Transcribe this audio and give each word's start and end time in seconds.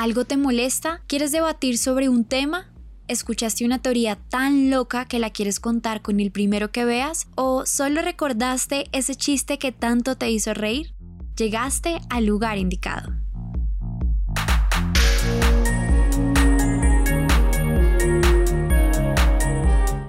¿Algo 0.00 0.24
te 0.24 0.38
molesta? 0.38 1.02
¿Quieres 1.08 1.30
debatir 1.30 1.76
sobre 1.76 2.08
un 2.08 2.24
tema? 2.24 2.72
¿Escuchaste 3.06 3.66
una 3.66 3.82
teoría 3.82 4.16
tan 4.16 4.70
loca 4.70 5.04
que 5.04 5.18
la 5.18 5.28
quieres 5.28 5.60
contar 5.60 6.00
con 6.00 6.20
el 6.20 6.30
primero 6.30 6.72
que 6.72 6.86
veas? 6.86 7.28
¿O 7.34 7.66
solo 7.66 8.00
recordaste 8.00 8.86
ese 8.92 9.14
chiste 9.14 9.58
que 9.58 9.72
tanto 9.72 10.16
te 10.16 10.30
hizo 10.30 10.54
reír? 10.54 10.94
Llegaste 11.36 12.00
al 12.08 12.24
lugar 12.24 12.56
indicado. 12.56 13.12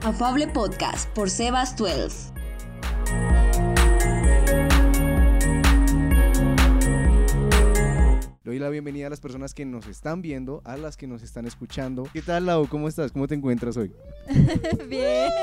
Afable 0.04 0.48
Podcast 0.48 1.10
por 1.10 1.30
Sebas 1.30 1.76
12. 1.76 2.41
Doy 8.44 8.58
la 8.58 8.70
bienvenida 8.70 9.08
a 9.08 9.10
las 9.10 9.20
personas 9.20 9.54
que 9.54 9.66
nos 9.66 9.88
están 9.88 10.22
viendo, 10.22 10.62
a 10.66 10.78
las 10.78 10.98
que 10.98 11.08
nos 11.08 11.22
están 11.22 11.46
escuchando. 11.46 12.08
¿Qué 12.12 12.22
tal, 12.22 12.48
Lau? 12.48 12.68
¿Cómo 12.68 12.88
estás? 12.88 13.12
¿Cómo 13.12 13.28
te 13.28 13.36
encuentras 13.36 13.78
hoy? 13.78 13.94
Bien. 14.90 15.30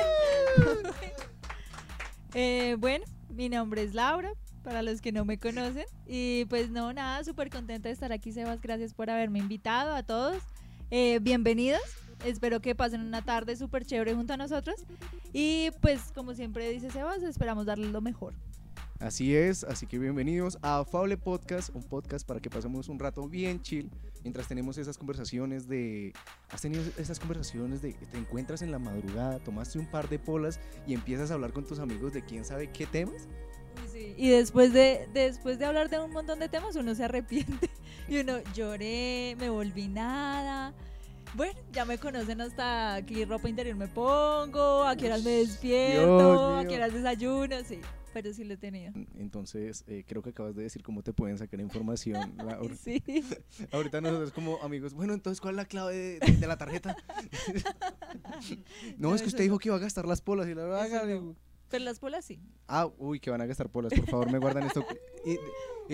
Eh, 2.34 2.76
bueno, 2.78 3.06
mi 3.30 3.48
nombre 3.48 3.82
es 3.82 3.94
Laura, 3.94 4.30
para 4.62 4.82
los 4.82 5.00
que 5.00 5.12
no 5.12 5.24
me 5.24 5.38
conocen. 5.38 5.86
Y 6.06 6.44
pues 6.44 6.70
no, 6.70 6.92
nada, 6.92 7.24
súper 7.24 7.48
contenta 7.48 7.88
de 7.88 7.94
estar 7.94 8.12
aquí, 8.12 8.32
Sebas. 8.32 8.60
Gracias 8.60 8.92
por 8.92 9.08
haberme 9.08 9.38
invitado 9.38 9.94
a 9.94 10.02
todos. 10.02 10.36
Eh, 10.90 11.20
bienvenidos. 11.22 11.80
Espero 12.24 12.60
que 12.60 12.74
pasen 12.74 13.00
una 13.00 13.22
tarde 13.22 13.56
súper 13.56 13.86
chévere 13.86 14.14
junto 14.14 14.34
a 14.34 14.36
nosotros. 14.36 14.84
Y 15.32 15.70
pues 15.80 16.12
como 16.14 16.34
siempre 16.34 16.68
dice 16.70 16.90
Sebas, 16.90 17.22
esperamos 17.22 17.64
darles 17.64 17.92
lo 17.92 18.02
mejor. 18.02 18.34
Así 19.00 19.36
es, 19.36 19.62
así 19.62 19.86
que 19.86 19.96
bienvenidos 19.96 20.58
a 20.60 20.84
Fable 20.84 21.16
Podcast, 21.16 21.72
un 21.72 21.84
podcast 21.84 22.26
para 22.26 22.40
que 22.40 22.50
pasemos 22.50 22.88
un 22.88 22.98
rato 22.98 23.28
bien 23.28 23.62
chill 23.62 23.88
mientras 24.24 24.48
tenemos 24.48 24.76
esas 24.76 24.98
conversaciones 24.98 25.68
de... 25.68 26.12
¿Has 26.50 26.62
tenido 26.62 26.82
esas 26.96 27.20
conversaciones 27.20 27.80
de 27.80 27.92
te 27.92 28.18
encuentras 28.18 28.60
en 28.60 28.72
la 28.72 28.80
madrugada, 28.80 29.38
tomaste 29.38 29.78
un 29.78 29.86
par 29.86 30.08
de 30.08 30.18
polas 30.18 30.58
y 30.84 30.94
empiezas 30.94 31.30
a 31.30 31.34
hablar 31.34 31.52
con 31.52 31.64
tus 31.64 31.78
amigos 31.78 32.12
de 32.12 32.24
quién 32.24 32.44
sabe 32.44 32.72
qué 32.72 32.86
temas? 32.86 33.28
Sí, 33.92 34.14
Y 34.16 34.30
después 34.30 34.72
de, 34.72 35.08
después 35.14 35.60
de 35.60 35.66
hablar 35.66 35.90
de 35.90 36.00
un 36.00 36.10
montón 36.10 36.40
de 36.40 36.48
temas, 36.48 36.74
uno 36.74 36.94
se 36.94 37.04
arrepiente. 37.04 37.70
Y 38.08 38.20
uno 38.20 38.38
lloré, 38.54 39.36
me 39.38 39.50
volví 39.50 39.86
nada. 39.86 40.74
Bueno, 41.34 41.58
ya 41.72 41.84
me 41.84 41.98
conocen 41.98 42.40
hasta 42.40 43.00
qué 43.06 43.24
ropa 43.24 43.48
interior 43.48 43.76
me 43.76 43.86
pongo, 43.88 44.84
a 44.84 44.96
qué 44.96 45.06
horas 45.06 45.22
me 45.22 45.30
despierto, 45.30 46.56
a 46.58 46.64
qué 46.66 46.76
horas 46.76 46.92
desayuno, 46.92 47.56
sí. 47.64 47.80
Pero 48.12 48.32
sí 48.32 48.42
lo 48.42 48.54
he 48.54 48.56
tenido. 48.56 48.92
Entonces, 49.18 49.84
eh, 49.86 50.02
creo 50.08 50.22
que 50.22 50.30
acabas 50.30 50.56
de 50.56 50.62
decir 50.62 50.82
cómo 50.82 51.02
te 51.02 51.12
pueden 51.12 51.36
sacar 51.38 51.60
información. 51.60 52.34
Laura. 52.44 52.74
Sí. 52.74 53.02
Ahorita 53.72 54.00
nosotros 54.00 54.32
como 54.32 54.56
amigos, 54.62 54.94
bueno, 54.94 55.12
entonces, 55.12 55.40
¿cuál 55.40 55.54
es 55.54 55.56
la 55.58 55.64
clave 55.66 55.94
de, 55.94 56.18
de- 56.20 56.36
de 56.38 56.46
la 56.46 56.56
tarjeta? 56.56 56.96
no, 58.32 58.56
No, 58.98 59.14
es 59.14 59.20
que 59.22 59.28
usted 59.28 59.44
dijo 59.44 59.58
que 59.58 59.68
iba 59.68 59.76
a 59.76 59.80
gastar 59.80 60.06
las 60.06 60.20
polas 60.22 60.48
y 60.48 60.54
la 60.54 60.64
verdad. 60.64 61.20
Pero 61.70 61.84
las 61.84 61.98
polas 62.00 62.24
sí. 62.24 62.40
Ah, 62.66 62.88
uy, 62.98 63.20
que 63.20 63.30
van 63.30 63.40
a 63.40 63.46
gastar 63.46 63.68
polas, 63.68 63.92
por 63.92 64.06
favor, 64.06 64.32
me 64.32 64.38
guardan 64.38 64.64
esto. 64.64 64.84
Y, 65.26 65.36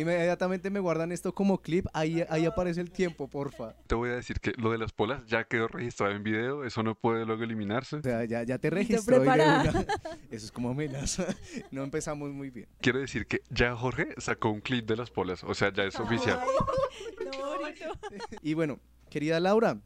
inmediatamente 0.01 0.71
me 0.71 0.81
guardan 0.81 1.13
esto 1.13 1.33
como 1.35 1.59
clip, 1.61 1.87
ahí, 1.93 2.25
ahí 2.29 2.47
aparece 2.47 2.81
el 2.81 2.91
tiempo, 2.91 3.29
porfa. 3.29 3.75
Te 3.87 3.95
voy 3.95 4.11
a 4.11 4.15
decir 4.15 4.41
que 4.41 4.53
lo 4.57 4.71
de 4.71 4.79
las 4.79 4.93
polas 4.93 5.25
ya 5.27 5.45
quedó 5.45 5.69
registrado 5.69 6.13
en 6.15 6.23
video, 6.23 6.65
eso 6.65 6.83
no 6.83 6.95
puede 6.95 7.25
luego 7.25 7.43
eliminarse. 7.45 7.97
O 7.97 8.03
sea, 8.03 8.25
ya, 8.25 8.43
ya 8.45 8.59
te 8.59 8.71
registró. 8.71 9.21
una- 9.23 9.63
Eso 10.31 10.47
es 10.47 10.53
como 10.53 10.71
amenaza. 10.71 11.27
No 11.71 11.83
empezamos 11.85 12.31
muy 12.33 12.51
bien. 12.51 12.69
Quiero 12.81 12.99
decir 13.01 13.27
que 13.27 13.43
ya 13.51 13.75
Jorge 13.77 14.15
sacó 14.19 14.51
un 14.51 14.61
clip 14.61 14.87
de 14.89 14.97
las 14.97 15.11
polas, 15.11 15.43
o 15.45 15.55
sea, 15.55 15.73
ya 15.73 15.85
es 15.85 15.99
oficial. 15.99 16.41
Ay, 16.41 17.27
no, 17.41 17.59
bonito. 17.59 17.85
Y 18.43 18.55
bueno, 18.55 18.81
querida 19.11 19.39
Laura, 19.41 19.81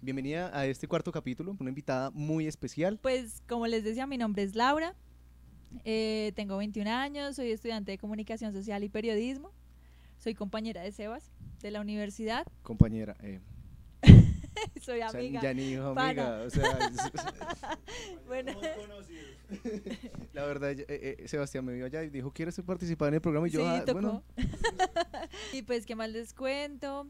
bienvenida 0.00 0.56
a 0.56 0.66
este 0.66 0.86
cuarto 0.88 1.10
capítulo, 1.12 1.56
una 1.58 1.68
invitada 1.70 2.10
muy 2.10 2.46
especial. 2.46 2.98
Pues 3.02 3.42
como 3.48 3.66
les 3.66 3.82
decía, 3.84 4.06
mi 4.06 4.18
nombre 4.18 4.42
es 4.44 4.54
Laura. 4.54 4.94
Eh, 5.84 6.32
tengo 6.36 6.56
21 6.56 6.88
años, 6.90 7.36
soy 7.36 7.50
estudiante 7.52 7.92
de 7.92 7.98
comunicación 7.98 8.52
social 8.52 8.82
y 8.84 8.88
periodismo. 8.88 9.52
Soy 10.18 10.34
compañera 10.34 10.82
de 10.82 10.92
Sebas 10.92 11.30
de 11.62 11.70
la 11.70 11.80
universidad. 11.80 12.46
Compañera, 12.62 13.16
eh, 13.22 13.40
Soy 14.80 15.00
o 15.00 15.08
sea, 15.10 15.18
amiga. 15.20 15.40
ya 15.42 15.54
ni 15.54 15.62
hijo 15.72 15.88
amiga, 15.96 16.42
o 16.46 16.50
sea, 16.50 16.62
es- 16.92 18.26
Bueno, 18.26 18.52
la 20.32 20.44
verdad, 20.44 20.70
eh, 20.72 20.86
eh, 20.88 21.28
Sebastián 21.28 21.64
me 21.64 21.72
vio 21.74 21.86
allá 21.86 22.02
y 22.04 22.10
dijo, 22.10 22.30
¿quieres 22.32 22.60
participar 22.64 23.08
en 23.08 23.14
el 23.14 23.20
programa? 23.20 23.48
Y 23.48 23.50
yo, 23.50 23.60
sí, 23.60 23.66
"Ah, 23.68 23.84
tocó. 23.84 23.92
bueno, 24.00 24.22
y 25.52 25.62
pues, 25.62 25.86
¿qué 25.86 25.94
más 25.94 26.10
les 26.10 26.32
cuento? 26.34 27.06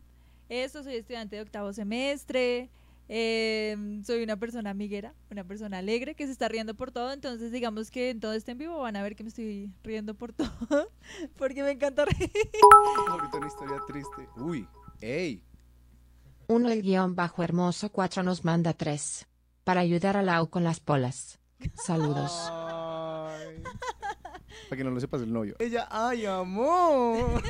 Esto, 0.48 0.82
soy 0.82 0.96
estudiante 0.96 1.36
de 1.36 1.42
octavo 1.42 1.72
semestre. 1.72 2.68
Eh, 3.14 3.76
soy 4.06 4.22
una 4.22 4.38
persona 4.38 4.70
amiguera, 4.70 5.14
una 5.30 5.44
persona 5.44 5.76
alegre 5.78 6.14
que 6.14 6.24
se 6.24 6.32
está 6.32 6.48
riendo 6.48 6.74
por 6.74 6.92
todo. 6.92 7.12
Entonces, 7.12 7.52
digamos 7.52 7.90
que 7.90 8.08
en 8.08 8.20
todo 8.20 8.32
este 8.32 8.52
en 8.52 8.58
vivo 8.58 8.78
van 8.80 8.96
a 8.96 9.02
ver 9.02 9.14
que 9.14 9.22
me 9.22 9.28
estoy 9.28 9.70
riendo 9.84 10.14
por 10.14 10.32
todo. 10.32 10.90
porque 11.36 11.62
me 11.62 11.72
encanta 11.72 12.06
reír. 12.06 12.30
ahorita 13.10 13.36
una 13.36 13.46
historia 13.48 13.76
triste. 13.86 14.28
Uy, 14.38 14.66
ey, 15.02 15.42
Uno 16.46 16.70
el 16.70 16.80
guion 16.80 17.14
bajo 17.14 17.42
hermoso 17.42 17.92
4 17.92 18.22
nos 18.22 18.46
manda 18.46 18.72
3. 18.72 19.28
Para 19.62 19.80
ayudar 19.80 20.16
a 20.16 20.22
Lau 20.22 20.48
con 20.48 20.64
las 20.64 20.80
polas. 20.80 21.38
Saludos. 21.84 22.48
Ay. 22.50 23.62
Para 24.70 24.76
que 24.78 24.84
no 24.84 24.90
lo 24.90 25.00
sepas 25.00 25.20
el 25.20 25.30
novio. 25.34 25.54
Ella, 25.58 25.86
ay, 25.90 26.24
amor. 26.24 27.42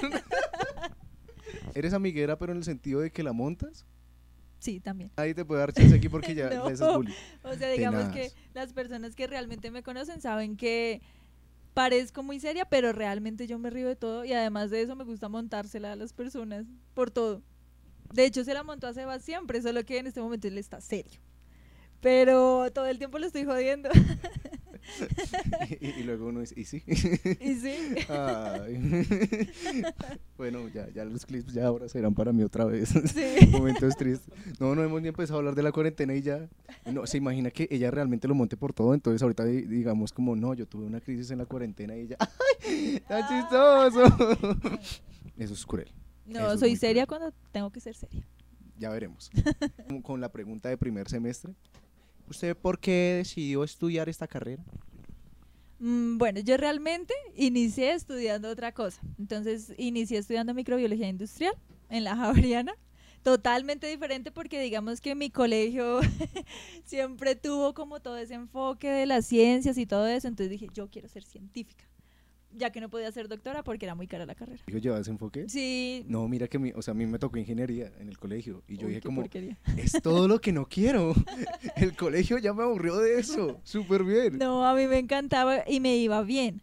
¿Eres 1.74 1.92
amiguera, 1.94 2.36
pero 2.36 2.50
en 2.50 2.58
el 2.58 2.64
sentido 2.64 2.98
de 2.98 3.12
que 3.12 3.22
la 3.22 3.32
montas? 3.32 3.86
Sí, 4.62 4.78
también. 4.78 5.10
Ahí 5.16 5.34
te 5.34 5.44
puede 5.44 5.58
dar 5.60 5.72
chance 5.72 5.92
aquí 5.96 6.08
porque 6.08 6.34
ya 6.36 6.48
No. 6.50 6.66
haces 6.66 6.78
bullying. 6.80 7.12
O 7.42 7.52
sea, 7.54 7.68
digamos 7.72 8.04
que 8.10 8.30
las 8.54 8.72
personas 8.72 9.16
que 9.16 9.26
realmente 9.26 9.72
me 9.72 9.82
conocen 9.82 10.20
saben 10.20 10.56
que 10.56 11.02
parezco 11.74 12.22
muy 12.22 12.38
seria, 12.38 12.64
pero 12.64 12.92
realmente 12.92 13.48
yo 13.48 13.58
me 13.58 13.70
río 13.70 13.88
de 13.88 13.96
todo 13.96 14.24
y 14.24 14.32
además 14.32 14.70
de 14.70 14.82
eso 14.82 14.94
me 14.94 15.02
gusta 15.02 15.28
montársela 15.28 15.90
a 15.92 15.96
las 15.96 16.12
personas 16.12 16.64
por 16.94 17.10
todo. 17.10 17.42
De 18.12 18.24
hecho, 18.24 18.44
se 18.44 18.54
la 18.54 18.62
montó 18.62 18.86
a 18.86 18.92
Sebas 18.94 19.24
siempre, 19.24 19.60
solo 19.62 19.84
que 19.84 19.98
en 19.98 20.06
este 20.06 20.20
momento 20.20 20.46
él 20.46 20.58
está 20.58 20.80
serio. 20.80 21.18
Pero 22.00 22.70
todo 22.72 22.86
el 22.86 22.98
tiempo 22.98 23.18
lo 23.18 23.26
estoy 23.26 23.44
jodiendo. 23.44 23.88
y, 25.80 25.86
y 25.88 26.02
luego 26.02 26.26
uno 26.28 26.40
dice, 26.40 26.58
¿y 26.60 26.64
sí? 26.64 26.82
y 26.86 27.54
sí. 27.54 27.94
Bueno, 30.36 30.66
ya, 30.68 30.88
ya 30.90 31.04
los 31.04 31.24
clips 31.24 31.52
ya 31.52 31.66
ahora 31.66 31.88
serán 31.88 32.14
para 32.14 32.32
mí 32.32 32.42
otra 32.42 32.64
vez. 32.64 32.88
Sí. 32.88 33.46
Momentos 33.50 33.96
tristes. 33.96 34.28
No, 34.58 34.74
no 34.74 34.82
hemos 34.82 35.00
ni 35.00 35.08
empezado 35.08 35.36
a 35.36 35.38
hablar 35.38 35.54
de 35.54 35.62
la 35.62 35.72
cuarentena 35.72 36.14
y 36.14 36.22
ya. 36.22 36.48
No, 36.90 37.06
se 37.06 37.18
imagina 37.18 37.50
que 37.50 37.68
ella 37.70 37.90
realmente 37.90 38.26
lo 38.28 38.34
monte 38.34 38.56
por 38.56 38.72
todo. 38.72 38.94
Entonces, 38.94 39.22
ahorita 39.22 39.44
di- 39.44 39.62
digamos, 39.62 40.12
como 40.12 40.34
no, 40.34 40.54
yo 40.54 40.66
tuve 40.66 40.84
una 40.84 41.00
crisis 41.00 41.30
en 41.30 41.38
la 41.38 41.46
cuarentena 41.46 41.96
y 41.96 42.00
ella, 42.02 42.16
¡ay! 42.18 43.00
¡Tan 43.08 43.22
chistoso! 43.28 44.02
Eso 45.38 45.54
es 45.54 45.66
cruel. 45.66 45.88
Eso 46.28 46.40
No, 46.40 46.52
es 46.52 46.60
soy 46.60 46.76
seria 46.76 47.06
cuando 47.06 47.32
tengo 47.52 47.70
que 47.70 47.80
ser 47.80 47.94
seria. 47.94 48.26
Ya 48.78 48.90
veremos. 48.90 49.30
Con 50.02 50.20
la 50.20 50.30
pregunta 50.32 50.68
de 50.68 50.76
primer 50.76 51.08
semestre. 51.08 51.54
¿Usted 52.32 52.56
por 52.56 52.78
qué 52.80 53.14
decidió 53.18 53.62
estudiar 53.64 54.08
esta 54.08 54.26
carrera? 54.26 54.64
Mm, 55.78 56.18
Bueno, 56.18 56.40
yo 56.40 56.56
realmente 56.56 57.14
inicié 57.36 57.92
estudiando 57.94 58.48
otra 58.50 58.72
cosa. 58.72 59.00
Entonces, 59.18 59.72
inicié 59.78 60.18
estudiando 60.18 60.54
microbiología 60.54 61.08
industrial 61.08 61.54
en 61.88 62.04
la 62.04 62.16
Javeriana. 62.16 62.74
Totalmente 63.22 63.86
diferente 63.86 64.32
porque 64.32 64.60
digamos 64.60 65.00
que 65.00 65.14
mi 65.14 65.30
colegio 65.30 66.00
siempre 66.84 67.36
tuvo 67.36 67.72
como 67.74 68.00
todo 68.00 68.16
ese 68.18 68.34
enfoque 68.34 68.90
de 68.90 69.06
las 69.06 69.26
ciencias 69.26 69.78
y 69.78 69.86
todo 69.86 70.06
eso. 70.08 70.28
Entonces 70.28 70.50
dije, 70.50 70.68
yo 70.74 70.88
quiero 70.90 71.08
ser 71.08 71.24
científica. 71.24 71.84
Ya 72.54 72.70
que 72.70 72.80
no 72.80 72.90
podía 72.90 73.10
ser 73.12 73.28
doctora 73.28 73.62
porque 73.62 73.86
era 73.86 73.94
muy 73.94 74.06
cara 74.06 74.26
la 74.26 74.34
carrera. 74.34 74.62
Dijo, 74.66 74.78
¿llevas 74.78 75.08
enfoque? 75.08 75.48
Sí. 75.48 76.04
No, 76.06 76.28
mira 76.28 76.48
que 76.48 76.58
mi, 76.58 76.72
o 76.72 76.82
sea, 76.82 76.92
a 76.92 76.94
mí 76.94 77.06
me 77.06 77.18
tocó 77.18 77.38
ingeniería 77.38 77.90
en 77.98 78.08
el 78.08 78.18
colegio 78.18 78.62
y 78.68 78.76
yo 78.76 78.86
Uy, 78.86 78.94
dije 78.94 79.02
como, 79.06 79.22
porquería. 79.22 79.58
es 79.76 79.92
todo 80.02 80.28
lo 80.28 80.40
que 80.40 80.52
no 80.52 80.66
quiero. 80.68 81.14
El 81.76 81.96
colegio 81.96 82.38
ya 82.38 82.52
me 82.52 82.62
aburrió 82.62 82.96
de 82.98 83.18
eso. 83.18 83.60
Súper 83.64 84.04
bien. 84.04 84.38
No, 84.38 84.66
a 84.66 84.74
mí 84.74 84.86
me 84.86 84.98
encantaba 84.98 85.64
y 85.66 85.80
me 85.80 85.96
iba 85.96 86.22
bien. 86.22 86.60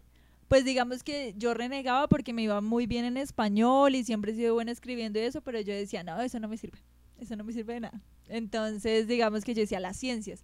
Pues 0.47 0.65
digamos 0.65 1.03
que 1.03 1.33
yo 1.37 1.53
renegaba 1.53 2.07
porque 2.07 2.33
me 2.33 2.41
iba 2.43 2.59
muy 2.61 2.87
bien 2.87 3.05
en 3.05 3.17
español 3.17 3.93
y 3.95 4.03
siempre 4.03 4.31
he 4.31 4.35
sido 4.35 4.53
buena 4.55 4.71
escribiendo 4.71 5.19
y 5.19 5.23
eso, 5.23 5.41
pero 5.41 5.59
yo 5.61 5.73
decía, 5.73 6.03
no, 6.03 6.19
eso 6.21 6.39
no 6.39 6.47
me 6.47 6.57
sirve. 6.57 6.79
Eso 7.19 7.35
no 7.35 7.43
me 7.43 7.53
sirve 7.53 7.73
de 7.75 7.79
nada. 7.81 8.01
Entonces, 8.27 9.07
digamos 9.07 9.43
que 9.43 9.53
yo 9.53 9.61
decía 9.61 9.79
las 9.79 9.97
ciencias. 9.97 10.43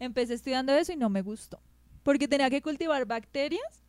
Empecé 0.00 0.34
estudiando 0.34 0.72
eso 0.72 0.92
y 0.92 0.96
no 0.96 1.08
me 1.08 1.22
gustó. 1.22 1.60
Porque 2.02 2.28
tenía 2.28 2.48
que 2.50 2.62
cultivar 2.62 3.04
bacterias 3.06 3.84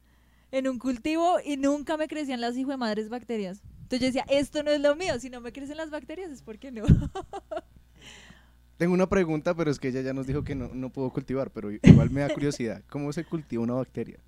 en 0.52 0.68
un 0.68 0.80
cultivo 0.80 1.38
y 1.44 1.58
nunca 1.58 1.98
me 1.98 2.08
crecían 2.08 2.42
las 2.42 2.58
hijo 2.58 2.72
de 2.72 2.78
madres 2.78 3.10
bacterias. 3.10 3.62
Entonces 3.84 4.00
yo 4.00 4.06
decía, 4.06 4.26
esto 4.30 4.64
no 4.64 4.72
es 4.72 4.82
lo 4.82 4.96
mío. 4.96 5.20
Si 5.20 5.30
no 5.30 5.42
me 5.42 5.52
crecen 5.52 5.78
las 5.78 5.90
bacterias 5.90 6.32
es 6.32 6.42
porque 6.42 6.72
no. 6.72 6.84
Tengo 8.78 8.94
una 8.94 9.10
pregunta, 9.10 9.54
pero 9.56 9.70
es 9.72 9.80
que 9.80 9.90
ella 9.90 10.02
ya 10.02 10.14
nos 10.14 10.26
dijo 10.26 10.44
que 10.44 10.56
no, 10.56 10.70
no 10.74 10.90
puedo 10.90 11.12
cultivar, 11.12 11.52
pero 11.52 11.72
igual 11.72 12.10
me 12.12 12.22
da 12.22 12.30
curiosidad. 12.34 12.82
¿Cómo 12.90 13.12
se 13.12 13.26
cultiva 13.26 13.62
una 13.62 13.74
bacteria? 13.74 14.20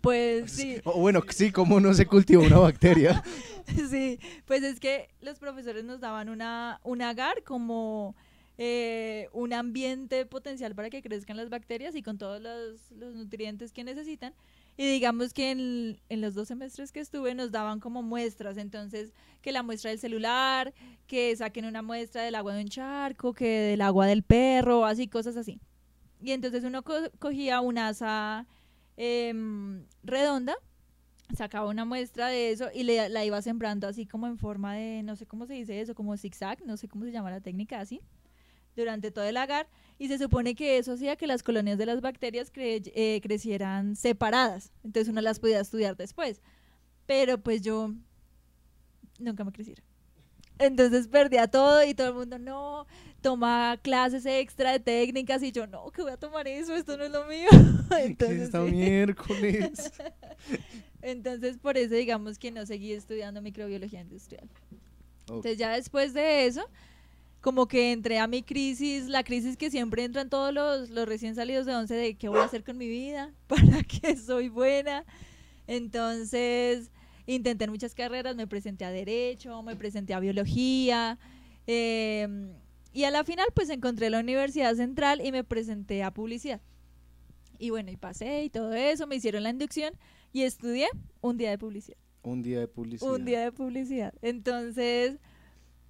Pues 0.00 0.50
sí, 0.50 0.80
O 0.84 1.00
bueno, 1.00 1.22
sí, 1.30 1.52
cómo 1.52 1.80
no 1.80 1.94
se 1.94 2.06
cultiva 2.06 2.42
una 2.42 2.58
bacteria. 2.58 3.22
sí, 3.90 4.18
pues 4.46 4.62
es 4.62 4.80
que 4.80 5.08
los 5.20 5.38
profesores 5.38 5.84
nos 5.84 6.00
daban 6.00 6.28
una, 6.28 6.80
un 6.82 7.00
agar 7.00 7.44
como 7.44 8.16
eh, 8.58 9.28
un 9.32 9.52
ambiente 9.52 10.26
potencial 10.26 10.74
para 10.74 10.90
que 10.90 11.00
crezcan 11.00 11.36
las 11.36 11.48
bacterias 11.48 11.94
y 11.94 12.02
con 12.02 12.18
todos 12.18 12.42
los, 12.42 12.90
los 12.90 13.14
nutrientes 13.14 13.72
que 13.72 13.84
necesitan. 13.84 14.34
Y 14.76 14.86
digamos 14.86 15.34
que 15.34 15.50
en, 15.50 16.00
en 16.08 16.20
los 16.20 16.34
dos 16.34 16.48
semestres 16.48 16.92
que 16.92 17.00
estuve 17.00 17.34
nos 17.34 17.52
daban 17.52 17.78
como 17.80 18.02
muestras, 18.02 18.56
entonces 18.56 19.12
que 19.42 19.52
la 19.52 19.62
muestra 19.62 19.90
del 19.90 19.98
celular, 19.98 20.72
que 21.06 21.34
saquen 21.36 21.66
una 21.66 21.82
muestra 21.82 22.22
del 22.22 22.34
agua 22.34 22.54
de 22.54 22.62
un 22.62 22.68
charco, 22.68 23.34
que 23.34 23.46
del 23.48 23.80
agua 23.82 24.06
del 24.06 24.22
perro, 24.22 24.84
así, 24.86 25.08
cosas 25.08 25.36
así. 25.36 25.60
Y 26.20 26.32
entonces 26.32 26.64
uno 26.64 26.82
co- 26.82 27.10
cogía 27.18 27.60
una 27.60 27.88
asa 27.88 28.46
em, 28.96 29.84
redonda, 30.02 30.54
sacaba 31.36 31.68
una 31.68 31.84
muestra 31.84 32.28
de 32.28 32.50
eso 32.52 32.68
y 32.74 32.84
le, 32.84 33.08
la 33.08 33.24
iba 33.24 33.40
sembrando 33.42 33.88
así 33.88 34.06
como 34.06 34.26
en 34.26 34.38
forma 34.38 34.74
de, 34.74 35.02
no 35.02 35.16
sé 35.16 35.26
cómo 35.26 35.46
se 35.46 35.54
dice 35.54 35.80
eso, 35.80 35.94
como 35.94 36.16
zigzag, 36.16 36.64
no 36.66 36.76
sé 36.76 36.88
cómo 36.88 37.04
se 37.04 37.12
llama 37.12 37.30
la 37.30 37.40
técnica 37.40 37.80
así, 37.80 38.00
durante 38.76 39.10
todo 39.10 39.24
el 39.24 39.36
agar. 39.36 39.68
Y 39.98 40.08
se 40.08 40.18
supone 40.18 40.54
que 40.54 40.78
eso 40.78 40.92
hacía 40.92 41.16
que 41.16 41.26
las 41.26 41.42
colonias 41.42 41.78
de 41.78 41.86
las 41.86 42.00
bacterias 42.00 42.52
cre- 42.52 42.90
eh, 42.94 43.20
crecieran 43.22 43.94
separadas. 43.96 44.72
Entonces 44.84 45.08
uno 45.10 45.20
las 45.20 45.38
podía 45.38 45.60
estudiar 45.60 45.96
después. 45.96 46.40
Pero 47.06 47.38
pues 47.38 47.62
yo 47.62 47.92
nunca 49.18 49.44
me 49.44 49.52
creciera. 49.52 49.82
Entonces 50.58 51.08
perdía 51.08 51.48
todo 51.48 51.84
y 51.84 51.94
todo 51.94 52.08
el 52.08 52.14
mundo, 52.14 52.38
no, 52.38 52.86
toma 53.20 53.78
clases 53.82 54.26
extra 54.26 54.72
de 54.72 54.80
técnicas 54.80 55.42
y 55.42 55.50
yo, 55.50 55.66
no, 55.66 55.90
que 55.90 56.02
voy 56.02 56.12
a 56.12 56.16
tomar 56.16 56.46
eso, 56.46 56.74
esto 56.76 56.96
no 56.96 57.04
es 57.04 57.10
lo 57.10 57.24
mío. 57.26 57.48
¿Qué 57.88 57.96
es 57.96 58.06
Entonces, 58.10 58.42
esta 58.42 58.64
sí. 58.64 58.70
miércoles? 58.70 59.92
Entonces, 61.02 61.58
por 61.58 61.76
eso 61.78 61.94
digamos 61.94 62.38
que 62.38 62.50
no 62.52 62.64
seguí 62.66 62.92
estudiando 62.92 63.42
microbiología 63.42 64.00
industrial. 64.02 64.44
Ok. 64.44 65.28
Entonces, 65.28 65.58
ya 65.58 65.72
después 65.72 66.14
de 66.14 66.46
eso, 66.46 66.64
como 67.42 67.66
que 67.66 67.92
entré 67.92 68.18
a 68.20 68.28
mi 68.28 68.42
crisis, 68.42 69.08
la 69.08 69.24
crisis 69.24 69.56
que 69.56 69.70
siempre 69.70 70.04
entran 70.04 70.30
todos 70.30 70.54
los, 70.54 70.90
los 70.90 71.06
recién 71.06 71.34
salidos 71.34 71.66
de 71.66 71.74
11 71.74 71.94
de 71.94 72.14
qué 72.14 72.28
voy 72.28 72.38
a 72.38 72.44
hacer 72.44 72.62
con 72.62 72.78
mi 72.78 72.88
vida, 72.88 73.34
para 73.48 73.82
qué 73.82 74.16
soy 74.16 74.48
buena. 74.48 75.04
Entonces, 75.66 76.92
intenté 77.26 77.64
en 77.64 77.70
muchas 77.70 77.94
carreras, 77.94 78.36
me 78.36 78.46
presenté 78.46 78.84
a 78.84 78.90
Derecho, 78.92 79.60
me 79.62 79.74
presenté 79.74 80.14
a 80.14 80.20
Biología, 80.20 81.18
eh, 81.66 82.52
y 82.92 83.04
a 83.04 83.10
la 83.10 83.24
final 83.24 83.46
pues 83.54 83.70
encontré 83.70 84.08
la 84.08 84.20
Universidad 84.20 84.74
Central 84.76 85.20
y 85.24 85.32
me 85.32 85.42
presenté 85.42 86.04
a 86.04 86.12
Publicidad. 86.12 86.60
Y 87.58 87.70
bueno, 87.70 87.90
y 87.90 87.96
pasé 87.96 88.44
y 88.44 88.50
todo 88.50 88.72
eso, 88.72 89.06
me 89.08 89.16
hicieron 89.16 89.42
la 89.42 89.50
inducción 89.50 89.94
y 90.32 90.42
estudié 90.42 90.88
un 91.20 91.38
día 91.38 91.50
de 91.50 91.58
publicidad. 91.58 91.98
Un 92.22 92.42
día 92.42 92.60
de 92.60 92.68
publicidad. 92.68 93.12
Un 93.12 93.24
día 93.24 93.40
de 93.40 93.52
publicidad. 93.52 94.14
Entonces, 94.22 95.18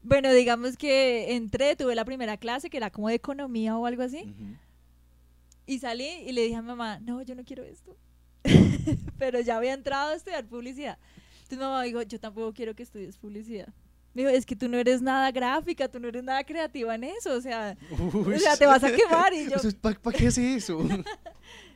bueno, 0.02 0.32
digamos 0.32 0.76
que 0.76 1.34
entré, 1.34 1.76
tuve 1.76 1.94
la 1.94 2.04
primera 2.04 2.36
clase 2.36 2.70
que 2.70 2.76
era 2.76 2.90
como 2.90 3.08
de 3.08 3.14
economía 3.14 3.76
o 3.76 3.86
algo 3.86 4.02
así, 4.02 4.22
Ujú. 4.22 4.56
y 5.66 5.78
salí 5.78 6.08
y 6.26 6.32
le 6.32 6.42
dije 6.42 6.56
a 6.56 6.62
mamá, 6.62 6.98
no, 7.00 7.22
yo 7.22 7.34
no 7.34 7.44
quiero 7.44 7.62
esto. 7.64 7.96
Pero 9.18 9.40
ya 9.40 9.56
había 9.56 9.72
entrado 9.72 10.12
a 10.12 10.16
estudiar 10.16 10.46
publicidad. 10.46 10.98
Entonces 11.42 11.58
mamá 11.58 11.82
dijo, 11.82 12.02
yo 12.02 12.18
tampoco 12.18 12.52
quiero 12.52 12.74
que 12.74 12.82
estudies 12.82 13.16
publicidad. 13.18 13.68
Me 14.14 14.22
dijo, 14.22 14.34
es 14.34 14.44
que 14.44 14.56
tú 14.56 14.68
no 14.68 14.76
eres 14.76 15.00
nada 15.00 15.30
gráfica, 15.30 15.88
tú 15.88 15.98
no 15.98 16.08
eres 16.08 16.22
nada 16.22 16.44
creativa 16.44 16.94
en 16.94 17.04
eso, 17.04 17.32
o 17.32 17.40
sea, 17.40 17.78
Uy, 17.90 18.34
o 18.34 18.38
sea, 18.38 18.56
te 18.56 18.66
vas 18.66 18.84
a 18.84 18.94
quemar 18.94 19.32
y 19.32 19.44
yo. 19.50 19.56
¿Para 19.80 20.18
qué 20.18 20.26
hace 20.26 20.54
eso? 20.56 20.78
Muy 20.80 21.04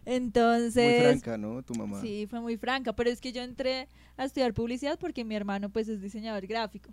Entonces, 0.05 1.03
franca, 1.03 1.39
¿no? 1.39 1.63
Tu 1.63 1.75
mamá. 1.75 2.01
Sí, 2.01 2.27
fue 2.29 2.41
muy 2.41 2.57
franca, 2.57 2.95
pero 2.95 3.11
es 3.11 3.21
que 3.21 3.33
yo 3.33 3.43
entré 3.43 3.89
a 4.17 4.25
estudiar 4.25 4.55
publicidad 4.55 4.99
porque 4.99 5.25
mi 5.25 5.35
hermano 5.35 5.69
pues 5.71 5.89
es 5.89 6.01
diseñador 6.01 6.47
gráfico. 6.47 6.91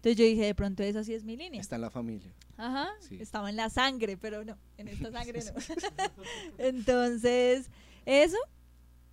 Entonces 0.00 0.16
yo 0.16 0.24
dije, 0.24 0.46
de 0.46 0.54
pronto 0.54 0.82
esa 0.82 1.04
sí 1.04 1.12
es 1.12 1.24
mi 1.24 1.36
línea. 1.36 1.60
Está 1.60 1.76
en 1.76 1.82
la 1.82 1.90
familia. 1.90 2.32
Ajá, 2.56 2.88
Sí. 3.00 3.18
estaba 3.20 3.50
en 3.50 3.56
la 3.56 3.68
sangre, 3.68 4.16
pero 4.16 4.42
no, 4.46 4.56
en 4.78 4.88
esta 4.88 5.12
sangre 5.12 5.40
no. 5.44 5.52
Entonces, 6.58 7.70
eso. 8.06 8.38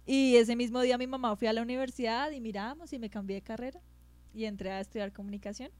Y 0.06 0.38
ese 0.38 0.56
mismo 0.56 0.80
día 0.82 0.98
mi 0.98 1.08
mamá 1.08 1.36
fui 1.36 1.48
a 1.50 1.54
la 1.54 1.62
universidad 1.62 2.32
y 2.32 2.40
miramos 2.40 2.94
y 2.94 3.00
me 3.00 3.10
cambié 3.10 3.36
de 3.36 3.42
carrera 3.42 3.82
y 4.34 4.46
entré 4.46 4.72
a 4.72 4.80
estudiar 4.80 5.12
comunicación. 5.12 5.72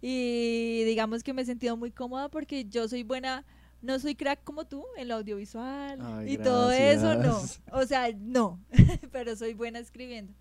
Y 0.00 0.84
digamos 0.84 1.22
que 1.22 1.34
me 1.34 1.42
he 1.42 1.44
sentido 1.44 1.76
muy 1.76 1.90
cómoda 1.90 2.30
porque 2.30 2.64
yo 2.64 2.88
soy 2.88 3.02
buena, 3.02 3.44
no 3.82 3.98
soy 3.98 4.14
crack 4.14 4.42
como 4.44 4.64
tú 4.66 4.84
en 4.96 5.08
lo 5.08 5.16
audiovisual 5.16 5.98
Ay, 6.00 6.34
y 6.34 6.38
todo 6.38 6.70
eso, 6.72 7.14
no. 7.16 7.40
O 7.72 7.84
sea, 7.86 8.10
no, 8.18 8.58
pero 9.12 9.36
soy 9.36 9.52
buena 9.52 9.78
escribiendo. 9.78 10.32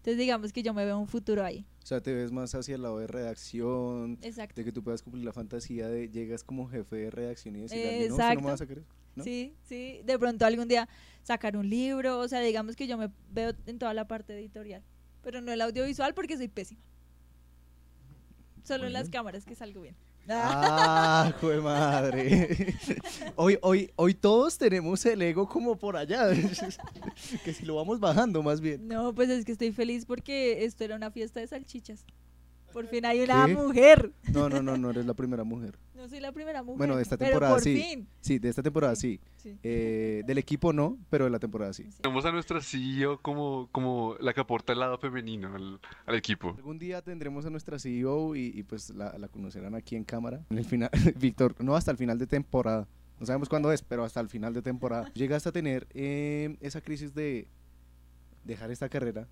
Entonces 0.00 0.16
digamos 0.16 0.50
que 0.54 0.62
yo 0.62 0.72
me 0.72 0.86
veo 0.86 0.98
un 0.98 1.06
futuro 1.06 1.44
ahí. 1.44 1.66
O 1.82 1.86
sea, 1.86 2.00
te 2.00 2.14
ves 2.14 2.32
más 2.32 2.54
hacia 2.54 2.74
el 2.74 2.82
lado 2.82 2.98
de 2.98 3.06
redacción, 3.06 4.18
Exacto. 4.22 4.54
de 4.58 4.64
que 4.64 4.72
tú 4.72 4.82
puedas 4.82 5.02
cumplir 5.02 5.26
la 5.26 5.34
fantasía 5.34 5.88
de 5.88 6.08
llegas 6.08 6.42
como 6.42 6.66
jefe 6.68 6.96
de 6.96 7.10
redacción 7.10 7.54
y 7.56 7.60
decirle, 7.60 8.08
no, 8.08 8.16
no 8.16 8.40
me 8.40 8.46
va 8.46 8.52
a 8.54 8.56
sacar 8.56 8.78
eso", 8.78 8.88
¿no? 9.14 9.24
Sí, 9.24 9.54
sí. 9.62 10.00
De 10.04 10.18
pronto 10.18 10.46
algún 10.46 10.68
día 10.68 10.88
sacar 11.22 11.54
un 11.54 11.68
libro, 11.68 12.18
o 12.18 12.28
sea, 12.28 12.40
digamos 12.40 12.76
que 12.76 12.86
yo 12.86 12.96
me 12.96 13.10
veo 13.30 13.52
en 13.66 13.78
toda 13.78 13.92
la 13.92 14.08
parte 14.08 14.32
editorial, 14.32 14.82
pero 15.20 15.42
no 15.42 15.52
el 15.52 15.60
audiovisual 15.60 16.14
porque 16.14 16.38
soy 16.38 16.48
pésima. 16.48 16.80
Solo 18.64 18.86
en 18.86 18.94
las 18.94 19.10
cámaras 19.10 19.44
que 19.44 19.54
salgo 19.54 19.82
bien. 19.82 19.96
Ah, 20.28 21.32
jue 21.40 21.60
madre. 21.60 22.74
Hoy, 23.36 23.58
hoy, 23.62 23.90
hoy 23.96 24.14
todos 24.14 24.58
tenemos 24.58 25.04
el 25.06 25.22
ego 25.22 25.48
como 25.48 25.76
por 25.76 25.96
allá. 25.96 26.28
que 27.44 27.52
si 27.52 27.64
lo 27.64 27.76
vamos 27.76 27.98
bajando 28.00 28.42
más 28.42 28.60
bien. 28.60 28.86
No, 28.86 29.14
pues 29.14 29.28
es 29.30 29.44
que 29.44 29.52
estoy 29.52 29.72
feliz 29.72 30.04
porque 30.04 30.64
esto 30.64 30.84
era 30.84 30.96
una 30.96 31.10
fiesta 31.10 31.40
de 31.40 31.46
salchichas. 31.46 32.04
Por 32.72 32.86
fin 32.86 33.04
hay 33.04 33.20
una 33.20 33.46
¿Qué? 33.46 33.54
mujer. 33.54 34.12
No, 34.32 34.48
no, 34.48 34.62
no, 34.62 34.76
no 34.76 34.90
eres 34.90 35.06
la 35.06 35.14
primera 35.14 35.44
mujer. 35.44 35.78
No 35.94 36.08
soy 36.08 36.20
la 36.20 36.32
primera 36.32 36.62
mujer. 36.62 36.78
Bueno, 36.78 36.96
de 36.96 37.02
esta 37.02 37.16
pero 37.18 37.30
temporada 37.30 37.54
por 37.54 37.62
sí. 37.62 37.76
fin. 37.76 38.08
Sí, 38.20 38.38
de 38.38 38.48
esta 38.48 38.62
temporada 38.62 38.96
sí. 38.96 39.20
Sí. 39.36 39.58
Eh, 39.62 40.22
del 40.26 40.38
equipo 40.38 40.72
no, 40.72 40.96
pero 41.10 41.24
de 41.24 41.30
la 41.30 41.38
temporada 41.38 41.72
sí. 41.72 41.88
Tenemos 42.00 42.24
a 42.24 42.32
nuestra 42.32 42.60
CEO 42.60 43.20
como, 43.20 43.68
como 43.72 44.16
la 44.20 44.32
que 44.32 44.40
aporta 44.40 44.72
el 44.72 44.80
lado 44.80 44.96
femenino 44.98 45.54
al, 45.54 45.80
al 46.06 46.14
equipo. 46.14 46.54
Algún 46.56 46.78
día 46.78 47.02
tendremos 47.02 47.44
a 47.44 47.50
nuestra 47.50 47.78
CEO 47.78 48.34
y, 48.34 48.52
y, 48.54 48.62
pues 48.62 48.90
la, 48.90 49.18
la 49.18 49.28
conocerán 49.28 49.74
aquí 49.74 49.96
en 49.96 50.04
cámara. 50.04 50.40
En 50.50 50.58
el 50.58 50.64
final, 50.64 50.90
Víctor, 51.20 51.54
no 51.58 51.76
hasta 51.76 51.90
el 51.90 51.96
final 51.96 52.18
de 52.18 52.26
temporada. 52.26 52.86
No 53.18 53.26
sabemos 53.26 53.50
cuándo 53.50 53.70
es, 53.70 53.82
pero 53.82 54.02
hasta 54.04 54.20
el 54.20 54.28
final 54.30 54.54
de 54.54 54.62
temporada. 54.62 55.10
¿Llegaste 55.14 55.50
a 55.50 55.52
tener 55.52 55.86
eh, 55.92 56.56
esa 56.60 56.80
crisis 56.80 57.14
de 57.14 57.46
dejar 58.44 58.70
esta 58.70 58.88
carrera 58.88 59.28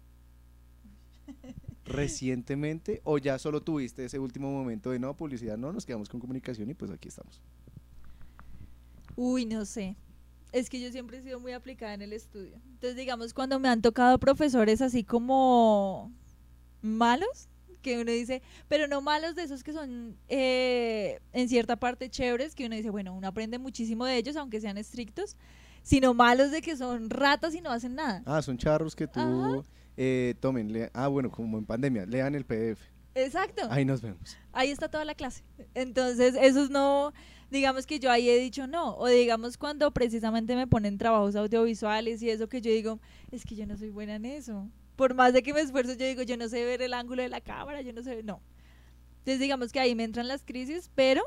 recientemente 1.89 3.01
o 3.05 3.19
ya 3.19 3.39
solo 3.39 3.63
tuviste 3.63 4.05
ese 4.05 4.19
último 4.19 4.51
momento 4.53 4.91
de 4.91 4.99
no 4.99 5.17
publicidad? 5.17 5.57
No, 5.57 5.73
nos 5.73 5.87
quedamos 5.87 6.09
con 6.09 6.21
comunicación 6.21 6.71
y 6.71 6.75
pues 6.75 6.91
aquí 6.91 7.09
estamos. 7.09 7.41
Uy, 9.17 9.47
no 9.47 9.65
sé. 9.65 9.97
Es 10.53 10.71
que 10.71 10.81
yo 10.81 10.91
siempre 10.91 11.19
he 11.19 11.23
sido 11.23 11.41
muy 11.41 11.53
aplicada 11.53 11.95
en 11.95 12.03
el 12.03 12.13
estudio. 12.13 12.61
Entonces, 12.67 12.97
digamos, 12.97 13.35
cuando 13.35 13.59
me 13.59 13.69
han 13.69 13.83
tocado 13.83 14.19
profesores 14.19 14.81
así 14.81 15.05
como 15.05 16.13
malos, 16.81 17.49
que 17.83 18.01
uno 18.01 18.11
dice, 18.11 18.43
pero 18.69 18.89
no 18.89 19.01
malos 19.01 19.35
de 19.35 19.43
esos 19.43 19.63
que 19.63 19.73
son 19.73 20.17
eh, 20.29 21.21
en 21.33 21.49
cierta 21.49 21.77
parte 21.77 22.09
chéveres, 22.09 22.55
que 22.55 22.67
uno 22.67 22.77
dice, 22.77 22.91
bueno, 22.91 23.15
uno 23.15 23.29
aprende 23.29 23.59
muchísimo 23.59 24.05
de 24.05 24.17
ellos, 24.17 24.37
aunque 24.37 24.61
sean 24.61 24.79
estrictos, 24.79 25.37
sino 25.83 26.15
malos 26.15 26.51
de 26.51 26.63
que 26.63 26.77
son 26.77 27.11
ratas 27.11 27.55
y 27.55 27.61
no 27.61 27.71
hacen 27.71 27.95
nada. 27.95 28.23
Ah, 28.27 28.43
son 28.43 28.59
charros 28.59 28.95
que 28.97 29.07
tú 29.07 29.21
Ajá. 29.21 29.63
Eh, 30.01 30.35
tomen. 30.39 30.91
ah, 30.95 31.09
bueno, 31.09 31.29
como 31.29 31.59
en 31.59 31.67
pandemia, 31.67 32.07
lean 32.07 32.37
el 32.37 32.45
PDF. 32.45 32.81
Exacto. 33.17 33.63
Ahí 33.69 33.85
nos 33.85 34.01
vemos. 34.01 34.39
ahí 34.53 34.71
está 34.71 34.89
toda 34.89 35.05
la 35.05 35.17
clase. 35.17 35.43
Entonces, 35.75 36.37
esos 36.41 36.71
no, 36.71 37.13
digamos 37.51 37.85
que 37.85 37.99
yo 37.99 38.09
ahí 38.11 38.29
he 38.29 38.39
dicho 38.39 38.69
no, 38.69 38.97
o 38.97 39.09
digamos 39.09 39.59
cuando 39.59 39.91
precisamente 39.91 40.55
me 40.55 40.69
ponen 40.69 40.99
trabajos 40.99 41.35
audiovisuales 41.35 42.23
y 42.23 42.31
eso 42.31 42.49
que 42.49 42.61
yo 42.61 42.71
digo, 42.71 43.01
es 43.33 43.45
que 43.45 43.57
yo 43.57 43.67
no 43.67 43.77
soy 43.77 43.91
buena 43.91 44.15
en 44.15 44.25
eso. 44.25 44.69
Por 44.95 45.15
más 45.15 45.33
de 45.33 45.43
que 45.43 45.53
me 45.53 45.61
esfuerzo, 45.61 45.95
yo 45.95 46.07
digo, 46.07 46.23
yo 46.23 46.37
no 46.37 46.49
sé 46.49 46.65
ver 46.65 46.81
el 46.81 46.95
ángulo 46.95 47.23
de 47.23 47.29
la 47.29 47.41
cámara, 47.41 47.83
yo 47.83 47.93
no 47.93 48.05
sé, 48.05 48.23
no. 48.23 48.41
Entonces, 49.19 49.41
digamos 49.41 49.73
que 49.73 49.81
ahí 49.81 49.97
me 49.97 50.05
entran 50.05 50.29
las 50.29 50.45
crisis, 50.45 50.91
pero 50.95 51.23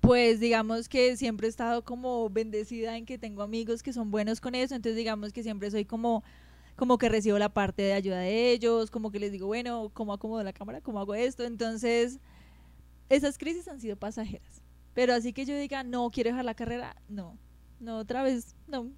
pues 0.00 0.40
digamos 0.40 0.88
que 0.88 1.16
siempre 1.16 1.46
he 1.46 1.50
estado 1.50 1.84
como 1.84 2.28
bendecida 2.30 2.96
en 2.96 3.06
que 3.06 3.16
tengo 3.16 3.42
amigos 3.42 3.82
que 3.82 3.92
son 3.92 4.10
buenos 4.10 4.40
con 4.40 4.56
eso, 4.56 4.74
entonces 4.74 4.96
digamos 4.96 5.32
que 5.32 5.42
siempre 5.42 5.70
soy 5.70 5.84
como 5.84 6.24
como 6.80 6.96
que 6.96 7.10
recibo 7.10 7.38
la 7.38 7.50
parte 7.50 7.82
de 7.82 7.92
ayuda 7.92 8.20
de 8.20 8.52
ellos, 8.52 8.90
como 8.90 9.10
que 9.10 9.20
les 9.20 9.30
digo, 9.30 9.46
bueno, 9.46 9.90
¿cómo 9.92 10.14
acomodo 10.14 10.42
la 10.42 10.54
cámara? 10.54 10.80
¿Cómo 10.80 10.98
hago 10.98 11.14
esto? 11.14 11.44
Entonces, 11.44 12.18
esas 13.10 13.36
crisis 13.36 13.68
han 13.68 13.82
sido 13.82 13.96
pasajeras. 13.96 14.62
Pero 14.94 15.12
así 15.12 15.34
que 15.34 15.44
yo 15.44 15.54
diga, 15.58 15.84
no, 15.84 16.08
quiero 16.08 16.30
dejar 16.30 16.46
la 16.46 16.54
carrera, 16.54 16.96
no. 17.06 17.36
No, 17.80 17.98
otra 17.98 18.22
vez, 18.22 18.56
no. 18.66 18.90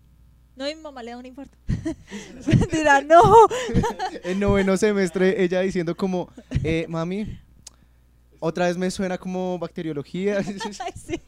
No, 0.54 0.66
mi 0.66 0.76
mamá 0.76 1.02
le 1.02 1.10
da 1.10 1.16
un 1.16 1.26
infarto. 1.26 1.58
Dirá, 2.70 3.00
no. 3.00 3.20
En 4.22 4.38
noveno 4.38 4.76
semestre, 4.76 5.42
ella 5.42 5.60
diciendo 5.62 5.96
como, 5.96 6.30
eh, 6.62 6.86
mami, 6.88 7.36
otra 8.38 8.68
vez 8.68 8.78
me 8.78 8.92
suena 8.92 9.18
como 9.18 9.58
bacteriología. 9.58 10.38
Ay, 10.78 10.92
sí. 10.94 11.20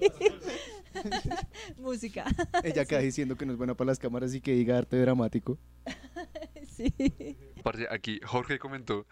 Música. 1.78 2.24
Ella 2.62 2.82
acá 2.82 2.98
diciendo 2.98 3.36
que 3.36 3.46
no 3.46 3.52
es 3.52 3.58
buena 3.58 3.74
para 3.74 3.88
las 3.88 3.98
cámaras 3.98 4.34
y 4.34 4.40
que 4.40 4.52
diga 4.52 4.78
arte 4.78 4.96
dramático. 4.96 5.58
sí. 6.76 6.92
Parce, 7.62 7.86
aquí 7.90 8.20
Jorge 8.24 8.58
comentó 8.58 9.06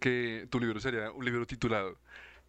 que 0.00 0.46
tu 0.50 0.60
libro 0.60 0.80
sería 0.80 1.10
un 1.10 1.24
libro 1.24 1.46
titulado 1.46 1.98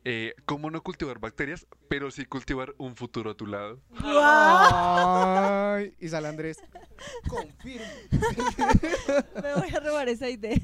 eh, 0.08 0.36
¿Cómo 0.46 0.70
no 0.70 0.84
cultivar 0.84 1.18
bacterias, 1.18 1.66
pero 1.88 2.12
sí 2.12 2.26
cultivar 2.26 2.76
un 2.78 2.96
futuro 2.96 3.32
a 3.32 3.34
tu 3.34 3.48
lado? 3.48 3.82
Ay, 3.98 5.96
y 6.00 6.08
sale 6.08 6.28
Andrés. 6.28 6.60
Confirmo. 7.28 7.88
Me 9.42 9.54
voy 9.56 9.76
a 9.76 9.80
robar 9.80 10.08
esa 10.08 10.30
idea. 10.30 10.62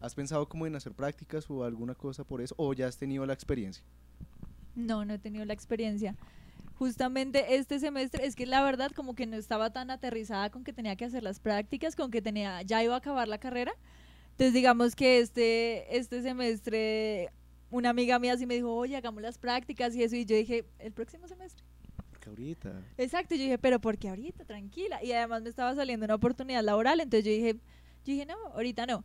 ¿Has 0.00 0.16
pensado 0.16 0.48
como 0.48 0.66
en 0.66 0.74
hacer 0.74 0.94
prácticas 0.94 1.48
o 1.48 1.62
alguna 1.62 1.94
cosa 1.94 2.24
por 2.24 2.40
eso? 2.40 2.56
¿O 2.58 2.74
ya 2.74 2.88
has 2.88 2.96
tenido 2.96 3.24
la 3.24 3.34
experiencia? 3.34 3.84
No, 4.74 5.04
no 5.04 5.14
he 5.14 5.18
tenido 5.20 5.44
la 5.44 5.54
experiencia. 5.54 6.16
Justamente 6.80 7.56
este 7.56 7.78
semestre, 7.78 8.24
es 8.24 8.34
que 8.34 8.46
la 8.46 8.62
verdad 8.62 8.90
como 8.92 9.14
que 9.14 9.26
no 9.26 9.36
estaba 9.36 9.68
tan 9.68 9.90
aterrizada 9.90 10.48
con 10.48 10.64
que 10.64 10.72
tenía 10.72 10.96
que 10.96 11.04
hacer 11.04 11.22
las 11.22 11.38
prácticas, 11.38 11.94
con 11.94 12.10
que 12.10 12.22
tenía, 12.22 12.62
ya 12.62 12.82
iba 12.82 12.94
a 12.94 12.96
acabar 12.96 13.28
la 13.28 13.36
carrera. 13.36 13.74
Entonces 14.30 14.54
digamos 14.54 14.96
que 14.96 15.20
este, 15.20 15.94
este 15.98 16.22
semestre 16.22 17.28
una 17.68 17.90
amiga 17.90 18.18
mía 18.18 18.34
sí 18.38 18.46
me 18.46 18.54
dijo, 18.54 18.74
oye, 18.74 18.96
hagamos 18.96 19.20
las 19.20 19.36
prácticas 19.36 19.94
y 19.94 20.04
eso, 20.04 20.16
y 20.16 20.24
yo 20.24 20.34
dije, 20.34 20.64
el 20.78 20.90
próximo 20.90 21.28
semestre. 21.28 21.66
Porque 22.08 22.30
ahorita. 22.30 22.72
Exacto, 22.96 23.34
yo 23.34 23.42
dije, 23.42 23.58
pero 23.58 23.78
¿por 23.78 23.98
qué 23.98 24.08
ahorita? 24.08 24.46
Tranquila. 24.46 25.04
Y 25.04 25.12
además 25.12 25.42
me 25.42 25.50
estaba 25.50 25.74
saliendo 25.74 26.06
una 26.06 26.14
oportunidad 26.14 26.64
laboral, 26.64 27.00
entonces 27.00 27.26
yo 27.26 27.30
dije, 27.30 27.56
yo 28.06 28.14
dije, 28.14 28.24
no, 28.24 28.38
ahorita 28.54 28.86
no. 28.86 29.04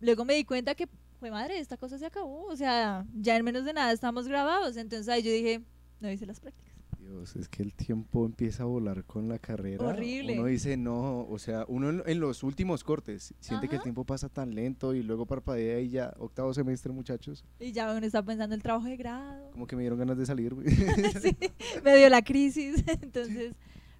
Luego 0.00 0.26
me 0.26 0.34
di 0.34 0.44
cuenta 0.44 0.74
que, 0.74 0.86
fue 1.18 1.30
madre, 1.30 1.58
esta 1.58 1.78
cosa 1.78 1.96
se 1.96 2.04
acabó, 2.04 2.44
o 2.44 2.54
sea, 2.54 3.06
ya 3.14 3.34
en 3.34 3.46
menos 3.46 3.64
de 3.64 3.72
nada 3.72 3.92
estamos 3.92 4.28
grabados, 4.28 4.76
entonces 4.76 5.08
ahí 5.08 5.22
yo 5.22 5.32
dije, 5.32 5.62
no 6.00 6.10
hice 6.10 6.26
las 6.26 6.38
prácticas. 6.38 6.67
Dios, 7.08 7.36
es 7.36 7.48
que 7.48 7.62
el 7.62 7.74
tiempo 7.74 8.26
empieza 8.26 8.64
a 8.64 8.66
volar 8.66 9.02
con 9.04 9.28
la 9.28 9.38
carrera. 9.38 9.82
Horrible. 9.86 10.34
Uno 10.38 10.46
dice, 10.46 10.76
no, 10.76 11.26
o 11.26 11.38
sea, 11.38 11.64
uno 11.66 11.88
en, 11.88 12.02
en 12.04 12.20
los 12.20 12.42
últimos 12.42 12.84
cortes 12.84 13.32
siente 13.40 13.66
que 13.66 13.76
el 13.76 13.82
tiempo 13.82 14.04
pasa 14.04 14.28
tan 14.28 14.54
lento 14.54 14.94
y 14.94 15.02
luego 15.02 15.24
parpadea 15.24 15.80
y 15.80 15.88
ya, 15.88 16.12
octavo 16.18 16.52
semestre, 16.52 16.92
muchachos, 16.92 17.46
Y 17.58 17.72
ya 17.72 17.90
uno 17.94 18.04
está 18.06 18.22
pensando 18.22 18.54
en 18.54 18.58
el 18.58 18.62
trabajo 18.62 18.86
de 18.86 18.96
grado. 18.98 19.50
como 19.52 19.66
que 19.66 19.74
me 19.74 19.82
dieron 19.82 19.98
ganas 19.98 20.18
de 20.18 20.26
salir. 20.26 20.54
sí, 21.22 21.34
me 21.82 21.96
dio 21.96 22.10
la 22.10 22.20
crisis. 22.22 22.84
Entonces, 23.02 23.54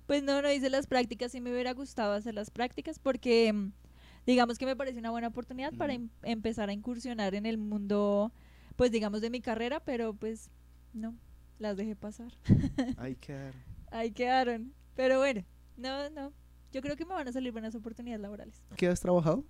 pues 0.07 0.23
no, 0.23 0.43
no 0.43 0.53
hice 0.53 0.69
las 0.69 0.87
prácticas. 0.87 1.33
Sí 1.33 1.41
me 1.41 1.51
hubiera 1.51 1.73
gustado 1.73 2.13
hacer 2.13 2.35
las 2.35 2.51
prácticas 2.51 2.99
porque, 2.99 3.71
digamos 4.27 4.59
que 4.59 4.67
me 4.67 4.77
parece 4.77 4.99
una 4.99 5.11
buena 5.11 5.29
oportunidad 5.29 5.73
para 5.75 5.95
em- 5.95 6.11
empezar 6.25 6.69
a 6.69 6.75
incursionar 6.75 7.35
en 7.35 7.47
el 7.47 7.57
mundo, 7.57 8.33
pues 8.77 8.91
digamos, 8.93 9.23
de 9.23 9.31
mi 9.31 9.41
carrera, 9.41 9.81
pero 9.81 10.13
pues 10.13 10.51
no, 10.93 11.15
las 11.59 11.77
dejé 11.77 11.97
pasar. 11.97 12.33
Ay, 12.97 13.17
qué 13.17 13.53
Ahí 13.91 14.11
quedaron. 14.11 14.75
Pero 14.95 15.19
bueno, 15.19 15.45
no, 15.77 16.11
no. 16.11 16.33
Yo 16.73 16.83
creo 16.83 16.97
que 16.97 17.05
me 17.05 17.15
van 17.15 17.29
a 17.29 17.33
salir 17.33 17.53
buenas 17.53 17.75
oportunidades 17.75 18.21
laborales. 18.21 18.63
¿Qué 18.77 18.89
has 18.89 19.01
trabajado? 19.01 19.45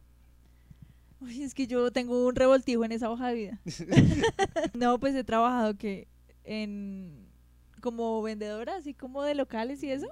Uy, 1.21 1.43
es 1.43 1.55
que 1.55 1.67
yo 1.67 1.91
tengo 1.91 2.27
un 2.27 2.37
revoltijo 2.37 2.85
en 2.85 2.93
esa 2.93 3.11
hoja 3.11 3.29
de 3.29 3.35
vida. 3.35 3.61
no, 4.75 4.99
pues 5.01 5.15
he 5.15 5.25
trabajado 5.25 5.77
que 5.77 6.09
en 6.45 7.29
como 7.81 8.23
vendedora, 8.23 8.77
así 8.77 8.95
como 8.95 9.23
de 9.23 9.35
locales 9.35 9.83
y 9.83 9.91
eso, 9.91 10.09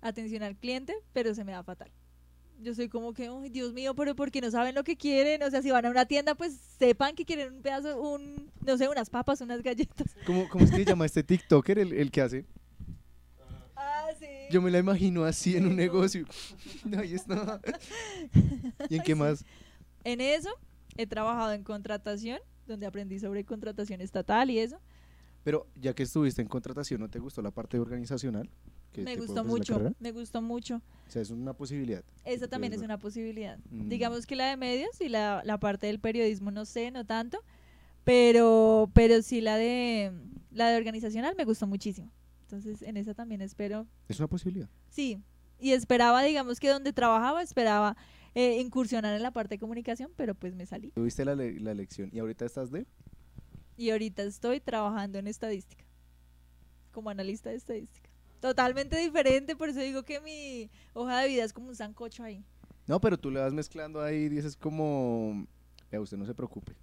atención 0.00 0.42
al 0.42 0.56
cliente, 0.56 0.94
pero 1.12 1.34
se 1.34 1.44
me 1.44 1.52
da 1.52 1.62
fatal. 1.62 1.90
Yo 2.62 2.74
soy 2.74 2.88
como 2.88 3.14
que, 3.14 3.28
ay, 3.28 3.48
Dios 3.48 3.72
mío, 3.72 3.94
pero 3.94 4.14
porque 4.14 4.40
no 4.40 4.50
saben 4.50 4.74
lo 4.74 4.84
que 4.84 4.96
quieren, 4.96 5.42
o 5.42 5.50
sea, 5.50 5.62
si 5.62 5.70
van 5.70 5.86
a 5.86 5.90
una 5.90 6.04
tienda, 6.04 6.34
pues 6.34 6.54
sepan 6.78 7.14
que 7.14 7.24
quieren 7.24 7.54
un 7.54 7.62
pedazo, 7.62 7.98
un, 8.00 8.50
no 8.66 8.76
sé, 8.76 8.88
unas 8.88 9.08
papas, 9.08 9.40
unas 9.40 9.62
galletas. 9.62 10.14
¿Cómo, 10.26 10.48
cómo 10.48 10.64
es 10.64 10.70
que 10.70 10.76
se 10.78 10.84
llama 10.84 11.06
este 11.06 11.22
TikToker, 11.22 11.78
el, 11.78 11.92
el 11.94 12.10
que 12.10 12.20
hace? 12.20 12.46
Ah, 13.76 14.08
sí. 14.18 14.26
Yo 14.50 14.60
me 14.60 14.70
la 14.70 14.78
imagino 14.78 15.24
así 15.24 15.56
en 15.56 15.66
un 15.66 15.76
negocio. 15.76 16.26
Ahí 16.98 17.14
está. 17.14 17.60
¿Y 18.90 18.96
en 18.96 19.02
qué 19.02 19.14
más? 19.16 19.44
En 20.04 20.20
eso 20.20 20.50
he 20.96 21.06
trabajado 21.06 21.52
en 21.54 21.64
contratación, 21.64 22.40
donde 22.66 22.86
aprendí 22.86 23.18
sobre 23.18 23.44
contratación 23.44 24.02
estatal 24.02 24.50
y 24.50 24.58
eso. 24.58 24.78
Pero 25.44 25.66
ya 25.76 25.94
que 25.94 26.02
estuviste 26.02 26.42
en 26.42 26.48
contratación, 26.48 27.00
¿no 27.00 27.08
te 27.08 27.18
gustó 27.18 27.40
la 27.40 27.50
parte 27.50 27.78
organizacional? 27.78 28.50
Que 28.92 29.02
Me 29.02 29.16
gustó 29.16 29.44
mucho, 29.44 29.94
me 30.00 30.12
gustó 30.12 30.42
mucho. 30.42 30.82
O 31.08 31.10
sea, 31.10 31.22
es 31.22 31.30
una 31.30 31.52
posibilidad. 31.54 32.04
Esa 32.24 32.48
también 32.48 32.72
es 32.72 32.80
una 32.82 32.98
posibilidad. 32.98 33.58
Mm. 33.70 33.88
Digamos 33.88 34.26
que 34.26 34.36
la 34.36 34.48
de 34.50 34.56
medios 34.56 35.00
y 35.00 35.08
la, 35.08 35.42
la 35.44 35.58
parte 35.58 35.86
del 35.88 35.98
periodismo 36.00 36.50
no 36.50 36.64
sé, 36.64 36.90
no 36.90 37.04
tanto, 37.04 37.38
pero 38.04 38.90
pero 38.94 39.22
sí 39.22 39.40
la 39.40 39.56
de 39.56 40.12
la 40.50 40.70
de 40.70 40.76
organizacional 40.76 41.34
me 41.36 41.44
gustó 41.44 41.66
muchísimo. 41.66 42.10
Entonces, 42.42 42.82
en 42.82 42.96
esa 42.96 43.14
también 43.14 43.40
espero, 43.42 43.86
Es 44.08 44.18
una 44.18 44.26
posibilidad. 44.26 44.68
sí, 44.88 45.22
y 45.60 45.70
esperaba, 45.72 46.22
digamos 46.24 46.58
que 46.58 46.68
donde 46.68 46.92
trabajaba 46.92 47.42
esperaba 47.42 47.96
eh, 48.34 48.60
incursionar 48.60 49.14
en 49.14 49.22
la 49.22 49.30
parte 49.30 49.54
de 49.54 49.58
comunicación, 49.60 50.10
pero 50.16 50.34
pues 50.34 50.54
me 50.56 50.66
salí. 50.66 50.90
Tuviste 50.90 51.24
la, 51.24 51.36
le- 51.36 51.60
la 51.60 51.74
lección 51.74 52.10
y 52.12 52.18
ahorita 52.18 52.44
estás 52.44 52.70
de... 52.72 52.86
Y 53.76 53.90
ahorita 53.90 54.22
estoy 54.24 54.60
trabajando 54.60 55.18
en 55.18 55.26
estadística, 55.28 55.84
como 56.92 57.08
analista 57.10 57.50
de 57.50 57.56
estadística. 57.56 58.09
Totalmente 58.40 58.96
diferente, 58.96 59.54
por 59.54 59.68
eso 59.68 59.80
digo 59.80 60.02
que 60.02 60.20
mi 60.20 60.70
hoja 60.94 61.20
de 61.20 61.28
vida 61.28 61.44
es 61.44 61.52
como 61.52 61.68
un 61.68 61.76
sancocho 61.76 62.22
ahí. 62.24 62.42
No, 62.86 63.00
pero 63.00 63.18
tú 63.18 63.30
le 63.30 63.40
vas 63.40 63.52
mezclando 63.52 64.02
ahí 64.02 64.16
y 64.24 64.28
dices 64.28 64.56
como... 64.56 65.46
Vea, 65.90 66.00
usted 66.00 66.16
no 66.16 66.26
se 66.26 66.34
preocupe. 66.34 66.74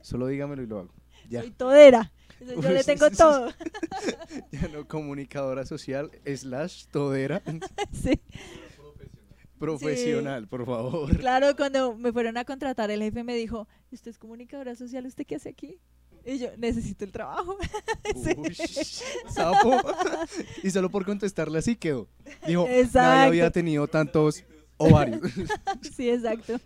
Solo 0.00 0.26
dígamelo 0.26 0.62
y 0.62 0.66
lo 0.66 0.78
hago. 0.80 0.94
Ya, 1.28 1.40
Soy 1.42 1.50
todera. 1.50 2.12
Yo 2.40 2.70
le 2.70 2.82
sí, 2.82 2.86
tengo 2.86 3.06
sí, 3.08 3.14
sí. 3.14 3.18
todo. 3.18 3.52
ya 4.52 4.68
no, 4.68 4.86
comunicadora 4.86 5.66
social 5.66 6.10
slash 6.24 6.86
todera 6.86 7.42
Sí. 7.92 8.20
profesional, 9.58 10.46
por 10.48 10.64
favor. 10.64 11.16
Claro, 11.18 11.54
cuando 11.56 11.96
me 11.96 12.12
fueron 12.12 12.36
a 12.36 12.44
contratar, 12.44 12.90
el 12.90 13.02
jefe 13.02 13.24
me 13.24 13.34
dijo, 13.34 13.68
¿usted 13.90 14.12
es 14.12 14.18
comunicadora 14.18 14.74
social? 14.76 15.04
¿Usted 15.04 15.26
qué 15.26 15.36
hace 15.36 15.50
aquí? 15.50 15.80
Y 16.28 16.38
yo, 16.38 16.48
necesito 16.58 17.04
el 17.04 17.12
trabajo. 17.12 17.56
Sí. 18.22 18.32
Uy, 18.36 18.54
sapo. 19.34 19.80
y 20.62 20.70
solo 20.70 20.90
por 20.90 21.04
contestarle 21.04 21.58
así 21.58 21.76
quedó. 21.76 22.08
Dijo, 22.46 22.64
nadie 22.64 22.80
Exacto. 22.80 23.28
había 23.28 23.50
tenido 23.50 23.86
tantos 23.86 24.44
ovarios. 24.78 25.20
sí, 25.94 26.08
exacto. 26.10 26.58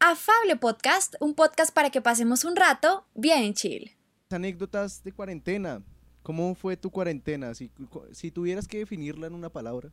Afable 0.00 0.56
Podcast, 0.56 1.14
un 1.20 1.34
podcast 1.34 1.72
para 1.72 1.90
que 1.90 2.00
pasemos 2.00 2.44
un 2.44 2.56
rato 2.56 3.06
bien 3.14 3.54
chill. 3.54 3.90
Anécdotas 4.30 5.02
de 5.04 5.12
cuarentena. 5.12 5.82
¿Cómo 6.22 6.54
fue 6.54 6.76
tu 6.76 6.90
cuarentena? 6.90 7.54
Si, 7.54 7.70
si 8.12 8.30
tuvieras 8.30 8.66
que 8.66 8.78
definirla 8.78 9.26
en 9.28 9.34
una 9.34 9.50
palabra, 9.50 9.92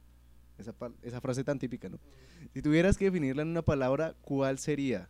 esa, 0.57 0.73
esa 1.01 1.21
frase 1.21 1.43
tan 1.43 1.59
típica, 1.59 1.89
¿no? 1.89 1.99
Si 2.53 2.61
tuvieras 2.61 2.97
que 2.97 3.05
definirla 3.05 3.43
en 3.43 3.49
una 3.49 3.61
palabra, 3.61 4.15
¿cuál 4.21 4.57
sería 4.57 5.09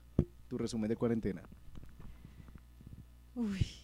tu 0.49 0.57
resumen 0.57 0.89
de 0.89 0.95
cuarentena? 0.95 1.43
Uy. 3.35 3.82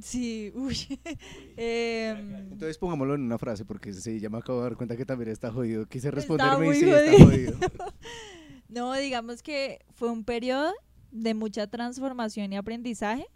Sí, 0.00 0.52
uy. 0.54 0.76
Em, 1.56 2.34
Entonces 2.52 2.78
pongámoslo 2.78 3.14
en 3.14 3.22
una 3.22 3.38
frase, 3.38 3.64
porque 3.64 3.92
sí, 3.92 4.18
ya 4.18 4.28
me 4.28 4.38
acabo 4.38 4.58
de 4.58 4.64
dar 4.64 4.76
cuenta 4.76 4.96
que 4.96 5.06
también 5.06 5.30
está 5.30 5.52
jodido. 5.52 5.86
Quise 5.86 6.10
responderme 6.10 6.68
y 6.68 6.74
sí, 6.74 6.90
está 6.90 7.24
jodido. 7.24 7.52
jodido. 7.56 7.58
no, 8.68 8.92
digamos 8.94 9.42
que 9.42 9.84
fue 9.92 10.10
un 10.10 10.24
periodo 10.24 10.72
de 11.12 11.34
mucha 11.34 11.66
transformación 11.68 12.52
y 12.52 12.56
aprendizaje. 12.56 13.26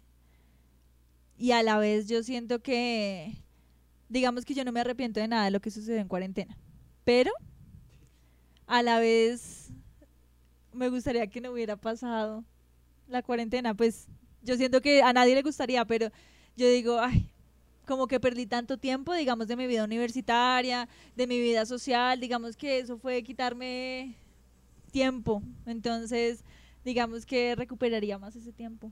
Y 1.37 1.51
a 1.51 1.63
la 1.63 1.77
vez 1.77 2.09
yo 2.09 2.21
siento 2.23 2.61
que, 2.61 3.41
digamos 4.09 4.43
que 4.43 4.53
yo 4.53 4.65
no 4.65 4.73
me 4.73 4.81
arrepiento 4.81 5.21
de 5.21 5.29
nada 5.29 5.45
de 5.45 5.51
lo 5.51 5.61
que 5.61 5.71
sucedió 5.71 6.01
en 6.01 6.09
cuarentena. 6.09 6.57
Pero 7.05 7.31
a 8.67 8.83
la 8.83 8.99
vez 8.99 9.71
me 10.73 10.89
gustaría 10.89 11.25
que 11.27 11.39
no 11.39 11.51
hubiera 11.51 11.77
pasado 11.77 12.43
la 13.07 13.23
cuarentena. 13.23 13.73
Pues 13.73 14.09
yo 14.43 14.57
siento 14.57 14.81
que 14.81 15.01
a 15.01 15.13
nadie 15.13 15.35
le 15.35 15.41
gustaría, 15.41 15.85
pero 15.85 16.11
yo 16.59 16.69
digo, 16.69 16.99
ay, 16.99 17.31
como 17.87 18.07
que 18.07 18.19
perdí 18.19 18.45
tanto 18.45 18.77
tiempo, 18.77 19.13
digamos, 19.13 19.47
de 19.47 19.55
mi 19.55 19.65
vida 19.65 19.83
universitaria, 19.83 20.87
de 21.15 21.25
mi 21.25 21.39
vida 21.39 21.65
social, 21.65 22.19
digamos 22.19 22.55
que 22.55 22.79
eso 22.79 22.97
fue 22.97 23.23
quitarme 23.23 24.15
tiempo. 24.91 25.41
Entonces, 25.65 26.43
digamos 26.83 27.25
que 27.25 27.55
recuperaría 27.55 28.19
más 28.19 28.35
ese 28.35 28.51
tiempo 28.51 28.91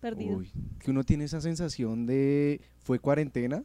perdido. 0.00 0.38
Uy, 0.38 0.52
que 0.80 0.90
uno 0.90 1.04
tiene 1.04 1.24
esa 1.24 1.40
sensación 1.40 2.04
de 2.04 2.60
fue 2.80 2.98
cuarentena, 2.98 3.64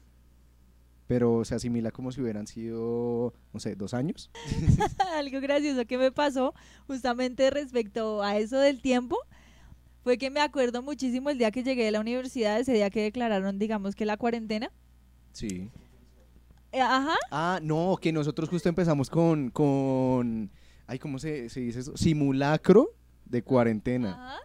pero 1.07 1.43
se 1.43 1.55
asimila 1.55 1.91
como 1.91 2.11
si 2.11 2.21
hubieran 2.21 2.45
sido, 2.45 3.33
no 3.51 3.59
sé, 3.59 3.75
dos 3.75 3.95
años. 3.95 4.29
Algo 5.17 5.41
gracioso 5.41 5.85
que 5.87 5.97
me 5.97 6.11
pasó 6.11 6.53
justamente 6.85 7.49
respecto 7.49 8.21
a 8.21 8.37
eso 8.37 8.59
del 8.59 8.79
tiempo 8.79 9.17
fue 10.03 10.17
que 10.17 10.29
me 10.29 10.39
acuerdo 10.39 10.81
muchísimo 10.81 11.29
el 11.29 11.37
día 11.37 11.51
que 11.51 11.63
llegué 11.63 11.83
de 11.85 11.91
la 11.91 11.99
universidad, 11.99 12.59
ese 12.59 12.73
día 12.73 12.89
que 12.89 13.01
declararon, 13.03 13.59
digamos 13.59 13.95
que 13.95 14.05
la 14.05 14.17
cuarentena. 14.17 14.71
Sí. 15.33 15.69
Eh, 16.71 16.81
ajá, 16.81 17.15
Ah, 17.31 17.59
no, 17.63 17.97
que 17.99 18.11
nosotros 18.11 18.47
justo 18.49 18.69
empezamos 18.69 19.09
con, 19.09 19.49
con 19.49 20.51
ay, 20.87 20.99
¿cómo 20.99 21.17
se, 21.19 21.49
se 21.49 21.61
dice 21.61 21.79
eso? 21.79 21.97
Simulacro 21.97 22.89
de 23.25 23.41
cuarentena. 23.43 24.11
ajá. 24.13 24.39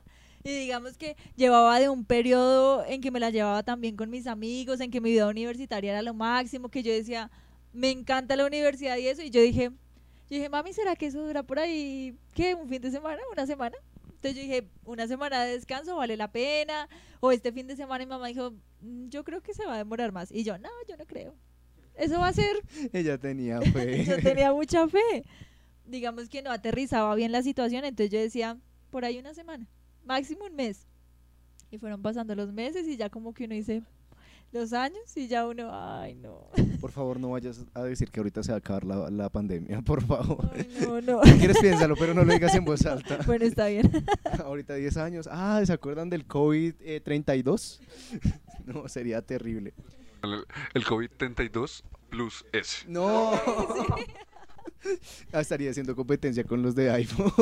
Y 0.46 0.50
digamos 0.58 0.98
que 0.98 1.16
llevaba 1.36 1.80
de 1.80 1.88
un 1.88 2.04
periodo 2.04 2.84
en 2.86 3.00
que 3.00 3.10
me 3.10 3.18
la 3.18 3.30
llevaba 3.30 3.62
también 3.62 3.96
con 3.96 4.10
mis 4.10 4.26
amigos, 4.26 4.78
en 4.80 4.90
que 4.90 5.00
mi 5.00 5.10
vida 5.12 5.26
universitaria 5.26 5.92
era 5.92 6.02
lo 6.02 6.12
máximo, 6.12 6.68
que 6.68 6.82
yo 6.82 6.92
decía, 6.92 7.30
me 7.72 7.90
encanta 7.90 8.36
la 8.36 8.44
universidad 8.46 8.98
y 8.98 9.06
eso. 9.08 9.22
Y 9.22 9.30
yo 9.30 9.40
dije, 9.40 9.70
yo 9.70 10.36
dije, 10.36 10.50
mami, 10.50 10.74
¿será 10.74 10.96
que 10.96 11.06
eso 11.06 11.26
dura 11.26 11.42
por 11.42 11.58
ahí, 11.58 12.14
qué, 12.34 12.54
un 12.54 12.68
fin 12.68 12.82
de 12.82 12.90
semana, 12.90 13.22
una 13.32 13.46
semana? 13.46 13.76
Entonces 14.24 14.42
yo 14.42 14.48
dije, 14.54 14.70
una 14.86 15.06
semana 15.06 15.44
de 15.44 15.52
descanso 15.52 15.96
vale 15.96 16.16
la 16.16 16.32
pena. 16.32 16.88
O 17.20 17.30
este 17.30 17.52
fin 17.52 17.66
de 17.66 17.76
semana 17.76 18.06
mi 18.06 18.08
mamá 18.08 18.28
dijo, 18.28 18.52
"Mm, 18.80 19.08
yo 19.08 19.22
creo 19.22 19.42
que 19.42 19.52
se 19.52 19.66
va 19.66 19.74
a 19.74 19.78
demorar 19.78 20.12
más. 20.12 20.32
Y 20.32 20.44
yo, 20.44 20.56
no, 20.56 20.70
yo 20.88 20.96
no 20.96 21.04
creo. 21.04 21.34
Eso 21.94 22.18
va 22.18 22.28
a 22.28 22.32
ser 22.32 22.56
Ella 22.94 23.18
tenía 23.18 23.60
fe. 23.60 24.02
yo 24.06 24.16
tenía 24.22 24.50
mucha 24.54 24.88
fe. 24.88 25.24
Digamos 25.84 26.30
que 26.30 26.40
no 26.40 26.50
aterrizaba 26.50 27.14
bien 27.14 27.32
la 27.32 27.42
situación, 27.42 27.84
entonces 27.84 28.10
yo 28.10 28.18
decía, 28.18 28.56
por 28.88 29.04
ahí 29.04 29.18
una 29.18 29.34
semana, 29.34 29.66
máximo 30.04 30.46
un 30.46 30.54
mes. 30.56 30.86
Y 31.70 31.76
fueron 31.76 32.00
pasando 32.00 32.34
los 32.34 32.50
meses 32.50 32.88
y 32.88 32.96
ya 32.96 33.10
como 33.10 33.34
que 33.34 33.44
uno 33.44 33.54
dice 33.54 33.82
los 34.54 34.72
años 34.72 35.16
y 35.16 35.26
ya 35.26 35.46
uno, 35.46 35.68
ay 35.72 36.14
no, 36.14 36.48
Por 36.80 36.92
favor, 36.92 37.18
no 37.18 37.30
vayas 37.30 37.60
a 37.74 37.82
decir 37.82 38.10
que 38.10 38.20
ahorita 38.20 38.42
se 38.44 38.52
va 38.52 38.56
a 38.56 38.58
acabar 38.58 38.84
la, 38.84 39.10
la 39.10 39.28
pandemia, 39.28 39.82
por 39.82 40.02
favor. 40.02 40.48
ay, 40.54 40.68
no, 40.80 41.00
no. 41.00 41.24
Si 41.24 41.32
quieres, 41.38 41.58
piénsalo, 41.60 41.96
pero 41.96 42.14
no 42.14 42.24
lo 42.24 42.32
digas 42.32 42.54
en 42.54 42.64
voz 42.64 42.86
alta. 42.86 43.18
Bueno, 43.26 43.44
está 43.44 43.66
bien. 43.66 43.90
ahorita 44.44 44.74
10 44.74 44.96
años. 44.98 45.28
Ah, 45.30 45.60
¿se 45.66 45.72
acuerdan 45.72 46.08
del 46.08 46.26
COVID-32? 46.26 47.80
no, 48.66 48.88
sería 48.88 49.20
terrible. 49.22 49.74
El, 50.22 50.44
el 50.74 50.84
COVID-32 50.84 51.82
plus 52.08 52.46
S. 52.52 52.84
No. 52.88 53.32
Ah, 55.32 55.40
Estaría 55.40 55.70
haciendo 55.70 55.96
competencia 55.96 56.44
con 56.44 56.62
los 56.62 56.74
de 56.76 56.90
iPhone. 56.90 57.32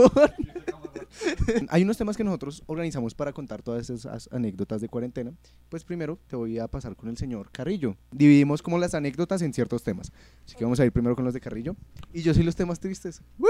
Hay 1.69 1.83
unos 1.83 1.97
temas 1.97 2.17
que 2.17 2.25
nosotros 2.25 2.63
organizamos 2.67 3.15
para 3.15 3.33
contar 3.33 3.63
todas 3.63 3.91
esas 3.91 4.29
anécdotas 4.33 4.81
de 4.81 4.89
cuarentena. 4.89 5.33
Pues 5.69 5.85
primero 5.85 6.19
te 6.27 6.37
voy 6.37 6.59
a 6.59 6.69
pasar 6.69 6.97
con 6.97 7.09
el 7.09 7.17
señor 7.17 7.51
Carrillo. 7.51 7.97
Dividimos 8.11 8.63
como 8.63 8.79
las 8.79 8.95
anécdotas 8.95 9.43
en 9.43 9.53
ciertos 9.53 9.83
temas. 9.83 10.13
Así 10.45 10.57
que 10.57 10.65
vamos 10.65 10.81
a 10.81 10.85
ir 10.85 10.93
primero 10.93 11.15
con 11.15 11.25
los 11.25 11.35
de 11.35 11.41
Carrillo. 11.41 11.77
Y 12.13 12.23
yo 12.23 12.35
sí 12.35 12.43
los 12.43 12.57
temas 12.57 12.81
tristes. 12.81 13.23
¡Woo! 13.39 13.49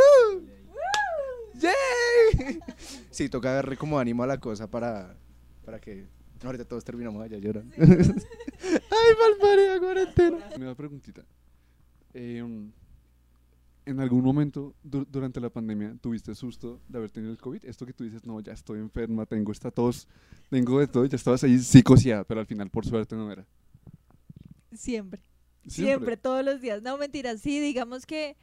¡Yay! 1.55 2.61
Sí, 3.11 3.29
toca 3.29 3.53
darle 3.53 3.77
como 3.77 3.99
ánimo 3.99 4.23
a 4.23 4.27
la 4.27 4.39
cosa 4.39 4.71
para, 4.71 5.15
para 5.65 5.79
que 5.81 6.07
ahorita 6.43 6.65
todos 6.65 6.85
terminamos 6.85 7.23
allá 7.23 7.39
llorando. 7.39 7.75
¡Ay, 7.79 9.15
malparía 9.21 9.79
cuarentena! 9.79 10.51
Una 10.57 10.75
preguntita. 10.75 11.23
Eh, 12.15 12.43
¿En 13.85 13.99
algún 13.99 14.23
momento 14.23 14.75
du- 14.85 15.05
durante 15.11 15.41
la 15.41 15.51
pandemia 15.51 15.97
tuviste 16.01 16.35
susto 16.37 16.81
de 16.89 16.99
haber 16.99 17.11
tenido 17.11 17.33
el 17.33 17.39
COVID? 17.39 17.65
Esto 17.65 17.85
que 17.85 17.93
tú 17.93 18.05
dices, 18.05 18.25
no, 18.25 18.39
ya 18.41 18.53
estoy 18.53 18.79
enferma, 18.79 19.27
tengo 19.27 19.51
esta 19.51 19.71
tos, 19.73 20.07
tengo 20.51 20.79
de 20.79 20.87
todo, 20.87 21.05
ya 21.07 21.17
estabas 21.17 21.43
ahí 21.43 21.59
psicoseada, 21.59 22.23
pero 22.25 22.41
al 22.41 22.47
final 22.47 22.71
por 22.71 22.87
suerte 22.87 23.17
no 23.17 23.31
era. 23.31 23.45
Siempre. 24.73 25.23
Siempre, 25.67 26.17
todos 26.17 26.45
los 26.45 26.61
días. 26.61 26.83
No, 26.83 26.97
mentiras. 26.99 27.41
Sí, 27.41 27.61
digamos 27.61 28.07
que 28.07 28.37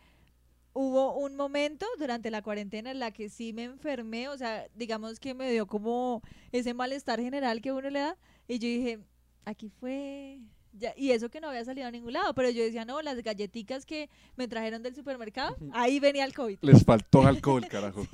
hubo 0.74 1.18
un 1.18 1.36
momento 1.36 1.86
durante 1.98 2.32
la 2.32 2.42
cuarentena 2.42 2.92
en 2.92 3.00
la 3.00 3.12
que 3.12 3.30
sí 3.30 3.52
me 3.54 3.64
enfermé, 3.66 4.30
o 4.30 4.38
sea, 4.38 4.68
digamos 4.76 5.20
que 5.20 5.34
me 5.34 5.52
dio 5.52 5.68
como 5.68 6.22
ese 6.52 6.74
malestar 6.74 7.20
general 7.20 7.62
que 7.62 7.72
uno 7.72 7.90
le 7.90 8.00
da, 8.00 8.18
y 8.48 8.60
yo 8.60 8.68
dije, 8.68 9.00
aquí 9.46 9.70
fue... 9.70 10.40
Ya, 10.80 10.94
y 10.96 11.12
eso 11.12 11.30
que 11.30 11.42
no 11.42 11.50
había 11.50 11.66
salido 11.66 11.88
a 11.88 11.92
ningún 11.92 12.14
lado, 12.14 12.34
pero 12.34 12.50
yo 12.50 12.64
decía, 12.64 12.86
no, 12.86 13.02
las 13.02 13.22
galletitas 13.22 13.86
que 13.86 14.10
me 14.38 14.48
trajeron 14.48 14.82
del 14.82 14.96
supermercado, 14.96 15.58
ahí 15.74 16.00
venía 16.00 16.24
el 16.24 16.34
COVID. 16.34 16.60
Les 16.62 16.86
faltó 16.86 17.28
alcohol, 17.28 17.68
carajo. 17.70 18.08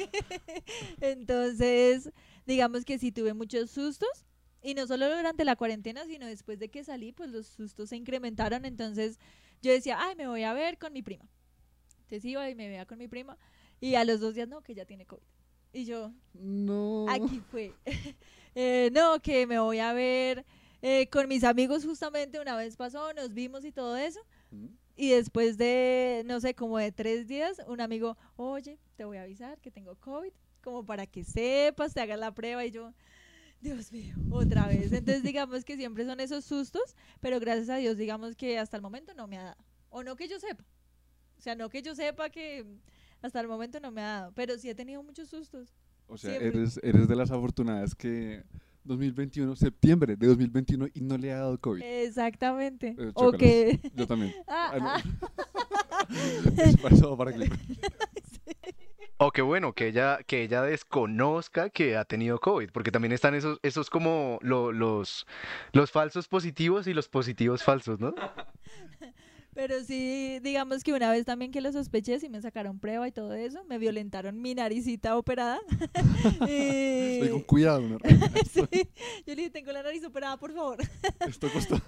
Entonces, 1.01 2.10
digamos 2.45 2.86
que 2.86 2.98
sí 2.98 3.12
tuve 3.12 3.34
muchos 3.34 3.72
sustos. 3.72 4.25
Y 4.62 4.74
no 4.74 4.88
solo 4.88 5.15
durante 5.15 5.45
la 5.45 5.55
cuarentena, 5.55 6.05
sino 6.05 6.25
después 6.25 6.57
de 6.57 6.69
que 6.69 6.84
salí, 6.84 7.12
pues 7.12 7.29
los 7.29 7.45
sustos 7.45 7.89
se 7.89 7.98
incrementaron. 7.98 8.65
Entonces 8.65 9.19
yo 9.62 9.72
decía, 9.72 9.98
ay, 10.00 10.15
me 10.15 10.27
voy 10.27 10.41
a 10.41 10.53
ver 10.53 10.79
con 10.79 10.91
mi 10.91 11.03
prima. 11.03 11.29
Entonces 12.01 12.25
iba 12.25 12.50
y 12.50 12.55
me 12.55 12.67
veía 12.67 12.88
con 12.88 12.98
mi 12.98 13.07
prima. 13.07 13.38
Y 13.79 13.93
a 13.93 14.03
los 14.05 14.19
dos 14.22 14.34
días, 14.34 14.48
no, 14.48 14.62
que 14.62 14.74
ya 14.74 14.86
tiene 14.86 15.05
COVID. 15.05 15.22
Y 15.74 15.86
yo, 15.86 16.12
No. 16.34 17.05
aquí 17.10 17.41
fue. 17.51 17.74
Eh, 18.57 18.89
no, 18.93 19.19
que 19.22 19.45
me 19.48 19.60
voy 19.60 19.79
a 19.79 19.91
ver 19.91 20.45
eh, 20.88 21.10
con 21.10 21.27
mis 21.27 21.44
amigos 21.44 21.84
justamente 21.84 22.39
una 22.39 22.56
vez 22.56 22.77
pasó, 22.77 23.12
nos 23.13 23.34
vimos 23.34 23.65
y 23.65 23.72
todo 23.72 23.98
eso. 23.98 24.20
Mm. 24.52 24.67
Y 24.95 25.10
después 25.10 25.58
de, 25.58 26.21
no 26.28 26.39
sé, 26.39 26.54
como 26.54 26.78
de 26.78 26.91
tres 26.91 27.26
días, 27.28 27.60
un 27.65 27.82
amigo, 27.82 28.15
oye, 28.36 28.78
te 28.95 29.04
voy 29.04 29.17
a 29.17 29.24
avisar 29.24 29.60
que 29.62 29.71
tengo 29.71 29.95
COVID, 29.95 30.32
como 30.63 30.86
para 30.86 31.08
que 31.08 31.24
sepas, 31.24 31.95
te 31.95 32.02
hagas 32.02 32.19
la 32.19 32.36
prueba. 32.36 32.63
Y 32.63 32.69
yo, 32.69 32.93
Dios 33.62 33.91
mío, 33.91 34.15
otra 34.30 34.67
vez. 34.67 34.91
Entonces, 34.91 35.24
digamos 35.34 35.65
que 35.65 35.76
siempre 35.76 36.06
son 36.06 36.19
esos 36.19 36.45
sustos, 36.45 36.95
pero 37.19 37.39
gracias 37.39 37.69
a 37.69 37.78
Dios, 37.78 37.98
digamos 37.98 38.36
que 38.36 38.60
hasta 38.60 38.78
el 38.78 38.84
momento 38.84 39.15
no 39.15 39.26
me 39.26 39.39
ha 39.39 39.43
dado. 39.43 39.65
O 39.89 40.04
no 40.04 40.15
que 40.15 40.28
yo 40.28 40.39
sepa. 40.39 40.63
O 41.39 41.41
sea, 41.41 41.56
no 41.56 41.67
que 41.67 41.82
yo 41.82 41.95
sepa 41.95 42.30
que 42.30 42.63
hasta 43.24 43.39
el 43.39 43.48
momento 43.48 43.80
no 43.80 43.89
me 43.89 44.02
ha 44.02 44.19
dado, 44.19 44.34
pero 44.34 44.56
sí 44.60 44.69
he 44.69 44.76
tenido 44.76 45.02
muchos 45.02 45.30
sustos. 45.30 45.74
O 46.06 46.15
sea, 46.15 46.30
Siempre. 46.30 46.60
eres, 46.60 46.80
eres 46.84 47.08
de 47.08 47.15
las 47.15 47.32
afortunadas 47.32 47.95
que 47.95 48.43
2021, 48.86 49.56
septiembre 49.56 50.15
de 50.15 50.28
2021 50.28 50.88
y 50.93 51.02
no 51.02 51.17
le 51.17 51.32
ha 51.34 51.38
dado 51.39 51.60
COVID. 51.60 51.82
Exactamente. 51.84 52.95
Eh, 52.98 53.12
o 53.13 53.32
que... 53.32 53.80
Yo 53.95 54.08
también. 54.08 54.34
Ah, 54.48 54.71
Ah, 54.74 54.80
no. 54.80 54.89
ah. 54.89 56.08
Eso 56.58 56.78
pasó 56.82 57.17
para 57.17 57.34
que 57.34 57.50
O 59.17 59.32
que 59.32 59.41
bueno, 59.41 59.71
que 59.74 59.88
ella, 59.88 60.19
que 60.28 60.43
ella 60.43 60.62
desconozca 60.62 61.69
que 61.69 61.95
ha 61.95 62.04
tenido 62.04 62.38
COVID, 62.39 62.69
porque 62.71 62.91
también 62.91 63.13
están 63.13 63.34
esos, 63.34 63.60
esos 63.63 63.89
como 63.89 64.39
lo- 64.41 64.74
los, 64.74 65.26
los 65.71 65.89
falsos 65.89 66.28
positivos 66.28 66.86
y 66.88 66.93
los 66.93 67.08
positivos 67.08 67.63
falsos, 67.63 68.00
¿no? 68.02 68.13
Pero 69.56 69.82
sí, 69.86 70.39
digamos 70.44 70.84
que 70.84 70.91
una 70.94 71.10
vez 71.10 71.26
también 71.26 71.50
que 71.50 71.62
lo 71.62 71.72
sospeché, 71.72 72.20
sí 72.20 72.28
me 72.28 72.41
sacaron 72.41 72.78
prueba 72.78 73.08
y 73.08 73.13
todo 73.13 73.34
eso, 73.34 73.63
me 73.63 73.78
violentaron 73.78 74.41
mi 74.41 74.54
naricita 74.54 75.18
operada. 75.18 75.60
y... 76.48 77.13
Estoy 77.22 77.30
con 77.30 77.41
cuidado, 77.44 77.82
¿no? 77.88 77.98
Sí, 78.52 78.89
yo 79.26 79.34
le 79.34 79.36
dije, 79.36 79.50
tengo 79.52 79.72
la 79.72 79.82
nariz 79.82 80.04
operada, 80.04 80.36
por 80.38 80.54
favor. 80.54 80.78
Esto 81.26 81.50
costó. 81.52 81.82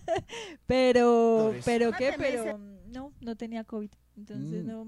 Pero, 0.66 1.54
pero 1.64 1.92
qué, 1.92 2.12
pero 2.18 2.58
no, 2.88 3.12
no 3.20 3.36
tenía 3.36 3.64
COVID. 3.64 3.90
Entonces, 4.16 4.64
Mm. 4.64 4.68
no, 4.68 4.86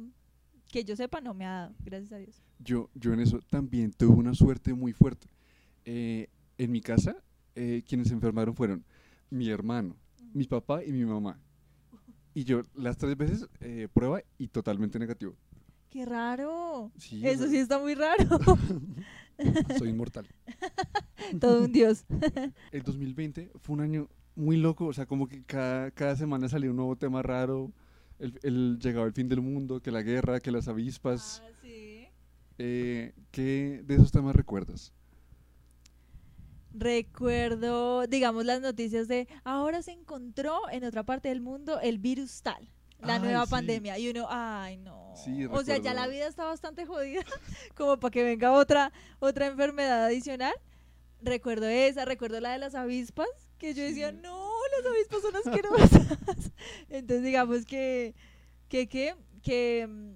que 0.68 0.84
yo 0.84 0.96
sepa, 0.96 1.20
no 1.20 1.32
me 1.34 1.46
ha 1.46 1.50
dado, 1.50 1.74
gracias 1.84 2.12
a 2.12 2.18
Dios. 2.18 2.42
Yo, 2.58 2.90
yo 2.94 3.12
en 3.12 3.20
eso 3.20 3.40
también 3.48 3.92
tuve 3.92 4.14
una 4.14 4.34
suerte 4.34 4.74
muy 4.74 4.92
fuerte. 4.92 5.28
Eh, 5.84 6.28
en 6.58 6.70
mi 6.70 6.80
casa, 6.80 7.16
eh, 7.54 7.82
quienes 7.88 8.08
se 8.08 8.14
enfermaron 8.14 8.54
fueron 8.54 8.84
mi 9.30 9.48
hermano, 9.48 9.96
mi 10.34 10.44
papá 10.46 10.84
y 10.84 10.92
mi 10.92 11.04
mamá. 11.04 11.40
Y 12.38 12.44
yo 12.44 12.62
las 12.76 12.96
tres 12.96 13.16
veces 13.16 13.48
eh, 13.58 13.88
prueba 13.92 14.22
y 14.38 14.46
totalmente 14.46 14.96
negativo. 15.00 15.34
Qué 15.90 16.06
raro. 16.06 16.92
Sí, 16.96 17.20
Eso 17.26 17.48
sí 17.48 17.56
está 17.56 17.80
muy 17.80 17.96
raro. 17.96 18.38
soy 19.76 19.88
inmortal. 19.88 20.24
Todo 21.40 21.64
un 21.64 21.72
dios. 21.72 22.04
El 22.70 22.84
2020 22.84 23.50
fue 23.60 23.74
un 23.74 23.80
año 23.80 24.08
muy 24.36 24.56
loco, 24.56 24.86
o 24.86 24.92
sea, 24.92 25.04
como 25.06 25.26
que 25.26 25.42
cada, 25.42 25.90
cada 25.90 26.14
semana 26.14 26.48
salía 26.48 26.70
un 26.70 26.76
nuevo 26.76 26.94
tema 26.94 27.22
raro. 27.22 27.72
El, 28.20 28.38
el- 28.44 28.78
llegaba 28.80 29.06
el 29.08 29.12
fin 29.14 29.28
del 29.28 29.40
mundo, 29.40 29.80
que 29.80 29.90
la 29.90 30.02
guerra, 30.02 30.38
que 30.38 30.52
las 30.52 30.68
avispas. 30.68 31.42
Ah, 31.44 31.50
sí. 31.60 32.06
Eh, 32.58 33.14
¿Qué 33.32 33.82
de 33.84 33.94
esos 33.96 34.12
temas 34.12 34.36
recuerdas? 34.36 34.92
Recuerdo, 36.78 38.06
digamos, 38.06 38.44
las 38.44 38.60
noticias 38.60 39.08
de 39.08 39.26
ahora 39.42 39.82
se 39.82 39.90
encontró 39.92 40.60
en 40.70 40.84
otra 40.84 41.02
parte 41.02 41.28
del 41.28 41.40
mundo 41.40 41.80
el 41.80 41.98
virus 41.98 42.42
tal, 42.42 42.70
la 43.00 43.14
Ay, 43.14 43.20
nueva 43.20 43.46
sí. 43.46 43.50
pandemia. 43.50 43.98
Y 43.98 44.08
uno, 44.10 44.26
ay, 44.28 44.76
no. 44.76 45.12
Sí, 45.16 45.44
o 45.46 45.64
sea, 45.64 45.78
ya 45.78 45.92
la 45.92 46.06
vida 46.06 46.28
está 46.28 46.44
bastante 46.44 46.86
jodida, 46.86 47.22
como 47.74 47.98
para 47.98 48.12
que 48.12 48.22
venga 48.22 48.52
otra, 48.52 48.92
otra 49.18 49.46
enfermedad 49.46 50.04
adicional. 50.04 50.54
Recuerdo 51.20 51.66
esa, 51.66 52.04
recuerdo 52.04 52.40
la 52.40 52.52
de 52.52 52.58
las 52.58 52.76
avispas, 52.76 53.26
que 53.58 53.74
yo 53.74 53.82
decía, 53.82 54.12
no, 54.12 54.48
las 54.76 54.86
avispas 54.92 55.20
son 55.20 55.34
asquerosas. 55.34 56.52
Entonces, 56.88 57.24
digamos 57.24 57.64
que, 57.64 58.14
que, 58.68 58.88
que, 58.88 59.16
que, 59.42 59.86
mm, 59.88 60.12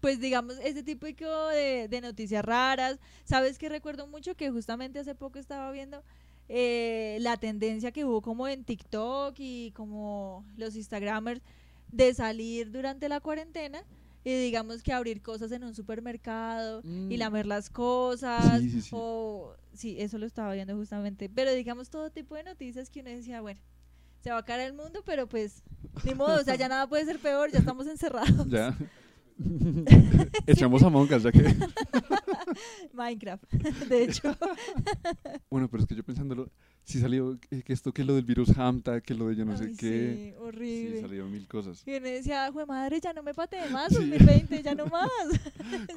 pues 0.00 0.20
digamos, 0.20 0.56
ese 0.62 0.82
tipo 0.82 1.06
de, 1.06 1.88
de 1.88 2.00
noticias 2.00 2.44
raras. 2.44 2.98
¿Sabes 3.24 3.58
que 3.58 3.68
recuerdo 3.68 4.06
mucho? 4.06 4.34
Que 4.36 4.50
justamente 4.50 4.98
hace 5.00 5.14
poco 5.14 5.38
estaba 5.38 5.70
viendo 5.72 6.02
eh, 6.48 7.18
la 7.20 7.36
tendencia 7.36 7.92
que 7.92 8.04
hubo 8.04 8.22
como 8.22 8.48
en 8.48 8.64
TikTok 8.64 9.34
y 9.38 9.72
como 9.72 10.44
los 10.56 10.76
Instagramers 10.76 11.42
de 11.92 12.14
salir 12.14 12.70
durante 12.70 13.08
la 13.08 13.20
cuarentena 13.20 13.82
y 14.24 14.34
digamos 14.34 14.82
que 14.82 14.92
abrir 14.92 15.22
cosas 15.22 15.52
en 15.52 15.64
un 15.64 15.74
supermercado 15.74 16.82
y 16.84 17.16
Mm. 17.16 17.18
lamer 17.18 17.46
las 17.46 17.70
cosas 17.70 18.60
Sí, 18.60 18.70
sí, 18.70 18.82
sí. 18.82 18.90
o 18.92 19.54
sí, 19.72 19.96
eso 19.98 20.18
lo 20.18 20.26
estaba 20.26 20.52
viendo 20.54 20.76
justamente, 20.76 21.28
pero 21.28 21.52
digamos 21.52 21.88
todo 21.90 22.10
tipo 22.10 22.34
de 22.34 22.44
noticias 22.44 22.90
que 22.90 23.00
uno 23.00 23.10
decía, 23.10 23.40
bueno, 23.40 23.60
se 24.20 24.30
va 24.30 24.38
a 24.38 24.44
caer 24.44 24.60
el 24.68 24.72
mundo, 24.74 25.00
pero 25.06 25.26
pues 25.28 25.62
ni 26.04 26.14
modo, 26.14 26.40
o 26.40 26.44
sea, 26.44 26.56
ya 26.56 26.68
nada 26.68 26.86
puede 26.88 27.04
ser 27.04 27.18
peor, 27.20 27.50
ya 27.52 27.58
estamos 27.60 27.86
encerrados. 27.86 28.46
Ya. 28.48 28.76
Echamos 30.46 30.82
a 30.82 30.88
Mongas, 30.90 31.22
ya 31.22 31.32
que... 31.32 31.42
Minecraft, 32.92 33.44
de 33.88 34.04
hecho. 34.04 34.36
Bueno, 35.50 35.68
pero 35.68 35.82
es 35.82 35.88
que 35.88 35.94
yo 35.94 36.02
pensándolo, 36.02 36.50
sí 36.84 36.98
salió 37.00 37.38
eh, 37.50 37.62
que 37.62 37.72
esto, 37.72 37.92
que 37.92 38.04
lo 38.04 38.14
del 38.14 38.24
virus 38.24 38.56
Hamta, 38.58 39.00
que 39.00 39.14
lo 39.14 39.28
de 39.28 39.36
yo 39.36 39.44
no 39.44 39.56
sé 39.56 39.72
qué. 39.78 40.34
Sí, 40.34 40.42
horrible. 40.42 40.96
Sí, 40.96 41.00
salieron 41.02 41.30
mil 41.30 41.46
cosas. 41.46 41.82
Y 41.86 41.94
uno 41.94 42.06
decía, 42.06 42.50
jue 42.52 42.66
madre, 42.66 43.00
ya 43.00 43.12
no 43.12 43.22
me 43.22 43.34
patee 43.34 43.68
más, 43.70 43.88
Sí. 43.90 43.96
2020, 44.10 44.62
ya 44.62 44.74
no 44.74 44.86
más. 44.86 45.08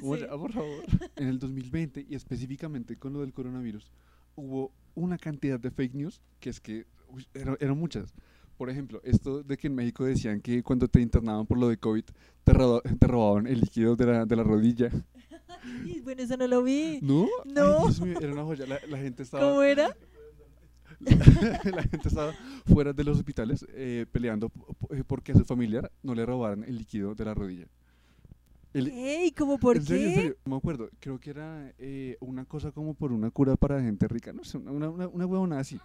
¿Cómo 0.00 0.16
Sí. 0.16 0.22
ya, 0.22 0.28
por 0.28 0.52
favor? 0.52 0.84
En 1.16 1.28
el 1.28 1.38
2020, 1.38 2.06
y 2.08 2.14
específicamente 2.14 2.96
con 2.96 3.12
lo 3.12 3.20
del 3.20 3.32
coronavirus, 3.32 3.90
hubo 4.36 4.72
una 4.94 5.18
cantidad 5.18 5.58
de 5.58 5.70
fake 5.70 5.94
news 5.94 6.20
que 6.38 6.50
es 6.50 6.60
que 6.60 6.86
uy, 7.08 7.26
eran, 7.34 7.56
eran 7.60 7.78
muchas. 7.78 8.12
Por 8.62 8.70
ejemplo, 8.70 9.00
esto 9.02 9.42
de 9.42 9.56
que 9.56 9.66
en 9.66 9.74
México 9.74 10.04
decían 10.04 10.40
que 10.40 10.62
cuando 10.62 10.86
te 10.86 11.00
internaban 11.00 11.44
por 11.46 11.58
lo 11.58 11.66
de 11.68 11.78
COVID, 11.78 12.04
te, 12.44 12.52
roba- 12.52 12.80
te 12.80 13.06
robaban 13.08 13.48
el 13.48 13.58
líquido 13.58 13.96
de 13.96 14.06
la, 14.06 14.24
de 14.24 14.36
la 14.36 14.44
rodilla. 14.44 14.88
Bueno, 16.04 16.22
eso 16.22 16.36
no 16.36 16.46
lo 16.46 16.62
vi. 16.62 17.00
¿No? 17.02 17.26
No. 17.44 17.88
Ay, 17.88 18.00
mío, 18.00 18.18
era 18.20 18.32
una 18.32 18.44
joya. 18.44 18.64
La, 18.68 18.78
la 18.88 18.98
gente 18.98 19.24
estaba... 19.24 19.48
¿Cómo 19.48 19.62
era? 19.62 19.96
la 21.00 21.82
gente 21.82 22.06
estaba 22.08 22.32
fuera 22.64 22.92
de 22.92 23.02
los 23.02 23.18
hospitales 23.18 23.66
eh, 23.70 24.06
peleando 24.12 24.52
eh, 24.90 25.02
porque 25.04 25.32
a 25.32 25.34
su 25.34 25.44
familiar 25.44 25.90
no 26.04 26.14
le 26.14 26.24
robaran 26.24 26.62
el 26.62 26.78
líquido 26.78 27.16
de 27.16 27.24
la 27.24 27.34
rodilla. 27.34 27.66
El- 28.72 28.88
Ey, 28.90 29.32
¿cómo 29.32 29.58
por 29.58 29.76
¿En 29.76 29.82
serio, 29.84 30.06
en 30.06 30.14
qué? 30.14 30.20
serio? 30.20 30.36
No 30.44 30.50
me 30.52 30.56
acuerdo. 30.58 30.88
Creo 31.00 31.18
que 31.18 31.30
era 31.30 31.74
eh, 31.78 32.16
una 32.20 32.44
cosa 32.44 32.70
como 32.70 32.94
por 32.94 33.10
una 33.12 33.32
cura 33.32 33.56
para 33.56 33.80
gente 33.82 34.06
rica. 34.06 34.32
No 34.32 34.44
sé, 34.44 34.58
una, 34.58 34.88
una, 34.88 35.08
una, 35.08 35.26
huevonada 35.26 35.60
así. 35.62 35.80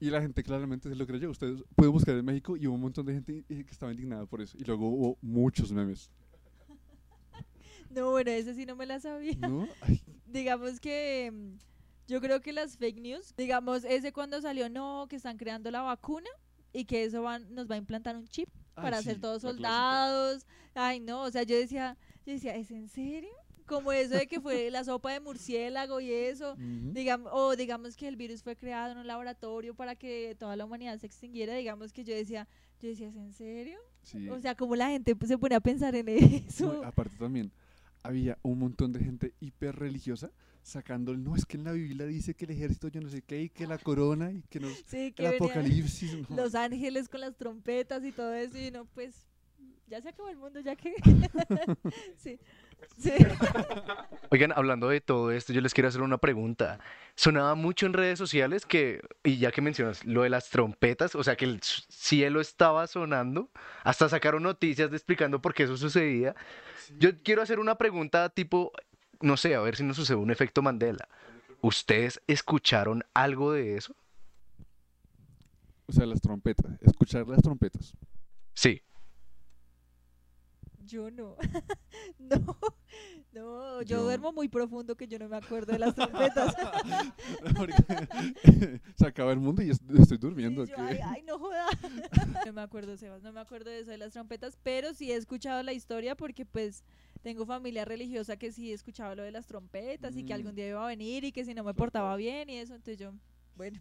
Y 0.00 0.08
la 0.08 0.22
gente 0.22 0.42
claramente 0.42 0.88
se 0.88 0.96
lo 0.96 1.06
creyó. 1.06 1.30
Ustedes 1.30 1.62
pueden 1.76 1.92
buscar 1.92 2.16
en 2.16 2.24
México 2.24 2.56
y 2.56 2.66
hubo 2.66 2.74
un 2.74 2.80
montón 2.80 3.04
de 3.04 3.12
gente 3.12 3.44
que 3.46 3.60
estaba 3.70 3.92
indignada 3.92 4.24
por 4.24 4.40
eso. 4.40 4.56
Y 4.58 4.64
luego 4.64 4.88
hubo 4.88 5.18
muchos 5.20 5.70
memes. 5.72 6.10
No, 7.90 8.10
bueno, 8.10 8.30
ese 8.30 8.54
sí 8.54 8.66
no 8.66 8.76
me 8.76 8.86
la 8.86 9.00
sabía. 9.00 9.34
¿No? 9.48 9.66
Digamos 10.26 10.78
que 10.78 11.32
mm, 11.32 11.58
yo 12.06 12.20
creo 12.20 12.40
que 12.40 12.52
las 12.52 12.76
fake 12.76 13.00
news, 13.00 13.34
digamos, 13.36 13.82
ese 13.82 14.12
cuando 14.12 14.40
salió, 14.40 14.70
no, 14.70 15.06
que 15.08 15.16
están 15.16 15.36
creando 15.36 15.72
la 15.72 15.82
vacuna 15.82 16.30
y 16.72 16.84
que 16.84 17.02
eso 17.02 17.22
van, 17.22 17.52
nos 17.52 17.68
va 17.68 17.74
a 17.74 17.78
implantar 17.78 18.16
un 18.16 18.28
chip 18.28 18.48
ay, 18.76 18.82
para 18.82 18.98
sí, 18.98 19.04
ser 19.04 19.20
todos 19.20 19.42
soldados. 19.42 20.46
Ay, 20.74 21.00
no, 21.00 21.22
o 21.22 21.30
sea, 21.32 21.42
yo 21.42 21.56
decía, 21.56 21.96
yo 22.24 22.32
decía, 22.32 22.54
¿es 22.54 22.70
en 22.70 22.88
serio? 22.88 23.30
Como 23.70 23.92
eso 23.92 24.16
de 24.16 24.26
que 24.26 24.40
fue 24.40 24.68
la 24.70 24.82
sopa 24.82 25.12
de 25.12 25.20
murciélago 25.20 26.00
y 26.00 26.10
eso. 26.12 26.56
Digamos, 26.58 27.30
o 27.32 27.54
digamos 27.54 27.96
que 27.96 28.08
el 28.08 28.16
virus 28.16 28.42
fue 28.42 28.56
creado 28.56 28.90
en 28.92 28.98
un 28.98 29.06
laboratorio 29.06 29.74
para 29.74 29.94
que 29.94 30.34
toda 30.38 30.56
la 30.56 30.64
humanidad 30.64 30.98
se 30.98 31.06
extinguiera, 31.06 31.54
digamos 31.54 31.92
que 31.92 32.02
yo 32.02 32.14
decía, 32.14 32.48
yo 32.80 32.88
decía, 32.88 33.08
¿es 33.08 33.16
en 33.16 33.32
serio? 33.32 33.78
Sí. 34.02 34.28
O 34.28 34.40
sea, 34.40 34.56
como 34.56 34.74
la 34.74 34.88
gente 34.90 35.14
se 35.24 35.38
pone 35.38 35.54
a 35.54 35.60
pensar 35.60 35.94
en 35.94 36.06
No, 36.06 36.12
eso. 36.12 36.84
aparte 36.84 37.16
también, 37.16 37.52
había 38.02 38.38
un 38.42 38.58
montón 38.58 38.92
de 38.92 38.98
gente 39.00 39.34
hiper 39.40 39.76
religiosa 39.76 40.32
sacando 40.62 41.12
el, 41.12 41.22
no, 41.22 41.36
es 41.36 41.46
que 41.46 41.56
en 41.56 41.64
la 41.64 41.72
Biblia 41.72 42.06
dice 42.06 42.34
que 42.34 42.44
el 42.46 42.50
ejército 42.50 42.88
yo 42.88 43.00
no 43.00 43.08
sé 43.08 43.22
qué, 43.22 43.42
y 43.42 43.48
que 43.50 43.66
la 43.66 43.78
corona, 43.78 44.32
y 44.32 44.42
que 44.42 44.58
nos, 44.60 44.72
Sí, 44.86 45.12
que 45.12 45.26
el 45.26 45.34
apocalipsis. 45.34 46.28
no. 46.28 46.36
los 46.36 46.54
ángeles 46.54 47.08
con 47.08 47.20
las 47.20 47.36
trompetas 47.36 48.04
y 48.04 48.12
todo 48.12 48.34
eso, 48.34 48.58
y 48.58 48.70
no, 48.70 48.84
pues, 48.86 49.14
ya 49.86 50.00
se 50.00 50.08
acabó 50.10 50.28
el 50.28 50.36
mundo, 50.36 50.60
ya 50.60 50.76
que... 50.76 50.94
sí, 52.16 52.38
sí. 52.98 53.12
Oigan, 54.30 54.52
hablando 54.54 54.88
de 54.88 55.00
todo 55.00 55.32
esto, 55.32 55.52
yo 55.52 55.60
les 55.60 55.74
quiero 55.74 55.88
hacer 55.88 56.02
una 56.02 56.18
pregunta. 56.18 56.78
Sonaba 57.16 57.54
mucho 57.54 57.86
en 57.86 57.92
redes 57.92 58.18
sociales 58.18 58.64
que, 58.64 59.02
y 59.24 59.38
ya 59.38 59.50
que 59.50 59.60
mencionas 59.60 60.04
lo 60.04 60.22
de 60.22 60.30
las 60.30 60.50
trompetas, 60.50 61.14
o 61.14 61.24
sea 61.24 61.36
que 61.36 61.44
el 61.44 61.60
cielo 61.62 62.40
estaba 62.40 62.86
sonando, 62.86 63.50
hasta 63.82 64.08
sacaron 64.08 64.44
noticias 64.44 64.90
de 64.90 64.96
explicando 64.96 65.42
por 65.42 65.52
qué 65.52 65.64
eso 65.64 65.76
sucedía. 65.76 66.34
Yo 66.98 67.20
quiero 67.22 67.42
hacer 67.42 67.58
una 67.58 67.76
pregunta 67.76 68.28
tipo, 68.28 68.72
no 69.20 69.36
sé, 69.36 69.54
a 69.54 69.60
ver 69.60 69.76
si 69.76 69.82
nos 69.82 69.96
sucede 69.96 70.16
un 70.16 70.30
efecto 70.30 70.62
Mandela. 70.62 71.08
¿Ustedes 71.60 72.22
escucharon 72.26 73.04
algo 73.14 73.52
de 73.52 73.76
eso? 73.76 73.94
O 75.86 75.92
sea, 75.92 76.06
las 76.06 76.20
trompetas, 76.20 76.66
escuchar 76.80 77.26
las 77.26 77.42
trompetas. 77.42 77.94
Sí. 78.54 78.82
Yo 80.90 81.10
no. 81.10 81.36
no, 82.18 82.56
no, 83.32 83.82
yo, 83.82 83.82
Yo- 83.82 84.02
duermo 84.02 84.32
muy 84.32 84.48
profundo 84.48 84.96
que 84.96 85.06
yo 85.06 85.18
no 85.18 85.28
me 85.28 85.36
acuerdo 85.36 85.72
de 85.72 85.78
las 85.78 85.94
trompetas. 85.94 86.54
Porque 87.56 87.74
se 88.96 89.06
acaba 89.06 89.32
el 89.32 89.38
mundo 89.38 89.62
y 89.62 89.70
est- 89.70 89.82
estoy 89.98 90.18
durmiendo. 90.18 90.64
Y 90.64 90.68
yo, 90.68 90.76
¿qué? 90.76 90.82
ay, 90.82 90.98
ay, 91.04 91.22
no 91.22 91.38
joda. 91.38 91.66
no 92.46 92.52
me 92.52 92.60
acuerdo, 92.62 92.96
Sebas, 92.96 93.22
no 93.22 93.32
me 93.32 93.40
acuerdo 93.40 93.70
de 93.70 93.80
eso 93.80 93.90
de 93.90 93.98
las 93.98 94.12
trompetas, 94.12 94.58
pero 94.62 94.92
sí 94.94 95.12
he 95.12 95.16
escuchado 95.16 95.62
la 95.62 95.72
historia 95.72 96.16
porque 96.16 96.44
pues 96.44 96.82
tengo 97.22 97.46
familia 97.46 97.84
religiosa 97.84 98.36
que 98.36 98.50
sí 98.52 98.72
escuchaba 98.72 99.14
lo 99.14 99.22
de 99.22 99.30
las 99.30 99.46
trompetas 99.46 100.16
y 100.16 100.24
que 100.24 100.32
Mm. 100.32 100.36
algún 100.36 100.54
día 100.54 100.68
iba 100.68 100.84
a 100.84 100.88
venir 100.88 101.24
y 101.24 101.32
que 101.32 101.44
si 101.44 101.54
no 101.54 101.62
me 101.64 101.74
portaba 101.74 102.16
bien 102.16 102.50
y 102.50 102.56
eso, 102.56 102.74
entonces 102.74 102.98
yo, 102.98 103.12
bueno. 103.56 103.80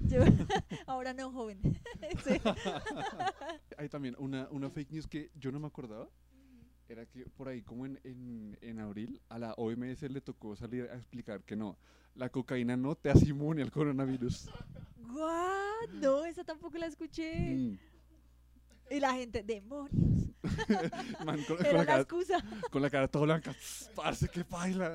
Yo, 0.00 0.20
ahora 0.86 1.12
no, 1.12 1.30
joven. 1.30 1.60
Sí. 2.24 2.40
Hay 3.78 3.88
también 3.88 4.16
una, 4.18 4.48
una 4.50 4.70
fake 4.70 4.90
news 4.90 5.06
que 5.06 5.30
yo 5.34 5.52
no 5.52 5.60
me 5.60 5.66
acordaba. 5.66 6.08
Era 6.88 7.06
que 7.06 7.24
por 7.26 7.48
ahí, 7.48 7.62
como 7.62 7.86
en, 7.86 8.00
en, 8.02 8.58
en 8.60 8.80
abril, 8.80 9.20
a 9.28 9.38
la 9.38 9.52
OMS 9.54 10.02
le 10.02 10.20
tocó 10.20 10.56
salir 10.56 10.88
a 10.90 10.96
explicar 10.96 11.42
que 11.44 11.54
no, 11.54 11.78
la 12.16 12.30
cocaína 12.30 12.76
no 12.76 12.96
te 12.96 13.10
hace 13.10 13.28
inmune 13.28 13.62
al 13.62 13.70
coronavirus. 13.70 14.48
What? 15.12 15.90
No, 15.92 16.24
esa 16.24 16.42
tampoco 16.42 16.78
la 16.78 16.86
escuché. 16.86 17.54
Mm. 17.54 17.78
Y 18.90 18.98
la 18.98 19.14
gente, 19.14 19.44
demonios. 19.44 20.30
Man, 21.24 21.44
con, 21.44 21.58
con 21.58 21.66
Era 21.66 21.72
la 21.72 21.78
la 21.78 21.86
cara, 21.86 22.00
excusa. 22.02 22.44
con 22.70 22.82
la 22.82 22.90
cara 22.90 23.06
toda 23.06 23.24
blanca. 23.26 23.54
Parce, 23.94 24.28
que 24.28 24.42
baila. 24.42 24.94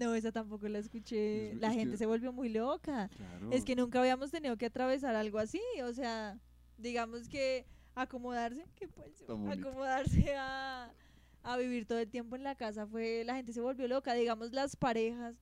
No, 0.00 0.14
esa 0.14 0.32
tampoco 0.32 0.66
la 0.68 0.78
escuché. 0.78 1.54
La 1.56 1.68
es 1.68 1.74
gente 1.74 1.92
que- 1.92 1.98
se 1.98 2.06
volvió 2.06 2.32
muy 2.32 2.48
loca. 2.48 3.08
Claro. 3.16 3.50
Es 3.52 3.64
que 3.64 3.76
nunca 3.76 4.00
habíamos 4.00 4.30
tenido 4.30 4.56
que 4.56 4.66
atravesar 4.66 5.14
algo 5.14 5.38
así, 5.38 5.60
o 5.84 5.92
sea, 5.92 6.38
digamos 6.78 7.28
que 7.28 7.66
acomodarse, 7.94 8.64
¿qué 8.76 8.88
pues? 8.88 9.22
Acomodarse 9.50 10.34
a, 10.36 10.92
a 11.42 11.56
vivir 11.58 11.86
todo 11.86 11.98
el 11.98 12.08
tiempo 12.08 12.34
en 12.36 12.44
la 12.44 12.54
casa 12.54 12.86
fue, 12.86 13.24
la 13.24 13.34
gente 13.34 13.52
se 13.52 13.60
volvió 13.60 13.86
loca, 13.88 14.14
digamos 14.14 14.52
las 14.52 14.74
parejas, 14.76 15.34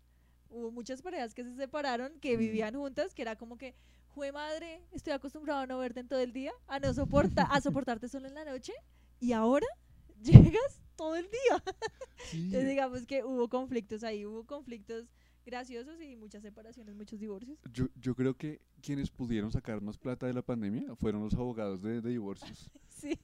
hubo 0.51 0.71
muchas 0.71 1.03
parejas 1.03 1.35
que 1.35 1.45
se 1.45 1.55
separaron, 1.55 2.19
que 2.21 2.37
Mm. 2.37 2.41
vivían 2.41 2.75
juntas, 2.75 3.15
que 3.15 3.23
era 3.23 3.37
como 3.37 3.57
que, 3.59 3.75
jue 4.15 4.33
madre, 4.33 4.81
estoy 4.91 5.13
acostumbrado 5.13 5.61
a 5.61 5.67
no 5.67 5.79
verte 5.79 6.01
en 6.01 6.09
todo 6.09 6.19
el 6.21 6.33
día, 6.33 6.53
a 6.67 6.81
no 6.81 6.93
soporta, 6.95 7.43
a 7.45 7.61
soportarte 7.61 8.09
solo 8.09 8.27
en 8.27 8.35
la 8.35 8.45
noche, 8.45 8.73
y 9.21 9.33
ahora 9.33 9.67
llegas 10.23 10.81
todo 10.99 11.17
el 11.17 11.25
día. 11.25 11.63
Sí. 12.31 12.47
Entonces 12.47 12.69
digamos 12.69 13.07
que 13.07 13.23
hubo 13.25 13.49
conflictos 13.49 14.03
ahí, 14.03 14.27
hubo 14.27 14.45
conflictos 14.45 15.07
graciosos 15.47 15.99
y 16.03 16.17
muchas 16.17 16.43
separaciones, 16.43 16.97
muchos 16.97 17.21
divorcios. 17.21 17.57
Yo, 17.73 17.87
yo 17.95 18.15
creo 18.17 18.37
que 18.37 18.61
quienes 18.83 19.09
pudieron 19.09 19.53
sacar 19.53 19.81
más 19.81 19.97
plata 19.97 20.27
de 20.27 20.35
la 20.35 20.43
pandemia 20.43 20.97
fueron 20.97 21.23
los 21.23 21.33
abogados 21.35 21.81
de, 21.81 22.01
de 22.03 22.11
divorcios. 22.11 22.69
Sí, 22.99 23.17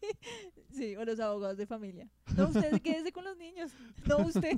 sí, 0.71 0.95
o 0.95 1.05
los 1.05 1.19
abogados 1.19 1.57
de 1.59 1.67
familia. 1.67 2.09
No, 2.37 2.47
usted 2.47 2.81
quédese 2.83 3.11
con 3.11 3.25
los 3.25 3.37
niños. 3.37 3.73
No, 4.09 4.19
usted. 4.19 4.57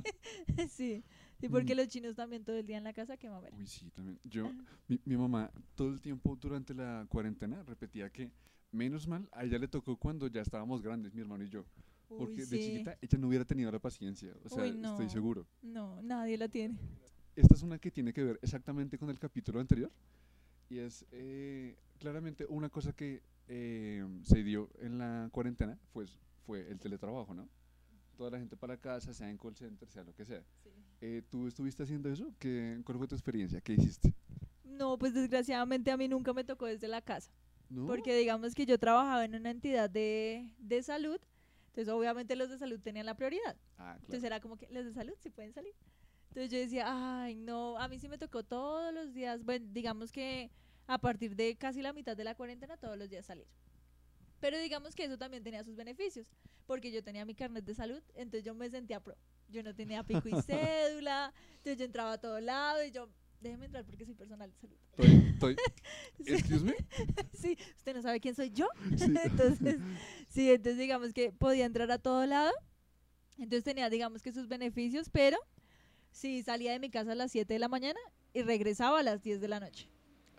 Sí, 0.69 1.03
sí, 1.39 1.49
porque 1.49 1.73
Mm. 1.73 1.77
los 1.77 1.87
chinos 1.87 2.15
también 2.15 2.43
todo 2.45 2.55
el 2.55 2.67
día 2.67 2.77
en 2.77 2.83
la 2.83 2.93
casa, 2.93 3.17
qué 3.17 3.27
mamera. 3.27 3.57
Uy, 3.57 3.65
sí, 3.65 3.89
también. 3.89 4.19
Yo, 4.23 4.51
mi, 4.87 4.99
mi 5.05 5.17
mamá 5.17 5.51
todo 5.73 5.89
el 5.89 5.99
tiempo 5.99 6.35
durante 6.35 6.75
la 6.75 7.07
cuarentena 7.09 7.63
repetía 7.63 8.11
que 8.11 8.31
menos 8.71 9.07
mal 9.07 9.27
a 9.31 9.43
ella 9.43 9.57
le 9.57 9.67
tocó 9.67 9.97
cuando 9.97 10.27
ya 10.27 10.41
estábamos 10.41 10.83
grandes, 10.83 11.15
mi 11.15 11.21
hermano 11.21 11.43
y 11.43 11.49
yo. 11.49 11.65
Porque 12.07 12.41
Uy, 12.41 12.45
de 12.45 12.45
sí. 12.45 12.59
chiquita 12.59 12.97
ella 13.01 13.17
no 13.17 13.27
hubiera 13.27 13.45
tenido 13.45 13.71
la 13.71 13.79
paciencia. 13.79 14.33
O 14.43 14.49
sea, 14.49 14.63
Uy, 14.63 14.77
no. 14.77 14.91
estoy 14.91 15.09
seguro. 15.09 15.45
No, 15.61 16.01
nadie 16.01 16.37
la 16.37 16.47
tiene. 16.47 16.77
Esta 17.35 17.53
es 17.53 17.61
una 17.63 17.77
que 17.77 17.91
tiene 17.91 18.13
que 18.13 18.23
ver 18.23 18.39
exactamente 18.41 18.97
con 18.97 19.09
el 19.09 19.19
capítulo 19.19 19.59
anterior. 19.59 19.91
Y 20.69 20.79
es 20.79 21.05
eh, 21.11 21.75
claramente 21.99 22.45
una 22.49 22.69
cosa 22.69 22.93
que 22.93 23.21
eh, 23.47 24.05
se 24.23 24.43
dio 24.43 24.69
en 24.79 24.97
la 24.97 25.29
cuarentena, 25.31 25.77
pues 25.93 26.19
fue 26.45 26.69
el 26.69 26.79
teletrabajo, 26.79 27.33
¿no? 27.33 27.47
Toda 28.17 28.31
la 28.31 28.39
gente 28.39 28.57
para 28.57 28.77
casa, 28.77 29.13
sea 29.13 29.29
en 29.29 29.37
call 29.37 29.55
center, 29.55 29.87
sea 29.89 30.03
lo 30.03 30.13
que 30.13 30.25
sea. 30.25 30.43
Eh, 31.01 31.21
¿Tú 31.29 31.47
estuviste 31.47 31.83
haciendo 31.83 32.09
eso? 32.09 32.33
¿Qué, 32.39 32.81
¿Cuál 32.83 32.97
fue 32.97 33.07
tu 33.07 33.15
experiencia? 33.15 33.61
¿Qué 33.61 33.73
hiciste? 33.73 34.13
No, 34.63 34.97
pues 34.97 35.13
desgraciadamente 35.13 35.91
a 35.91 35.97
mí 35.97 36.07
nunca 36.07 36.33
me 36.33 36.43
tocó 36.43 36.65
desde 36.65 36.87
la 36.87 37.01
casa. 37.01 37.31
¿No? 37.69 37.85
Porque 37.85 38.17
digamos 38.17 38.55
que 38.55 38.65
yo 38.65 38.79
trabajaba 38.79 39.25
en 39.25 39.35
una 39.35 39.51
entidad 39.51 39.89
de, 39.89 40.49
de 40.57 40.81
salud. 40.83 41.19
Entonces, 41.77 41.93
obviamente 41.93 42.35
los 42.35 42.49
de 42.49 42.57
salud 42.57 42.79
tenían 42.79 43.05
la 43.05 43.13
prioridad. 43.13 43.55
Ah, 43.73 43.75
claro. 43.75 43.99
Entonces 43.99 44.23
era 44.23 44.39
como 44.39 44.57
que 44.57 44.67
los 44.71 44.83
de 44.83 44.93
salud 44.93 45.13
sí 45.19 45.29
pueden 45.29 45.53
salir. 45.53 45.75
Entonces 46.29 46.49
yo 46.49 46.57
decía, 46.57 46.85
ay, 46.87 47.35
no, 47.35 47.77
a 47.77 47.87
mí 47.87 47.99
sí 47.99 48.09
me 48.09 48.17
tocó 48.17 48.41
todos 48.41 48.91
los 48.91 49.13
días, 49.13 49.43
bueno, 49.43 49.67
digamos 49.69 50.11
que 50.11 50.49
a 50.87 50.97
partir 50.97 51.35
de 51.35 51.55
casi 51.55 51.83
la 51.83 51.93
mitad 51.93 52.17
de 52.17 52.23
la 52.23 52.33
cuarentena, 52.33 52.77
todos 52.77 52.97
los 52.97 53.11
días 53.11 53.27
salir. 53.27 53.45
Pero 54.39 54.57
digamos 54.57 54.95
que 54.95 55.03
eso 55.03 55.19
también 55.19 55.43
tenía 55.43 55.63
sus 55.63 55.75
beneficios, 55.75 56.25
porque 56.65 56.91
yo 56.91 57.03
tenía 57.03 57.25
mi 57.25 57.35
carnet 57.35 57.63
de 57.63 57.75
salud, 57.75 58.01
entonces 58.15 58.43
yo 58.43 58.55
me 58.55 58.71
sentía 58.71 58.99
pro. 58.99 59.15
Yo 59.47 59.61
no 59.61 59.75
tenía 59.75 60.01
pico 60.01 60.29
y 60.29 60.31
cédula, 60.41 61.31
entonces 61.57 61.77
yo 61.77 61.85
entraba 61.85 62.13
a 62.13 62.17
todo 62.17 62.39
lado 62.39 62.83
y 62.83 62.89
yo 62.89 63.07
déjeme 63.41 63.65
entrar 63.65 63.85
porque 63.85 64.05
soy 64.05 64.15
personal 64.15 64.51
de 64.51 64.57
salud. 64.57 64.75
Estoy, 64.91 65.29
estoy, 65.33 65.55
Sí. 66.25 66.33
excuse 66.33 66.63
me. 66.63 66.75
sí, 67.33 67.57
usted 67.77 67.95
no 67.95 68.01
sabe 68.01 68.19
quién 68.19 68.35
soy 68.35 68.51
yo. 68.51 68.67
Sí. 68.97 69.13
entonces, 69.23 69.79
sí, 70.29 70.49
entonces 70.51 70.77
digamos 70.79 71.13
que 71.13 71.31
podía 71.31 71.65
entrar 71.65 71.89
a 71.91 71.97
todo 71.99 72.25
lado. 72.25 72.51
Entonces 73.37 73.63
tenía, 73.63 73.89
digamos 73.89 74.21
que 74.23 74.31
sus 74.31 74.47
beneficios, 74.47 75.09
pero 75.11 75.37
sí 76.11 76.41
salía 76.43 76.71
de 76.71 76.79
mi 76.79 76.89
casa 76.89 77.11
a 77.11 77.15
las 77.15 77.31
7 77.31 77.53
de 77.53 77.59
la 77.59 77.67
mañana 77.67 77.99
y 78.33 78.41
regresaba 78.41 78.99
a 78.99 79.03
las 79.03 79.21
10 79.21 79.39
de 79.41 79.47
la 79.47 79.59
noche. 79.59 79.87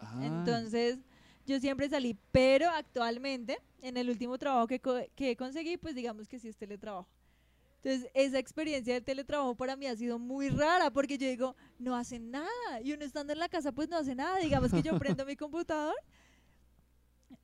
Ah, 0.00 0.20
Entonces, 0.24 0.98
yo 1.46 1.60
siempre 1.60 1.88
salí, 1.88 2.16
pero 2.32 2.68
actualmente, 2.68 3.58
en 3.82 3.96
el 3.96 4.10
último 4.10 4.36
trabajo 4.38 4.66
que, 4.66 4.80
co- 4.80 5.06
que 5.14 5.36
conseguí, 5.36 5.76
pues 5.76 5.94
digamos 5.94 6.26
que 6.28 6.38
sí 6.40 6.48
es 6.48 6.56
teletrabajo. 6.56 7.08
Entonces, 7.82 8.10
esa 8.14 8.38
experiencia 8.38 8.94
del 8.94 9.04
teletrabajo 9.04 9.54
para 9.54 9.76
mí 9.76 9.86
ha 9.86 9.96
sido 9.96 10.18
muy 10.18 10.48
rara, 10.48 10.90
porque 10.90 11.16
yo 11.16 11.28
digo, 11.28 11.54
no 11.78 11.94
hacen 11.96 12.30
nada. 12.30 12.80
Y 12.82 12.92
uno 12.92 13.04
estando 13.04 13.32
en 13.32 13.38
la 13.38 13.48
casa, 13.48 13.70
pues 13.72 13.88
no 13.88 13.96
hace 13.96 14.14
nada. 14.14 14.38
Digamos 14.38 14.70
que 14.72 14.82
yo 14.82 14.98
prendo 14.98 15.24
mi 15.24 15.36
computador 15.36 15.94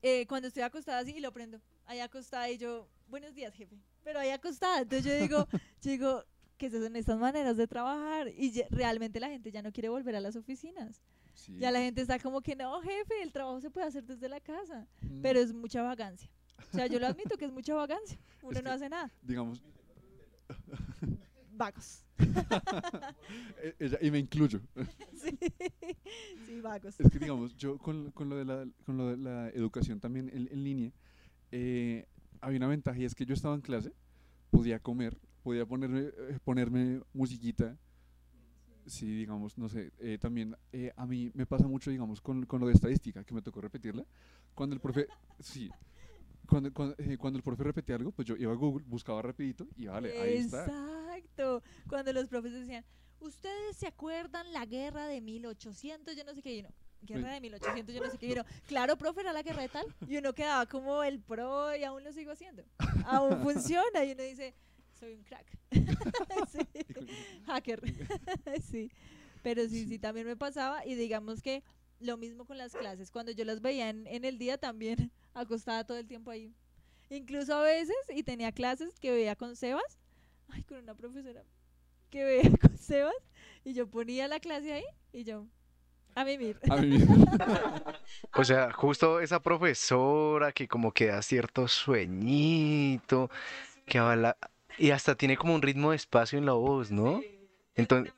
eh, 0.03 0.27
cuando 0.27 0.49
estoy 0.49 0.63
acostada 0.63 0.99
así 0.99 1.13
y 1.17 1.21
lo 1.21 1.33
prendo. 1.33 1.61
Ahí 1.87 2.01
acostada 2.01 2.51
y 2.51 2.59
yo, 2.59 2.89
buenos 3.09 3.35
días, 3.35 3.55
jefe. 3.55 3.77
Pero 4.03 4.19
ahí 4.21 4.31
acostada. 4.31 4.81
Entonces 4.81 5.05
yo 5.05 5.19
digo, 5.21 5.47
yo 5.83 5.91
digo, 5.91 6.25
¿qué 6.59 6.71
son 6.71 6.97
estas 6.97 7.19
maneras 7.19 7.57
de 7.57 7.67
trabajar? 7.67 8.29
Y 8.29 8.63
realmente 8.71 9.21
la 9.21 9.29
gente 9.29 9.51
ya 9.51 9.63
no 9.63 9.73
quiere 9.73 9.89
volver 9.89 10.17
a 10.17 10.21
las 10.21 10.37
oficinas. 10.37 11.03
sí. 11.35 11.57
Ya 11.59 11.71
la 11.71 11.81
gente 11.81 12.01
está 12.01 12.19
como 12.19 12.41
que 12.41 12.57
no, 12.57 12.81
jefe, 12.83 13.23
el 13.23 13.33
trabajo 13.33 13.61
se 13.61 13.71
puede 13.71 13.87
hacer 13.87 14.05
desde 14.05 14.29
la 14.29 14.41
casa, 14.41 14.87
Mm, 15.01 15.21
pero 15.23 15.41
es 15.41 15.53
mucha 15.53 15.83
vagancia. 15.83 16.29
O 16.73 16.77
sea, 16.77 16.87
yo 16.87 16.99
lo 16.99 17.07
admito 17.07 17.37
que 17.37 17.45
es 17.45 17.53
mucha 17.53 17.75
vagancia. 17.75 18.19
Uno 18.43 18.59
Es 18.59 18.65
no 18.65 18.71
que- 18.71 18.75
hace 18.77 18.89
nada. 18.89 19.11
digamos, 19.23 19.63
Vagos. 21.57 22.05
e- 23.79 23.99
y 24.03 24.11
me 24.11 24.19
incluyo. 24.19 24.61
Sí, 25.17 25.39
sí 26.47 26.61
vagos. 26.61 27.01
Es 27.01 27.11
que 27.11 27.19
digamos, 27.19 27.57
yo 27.57 27.79
con, 27.79 28.11
con 28.11 28.29
lo, 28.29 28.37
de 28.37 28.45
la, 28.45 28.67
con 28.85 28.99
lo 28.99 29.09
de 29.09 29.17
la 29.17 29.49
educación 29.51 30.01
también 30.01 30.29
en, 30.29 30.49
en 30.51 30.63
línea, 30.65 30.93
eh, 31.51 32.07
había 32.43 32.59
una 32.59 32.67
ventaja 32.67 32.99
y 32.99 33.05
es 33.05 33.15
que 33.15 33.25
yo 33.25 33.33
estaba 33.33 33.55
en 33.55 33.63
clase, 33.63 33.93
podía 34.51 34.79
comer, 34.81 35.17
podía 35.43 35.65
ponerme, 35.65 36.01
eh, 36.01 36.39
ponerme 36.45 37.01
musiquita. 37.15 37.79
Sí, 38.87 39.07
digamos, 39.07 39.57
no 39.57 39.69
sé, 39.71 39.93
eh, 39.99 40.19
también 40.21 40.57
eh, 40.73 40.93
a 40.97 41.07
mí 41.07 41.31
me 41.33 41.47
pasa 41.47 41.67
mucho, 41.67 41.91
digamos, 41.91 42.21
con, 42.21 42.45
con 42.45 42.61
lo 42.61 42.67
de 42.67 42.75
estadística, 42.75 43.25
que 43.25 43.33
me 43.33 43.41
tocó 43.41 43.63
repetirla. 43.63 44.05
Cuando 44.55 44.75
el 44.75 44.81
profe, 44.81 45.07
sí, 45.41 45.71
cuando, 46.47 46.73
cuando, 46.73 46.95
eh, 46.99 47.17
cuando 47.19 47.39
el 47.39 47.43
profe 47.43 47.65
repetía 47.65 47.97
algo, 47.97 48.13
pues 48.13 48.27
yo 48.27 48.37
iba 48.37 48.53
a 48.53 48.57
Google, 48.57 48.85
buscaba 48.87 49.23
rapidito 49.23 49.67
y 49.77 49.87
vale, 49.87 50.21
ahí 50.21 50.39
está. 50.39 50.65
Exacto. 50.65 51.63
Cuando 51.89 52.13
los 52.13 52.29
profes 52.29 52.53
decían, 52.53 52.85
¿ustedes 53.21 53.77
se 53.77 53.87
acuerdan 53.87 54.53
la 54.53 54.67
guerra 54.67 55.07
de 55.07 55.21
1800? 55.21 56.17
Yo 56.17 56.25
no 56.25 56.35
sé 56.35 56.43
qué. 56.43 56.57
Y 56.57 56.61
uno, 56.61 56.71
guerra 57.03 57.33
de 57.33 57.41
1800, 57.41 57.95
yo 57.95 58.03
no 58.03 58.11
sé 58.11 58.19
qué. 58.19 58.27
Y 58.27 58.33
uno, 58.33 58.45
claro, 58.67 58.97
profe, 58.97 59.21
era 59.21 59.33
la 59.33 59.43
guerra 59.43 59.63
de 59.63 59.69
tal. 59.69 59.87
Y 60.09 60.17
uno 60.17 60.33
quedaba 60.33 60.67
como 60.67 61.03
el 61.03 61.21
pro 61.21 61.75
y 61.77 61.85
aún 61.85 62.03
lo 62.05 62.13
sigo 62.13 62.33
haciendo. 62.33 62.65
Aún 63.07 63.39
funciona. 63.43 64.05
Y 64.05 64.13
uno 64.13 64.23
dice, 64.23 64.55
soy 64.93 65.15
un 65.15 65.23
crack. 65.25 65.47
Sí. 66.51 66.59
Hacker. 67.47 67.81
sí. 68.71 68.91
Pero 69.43 69.69
sí, 69.69 69.87
sí, 69.87 69.99
también 69.99 70.27
me 70.27 70.37
pasaba. 70.37 70.87
Y 70.87 70.95
digamos 70.95 71.43
que 71.43 71.63
lo 72.05 72.17
mismo 72.17 72.45
con 72.45 72.59
las 72.59 72.73
clases. 72.73 73.11
Cuando 73.11 73.33
yo 73.33 73.45
las 73.45 73.61
veía 73.61 73.89
en, 73.89 74.07
en 74.07 74.25
el 74.25 74.39
día 74.39 74.59
también, 74.59 75.11
acostada 75.35 75.85
todo 75.85 75.99
el 75.99 76.07
tiempo 76.07 76.31
ahí. 76.31 76.53
Incluso 77.11 77.55
a 77.55 77.63
veces, 77.63 77.97
y 78.09 78.23
tenía 78.23 78.53
clases 78.53 78.99
que 78.99 79.11
veía 79.11 79.37
con 79.37 79.57
Sebas, 79.57 79.99
ay, 80.49 80.63
con 80.65 80.79
una 80.79 80.95
profesora 80.95 81.45
que 82.11 82.25
veía 82.25 82.51
con 82.61 82.77
Sebas, 82.79 83.15
y 83.65 83.75
yo 83.75 83.89
ponía 83.89 84.29
la 84.29 84.41
clase 84.41 84.73
ahí, 84.73 84.85
y 85.13 85.25
yo, 85.25 85.47
a 86.15 86.25
mimir. 86.25 86.59
A 86.71 86.77
mí 86.81 86.89
mismo. 86.89 87.25
O 88.33 88.45
sea, 88.45 88.73
justo 88.73 89.21
esa 89.21 89.41
profesora 89.41 90.53
que 90.53 90.69
como 90.69 90.93
que 90.93 91.07
da 91.07 91.23
cierto 91.23 91.69
sueñito, 91.69 93.31
que 93.87 93.99
habla 93.99 94.37
y 94.79 94.91
hasta 94.91 95.15
tiene 95.15 95.37
como 95.37 95.55
un 95.55 95.63
ritmo 95.63 95.91
de 95.91 95.97
espacio 95.97 96.39
en 96.39 96.47
la 96.47 96.53
voz, 96.53 96.91
¿no? 96.91 97.21
Entonces, 97.75 98.13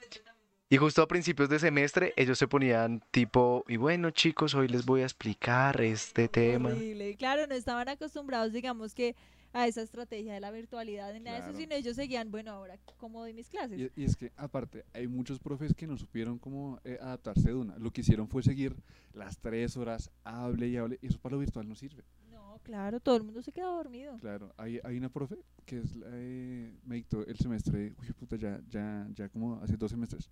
y 0.69 0.77
justo 0.77 1.03
a 1.03 1.09
principios 1.09 1.49
de 1.49 1.59
semestre 1.59 2.13
ellos 2.17 2.39
se 2.39 2.49
ponían 2.49 3.03
tipo, 3.11 3.65
y 3.69 3.77
bueno 3.77 4.11
chicos, 4.11 4.55
hoy 4.55 4.69
les 4.69 4.85
voy 4.85 5.03
a 5.03 5.05
explicar 5.05 5.81
este 5.81 6.29
tema. 6.29 6.71
Horrible. 6.71 7.17
Claro, 7.17 7.47
no 7.47 7.55
estaban 7.55 7.89
acostumbrados, 7.89 8.53
digamos 8.53 8.95
que 8.95 9.15
a 9.53 9.67
esa 9.67 9.81
estrategia 9.81 10.35
de 10.35 10.41
la 10.41 10.51
virtualidad 10.51 11.15
ni 11.15 11.21
nada 11.21 11.41
de 11.41 11.49
eso, 11.49 11.57
sino 11.57 11.75
ellos 11.75 11.97
seguían, 11.97 12.31
bueno, 12.31 12.51
ahora, 12.51 12.79
¿cómo 12.99 13.21
doy 13.21 13.33
mis 13.33 13.49
clases? 13.49 13.79
Y, 13.79 14.03
y 14.03 14.05
es 14.05 14.15
que, 14.15 14.31
aparte, 14.37 14.85
hay 14.93 15.07
muchos 15.07 15.39
profes 15.39 15.73
que 15.75 15.87
no 15.87 15.97
supieron 15.97 16.39
cómo 16.39 16.79
eh, 16.85 16.99
adaptarse 17.01 17.49
de 17.49 17.55
una. 17.55 17.79
Lo 17.79 17.91
que 17.91 18.03
hicieron 18.03 18.29
fue 18.29 18.43
seguir 18.43 18.77
las 19.15 19.39
tres 19.39 19.77
horas, 19.79 20.11
hable 20.25 20.69
y 20.69 20.77
hable, 20.77 20.99
y 21.01 21.07
eso 21.07 21.19
para 21.19 21.37
lo 21.37 21.39
virtual 21.39 21.67
no 21.67 21.75
sirve. 21.75 22.05
No, 22.31 22.61
claro, 22.65 23.01
todo 23.01 23.17
el 23.17 23.23
mundo 23.23 23.41
se 23.41 23.51
queda 23.51 23.69
dormido. 23.69 24.19
Claro, 24.19 24.53
hay, 24.59 24.79
hay 24.85 24.99
una 24.99 25.09
profe 25.09 25.37
que 25.65 25.79
es 25.79 25.97
la, 25.97 26.07
eh, 26.11 26.75
me 26.85 26.97
dictó 26.97 27.25
el 27.25 27.39
semestre, 27.39 27.95
uy, 27.99 28.13
puta, 28.13 28.37
ya, 28.37 28.61
ya, 28.69 29.07
ya 29.15 29.29
como 29.31 29.55
hace 29.63 29.77
dos 29.79 29.91
semestres. 29.91 30.29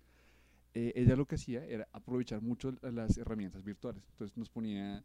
Eh, 0.75 0.93
ella 0.95 1.17
lo 1.17 1.27
que 1.27 1.35
hacía 1.35 1.65
era 1.65 1.87
aprovechar 1.93 2.41
mucho 2.43 2.73
la- 2.81 2.91
las 2.91 3.17
herramientas 3.17 3.63
virtuales. 3.65 4.03
Entonces 4.11 4.37
nos 4.37 4.49
ponía 4.51 5.03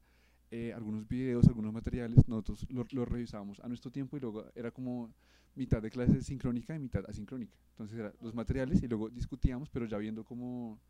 eh, 0.52 0.72
algunos 0.74 1.08
videos, 1.08 1.48
algunos 1.48 1.72
materiales, 1.72 2.28
nosotros 2.28 2.66
los 2.70 2.92
los 2.92 3.08
revisábamos 3.08 3.60
a 3.60 3.68
nuestro 3.68 3.90
tiempo 3.92 4.16
y 4.18 4.20
luego 4.20 4.46
era 4.56 4.72
como 4.72 5.14
mitad 5.54 5.82
de 5.82 5.90
clase 5.90 6.22
sincrónica 6.22 6.74
y 6.76 6.80
mitad 6.80 7.04
asincrónica. 7.08 7.56
Entonces 7.72 7.98
era 7.98 8.12
los 8.20 8.34
materiales 8.34 8.82
y 8.82 8.88
luego 8.88 9.10
discutíamos, 9.10 9.70
pero 9.70 9.86
ya 9.86 9.98
viendo 9.98 10.24
como, 10.24 10.80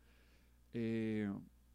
eh, 0.73 1.31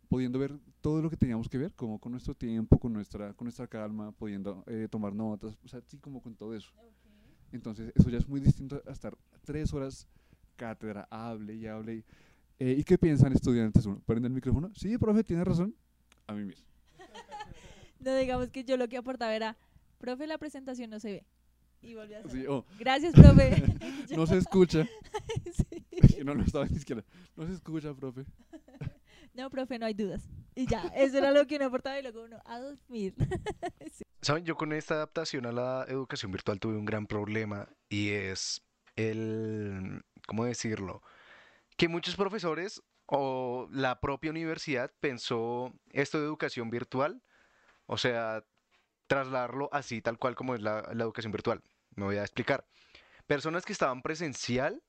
pudiendo 0.09 0.38
ver 0.38 0.59
todo 0.81 1.03
lo 1.03 1.11
que 1.11 1.16
teníamos 1.16 1.49
que 1.49 1.59
ver, 1.59 1.75
como 1.75 1.99
con 2.01 2.12
nuestro 2.12 2.35
tiempo, 2.35 2.79
con 2.79 2.92
nuestra, 2.92 3.35
con 3.35 3.47
nuestra 3.47 3.66
calma, 3.69 4.12
pudiendo 4.12 4.64
eh, 4.66 4.88
tomar 4.90 5.14
notas, 5.14 5.59
o 5.64 5.69
sea, 5.69 5.81
sí, 5.87 5.99
como 5.99 6.23
con 6.23 6.35
todo 6.37 6.55
eso. 6.55 6.73
Entonces, 7.53 7.92
eso 7.95 8.11
ya 8.11 8.19
es 8.19 8.29
muy 8.29 8.40
distinto 8.40 8.83
a 8.87 8.92
estar 8.92 9.16
tres 9.45 9.73
horas 9.73 10.09
cátedra, 10.57 11.07
hable 11.11 11.55
y 11.55 11.66
hable. 11.66 11.97
y, 11.97 12.05
eh, 12.59 12.77
¿Y 12.79 12.85
qué 12.85 12.99
piensan 12.99 13.33
estudiantes? 13.33 13.87
Uno, 13.87 14.01
¿Prende 14.07 14.29
el 14.29 14.35
micrófono? 14.35 14.71
Sí, 14.75 14.97
profe, 14.99 15.23
tiene 15.25 15.45
razón. 15.45 15.75
A 16.27 16.33
mí 16.35 16.45
mismo. 16.45 16.64
No, 17.99 18.14
digamos 18.14 18.51
que 18.51 18.62
yo 18.62 18.77
lo 18.77 18.88
que 18.88 18.99
aportaba 18.99 19.35
era, 19.35 19.57
profe, 19.99 20.27
la 20.27 20.38
presentación 20.38 20.90
no 20.90 21.01
se 21.01 21.11
ve. 21.11 21.27
Y 21.83 21.95
volví 21.95 22.14
a 22.14 22.19
hacer. 22.19 22.31
Sí, 22.31 22.47
oh, 22.47 22.64
Gracias, 22.79 23.14
profe. 23.14 23.64
No 24.16 24.27
se 24.27 24.37
escucha. 24.37 24.87
sí. 25.53 26.23
No, 26.25 26.35
no 26.35 26.45
estaba 26.45 26.66
ni 26.66 26.79
siquiera. 26.79 27.05
No 27.37 27.47
se 27.47 27.55
escucha, 27.55 27.95
profe. 27.95 28.25
No, 29.35 29.51
profe, 29.51 29.79
no 29.79 29.87
hay 29.87 29.95
dudas. 29.95 30.29
Y 30.55 30.66
ya, 30.66 30.83
eso 30.95 31.19
era 31.19 31.31
lo 31.31 31.47
que 31.47 31.57
uno 31.57 31.66
aportaba 31.66 31.99
y 31.99 32.03
luego 32.03 32.25
uno 32.25 32.40
a 32.45 32.59
dormir. 32.59 33.14
Saben, 34.23 34.45
yo 34.45 34.57
con 34.57 34.73
esta 34.73 34.95
adaptación 34.95 35.45
a 35.47 35.53
la 35.53 35.85
educación 35.88 36.33
virtual 36.33 36.59
tuve 36.59 36.77
un 36.77 36.85
gran 36.85 37.07
problema 37.07 37.69
y 37.88 38.11
es 38.11 38.62
el, 38.97 40.03
¿cómo 40.27 40.45
decirlo? 40.45 41.03
Que 41.77 41.89
muchos 41.89 42.17
profesores 42.17 42.83
o 43.07 43.69
la 43.71 44.01
propia 44.01 44.31
universidad 44.31 44.93
pensó 45.01 45.73
esto 45.93 46.19
de 46.19 46.25
educación 46.25 46.71
virtual, 46.71 47.23
o 47.87 47.99
sea, 47.99 48.45
trasladarlo 49.07 49.69
así, 49.73 50.03
tal 50.03 50.19
cual 50.19 50.35
como 50.35 50.55
es 50.55 50.62
la, 50.62 50.83
la 50.93 51.05
educación 51.05 51.33
virtual. 51.33 51.62
Me 51.95 52.05
voy 52.05 52.17
a 52.17 52.23
explicar. 52.23 52.67
Personas 53.27 53.65
que 53.65 53.73
estaban 53.73 54.03
presencial, 54.03 54.83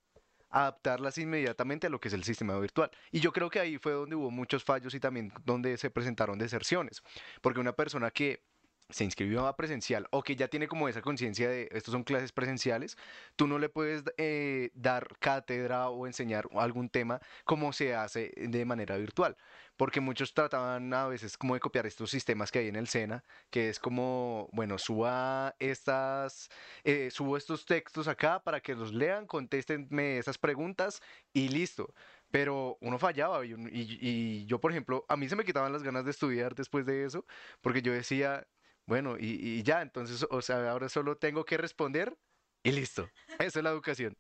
adaptarlas 0.50 1.18
inmediatamente 1.18 1.88
a 1.88 1.90
lo 1.90 2.00
que 2.00 2.08
es 2.08 2.14
el 2.14 2.24
sistema 2.24 2.58
virtual. 2.60 2.92
Y 3.12 3.20
yo 3.20 3.32
creo 3.32 3.50
que 3.50 3.60
ahí 3.60 3.78
fue 3.78 3.92
donde 3.94 4.16
hubo 4.16 4.32
muchos 4.32 4.64
fallos 4.64 4.94
y 4.94 5.00
también 5.00 5.32
donde 5.46 5.78
se 5.78 5.90
presentaron 5.90 6.38
deserciones. 6.38 7.02
Porque 7.42 7.60
una 7.60 7.74
persona 7.74 8.12
que 8.12 8.44
se 8.90 9.04
inscribió 9.04 9.48
a 9.48 9.56
presencial 9.58 10.08
o 10.12 10.24
que 10.24 10.36
ya 10.36 10.48
tiene 10.48 10.68
como 10.68 10.88
esa 10.88 11.02
conciencia 11.02 11.50
de 11.50 11.68
estos 11.72 11.92
son 11.92 12.04
clases 12.04 12.32
presenciales, 12.32 12.98
tú 13.36 13.48
no 13.48 13.60
le 13.60 13.70
puedes 13.70 14.04
eh, 14.18 14.72
dar 14.74 15.18
cátedra 15.20 15.90
o 15.90 16.08
enseñar 16.08 16.48
algún 16.54 16.90
tema 16.90 17.20
como 17.46 17.74
se 17.74 17.96
hace 17.96 18.32
de 18.36 18.66
manera 18.66 18.98
virtual. 18.98 19.38
Porque 19.76 20.02
muchos 20.02 20.34
trataban 20.34 20.92
a 20.94 21.08
veces 21.08 21.38
como 21.38 21.54
de 21.54 21.60
copiar 21.60 21.86
estos 21.86 22.10
sistemas 22.10 22.52
que 22.52 22.60
hay 22.60 22.68
en 22.68 22.76
el 22.76 22.88
SENA, 22.88 23.24
que 23.52 23.70
es 23.70 23.80
como, 23.80 24.50
bueno, 24.52 24.78
suba 24.80 25.56
estas, 25.60 26.50
eh, 26.84 27.12
subo 27.12 27.38
estos 27.38 27.66
textos 27.66 28.08
acá 28.08 28.44
para 28.44 28.60
que 28.62 28.74
los 28.76 28.94
lean, 28.94 29.28
contéstenme 29.28 30.18
esas 30.18 30.38
preguntas 30.38 31.02
y 31.34 31.50
listo. 31.50 31.94
Pero 32.32 32.78
uno 32.82 33.00
fallaba 33.00 33.46
y, 33.46 33.52
y- 33.54 33.98
y 34.02 34.46
yo, 34.48 34.60
por 34.60 34.72
ejemplo, 34.72 35.06
a 35.10 35.16
mí 35.18 35.30
se 35.30 35.36
me 35.36 35.46
quitaban 35.46 35.72
las 35.74 35.84
ganas 35.84 36.06
de 36.06 36.12
estudiar 36.12 36.56
después 36.56 36.86
de 36.86 37.06
eso, 37.06 37.26
porque 37.62 37.82
yo 37.82 37.94
decía, 37.94 38.48
bueno, 38.88 39.18
y, 39.20 39.26
y 39.60 39.64
ya, 39.64 39.82
entonces, 39.84 40.26
o 40.32 40.42
sea, 40.42 40.72
ahora 40.72 40.90
solo 40.90 41.18
tengo 41.18 41.46
que 41.46 41.58
responder 41.58 42.18
y 42.64 42.72
listo. 42.74 43.14
Esa 43.40 43.60
es 43.60 43.64
la 43.64 43.72
educación. 43.72 44.18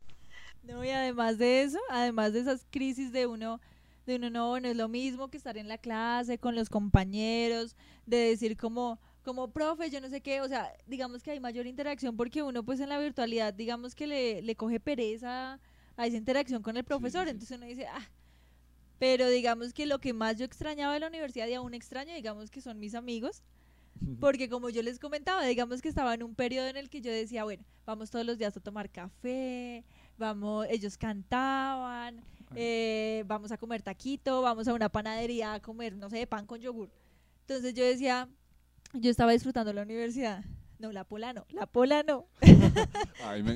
No, 0.63 0.83
y 0.83 0.89
además 0.89 1.37
de 1.37 1.63
eso, 1.63 1.79
además 1.89 2.33
de 2.33 2.41
esas 2.41 2.65
crisis 2.69 3.11
de 3.11 3.27
uno, 3.27 3.61
de 4.05 4.15
uno 4.17 4.29
no, 4.29 4.59
no 4.59 4.67
es 4.67 4.75
lo 4.75 4.89
mismo 4.89 5.29
que 5.29 5.37
estar 5.37 5.57
en 5.57 5.67
la 5.67 5.77
clase 5.77 6.39
con 6.39 6.55
los 6.55 6.69
compañeros, 6.69 7.75
de 8.05 8.17
decir 8.17 8.57
como, 8.57 8.99
como 9.23 9.51
profe, 9.53 9.89
yo 9.89 10.01
no 10.01 10.09
sé 10.09 10.21
qué, 10.21 10.41
o 10.41 10.47
sea, 10.47 10.73
digamos 10.87 11.23
que 11.23 11.31
hay 11.31 11.39
mayor 11.39 11.67
interacción 11.67 12.17
porque 12.17 12.43
uno 12.43 12.63
pues 12.63 12.79
en 12.79 12.89
la 12.89 12.99
virtualidad, 12.99 13.53
digamos 13.53 13.95
que 13.95 14.07
le, 14.07 14.41
le 14.41 14.55
coge 14.55 14.79
pereza 14.79 15.59
a 15.97 16.07
esa 16.07 16.17
interacción 16.17 16.61
con 16.61 16.77
el 16.77 16.83
profesor, 16.83 17.27
sí. 17.27 17.29
entonces 17.29 17.57
uno 17.57 17.67
dice, 17.67 17.87
ah, 17.87 18.09
Pero 18.99 19.29
digamos 19.29 19.73
que 19.73 19.85
lo 19.85 19.99
que 19.99 20.13
más 20.13 20.37
yo 20.37 20.45
extrañaba 20.45 20.93
de 20.93 20.99
la 21.01 21.07
universidad 21.07 21.47
y 21.47 21.53
aún 21.53 21.73
extraño, 21.73 22.13
digamos 22.15 22.49
que 22.51 22.61
son 22.61 22.79
mis 22.79 22.95
amigos. 22.95 23.43
Porque 24.19 24.49
como 24.49 24.69
yo 24.69 24.81
les 24.81 24.99
comentaba, 24.99 25.45
digamos 25.45 25.81
que 25.81 25.89
estaba 25.89 26.13
en 26.13 26.23
un 26.23 26.35
periodo 26.35 26.67
en 26.67 26.77
el 26.77 26.89
que 26.89 27.01
yo 27.01 27.11
decía, 27.11 27.43
bueno, 27.43 27.63
vamos 27.85 28.09
todos 28.09 28.25
los 28.25 28.37
días 28.37 28.55
a 28.55 28.59
tomar 28.59 28.89
café, 28.89 29.83
vamos, 30.17 30.65
ellos 30.69 30.97
cantaban, 30.97 32.21
eh, 32.55 33.23
vamos 33.27 33.51
a 33.51 33.57
comer 33.57 33.81
taquito, 33.81 34.41
vamos 34.41 34.67
a 34.67 34.73
una 34.73 34.89
panadería 34.89 35.53
a 35.53 35.59
comer, 35.61 35.95
no 35.95 36.09
sé, 36.09 36.25
pan 36.27 36.45
con 36.45 36.59
yogur. 36.59 36.89
Entonces 37.41 37.73
yo 37.73 37.83
decía, 37.83 38.27
yo 38.93 39.09
estaba 39.11 39.31
disfrutando 39.31 39.71
la 39.73 39.81
universidad. 39.83 40.43
No, 40.79 40.91
la 40.91 41.03
pola 41.05 41.33
no, 41.33 41.45
la 41.49 41.65
pola 41.65 42.03
no. 42.03 42.27
Ay, 43.23 43.41
me, 43.41 43.55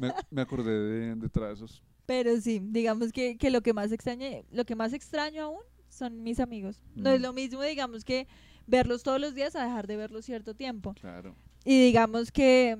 me, 0.00 0.12
me 0.30 0.42
acordé 0.42 0.70
de, 0.70 1.14
de 1.14 1.28
trazos. 1.30 1.82
Pero 2.04 2.38
sí, 2.40 2.60
digamos 2.62 3.10
que, 3.12 3.36
que 3.38 3.50
lo 3.50 3.62
que 3.62 3.72
más 3.72 3.90
extraño, 3.92 4.26
lo 4.50 4.64
que 4.64 4.74
más 4.74 4.92
extraño 4.92 5.44
aún 5.44 5.60
son 5.88 6.22
mis 6.22 6.40
amigos. 6.40 6.80
No 6.94 7.10
es 7.10 7.20
Mm. 7.20 7.22
lo 7.22 7.32
mismo, 7.32 7.62
digamos, 7.62 8.04
que 8.04 8.26
verlos 8.68 9.02
todos 9.02 9.20
los 9.20 9.34
días 9.34 9.56
a 9.56 9.64
dejar 9.64 9.86
de 9.88 9.96
verlos 9.96 10.24
cierto 10.24 10.54
tiempo. 10.54 10.94
Claro. 10.94 11.34
Y 11.64 11.86
digamos 11.86 12.30
que, 12.30 12.78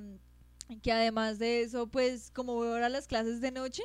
que 0.83 0.93
además 0.93 1.39
de 1.41 1.63
eso, 1.63 1.89
pues 1.89 2.31
como 2.31 2.55
voy 2.55 2.69
ahora 2.69 2.87
a 2.87 2.91
las 2.91 3.07
clases 3.09 3.41
de 3.41 3.51
noche, 3.51 3.83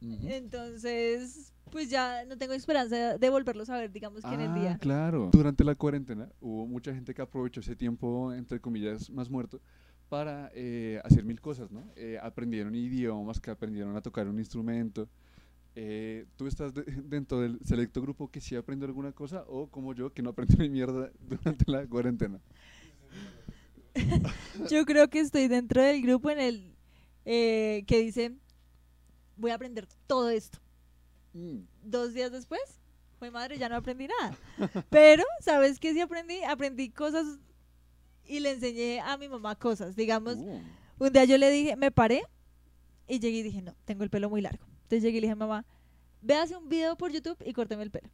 entonces 0.00 1.52
pues 1.70 1.90
ya 1.90 2.24
no 2.24 2.38
tengo 2.38 2.54
esperanza 2.54 3.18
de 3.18 3.30
volverlos 3.30 3.68
a 3.68 3.76
ver, 3.76 3.92
digamos 3.92 4.22
que 4.22 4.32
en 4.32 4.40
el 4.40 4.50
Ah, 4.50 4.54
día. 4.54 4.78
claro. 4.78 5.28
Durante 5.32 5.64
la 5.64 5.74
cuarentena 5.74 6.30
hubo 6.40 6.66
mucha 6.66 6.94
gente 6.94 7.12
que 7.12 7.20
aprovechó 7.20 7.60
ese 7.60 7.76
tiempo, 7.76 8.32
entre 8.32 8.58
comillas, 8.60 9.10
más 9.10 9.28
muerto, 9.28 9.60
para 10.08 10.50
eh, 10.54 10.98
hacer 11.04 11.24
mil 11.24 11.40
cosas, 11.42 11.70
¿no? 11.70 11.84
Eh, 11.94 12.18
aprendieron 12.22 12.74
idiomas, 12.74 13.38
que 13.40 13.50
aprendieron 13.50 13.94
a 13.96 14.00
tocar 14.00 14.26
un 14.28 14.38
instrumento. 14.38 15.08
Eh, 15.80 16.26
¿Tú 16.34 16.48
estás 16.48 16.74
de- 16.74 16.82
dentro 17.04 17.38
del 17.38 17.60
selecto 17.64 18.02
grupo 18.02 18.28
que 18.28 18.40
sí 18.40 18.56
aprendió 18.56 18.88
alguna 18.88 19.12
cosa 19.12 19.44
o 19.46 19.68
como 19.68 19.94
yo 19.94 20.12
que 20.12 20.22
no 20.22 20.30
aprendió 20.30 20.58
ni 20.58 20.68
mierda 20.68 21.12
durante 21.20 21.70
la 21.70 21.86
cuarentena? 21.86 22.40
Yo 24.70 24.84
creo 24.84 25.08
que 25.08 25.20
estoy 25.20 25.46
dentro 25.46 25.80
del 25.80 26.02
grupo 26.02 26.30
en 26.30 26.40
el 26.40 26.74
eh, 27.24 27.84
que 27.86 28.00
dice, 28.00 28.32
voy 29.36 29.52
a 29.52 29.54
aprender 29.54 29.86
todo 30.08 30.30
esto. 30.30 30.58
Mm, 31.32 31.58
dos 31.84 32.12
días 32.12 32.32
después, 32.32 32.60
fue 33.20 33.30
madre, 33.30 33.56
ya 33.56 33.68
no 33.68 33.76
aprendí 33.76 34.08
nada. 34.08 34.36
Pero, 34.90 35.22
¿sabes 35.40 35.78
qué 35.78 35.92
sí 35.92 36.00
aprendí? 36.00 36.42
Aprendí 36.42 36.90
cosas 36.90 37.24
y 38.26 38.40
le 38.40 38.50
enseñé 38.52 38.98
a 39.00 39.16
mi 39.16 39.28
mamá 39.28 39.54
cosas. 39.54 39.94
Digamos, 39.94 40.36
uh, 40.38 40.60
un 40.98 41.12
día 41.12 41.24
yo 41.24 41.38
le 41.38 41.50
dije, 41.52 41.76
me 41.76 41.90
paré 41.92 42.22
y 43.06 43.20
llegué 43.20 43.38
y 43.38 43.42
dije, 43.44 43.62
no, 43.62 43.74
tengo 43.84 44.02
el 44.02 44.10
pelo 44.10 44.28
muy 44.28 44.40
largo. 44.40 44.67
Entonces 44.88 45.02
llegué 45.02 45.18
y 45.18 45.20
le 45.20 45.26
dije, 45.26 45.34
mamá, 45.34 45.66
véase 46.22 46.56
un 46.56 46.66
video 46.68 46.96
por 46.96 47.12
YouTube 47.12 47.36
y 47.44 47.52
córteme 47.52 47.82
el 47.82 47.90
pelo. 47.90 48.08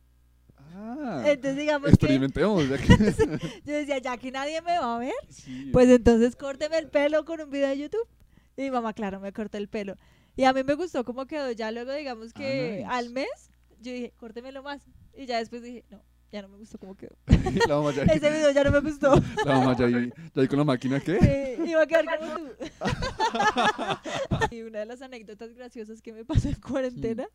ah, 0.74 1.22
Entonces, 1.26 1.56
digamos 1.56 1.86
que 1.88 1.94
experimentemos. 1.94 2.68
ya 2.68 2.78
que- 2.78 2.86
yo 3.64 3.72
decía, 3.74 3.98
ya 3.98 4.16
que 4.16 4.32
nadie 4.32 4.60
me 4.60 4.76
va 4.78 4.96
a 4.96 4.98
ver, 4.98 5.12
Sí. 5.28 5.70
pues 5.72 5.88
entonces 5.88 6.34
córteme 6.34 6.78
el 6.78 6.88
pelo 6.88 7.24
con 7.24 7.40
un 7.40 7.50
video 7.50 7.68
de 7.68 7.78
YouTube. 7.78 8.08
Y 8.56 8.62
mi 8.62 8.70
mamá, 8.72 8.92
claro, 8.92 9.20
me 9.20 9.32
cortó 9.32 9.56
el 9.58 9.68
pelo. 9.68 9.94
Y 10.36 10.44
a 10.44 10.52
mí 10.52 10.64
me 10.64 10.74
gustó 10.74 11.04
cómo 11.04 11.26
quedó. 11.26 11.52
Ya 11.52 11.70
luego, 11.70 11.92
digamos 11.92 12.30
Ah, 12.34 12.38
que 12.38 12.70
nice. 12.78 12.84
al 12.86 13.10
mes, 13.10 13.50
yo 13.80 13.92
dije, 13.92 14.12
córtemelo 14.16 14.62
más. 14.64 14.82
Y 15.16 15.26
ya 15.26 15.38
después 15.38 15.62
dije, 15.62 15.84
no, 15.90 16.02
ya 16.34 16.42
no 16.42 16.48
me 16.48 16.58
gustó 16.58 16.78
cómo 16.78 16.96
quedó. 16.96 17.16
la 17.68 17.76
mamá 17.76 17.92
ya, 17.92 18.02
Ese 18.02 18.28
video 18.28 18.50
ya 18.50 18.64
no 18.64 18.72
me 18.72 18.80
gustó. 18.80 19.14
la 19.44 19.54
mamá 19.60 19.76
ya 19.76 19.86
ahí, 19.86 20.12
ya 20.34 20.42
ahí 20.42 20.48
con 20.48 20.58
la 20.58 20.64
máquina, 20.64 20.98
¿qué? 20.98 21.16
Eh, 21.22 21.58
iba 21.64 21.82
a 21.82 21.86
quedar 21.86 22.18
como 22.18 22.34
tú. 22.34 22.50
y 24.50 24.62
una 24.62 24.80
de 24.80 24.86
las 24.86 25.00
anécdotas 25.00 25.54
graciosas 25.54 26.02
que 26.02 26.12
me 26.12 26.24
pasó 26.24 26.48
en 26.48 26.56
cuarentena, 26.56 27.28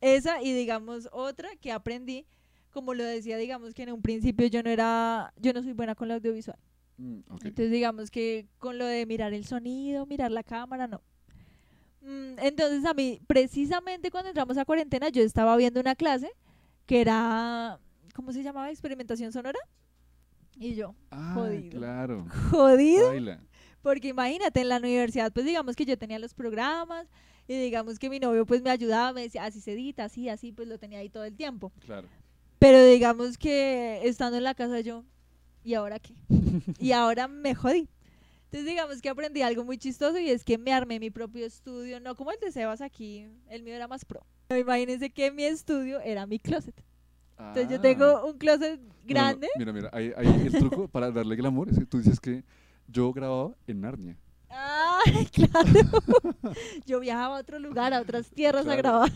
esa 0.00 0.40
y 0.40 0.52
digamos 0.52 1.08
otra 1.10 1.48
que 1.60 1.72
aprendí, 1.72 2.26
como 2.70 2.94
lo 2.94 3.02
decía, 3.02 3.36
digamos 3.38 3.74
que 3.74 3.82
en 3.82 3.92
un 3.92 4.02
principio 4.02 4.46
yo 4.46 4.62
no 4.62 4.70
era, 4.70 5.32
yo 5.36 5.52
no 5.52 5.60
soy 5.64 5.72
buena 5.72 5.96
con 5.96 6.06
lo 6.06 6.14
audiovisual. 6.14 6.58
Mm. 6.98 7.18
Entonces 7.42 7.72
digamos 7.72 8.08
que 8.12 8.46
con 8.58 8.78
lo 8.78 8.86
de 8.86 9.04
mirar 9.04 9.34
el 9.34 9.46
sonido, 9.46 10.06
mirar 10.06 10.30
la 10.30 10.44
cámara, 10.44 10.86
no. 10.86 11.02
Mm, 12.02 12.38
Entonces 12.38 12.84
a 12.84 12.94
mí, 12.94 13.20
precisamente 13.26 14.12
cuando 14.12 14.28
entramos 14.28 14.56
a 14.58 14.64
cuarentena, 14.64 15.08
yo 15.08 15.22
estaba 15.24 15.56
viendo 15.56 15.80
una 15.80 15.96
clase 15.96 16.30
que 16.86 17.00
era, 17.00 17.80
¿cómo 18.18 18.32
se 18.32 18.42
llamaba? 18.42 18.68
Experimentación 18.68 19.30
sonora. 19.32 19.60
Y 20.56 20.74
yo, 20.74 20.96
Ah, 21.12 21.34
jodido. 21.36 21.78
claro. 21.78 22.26
jodido, 22.50 23.06
Baila. 23.10 23.40
porque 23.80 24.08
imagínate, 24.08 24.60
en 24.60 24.68
la 24.70 24.78
universidad, 24.78 25.32
pues 25.32 25.46
digamos 25.46 25.76
que 25.76 25.84
yo 25.84 25.96
tenía 25.96 26.18
los 26.18 26.34
programas 26.34 27.06
y 27.46 27.56
digamos 27.56 27.96
que 28.00 28.10
mi 28.10 28.18
novio 28.18 28.44
pues 28.44 28.60
me 28.60 28.70
ayudaba, 28.70 29.12
me 29.12 29.20
decía, 29.22 29.44
así 29.44 29.60
se 29.60 29.72
edita, 29.74 30.02
así, 30.06 30.28
así, 30.28 30.50
pues 30.50 30.66
lo 30.66 30.76
tenía 30.80 30.98
ahí 30.98 31.08
todo 31.10 31.22
el 31.24 31.36
tiempo. 31.36 31.70
Claro. 31.78 32.08
Pero 32.58 32.84
digamos 32.84 33.38
que 33.38 34.00
estando 34.02 34.36
en 34.36 34.42
la 34.42 34.54
casa 34.56 34.80
yo, 34.80 35.04
¿y 35.62 35.74
ahora 35.74 36.00
qué? 36.00 36.14
y 36.80 36.90
ahora 36.90 37.28
me 37.28 37.54
jodí. 37.54 37.88
Entonces 38.46 38.66
digamos 38.66 39.00
que 39.00 39.10
aprendí 39.10 39.42
algo 39.42 39.64
muy 39.64 39.78
chistoso 39.78 40.18
y 40.18 40.28
es 40.30 40.42
que 40.42 40.58
me 40.58 40.72
armé 40.72 40.98
mi 40.98 41.10
propio 41.10 41.46
estudio, 41.46 42.00
no 42.00 42.16
como 42.16 42.32
el 42.32 42.40
de 42.40 42.50
Sebas 42.50 42.80
aquí, 42.80 43.28
el 43.48 43.62
mío 43.62 43.76
era 43.76 43.86
más 43.86 44.04
pro. 44.04 44.26
Imagínense 44.50 45.10
que 45.10 45.30
mi 45.30 45.44
estudio 45.44 46.00
era 46.00 46.26
mi 46.26 46.40
closet. 46.40 46.74
Entonces 47.38 47.68
yo 47.68 47.76
Ah. 47.76 47.80
tengo 47.82 48.26
un 48.26 48.36
closet 48.38 48.80
No, 48.80 48.86
no, 48.88 49.04
grande. 49.06 49.48
mira, 49.58 49.72
mira, 49.72 49.90
ahí, 49.92 50.12
ahí 50.16 50.26
el 50.46 50.52
truco 50.52 50.88
para 50.88 51.10
darle 51.10 51.36
glamour 51.36 51.68
es 51.70 51.78
que 51.78 51.86
tú 51.86 51.98
dices 51.98 52.18
que 52.20 52.42
yo 52.88 53.12
grababa 53.12 53.52
en 53.66 53.80
Narnia. 53.80 54.16
Ay, 54.50 55.26
claro. 55.32 55.88
yo 56.86 57.00
viajaba 57.00 57.36
a 57.36 57.40
otro 57.40 57.58
lugar, 57.58 57.92
a 57.94 58.00
otras 58.00 58.30
tierras 58.30 58.62
a 58.66 58.76
Claro. 58.76 58.78
grabar. 58.82 59.12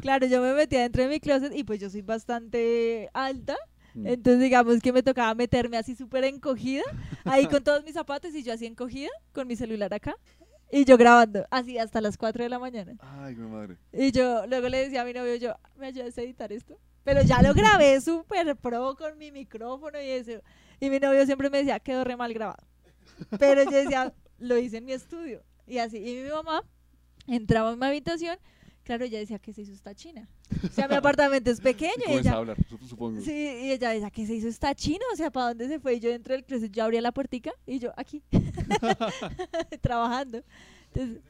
claro, 0.00 0.26
yo 0.26 0.40
me 0.40 0.54
metía 0.54 0.82
dentro 0.82 1.02
de 1.02 1.08
mi 1.08 1.20
closet 1.20 1.52
y 1.54 1.64
pues 1.64 1.80
yo 1.80 1.90
soy 1.90 2.02
bastante 2.02 3.10
alta. 3.12 3.56
Mm. 3.94 4.06
Entonces 4.06 4.40
digamos 4.40 4.80
que 4.80 4.92
me 4.92 5.02
tocaba 5.02 5.34
meterme 5.34 5.76
así 5.76 5.94
súper 5.94 6.24
encogida, 6.24 6.82
ahí 7.24 7.46
con 7.46 7.62
todos 7.62 7.84
mis 7.84 7.92
zapatos 7.94 8.34
y 8.34 8.42
yo 8.42 8.52
así 8.54 8.64
encogida, 8.66 9.10
con 9.32 9.46
mi 9.46 9.56
celular 9.56 9.92
acá. 9.92 10.14
Y 10.70 10.86
yo 10.86 10.96
grabando, 10.96 11.44
así 11.50 11.76
hasta 11.76 12.00
las 12.00 12.16
4 12.16 12.44
de 12.44 12.48
la 12.48 12.58
mañana. 12.58 12.94
Ay, 13.00 13.34
mi 13.34 13.46
madre. 13.46 13.76
Y 13.92 14.10
yo 14.10 14.46
luego 14.46 14.68
le 14.70 14.78
decía 14.78 15.02
a 15.02 15.04
mi 15.04 15.12
novio, 15.12 15.34
yo, 15.36 15.54
¿me 15.76 15.88
ayudas 15.88 16.16
a 16.16 16.22
editar 16.22 16.50
esto? 16.50 16.78
Pero 17.04 17.22
ya 17.22 17.42
lo 17.42 17.52
grabé 17.54 18.00
súper 18.00 18.56
pro 18.56 18.94
con 18.96 19.18
mi 19.18 19.30
micrófono 19.32 20.00
y 20.00 20.08
eso. 20.08 20.32
Y 20.80 20.90
mi 20.90 20.98
novio 21.00 21.24
siempre 21.26 21.50
me 21.50 21.58
decía, 21.58 21.80
quedó 21.80 22.04
re 22.04 22.16
mal 22.16 22.32
grabado. 22.32 22.62
Pero 23.38 23.64
yo 23.64 23.70
decía, 23.70 24.12
lo 24.38 24.56
hice 24.58 24.78
en 24.78 24.84
mi 24.84 24.92
estudio. 24.92 25.42
Y 25.66 25.78
así. 25.78 25.98
Y 25.98 26.22
mi 26.22 26.30
mamá 26.30 26.62
entraba 27.26 27.72
en 27.72 27.78
mi 27.78 27.86
habitación. 27.86 28.36
Claro, 28.84 29.04
ella 29.04 29.18
decía, 29.20 29.38
¿qué 29.38 29.52
se 29.52 29.62
hizo 29.62 29.72
esta 29.72 29.94
china? 29.94 30.28
O 30.64 30.68
sea, 30.72 30.88
mi 30.88 30.96
apartamento 30.96 31.50
es 31.52 31.60
pequeño. 31.70 31.92
Y 32.20 32.26
a 32.26 32.32
hablar, 32.32 32.56
sup- 32.68 32.84
supongo. 32.88 33.20
Sí, 33.20 33.30
y 33.30 33.70
ella 33.70 33.90
decía, 33.90 34.10
¿qué 34.10 34.26
se 34.26 34.34
hizo 34.34 34.48
esta 34.48 34.74
china? 34.74 35.04
O 35.12 35.16
sea, 35.16 35.30
¿para 35.30 35.48
dónde 35.48 35.68
se 35.68 35.78
fue? 35.78 35.94
Y 35.94 36.00
yo 36.00 36.10
dentro 36.10 36.34
del 36.34 36.44
closet, 36.44 36.72
yo 36.72 36.82
abría 36.82 37.00
la 37.00 37.12
puertica 37.12 37.52
y 37.64 37.78
yo 37.78 37.92
aquí, 37.96 38.22
trabajando. 39.80 40.42
Entonces, 40.92 41.22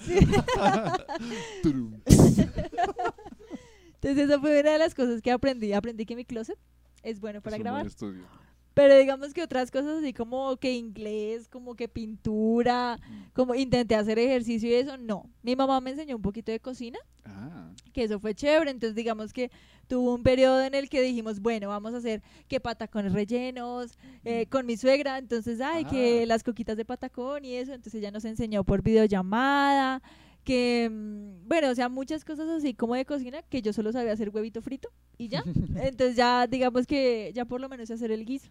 sí. 0.00 0.18
Entonces, 4.00 4.28
esa 4.28 4.38
fue 4.40 4.60
una 4.60 4.72
de 4.72 4.78
las 4.78 4.94
cosas 4.94 5.20
que 5.22 5.30
aprendí. 5.32 5.72
Aprendí 5.72 6.06
que 6.06 6.16
mi 6.16 6.24
closet 6.24 6.58
es 7.02 7.20
bueno 7.20 7.40
para 7.42 7.56
Es 7.56 7.62
grabar. 7.62 7.86
Pero 8.74 8.96
digamos 8.96 9.34
que 9.34 9.42
otras 9.42 9.72
cosas 9.72 9.98
así 9.98 10.12
como 10.12 10.56
que 10.56 10.72
inglés, 10.72 11.48
como 11.48 11.74
que 11.74 11.88
pintura, 11.88 12.96
como 13.32 13.56
intenté 13.56 13.96
hacer 13.96 14.20
ejercicio 14.20 14.68
y 14.68 14.74
eso, 14.74 14.96
no. 14.96 15.28
Mi 15.42 15.56
mamá 15.56 15.80
me 15.80 15.90
enseñó 15.90 16.14
un 16.14 16.22
poquito 16.22 16.52
de 16.52 16.60
cocina, 16.60 16.98
Ah, 17.24 17.72
que 17.92 18.04
eso 18.04 18.20
fue 18.20 18.36
chévere. 18.36 18.70
Entonces 18.70 18.94
digamos 18.94 19.32
que 19.32 19.50
tuvo 19.88 20.14
un 20.14 20.22
periodo 20.22 20.62
en 20.62 20.74
el 20.76 20.88
que 20.88 21.02
dijimos, 21.02 21.40
bueno, 21.40 21.68
vamos 21.68 21.92
a 21.92 21.96
hacer 21.96 22.22
que 22.46 22.60
patacones 22.60 23.12
rellenos 23.12 23.98
eh, 24.24 24.46
con 24.46 24.64
mi 24.64 24.76
suegra. 24.76 25.18
Entonces, 25.18 25.60
ay, 25.60 25.84
que 25.84 26.22
Ah. 26.22 26.26
las 26.26 26.44
coquitas 26.44 26.76
de 26.76 26.84
patacón 26.84 27.44
y 27.44 27.54
eso. 27.54 27.72
Entonces 27.72 27.98
ella 28.00 28.12
nos 28.12 28.24
enseñó 28.24 28.62
por 28.62 28.82
videollamada. 28.82 30.02
Que, 30.48 30.88
mm, 30.90 31.46
bueno, 31.46 31.68
o 31.70 31.74
sea, 31.74 31.90
muchas 31.90 32.24
cosas 32.24 32.48
así 32.48 32.72
como 32.72 32.94
de 32.94 33.04
cocina 33.04 33.42
que 33.42 33.60
yo 33.60 33.74
solo 33.74 33.92
sabía 33.92 34.12
hacer 34.12 34.30
huevito 34.30 34.62
frito 34.62 34.88
y 35.18 35.28
ya. 35.28 35.42
Entonces 35.76 36.16
ya 36.16 36.46
digamos 36.46 36.86
que 36.86 37.30
ya 37.34 37.44
por 37.44 37.60
lo 37.60 37.68
menos 37.68 37.88
sé 37.88 37.94
hacer 37.94 38.10
el 38.10 38.24
guiso. 38.24 38.48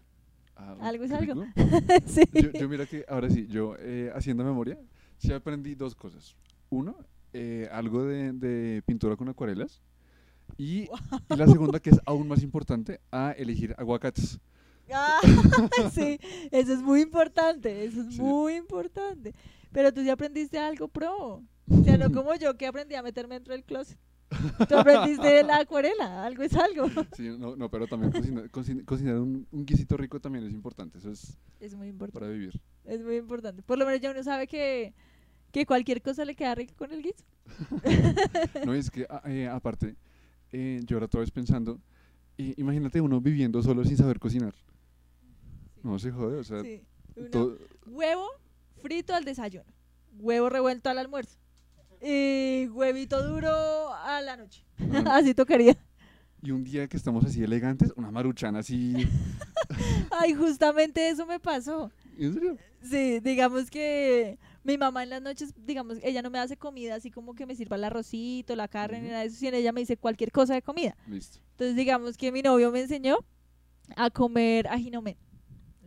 ah, 0.54 0.76
Algo 0.80 1.02
es 1.04 1.10
algo. 1.10 1.44
sí. 2.06 2.22
Yo, 2.32 2.52
yo 2.52 2.68
mira 2.68 2.86
que 2.86 3.04
ahora 3.08 3.28
sí, 3.30 3.48
yo 3.48 3.74
eh, 3.80 4.12
haciendo 4.14 4.44
memoria, 4.44 4.78
sí 5.18 5.32
aprendí 5.32 5.74
dos 5.74 5.96
cosas. 5.96 6.36
Uno, 6.70 6.96
eh, 7.32 7.68
algo 7.72 8.04
de, 8.04 8.32
de 8.32 8.82
pintura 8.86 9.16
con 9.16 9.28
acuarelas. 9.28 9.82
Y, 10.56 10.88
y 11.28 11.36
la 11.36 11.46
segunda, 11.48 11.80
que 11.80 11.90
es 11.90 12.00
aún 12.06 12.28
más 12.28 12.44
importante, 12.44 13.00
a 13.10 13.32
elegir 13.32 13.74
aguacates. 13.76 14.38
Ah, 14.92 15.20
sí, 15.92 16.18
eso 16.50 16.72
es 16.72 16.82
muy 16.82 17.02
importante, 17.02 17.84
eso 17.84 18.00
es 18.02 18.14
Sí. 18.14 18.20
muy 18.20 18.54
importante. 18.54 19.34
Pero 19.72 19.92
tú 19.92 20.02
sí 20.02 20.08
aprendiste 20.10 20.58
algo 20.58 20.88
pro. 20.88 21.42
O 21.70 21.84
sea, 21.84 21.98
no 21.98 22.10
como 22.12 22.34
yo 22.36 22.56
que 22.56 22.66
aprendí 22.66 22.94
a 22.94 23.02
meterme 23.02 23.34
dentro 23.34 23.52
del 23.54 23.64
closet. 23.64 23.98
Tú 24.68 24.76
aprendiste 24.76 25.42
la 25.42 25.58
acuarela, 25.60 26.24
algo 26.26 26.42
es 26.42 26.54
algo. 26.54 26.86
Sí, 27.16 27.28
no, 27.38 27.56
no, 27.56 27.70
pero 27.70 27.86
también 27.86 28.12
cocinar, 28.12 28.50
cocin- 28.50 28.84
cocinar 28.84 29.16
un, 29.18 29.46
un 29.50 29.64
guisito 29.64 29.96
rico 29.96 30.20
también 30.20 30.44
es 30.44 30.52
importante. 30.52 30.98
Eso 30.98 31.10
es 31.10 31.38
Es 31.60 31.74
muy 31.74 31.88
importante, 31.88 32.18
para 32.20 32.30
vivir. 32.32 32.60
es 32.84 33.02
muy 33.02 33.16
importante. 33.16 33.62
Por 33.62 33.78
lo 33.78 33.86
menos 33.86 34.00
ya 34.00 34.10
uno 34.10 34.22
sabe 34.22 34.46
que, 34.46 34.92
que 35.50 35.64
cualquier 35.66 36.02
cosa 36.02 36.24
le 36.26 36.34
queda 36.34 36.54
rica 36.54 36.74
con 36.76 36.92
el 36.92 37.02
guiso. 37.02 37.24
No, 38.66 38.74
es 38.74 38.90
que 38.90 39.06
eh, 39.26 39.48
aparte, 39.48 39.96
eh, 40.52 40.80
yo 40.84 40.96
ahora 40.96 41.06
otra 41.06 41.20
vez 41.20 41.30
pensando, 41.30 41.80
i- 42.36 42.54
imagínate 42.60 43.00
uno 43.00 43.20
viviendo 43.20 43.62
solo 43.62 43.84
sin 43.84 43.96
saber 43.96 44.18
cocinar. 44.18 44.54
No 45.82 45.98
se 45.98 46.10
jode, 46.10 46.38
o 46.38 46.44
sea, 46.44 46.62
Sí. 46.62 46.82
Huevo 47.86 48.26
frito 48.80 49.14
al 49.14 49.24
desayuno, 49.24 49.64
huevo 50.20 50.48
revuelto 50.48 50.88
al 50.90 50.98
almuerzo 50.98 51.36
y 52.00 52.68
huevito 52.68 53.26
duro 53.26 53.92
a 53.94 54.20
la 54.22 54.36
noche. 54.36 54.64
no, 54.78 54.98
Así 55.12 55.34
tocaría. 55.34 55.76
y 56.42 56.52
un 56.52 56.62
día 56.62 56.86
que 56.86 56.96
estamos 56.96 57.24
así 57.24 57.42
elegantes, 57.42 57.92
una 57.96 58.10
maruchana 58.12 58.60
así. 58.60 58.94
Ay, 60.10 60.34
justamente 60.34 61.08
eso 61.08 61.26
me 61.26 61.40
pasó. 61.40 61.90
¿En 62.16 62.32
serio? 62.34 62.56
Sí, 62.82 63.18
digamos 63.20 63.68
que 63.70 64.38
mi 64.62 64.78
mamá 64.78 65.02
en 65.02 65.10
las 65.10 65.20
noches, 65.22 65.52
digamos, 65.66 65.98
ella 66.02 66.22
no 66.22 66.30
me 66.30 66.38
hace 66.38 66.56
comida 66.56 66.94
así 66.94 67.10
como 67.10 67.34
que 67.34 67.46
me 67.46 67.56
sirva 67.56 67.74
el 67.76 67.84
arrocito, 67.84 68.54
la 68.54 68.68
carne, 68.68 68.98
ni 69.00 69.04
Ujú. 69.06 69.10
nada 69.12 69.22
de 69.22 69.28
eso, 69.28 69.36
sino 69.38 69.56
ella 69.56 69.72
me 69.72 69.80
dice 69.80 69.96
cualquier 69.96 70.30
cosa 70.30 70.54
de 70.54 70.62
comida. 70.62 70.96
Listo. 71.08 71.38
Entonces, 71.52 71.74
digamos 71.74 72.16
que 72.16 72.30
mi 72.30 72.42
novio 72.42 72.70
me 72.70 72.80
enseñó 72.82 73.18
a 73.96 74.10
comer 74.10 74.68
ajinomen. 74.68 75.16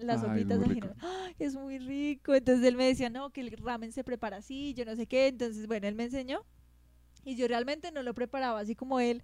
Las 0.03 0.23
Ay, 0.23 0.29
hojitas 0.29 0.59
de. 0.59 0.89
¡Ay, 0.99 1.35
es 1.39 1.55
muy 1.55 1.79
rico. 1.79 2.33
Entonces 2.33 2.65
él 2.65 2.75
me 2.75 2.85
decía, 2.85 3.09
no, 3.09 3.29
que 3.29 3.41
el 3.41 3.51
ramen 3.51 3.91
se 3.91 4.03
prepara 4.03 4.37
así, 4.37 4.73
yo 4.73 4.85
no 4.85 4.95
sé 4.95 5.07
qué. 5.07 5.27
Entonces, 5.27 5.67
bueno, 5.67 5.87
él 5.87 5.95
me 5.95 6.05
enseñó. 6.05 6.43
Y 7.23 7.35
yo 7.35 7.47
realmente 7.47 7.91
no 7.91 8.03
lo 8.03 8.13
preparaba 8.13 8.59
así 8.59 8.75
como 8.75 8.99
él, 8.99 9.21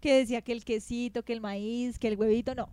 que 0.00 0.14
decía 0.14 0.40
que 0.42 0.52
el 0.52 0.64
quesito, 0.64 1.24
que 1.24 1.32
el 1.32 1.40
maíz, 1.40 1.98
que 1.98 2.08
el 2.08 2.16
huevito, 2.16 2.54
no. 2.54 2.70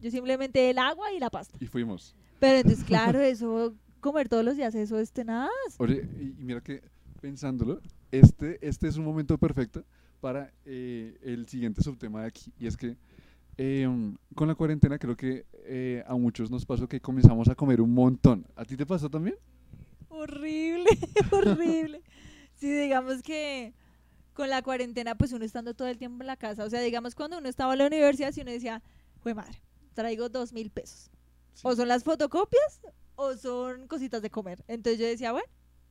Yo 0.00 0.10
simplemente 0.10 0.70
el 0.70 0.78
agua 0.78 1.12
y 1.12 1.18
la 1.18 1.30
pasta. 1.30 1.58
Y 1.60 1.66
fuimos. 1.66 2.14
Pero 2.38 2.58
entonces, 2.58 2.84
claro, 2.86 3.20
eso, 3.20 3.74
comer 4.00 4.28
todos 4.28 4.44
los 4.44 4.56
días, 4.56 4.74
eso 4.74 4.98
es 4.98 5.12
tenaz. 5.12 5.50
Oye, 5.78 6.08
y, 6.18 6.40
y 6.40 6.44
mira 6.44 6.60
que 6.60 6.82
pensándolo, 7.20 7.80
este, 8.10 8.58
este 8.66 8.88
es 8.88 8.96
un 8.96 9.04
momento 9.04 9.36
perfecto 9.38 9.84
para 10.20 10.52
eh, 10.64 11.18
el 11.22 11.46
siguiente 11.48 11.82
subtema 11.82 12.22
de 12.22 12.28
aquí. 12.28 12.52
Y 12.58 12.66
es 12.66 12.76
que 12.76 12.96
eh, 13.56 13.86
um, 13.86 14.16
con 14.34 14.48
la 14.48 14.54
cuarentena 14.54 14.98
creo 14.98 15.16
que 15.16 15.46
eh, 15.64 16.02
a 16.06 16.14
muchos 16.14 16.50
nos 16.50 16.64
pasó 16.64 16.88
que 16.88 17.00
comenzamos 17.00 17.48
a 17.48 17.54
comer 17.54 17.80
un 17.80 17.92
montón. 17.92 18.46
¿A 18.56 18.64
ti 18.64 18.76
te 18.76 18.86
pasó 18.86 19.10
también? 19.10 19.36
Horrible, 20.08 20.86
horrible. 21.30 22.02
Sí, 22.54 22.70
digamos 22.72 23.22
que 23.22 23.74
con 24.34 24.48
la 24.48 24.62
cuarentena, 24.62 25.14
pues 25.14 25.32
uno 25.32 25.44
estando 25.44 25.74
todo 25.74 25.88
el 25.88 25.98
tiempo 25.98 26.22
en 26.22 26.26
la 26.26 26.36
casa, 26.36 26.64
o 26.64 26.70
sea, 26.70 26.80
digamos 26.80 27.14
cuando 27.14 27.38
uno 27.38 27.48
estaba 27.48 27.72
en 27.74 27.80
la 27.80 27.86
universidad, 27.86 28.32
si 28.32 28.40
uno 28.40 28.50
decía, 28.50 28.82
fue 29.18 29.34
madre, 29.34 29.60
traigo 29.94 30.28
dos 30.28 30.52
mil 30.52 30.70
pesos. 30.70 31.10
Sí. 31.54 31.62
O 31.64 31.74
son 31.74 31.88
las 31.88 32.04
fotocopias 32.04 32.80
o 33.16 33.36
son 33.36 33.86
cositas 33.86 34.22
de 34.22 34.30
comer. 34.30 34.64
Entonces 34.66 34.98
yo 34.98 35.06
decía, 35.06 35.32
bueno, 35.32 35.48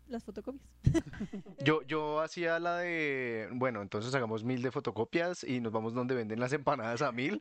las 0.10 0.24
fotocopias. 0.24 0.64
Yo, 1.64 1.82
yo 1.84 2.22
hacía 2.22 2.60
la 2.60 2.78
de, 2.78 3.48
bueno, 3.54 3.82
entonces 3.82 4.14
hagamos 4.16 4.44
mil 4.44 4.62
de 4.62 4.72
fotocopias 4.72 5.44
y 5.44 5.60
nos 5.60 5.72
vamos 5.72 5.94
donde 5.94 6.16
venden 6.16 6.40
las 6.40 6.54
empanadas 6.54 7.02
a 7.02 7.12
mil. 7.12 7.40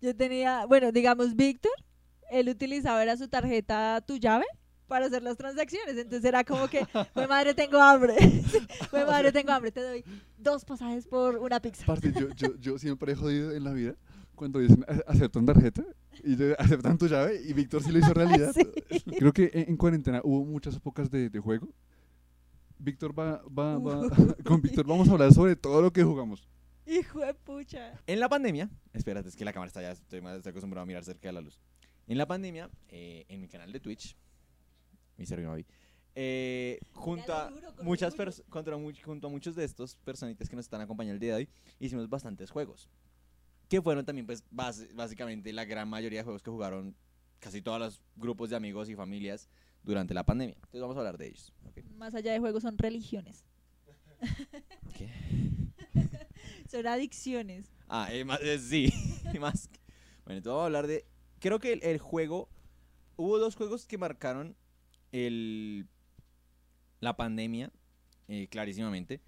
Yo 0.00 0.14
tenía, 0.14 0.66
bueno, 0.66 0.92
digamos, 0.92 1.34
Víctor, 1.36 1.72
él 2.30 2.48
utilizaba 2.48 3.02
era 3.02 3.16
su 3.16 3.28
tarjeta 3.28 4.02
Tu 4.06 4.18
Llave 4.18 4.44
para 4.86 5.06
hacer 5.06 5.22
las 5.22 5.36
transacciones. 5.36 5.96
Entonces 5.96 6.24
era 6.24 6.44
como 6.44 6.68
que, 6.68 6.86
fue 7.14 7.26
madre, 7.26 7.54
tengo 7.54 7.80
hambre. 7.80 8.14
Fue 8.90 9.04
madre, 9.04 9.32
tengo 9.32 9.50
hambre, 9.52 9.72
te 9.72 9.80
doy 9.82 10.04
dos 10.38 10.64
pasajes 10.64 11.06
por 11.06 11.36
una 11.38 11.60
pizza. 11.60 11.82
Aparte, 11.84 12.12
yo, 12.12 12.28
yo, 12.36 12.56
yo 12.58 12.78
siempre 12.78 13.12
he 13.12 13.16
jodido 13.16 13.52
en 13.52 13.64
la 13.64 13.72
vida 13.72 13.94
cuando 14.34 14.58
dicen 14.60 14.84
"A- 14.86 15.10
aceptan 15.10 15.46
tarjeta 15.46 15.82
y 16.22 16.36
yo, 16.36 16.54
aceptan 16.58 16.98
tu 16.98 17.06
llave 17.08 17.40
y 17.42 17.52
Víctor 17.54 17.82
sí 17.82 17.90
lo 17.90 17.98
hizo 17.98 18.12
realidad. 18.14 18.54
Sí. 19.06 19.14
Creo 19.18 19.32
que 19.32 19.50
en, 19.52 19.70
en 19.70 19.76
cuarentena 19.76 20.20
hubo 20.24 20.44
muchas 20.44 20.76
épocas 20.76 21.10
de, 21.10 21.30
de 21.30 21.38
juego. 21.40 21.68
Víctor 22.78 23.18
va, 23.18 23.42
va, 23.48 23.78
va, 23.78 24.00
con 24.44 24.60
Víctor 24.62 24.86
vamos 24.86 25.08
a 25.08 25.12
hablar 25.12 25.32
sobre 25.32 25.56
todo 25.56 25.80
lo 25.82 25.92
que 25.92 26.02
jugamos. 26.04 26.46
Hijo 26.86 27.20
de 27.20 27.34
pucha. 27.34 28.00
En 28.06 28.20
la 28.20 28.28
pandemia, 28.28 28.70
espérate, 28.92 29.28
es 29.28 29.34
que 29.36 29.44
la 29.44 29.52
cámara 29.52 29.68
está 29.68 29.82
ya, 29.82 29.90
estoy, 29.92 30.20
más- 30.20 30.36
estoy 30.36 30.50
acostumbrado 30.50 30.82
a 30.82 30.86
mirar 30.86 31.04
cerca 31.04 31.28
de 31.28 31.32
la 31.32 31.40
luz. 31.40 31.60
En 32.06 32.16
la 32.18 32.26
pandemia, 32.26 32.70
eh, 32.88 33.24
en 33.28 33.40
mi 33.40 33.48
canal 33.48 33.72
de 33.72 33.80
Twitch, 33.80 34.16
Mr. 35.18 35.40
Mavi, 35.40 35.66
eh, 36.14 36.78
junto, 36.92 37.34
a 37.34 37.50
muchas 37.82 38.14
contra 38.48 38.76
mu- 38.76 38.92
junto 39.04 39.26
a 39.26 39.30
muchos 39.30 39.56
de 39.56 39.64
estos 39.64 39.96
personitas 39.96 40.48
que 40.48 40.54
nos 40.56 40.64
están 40.64 40.80
acompañando 40.80 41.14
el 41.14 41.20
día 41.20 41.30
de 41.32 41.36
hoy, 41.38 41.48
hicimos 41.80 42.08
bastantes 42.08 42.50
juegos. 42.50 42.88
Que 43.68 43.82
fueron 43.82 44.04
también, 44.04 44.26
pues, 44.26 44.44
básicamente 44.50 45.52
la 45.52 45.64
gran 45.64 45.88
mayoría 45.88 46.20
de 46.20 46.24
juegos 46.24 46.42
que 46.42 46.50
jugaron 46.52 46.94
casi 47.40 47.60
todos 47.62 47.80
los 47.80 48.00
grupos 48.14 48.48
de 48.50 48.56
amigos 48.56 48.88
y 48.88 48.94
familias 48.94 49.48
durante 49.86 50.12
la 50.12 50.26
pandemia. 50.26 50.56
Entonces 50.56 50.80
vamos 50.80 50.96
a 50.96 51.00
hablar 51.00 51.16
de 51.16 51.28
ellos. 51.28 51.54
Más 51.96 52.14
allá 52.14 52.32
de 52.32 52.40
juegos 52.40 52.62
son 52.62 52.76
religiones. 52.76 53.46
¿Qué? 54.98 55.08
Son 56.70 56.84
adicciones. 56.86 57.70
Ah, 57.88 58.08
eh, 58.10 58.24
más, 58.24 58.40
eh, 58.42 58.58
sí, 58.58 58.92
más. 59.40 59.70
Bueno, 60.24 60.38
entonces 60.38 60.44
vamos 60.46 60.62
a 60.62 60.66
hablar 60.66 60.86
de... 60.88 61.06
Creo 61.38 61.60
que 61.60 61.74
el, 61.74 61.82
el 61.84 61.98
juego... 61.98 62.48
Hubo 63.16 63.38
dos 63.38 63.54
juegos 63.54 63.86
que 63.86 63.96
marcaron 63.96 64.56
el, 65.12 65.86
la 67.00 67.16
pandemia, 67.16 67.70
eh, 68.28 68.48
clarísimamente. 68.48 69.22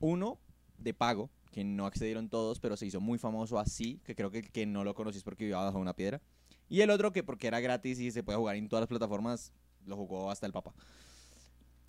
Uno 0.00 0.38
de 0.76 0.92
pago, 0.92 1.30
que 1.52 1.64
no 1.64 1.86
accedieron 1.86 2.28
todos, 2.28 2.58
pero 2.58 2.76
se 2.76 2.86
hizo 2.86 3.00
muy 3.00 3.18
famoso 3.18 3.58
así, 3.58 4.00
que 4.04 4.14
creo 4.14 4.30
que 4.30 4.42
que 4.42 4.66
no 4.66 4.84
lo 4.84 4.94
conocís 4.94 5.22
porque 5.22 5.44
vivía 5.44 5.58
bajo 5.58 5.78
una 5.78 5.94
piedra. 5.94 6.20
Y 6.68 6.80
el 6.80 6.90
otro 6.90 7.12
que 7.12 7.22
porque 7.22 7.46
era 7.46 7.60
gratis 7.60 8.00
y 8.00 8.10
se 8.10 8.22
puede 8.22 8.38
jugar 8.38 8.56
en 8.56 8.68
todas 8.68 8.82
las 8.82 8.88
plataformas, 8.88 9.52
lo 9.86 9.96
jugó 9.96 10.30
hasta 10.30 10.46
el 10.46 10.52
papá. 10.52 10.74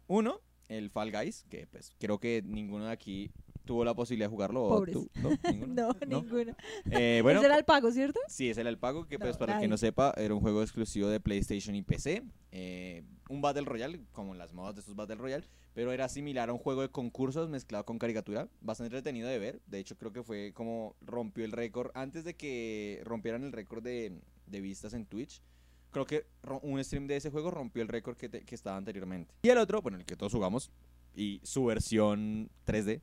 Uno, 0.08 0.40
el 0.70 0.90
Fall 0.90 1.12
Guys, 1.12 1.46
que 1.50 1.68
pues 1.68 1.94
creo 2.00 2.20
que 2.20 2.42
ninguno 2.46 2.86
de 2.86 2.92
aquí 2.92 3.32
tuvo 3.66 3.86
la 3.86 3.94
posibilidad 3.94 4.28
de 4.28 4.32
jugarlo. 4.32 4.64
¿o 4.66 4.70
Pobres. 4.70 4.94
tú? 4.94 5.10
¿No? 5.22 5.30
¿Ninguno? 5.52 5.74
No, 5.74 5.88
¿No? 6.08 6.22
ninguno. 6.22 6.56
Eh, 6.92 7.20
bueno, 7.24 7.40
Ese 7.40 7.46
era 7.48 7.58
el 7.58 7.64
pago, 7.66 7.92
¿cierto? 7.92 8.20
Sí, 8.28 8.50
ese 8.50 8.62
era 8.62 8.70
el 8.70 8.78
pago, 8.78 9.08
que 9.08 9.18
pues 9.18 9.34
No, 9.36 9.40
para 9.40 9.56
el 9.56 9.62
que 9.62 9.68
no 9.68 9.78
sepa, 9.78 10.14
era 10.18 10.34
un 10.34 10.42
juego 10.42 10.62
exclusivo 10.62 11.08
de 11.08 11.20
PlayStation 11.20 11.76
y 11.76 11.82
PC. 11.82 12.24
eh, 12.52 13.04
un 13.30 13.42
Battle 13.42 13.64
Royale, 13.64 14.02
como 14.12 14.36
las 14.36 14.54
modas 14.54 14.76
de 14.76 14.82
estos 14.82 14.96
Battle 14.96 15.16
Royale, 15.16 15.48
pero 15.74 15.94
era 15.94 16.10
similar 16.10 16.50
a 16.50 16.54
un 16.54 16.60
juego 16.60 16.82
de 16.82 16.90
concursos 16.90 17.50
mezclado 17.50 17.86
con 17.86 17.98
caricatura. 17.98 18.50
Bastante 18.60 18.88
entretenido 18.96 19.30
de 19.30 19.40
ver. 19.40 19.62
De 19.66 19.80
hecho, 19.80 19.98
creo 19.98 20.12
que 20.12 20.22
fue 20.24 20.52
como 20.54 20.96
rompió 21.02 21.46
el 21.46 21.54
récord. 21.54 21.92
Antes 21.96 22.26
de 22.26 22.36
que 22.36 23.02
rompieran 23.06 23.44
el 23.44 23.54
récord 23.54 23.82
de, 23.82 24.20
de 24.46 24.62
vistas 24.62 24.94
en 24.94 25.06
Twitch, 25.06 25.42
creo 25.94 26.06
que 26.06 26.26
un 26.64 26.84
stream 26.84 27.08
de 27.08 27.16
ese 27.16 27.30
juego 27.32 27.50
rompió 27.52 27.82
el 27.82 27.88
récord 27.88 28.18
que, 28.18 28.28
te- 28.28 28.42
que 28.44 28.56
estaba 28.56 28.76
anteriormente. 28.76 29.34
Y 29.44 29.50
el 29.50 29.58
otro, 29.58 29.82
bueno, 29.82 29.98
el 29.98 30.04
que 30.06 30.18
todos 30.18 30.34
jugamos, 30.34 30.70
y 31.16 31.40
su 31.44 31.64
versión 31.66 32.50
3D, 32.66 33.00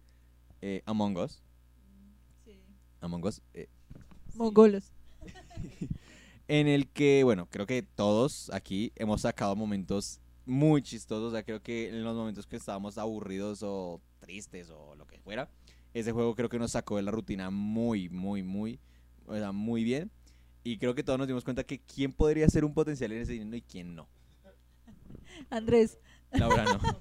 eh, 0.60 0.82
Among 0.84 1.16
Us. 1.16 1.42
Among 3.00 3.24
Us. 3.24 3.40
eh, 3.54 3.68
Mongolos. 4.34 4.92
en 6.48 6.68
el 6.68 6.88
que, 6.88 7.24
bueno, 7.24 7.46
creo 7.50 7.66
que 7.66 7.82
todos 7.82 8.50
aquí 8.52 8.92
hemos 8.96 9.22
sacado 9.22 9.56
momentos 9.56 10.20
muy 10.46 10.82
chistosos. 10.82 11.28
O 11.28 11.30
sea, 11.32 11.42
creo 11.42 11.62
que 11.62 11.88
en 11.88 12.04
los 12.04 12.16
momentos 12.16 12.46
que 12.46 12.56
estábamos 12.56 12.98
aburridos 12.98 13.62
o 13.62 14.00
tristes 14.18 14.70
o 14.70 14.94
lo 14.96 15.06
que 15.06 15.18
fuera, 15.20 15.48
ese 15.94 16.12
juego 16.12 16.34
creo 16.34 16.48
que 16.48 16.58
nos 16.58 16.72
sacó 16.72 16.96
de 16.96 17.02
la 17.02 17.10
rutina 17.10 17.50
muy, 17.50 18.08
muy, 18.08 18.42
muy, 18.42 18.78
o 19.26 19.34
sea, 19.34 19.52
muy 19.52 19.82
bien. 19.84 20.10
Y 20.62 20.76
creo 20.78 20.94
que 20.94 21.02
todos 21.02 21.18
nos 21.18 21.26
dimos 21.28 21.44
cuenta 21.44 21.64
que 21.64 21.78
quién 21.80 22.12
podría 22.12 22.48
ser 22.48 22.64
un 22.64 22.74
potencial 22.74 23.12
en 23.12 23.22
ese 23.22 23.32
dinero 23.32 23.56
y 23.56 23.62
quién 23.62 23.94
no. 23.94 24.06
Andrés. 25.48 25.98
Laura 26.32 26.64
no. 26.64 26.78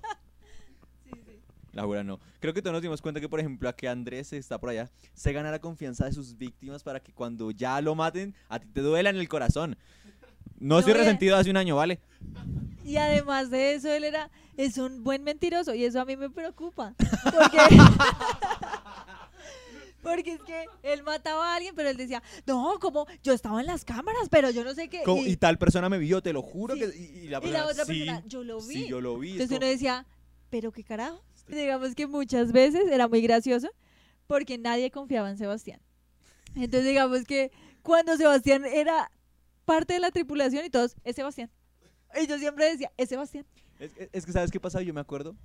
Laura 1.74 2.04
no. 2.04 2.20
Creo 2.40 2.54
que 2.54 2.62
todos 2.62 2.74
nos 2.74 2.82
dimos 2.82 3.02
cuenta 3.02 3.20
que, 3.22 3.30
por 3.30 3.40
ejemplo, 3.40 3.70
a 3.70 3.74
que 3.76 3.88
Andrés 3.88 4.34
está 4.34 4.58
por 4.60 4.70
allá, 4.70 4.90
se 5.14 5.32
gana 5.34 5.52
la 5.52 5.60
confianza 5.60 6.06
de 6.06 6.14
sus 6.14 6.38
víctimas 6.38 6.84
para 6.84 7.00
que 7.00 7.12
cuando 7.14 7.52
ya 7.52 7.80
lo 7.82 7.94
maten, 7.96 8.34
a 8.48 8.60
ti 8.60 8.68
te 8.74 8.82
duela 8.82 9.10
en 9.12 9.18
el 9.18 9.28
corazón. 9.30 9.78
No, 10.60 10.76
No, 10.76 10.80
estoy 10.80 10.94
y- 10.94 10.98
resentido 10.98 11.36
hace 11.38 11.50
un 11.50 11.58
año, 11.58 11.76
¿vale? 11.76 12.00
Y 12.84 12.98
además 12.98 13.52
de 13.52 13.76
eso, 13.76 13.88
él 13.92 14.04
era, 14.04 14.32
es 14.58 14.78
un 14.78 15.04
buen 15.04 15.24
mentiroso 15.24 15.76
y 15.76 15.84
eso 15.86 16.02
a 16.02 16.06
mí 16.06 16.18
me 16.18 16.30
preocupa. 16.30 16.96
Porque, 17.24 17.58
porque 20.02 20.34
es 20.34 20.42
que 20.44 20.66
él 20.84 21.04
mataba 21.04 21.52
a 21.54 21.56
alguien, 21.56 21.76
pero 21.76 21.90
él 21.90 21.98
decía, 21.98 22.22
no, 22.46 22.78
como 22.80 23.06
yo 23.24 23.34
estaba 23.34 23.60
en 23.60 23.68
las 23.68 23.86
cámaras, 23.86 24.30
pero 24.30 24.50
yo 24.52 24.64
no 24.64 24.74
sé 24.74 24.88
qué. 24.90 25.04
Como- 25.04 25.22
y, 25.24 25.30
y, 25.32 25.38
tal 25.38 25.58
persona 25.58 25.90
me 25.90 25.98
vio, 25.98 26.22
te 26.22 26.34
lo 26.34 26.42
juro 26.42 26.76
Sí. 26.76 26.80
que... 26.82 26.86
Y, 26.98 27.02
y 27.02 27.28
la, 27.28 27.28
y 27.28 27.28
la 27.30 27.42
persona, 27.42 27.66
otra 27.66 27.86
"Sí, 27.86 28.00
persona, 28.00 28.24
yo 28.28 28.44
lo 28.44 28.60
vi. 28.62 28.74
Sí, 28.76 28.88
yo 28.88 29.02
lo 29.02 29.18
vi. 29.18 29.28
es 29.30 29.34
Entonces 29.34 29.58
como- 29.58 29.66
uno 29.66 29.72
decía, 29.72 30.06
pero 30.50 30.72
qué 30.72 30.84
carajo. 30.84 31.22
Digamos 31.48 31.96
que 31.96 32.06
muchas 32.08 32.52
veces 32.52 32.84
era 32.92 33.08
muy 33.08 33.22
gracioso 33.22 33.70
porque 34.28 34.58
nadie 34.58 34.92
confiaba 34.92 35.30
en 35.30 35.38
Sebastián. 35.38 35.82
Entonces 36.56 36.86
digamos 36.86 37.24
que 37.26 37.52
cuando 37.82 38.16
Sebastián 38.18 38.66
era 38.66 39.12
parte 39.66 39.94
de 39.94 40.00
la 40.00 40.12
tripulación 40.12 40.66
y 40.66 40.70
todos, 40.70 40.96
es 41.04 41.16
Sebastián. 41.16 41.50
Y 42.22 42.28
yo 42.28 42.38
siempre 42.40 42.66
decía, 42.66 42.92
es 42.98 43.10
Sebastián. 43.10 43.46
Es, 43.80 43.92
es- 43.98 44.10
es 44.12 44.26
que, 44.26 44.32
¿sabes 44.32 44.52
qué 44.52 44.60
pasa? 44.60 44.82
Yo 44.82 44.94
me 44.94 45.00
acuerdo. 45.02 45.36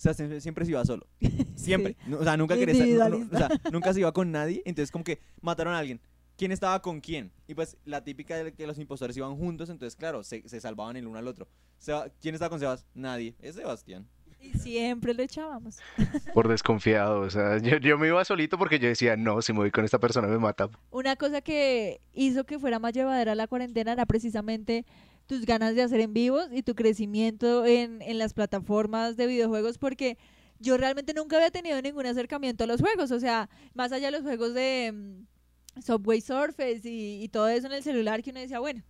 O 0.00 0.02
sea, 0.02 0.14
siempre, 0.14 0.40
siempre 0.40 0.64
se 0.64 0.70
iba 0.70 0.82
solo. 0.86 1.06
Siempre. 1.56 1.94
No, 2.06 2.20
o 2.20 2.24
sea, 2.24 2.34
nunca 2.38 2.56
quería 2.56 2.72
estar- 2.74 3.10
no, 3.10 3.18
no, 3.18 3.26
o 3.30 3.36
sea, 3.38 3.50
nunca 3.70 3.92
se 3.92 4.00
iba 4.00 4.10
con 4.12 4.32
nadie. 4.32 4.62
Entonces, 4.64 4.90
como 4.90 5.04
que 5.04 5.20
mataron 5.42 5.74
a 5.74 5.78
alguien. 5.78 6.00
¿Quién 6.38 6.52
estaba 6.52 6.80
con 6.80 7.02
quién? 7.02 7.30
Y 7.46 7.54
pues 7.54 7.76
la 7.84 8.02
típica 8.02 8.34
de 8.42 8.54
que 8.54 8.66
los 8.66 8.78
impostores 8.78 9.14
iban 9.18 9.36
juntos, 9.36 9.68
entonces, 9.68 9.94
claro, 9.96 10.22
se, 10.24 10.48
se 10.48 10.58
salvaban 10.58 10.96
el 10.96 11.06
uno 11.06 11.18
al 11.18 11.28
otro. 11.28 11.48
Seba- 11.78 12.08
¿Quién 12.18 12.34
estaba 12.34 12.48
con 12.48 12.58
Sebas? 12.60 12.86
Nadie. 12.94 13.34
Es 13.42 13.56
Sebastián. 13.56 14.08
Y 14.40 14.58
siempre 14.58 15.12
lo 15.12 15.22
echábamos. 15.22 15.76
Por 16.32 16.48
desconfiado, 16.48 17.20
o 17.20 17.28
sea, 17.28 17.58
yo, 17.58 17.76
yo 17.76 17.98
me 17.98 18.06
iba 18.06 18.24
solito 18.24 18.56
porque 18.56 18.78
yo 18.78 18.88
decía, 18.88 19.18
no, 19.18 19.42
si 19.42 19.52
me 19.52 19.58
voy 19.58 19.70
con 19.70 19.84
esta 19.84 19.98
persona 20.00 20.28
me 20.28 20.38
mata. 20.38 20.70
Una 20.90 21.14
cosa 21.16 21.42
que 21.42 22.00
hizo 22.14 22.44
que 22.44 22.58
fuera 22.58 22.78
más 22.78 22.94
llevadera 22.94 23.34
la 23.34 23.46
cuarentena 23.48 23.92
era 23.92 24.06
precisamente 24.06 24.86
tus 25.30 25.46
ganas 25.46 25.76
de 25.76 25.82
hacer 25.82 26.00
en 26.00 26.12
vivos 26.12 26.48
y 26.50 26.64
tu 26.64 26.74
crecimiento 26.74 27.64
en, 27.64 28.02
en 28.02 28.18
las 28.18 28.34
plataformas 28.34 29.16
de 29.16 29.28
videojuegos 29.28 29.78
porque 29.78 30.18
yo 30.58 30.76
realmente 30.76 31.14
nunca 31.14 31.36
había 31.36 31.52
tenido 31.52 31.80
ningún 31.80 32.04
acercamiento 32.04 32.64
a 32.64 32.66
los 32.66 32.80
juegos, 32.80 33.12
o 33.12 33.20
sea, 33.20 33.48
más 33.72 33.92
allá 33.92 34.08
de 34.08 34.10
los 34.10 34.22
juegos 34.22 34.54
de 34.54 34.90
mm, 34.92 35.80
Subway 35.82 36.20
Surface 36.20 36.80
y, 36.82 37.22
y 37.22 37.28
todo 37.28 37.48
eso 37.48 37.68
en 37.68 37.74
el 37.74 37.84
celular 37.84 38.24
que 38.24 38.30
uno 38.30 38.40
decía, 38.40 38.58
bueno, 38.58 38.82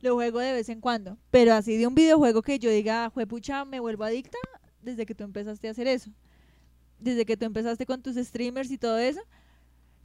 lo 0.00 0.14
juego 0.14 0.38
de 0.38 0.54
vez 0.54 0.70
en 0.70 0.80
cuando, 0.80 1.18
pero 1.30 1.52
así 1.52 1.76
de 1.76 1.86
un 1.86 1.94
videojuego 1.94 2.40
que 2.40 2.58
yo 2.58 2.70
diga, 2.70 3.10
juepucha, 3.10 3.66
me 3.66 3.78
vuelvo 3.78 4.04
adicta 4.04 4.38
desde 4.80 5.04
que 5.04 5.14
tú 5.14 5.24
empezaste 5.24 5.68
a 5.68 5.72
hacer 5.72 5.86
eso, 5.86 6.10
desde 6.98 7.26
que 7.26 7.36
tú 7.36 7.44
empezaste 7.44 7.84
con 7.84 8.00
tus 8.00 8.16
streamers 8.16 8.70
y 8.70 8.78
todo 8.78 8.96
eso. 8.96 9.20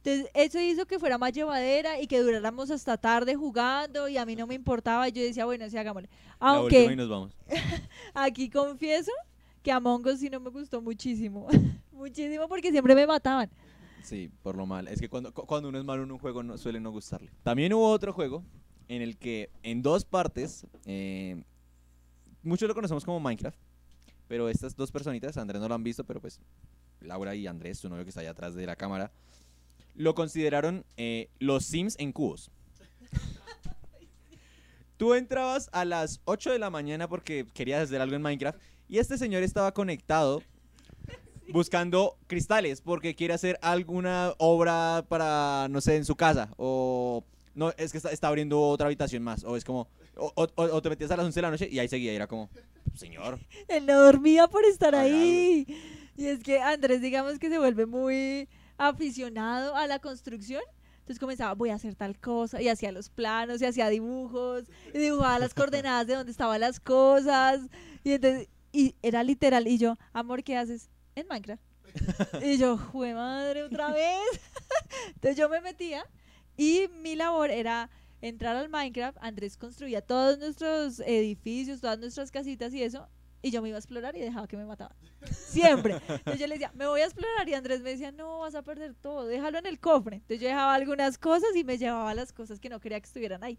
Entonces, 0.02 0.30
eso 0.34 0.58
hizo 0.60 0.86
que 0.86 0.98
fuera 0.98 1.18
más 1.18 1.32
llevadera 1.32 2.00
y 2.00 2.06
que 2.06 2.20
duráramos 2.20 2.70
hasta 2.70 2.96
tarde 2.96 3.34
jugando 3.36 4.08
y 4.08 4.16
a 4.16 4.24
mí 4.24 4.34
no 4.34 4.46
me 4.46 4.54
importaba. 4.54 5.08
y 5.08 5.12
Yo 5.12 5.22
decía, 5.22 5.44
bueno, 5.44 5.68
sí, 5.68 5.76
hagámosle. 5.76 6.08
La 6.40 6.60
última 6.60 6.80
y 6.80 6.84
Aunque 6.86 6.96
nos 6.96 7.08
vamos. 7.10 7.36
aquí 8.14 8.48
confieso 8.48 9.12
que 9.62 9.70
Among 9.72 10.06
Us 10.06 10.20
sí 10.20 10.30
no 10.30 10.40
me 10.40 10.48
gustó 10.50 10.80
muchísimo. 10.80 11.46
muchísimo 11.92 12.48
porque 12.48 12.70
siempre 12.70 12.94
me 12.94 13.06
mataban. 13.06 13.50
Sí, 14.02 14.30
por 14.42 14.56
lo 14.56 14.64
mal. 14.64 14.88
Es 14.88 14.98
que 15.00 15.10
cuando, 15.10 15.34
cu- 15.34 15.44
cuando 15.44 15.68
uno 15.68 15.78
es 15.78 15.84
malo 15.84 16.02
en 16.04 16.10
un 16.10 16.18
juego 16.18 16.42
no, 16.42 16.56
suele 16.56 16.80
no 16.80 16.90
gustarle. 16.90 17.30
También 17.42 17.74
hubo 17.74 17.86
otro 17.90 18.14
juego 18.14 18.42
en 18.88 19.02
el 19.02 19.18
que 19.18 19.50
en 19.62 19.82
dos 19.82 20.06
partes, 20.06 20.66
eh, 20.86 21.44
muchos 22.42 22.66
lo 22.66 22.74
conocemos 22.74 23.04
como 23.04 23.20
Minecraft, 23.20 23.58
pero 24.26 24.48
estas 24.48 24.74
dos 24.74 24.90
personitas, 24.90 25.36
Andrés 25.36 25.60
no 25.60 25.68
lo 25.68 25.74
han 25.74 25.84
visto, 25.84 26.04
pero 26.04 26.20
pues 26.22 26.40
Laura 27.00 27.34
y 27.34 27.46
Andrés, 27.46 27.78
su 27.78 27.88
novio 27.90 28.04
que 28.04 28.08
está 28.08 28.22
allá 28.22 28.30
atrás 28.30 28.54
de 28.54 28.64
la 28.64 28.76
cámara, 28.76 29.12
lo 29.94 30.14
consideraron 30.14 30.84
eh, 30.96 31.28
los 31.38 31.64
Sims 31.64 31.96
en 31.98 32.12
cubos. 32.12 32.50
Tú 34.96 35.14
entrabas 35.14 35.70
a 35.72 35.84
las 35.84 36.20
8 36.26 36.52
de 36.52 36.58
la 36.58 36.68
mañana 36.70 37.08
porque 37.08 37.46
querías 37.54 37.82
hacer 37.82 38.00
algo 38.00 38.16
en 38.16 38.22
Minecraft 38.22 38.60
y 38.88 38.98
este 38.98 39.16
señor 39.16 39.42
estaba 39.42 39.72
conectado 39.72 40.42
buscando 41.52 42.16
cristales 42.26 42.80
porque 42.82 43.14
quiere 43.14 43.34
hacer 43.34 43.58
alguna 43.62 44.34
obra 44.38 45.04
para, 45.08 45.68
no 45.70 45.80
sé, 45.80 45.96
en 45.96 46.04
su 46.04 46.16
casa. 46.16 46.50
O 46.58 47.24
no, 47.54 47.70
es 47.78 47.92
que 47.92 47.98
está, 47.98 48.10
está 48.10 48.28
abriendo 48.28 48.60
otra 48.60 48.86
habitación 48.86 49.22
más. 49.22 49.42
O 49.44 49.56
es 49.56 49.64
como, 49.64 49.88
o, 50.16 50.32
o- 50.34 50.48
o- 50.54 50.76
o 50.76 50.82
te 50.82 50.90
metías 50.90 51.10
a 51.10 51.16
las 51.16 51.24
11 51.26 51.34
de 51.38 51.42
la 51.42 51.50
noche 51.50 51.68
y 51.70 51.78
ahí 51.78 51.88
seguía. 51.88 52.12
Y 52.12 52.16
era 52.16 52.26
como, 52.26 52.50
señor. 52.94 53.38
Él 53.68 53.86
no 53.86 53.98
dormía 54.02 54.48
por 54.48 54.64
estar 54.64 54.94
ahí. 54.94 55.66
Y 56.16 56.26
es 56.26 56.42
que 56.42 56.60
Andrés, 56.60 57.00
digamos 57.00 57.38
que 57.38 57.48
se 57.48 57.58
vuelve 57.58 57.86
muy 57.86 58.48
aficionado 58.80 59.76
a 59.76 59.86
la 59.86 59.98
construcción. 59.98 60.62
Entonces 61.00 61.18
comenzaba, 61.18 61.54
voy 61.54 61.70
a 61.70 61.74
hacer 61.74 61.94
tal 61.94 62.18
cosa, 62.18 62.62
y 62.62 62.68
hacía 62.68 62.92
los 62.92 63.10
planos, 63.10 63.60
y 63.60 63.66
hacía 63.66 63.88
dibujos, 63.88 64.64
y 64.94 64.98
dibujaba 64.98 65.38
las 65.38 65.54
coordenadas 65.54 66.06
de 66.06 66.14
dónde 66.14 66.32
estaban 66.32 66.60
las 66.60 66.80
cosas. 66.80 67.60
Y 68.04 68.12
entonces, 68.12 68.48
y 68.72 68.94
era 69.02 69.22
literal, 69.22 69.68
y 69.68 69.76
yo, 69.76 69.96
amor, 70.12 70.42
¿qué 70.42 70.56
haces? 70.56 70.88
En 71.14 71.26
Minecraft. 71.28 71.62
y 72.42 72.56
yo, 72.56 72.78
jue 72.78 73.12
madre, 73.12 73.64
otra 73.64 73.92
vez. 73.92 74.40
entonces 75.08 75.36
yo 75.36 75.48
me 75.48 75.60
metía, 75.60 76.04
y 76.56 76.88
mi 77.02 77.16
labor 77.16 77.50
era 77.50 77.90
entrar 78.22 78.56
al 78.56 78.68
Minecraft, 78.68 79.18
Andrés 79.20 79.56
construía 79.56 80.00
todos 80.00 80.38
nuestros 80.38 81.00
edificios, 81.00 81.80
todas 81.80 81.98
nuestras 81.98 82.30
casitas 82.30 82.72
y 82.72 82.82
eso, 82.82 83.08
y 83.42 83.50
yo 83.50 83.62
me 83.62 83.68
iba 83.68 83.76
a 83.76 83.80
explorar 83.80 84.16
y 84.16 84.20
dejaba 84.20 84.46
que 84.46 84.56
me 84.56 84.64
mataban. 84.64 84.96
Siempre. 85.30 86.00
Entonces 86.08 86.38
yo 86.38 86.46
le 86.46 86.54
decía, 86.54 86.72
me 86.74 86.86
voy 86.86 87.00
a 87.00 87.04
explorar 87.04 87.48
y 87.48 87.54
Andrés 87.54 87.80
me 87.80 87.90
decía, 87.90 88.12
no, 88.12 88.40
vas 88.40 88.54
a 88.54 88.62
perder 88.62 88.94
todo, 88.94 89.26
déjalo 89.26 89.58
en 89.58 89.66
el 89.66 89.78
cofre. 89.78 90.16
Entonces 90.16 90.40
yo 90.40 90.48
dejaba 90.48 90.74
algunas 90.74 91.18
cosas 91.18 91.54
y 91.56 91.64
me 91.64 91.78
llevaba 91.78 92.14
las 92.14 92.32
cosas 92.32 92.60
que 92.60 92.68
no 92.68 92.80
quería 92.80 93.00
que 93.00 93.06
estuvieran 93.06 93.42
ahí. 93.42 93.58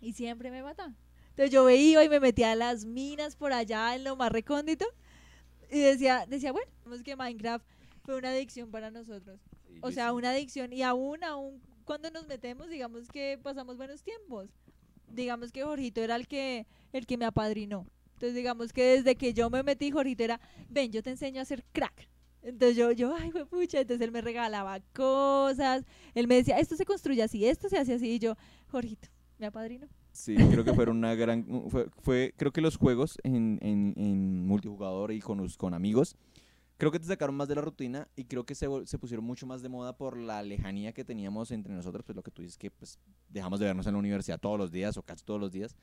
Y 0.00 0.12
siempre 0.12 0.50
me 0.50 0.62
mataban. 0.62 0.96
Entonces 1.30 1.50
yo 1.50 1.68
iba 1.70 2.04
y 2.04 2.08
me 2.08 2.20
metía 2.20 2.52
a 2.52 2.56
las 2.56 2.84
minas 2.84 3.36
por 3.36 3.52
allá 3.52 3.94
en 3.94 4.04
lo 4.04 4.16
más 4.16 4.30
recóndito 4.32 4.84
y 5.70 5.80
decía, 5.80 6.26
decía 6.26 6.52
bueno, 6.52 6.70
vemos 6.84 7.02
que 7.02 7.16
Minecraft 7.16 7.64
fue 8.04 8.16
una 8.16 8.30
adicción 8.30 8.70
para 8.70 8.90
nosotros. 8.90 9.38
O 9.80 9.92
sea, 9.92 10.12
una 10.12 10.30
adicción 10.30 10.72
y 10.72 10.82
aún, 10.82 11.22
aún 11.22 11.62
cuando 11.84 12.10
nos 12.10 12.26
metemos, 12.26 12.68
digamos 12.68 13.08
que 13.08 13.38
pasamos 13.42 13.76
buenos 13.76 14.02
tiempos. 14.02 14.50
Digamos 15.08 15.52
que 15.52 15.62
Jorgito 15.62 16.02
era 16.02 16.16
el 16.16 16.28
que, 16.28 16.66
el 16.92 17.06
que 17.06 17.16
me 17.16 17.24
apadrinó. 17.24 17.86
Entonces, 18.18 18.34
digamos 18.34 18.72
que 18.72 18.82
desde 18.96 19.14
que 19.14 19.32
yo 19.32 19.48
me 19.48 19.62
metí, 19.62 19.92
Jorgito 19.92 20.24
era, 20.24 20.40
ven, 20.68 20.90
yo 20.90 21.04
te 21.04 21.10
enseño 21.10 21.38
a 21.38 21.42
hacer 21.42 21.64
crack. 21.70 22.08
Entonces 22.42 22.76
yo, 22.76 22.90
yo, 22.90 23.14
ay, 23.14 23.30
fue 23.30 23.46
pucha, 23.46 23.78
entonces 23.80 24.04
él 24.04 24.10
me 24.10 24.20
regalaba 24.20 24.80
cosas, 24.92 25.84
él 26.14 26.26
me 26.26 26.34
decía, 26.34 26.58
esto 26.58 26.74
se 26.74 26.84
construye 26.84 27.22
así, 27.22 27.46
esto 27.46 27.68
se 27.68 27.78
hace 27.78 27.94
así, 27.94 28.14
y 28.14 28.18
yo, 28.18 28.34
Jorgito, 28.72 29.06
me 29.38 29.46
apadrinó. 29.46 29.86
Sí, 30.10 30.34
creo 30.34 30.64
que 30.64 30.74
fueron 30.74 30.96
una 30.96 31.14
gran... 31.14 31.46
Fue, 31.70 31.88
fue- 32.02 32.34
creo 32.36 32.52
que 32.52 32.60
los 32.60 32.76
juegos 32.76 33.18
en, 33.22 33.60
en- 33.62 33.94
en 33.96 34.44
multijugador 34.46 35.12
y 35.12 35.20
con, 35.20 35.48
con 35.50 35.72
amigos, 35.74 36.16
creo 36.76 36.90
que 36.90 36.98
te 36.98 37.06
sacaron 37.06 37.36
más 37.36 37.46
de 37.46 37.54
la 37.54 37.60
rutina 37.60 38.08
y 38.16 38.24
creo 38.24 38.44
que 38.44 38.56
se, 38.56 38.66
se 38.86 38.98
pusieron 38.98 39.24
mucho 39.24 39.46
más 39.46 39.62
de 39.62 39.68
moda 39.68 39.96
por 39.96 40.16
la 40.16 40.42
lejanía 40.42 40.92
que 40.92 41.04
teníamos 41.04 41.52
entre 41.52 41.72
nosotros, 41.72 42.02
pues 42.04 42.16
lo 42.16 42.22
que 42.24 42.32
tú 42.32 42.42
dices 42.42 42.58
que 42.58 42.72
pues 42.72 42.98
dejamos 43.28 43.60
de 43.60 43.66
vernos 43.66 43.86
en 43.86 43.92
la 43.92 43.98
universidad 44.00 44.40
todos 44.40 44.58
los 44.58 44.72
días 44.72 44.96
o 44.96 45.02
casi 45.04 45.24
todos 45.24 45.38
los 45.40 45.52
días. 45.52 45.76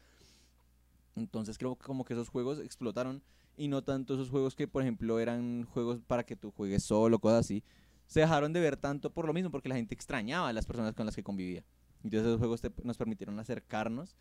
Entonces 1.15 1.57
creo 1.57 1.75
que 1.75 1.85
como 1.85 2.03
que 2.05 2.13
esos 2.13 2.29
juegos 2.29 2.59
explotaron 2.59 3.23
y 3.57 3.67
no 3.69 3.83
tanto 3.83 4.15
esos 4.15 4.29
juegos 4.29 4.53
que 4.55 4.67
por 4.67 4.81
ejemplo 4.81 5.19
eran 5.19 5.63
juegos 5.73 5.99
para 6.05 6.23
que 6.25 6.35
tú 6.35 6.51
juegues 6.51 6.83
solo, 6.83 7.19
cosas 7.19 7.39
así. 7.45 7.63
Se 8.05 8.19
dejaron 8.19 8.53
de 8.53 8.59
ver 8.59 8.77
tanto 8.77 9.09
por 9.11 9.25
lo 9.25 9.33
mismo, 9.33 9.49
porque 9.49 9.69
la 9.69 9.75
gente 9.75 9.95
extrañaba 9.95 10.49
a 10.49 10.53
las 10.53 10.65
personas 10.65 10.93
con 10.93 11.05
las 11.05 11.15
que 11.15 11.23
convivía. 11.23 11.63
Entonces 12.03 12.27
esos 12.27 12.37
juegos 12.39 12.61
te- 12.61 12.71
nos 12.83 12.97
permitieron 12.97 13.39
acercarnos 13.39 14.15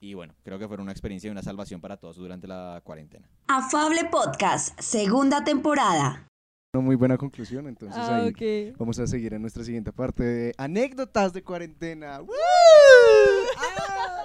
y 0.00 0.14
bueno, 0.14 0.34
creo 0.42 0.58
que 0.58 0.66
fueron 0.66 0.84
una 0.84 0.92
experiencia 0.92 1.28
y 1.28 1.30
una 1.30 1.42
salvación 1.42 1.80
para 1.80 1.96
todos 1.98 2.16
durante 2.16 2.46
la 2.48 2.80
cuarentena. 2.84 3.28
Afable 3.48 4.06
Podcast, 4.10 4.78
segunda 4.80 5.44
temporada. 5.44 6.26
Una 6.74 6.82
muy 6.84 6.96
buena 6.96 7.16
conclusión, 7.16 7.66
entonces 7.66 7.98
Ah, 8.00 8.16
ahí 8.16 8.72
vamos 8.78 8.98
a 8.98 9.06
seguir 9.06 9.34
en 9.34 9.42
nuestra 9.42 9.64
siguiente 9.64 9.92
parte 9.92 10.22
de 10.22 10.54
anécdotas 10.58 11.32
de 11.32 11.42
cuarentena. 11.42 12.20
¡Woo! 12.22 12.28
¡Ay! 13.58 14.17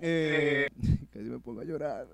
Eh, 0.00 0.68
casi 1.12 1.24
me 1.28 1.38
pongo 1.38 1.60
a 1.60 1.64
llorar. 1.64 2.08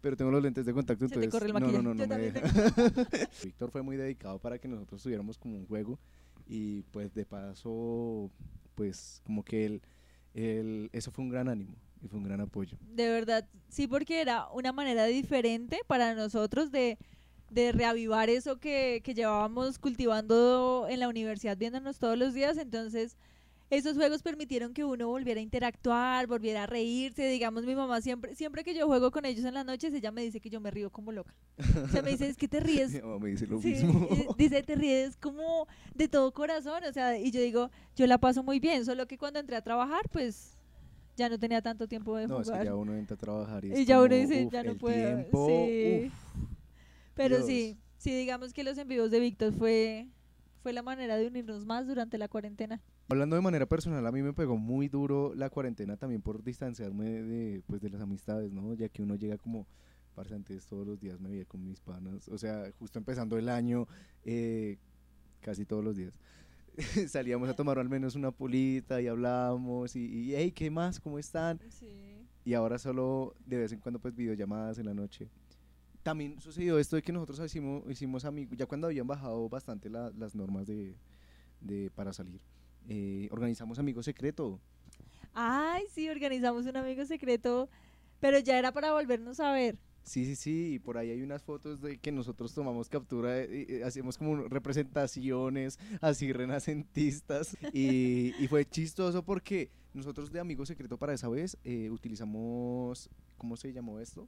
Pero 0.00 0.16
tengo 0.16 0.30
los 0.30 0.42
lentes 0.42 0.64
de 0.64 0.72
contacto, 0.72 1.08
Se 1.08 1.14
te 1.14 1.24
entonces 1.24 1.52
corre 1.52 1.66
el 1.66 1.72
no, 1.72 1.82
no, 1.82 1.94
no, 1.94 2.06
no 2.06 2.06
me 2.06 2.30
deja. 2.30 2.40
Víctor 3.44 3.70
fue 3.70 3.82
muy 3.82 3.96
dedicado 3.96 4.38
para 4.38 4.58
que 4.58 4.68
nosotros 4.68 5.02
tuviéramos 5.02 5.36
como 5.36 5.56
un 5.56 5.66
juego 5.66 5.98
y 6.46 6.82
pues 6.90 7.12
de 7.14 7.26
paso, 7.26 8.30
pues 8.74 9.20
como 9.24 9.44
que 9.44 9.66
él, 9.66 9.82
él, 10.34 10.90
eso 10.92 11.10
fue 11.10 11.24
un 11.24 11.30
gran 11.30 11.48
ánimo 11.48 11.74
y 12.02 12.08
fue 12.08 12.18
un 12.18 12.24
gran 12.24 12.40
apoyo. 12.40 12.78
De 12.80 13.08
verdad, 13.08 13.46
sí, 13.68 13.86
porque 13.86 14.20
era 14.20 14.48
una 14.50 14.72
manera 14.72 15.04
diferente 15.04 15.80
para 15.86 16.14
nosotros 16.14 16.70
de, 16.70 16.98
de 17.50 17.72
reavivar 17.72 18.30
eso 18.30 18.58
que, 18.58 19.02
que 19.04 19.14
llevábamos 19.14 19.78
cultivando 19.78 20.86
en 20.88 21.00
la 21.00 21.08
universidad, 21.08 21.58
viéndonos 21.58 21.98
todos 21.98 22.16
los 22.16 22.32
días. 22.32 22.56
Entonces, 22.56 23.16
esos 23.70 23.96
juegos 23.96 24.22
permitieron 24.22 24.74
que 24.74 24.84
uno 24.84 25.06
volviera 25.08 25.38
a 25.40 25.42
interactuar, 25.42 26.26
volviera 26.26 26.64
a 26.64 26.66
reírse. 26.66 27.26
Digamos, 27.28 27.64
mi 27.64 27.74
mamá 27.76 28.00
siempre, 28.00 28.34
siempre 28.34 28.64
que 28.64 28.74
yo 28.74 28.86
juego 28.86 29.10
con 29.12 29.24
ellos 29.24 29.44
en 29.44 29.54
las 29.54 29.64
noches, 29.64 29.94
ella 29.94 30.10
me 30.10 30.22
dice 30.22 30.40
que 30.40 30.50
yo 30.50 30.60
me 30.60 30.70
río 30.70 30.90
como 30.90 31.12
loca. 31.12 31.34
O 31.84 31.88
sea, 31.88 32.02
me 32.02 32.10
dice, 32.10 32.28
es 32.28 32.36
que 32.36 32.48
te 32.48 32.58
ríes 32.60 32.92
Mi 32.92 33.00
mamá 33.00 33.18
me 33.20 33.30
dice 33.30 33.46
lo 33.46 33.60
Sí, 33.60 33.68
mismo. 33.68 34.08
dice, 34.36 34.62
te 34.62 34.74
ríes 34.74 35.16
como 35.16 35.66
de 35.94 36.08
todo 36.08 36.32
corazón, 36.32 36.82
o 36.84 36.92
sea, 36.92 37.16
y 37.16 37.30
yo 37.30 37.40
digo, 37.40 37.70
yo 37.96 38.06
la 38.06 38.18
paso 38.18 38.42
muy 38.42 38.58
bien, 38.60 38.84
solo 38.84 39.06
que 39.06 39.16
cuando 39.18 39.38
entré 39.38 39.56
a 39.56 39.62
trabajar, 39.62 40.08
pues 40.10 40.56
ya 41.16 41.28
no 41.28 41.38
tenía 41.38 41.62
tanto 41.62 41.86
tiempo 41.86 42.16
de 42.16 42.26
No, 42.26 42.40
es 42.40 42.46
jugar. 42.46 42.60
que 42.60 42.66
ya 42.66 42.74
uno 42.74 42.94
entra 42.96 43.14
a 43.14 43.18
trabajar 43.18 43.64
y, 43.64 43.72
es 43.72 43.78
y 43.80 43.84
ya 43.84 44.00
uno 44.02 44.14
dice, 44.14 44.46
uf, 44.46 44.52
ya 44.52 44.62
no 44.64 44.72
el 44.72 44.78
puedo. 44.78 44.96
tiempo, 45.16 45.46
sí. 45.48 46.06
uf. 46.06 46.12
Pero 47.14 47.36
Dios. 47.36 47.46
sí, 47.46 47.78
sí, 47.98 48.12
digamos 48.14 48.52
que 48.52 48.64
los 48.64 48.78
envíos 48.78 49.10
de 49.10 49.20
Víctor 49.20 49.52
fue, 49.52 50.08
fue 50.62 50.72
la 50.72 50.82
manera 50.82 51.16
de 51.16 51.26
unirnos 51.26 51.64
más 51.64 51.86
durante 51.86 52.18
la 52.18 52.28
cuarentena. 52.28 52.80
Hablando 53.08 53.36
de 53.36 53.42
manera 53.42 53.66
personal, 53.66 54.06
a 54.06 54.12
mí 54.12 54.22
me 54.22 54.32
pegó 54.32 54.56
muy 54.56 54.88
duro 54.88 55.32
la 55.34 55.50
cuarentena 55.50 55.96
también 55.96 56.22
por 56.22 56.42
distanciarme 56.42 57.22
de, 57.22 57.62
pues, 57.66 57.80
de 57.80 57.90
las 57.90 58.00
amistades, 58.00 58.52
¿no? 58.52 58.74
Ya 58.74 58.88
que 58.88 59.02
uno 59.02 59.16
llega 59.16 59.38
como, 59.38 59.66
parce, 60.14 60.34
antes 60.34 60.66
todos 60.66 60.86
los 60.86 61.00
días 61.00 61.20
me 61.20 61.30
veía 61.30 61.44
con 61.44 61.64
mis 61.64 61.80
panas, 61.80 62.28
o 62.28 62.38
sea, 62.38 62.70
justo 62.78 62.98
empezando 62.98 63.38
el 63.38 63.48
año, 63.48 63.88
eh, 64.24 64.78
casi 65.40 65.64
todos 65.64 65.82
los 65.82 65.96
días. 65.96 66.12
Salíamos 67.08 67.48
a 67.48 67.54
tomar 67.54 67.78
al 67.78 67.88
menos 67.88 68.14
una 68.14 68.30
pulita 68.30 69.00
y 69.00 69.08
hablábamos 69.08 69.96
y, 69.96 70.04
y 70.04 70.34
hey, 70.34 70.52
¿qué 70.52 70.70
más? 70.70 71.00
¿Cómo 71.00 71.18
están? 71.18 71.58
Y 72.44 72.54
ahora 72.54 72.78
solo 72.78 73.34
de 73.44 73.58
vez 73.58 73.72
en 73.72 73.80
cuando 73.80 73.98
pues 73.98 74.14
videollamadas 74.14 74.78
en 74.78 74.86
la 74.86 74.94
noche. 74.94 75.28
También 76.02 76.40
sucedió 76.40 76.78
esto 76.78 76.96
de 76.96 77.02
que 77.02 77.12
nosotros 77.12 77.38
hicimos, 77.40 77.82
hicimos 77.90 78.24
amigos, 78.24 78.56
ya 78.56 78.66
cuando 78.66 78.86
habían 78.86 79.06
bajado 79.06 79.48
bastante 79.48 79.90
la- 79.90 80.10
las 80.16 80.34
normas 80.34 80.66
de, 80.66 80.94
de 81.60 81.90
para 81.94 82.12
salir, 82.12 82.40
eh, 82.88 83.28
organizamos 83.30 83.78
amigos 83.78 84.06
secreto. 84.06 84.58
Ay, 85.34 85.84
sí, 85.92 86.08
organizamos 86.08 86.66
un 86.66 86.76
amigo 86.76 87.04
secreto, 87.04 87.68
pero 88.18 88.38
ya 88.38 88.58
era 88.58 88.72
para 88.72 88.92
volvernos 88.92 89.40
a 89.40 89.52
ver. 89.52 89.78
Sí, 90.02 90.24
sí, 90.24 90.34
sí, 90.34 90.72
y 90.74 90.78
por 90.78 90.96
ahí 90.96 91.10
hay 91.10 91.20
unas 91.22 91.42
fotos 91.42 91.82
de 91.82 91.98
que 91.98 92.10
nosotros 92.10 92.54
tomamos 92.54 92.88
captura, 92.88 93.38
eh, 93.38 93.66
y, 93.68 93.74
eh, 93.74 93.84
hacemos 93.84 94.16
como 94.16 94.48
representaciones 94.48 95.78
así 96.00 96.32
renacentistas 96.32 97.56
y, 97.74 98.34
y 98.42 98.48
fue 98.48 98.64
chistoso 98.64 99.22
porque 99.22 99.70
nosotros 99.92 100.32
de 100.32 100.40
Amigo 100.40 100.64
Secreto 100.64 100.96
para 100.96 101.12
esa 101.12 101.28
vez 101.28 101.58
eh, 101.64 101.90
utilizamos, 101.90 103.10
¿cómo 103.36 103.56
se 103.58 103.72
llamó 103.74 104.00
esto? 104.00 104.26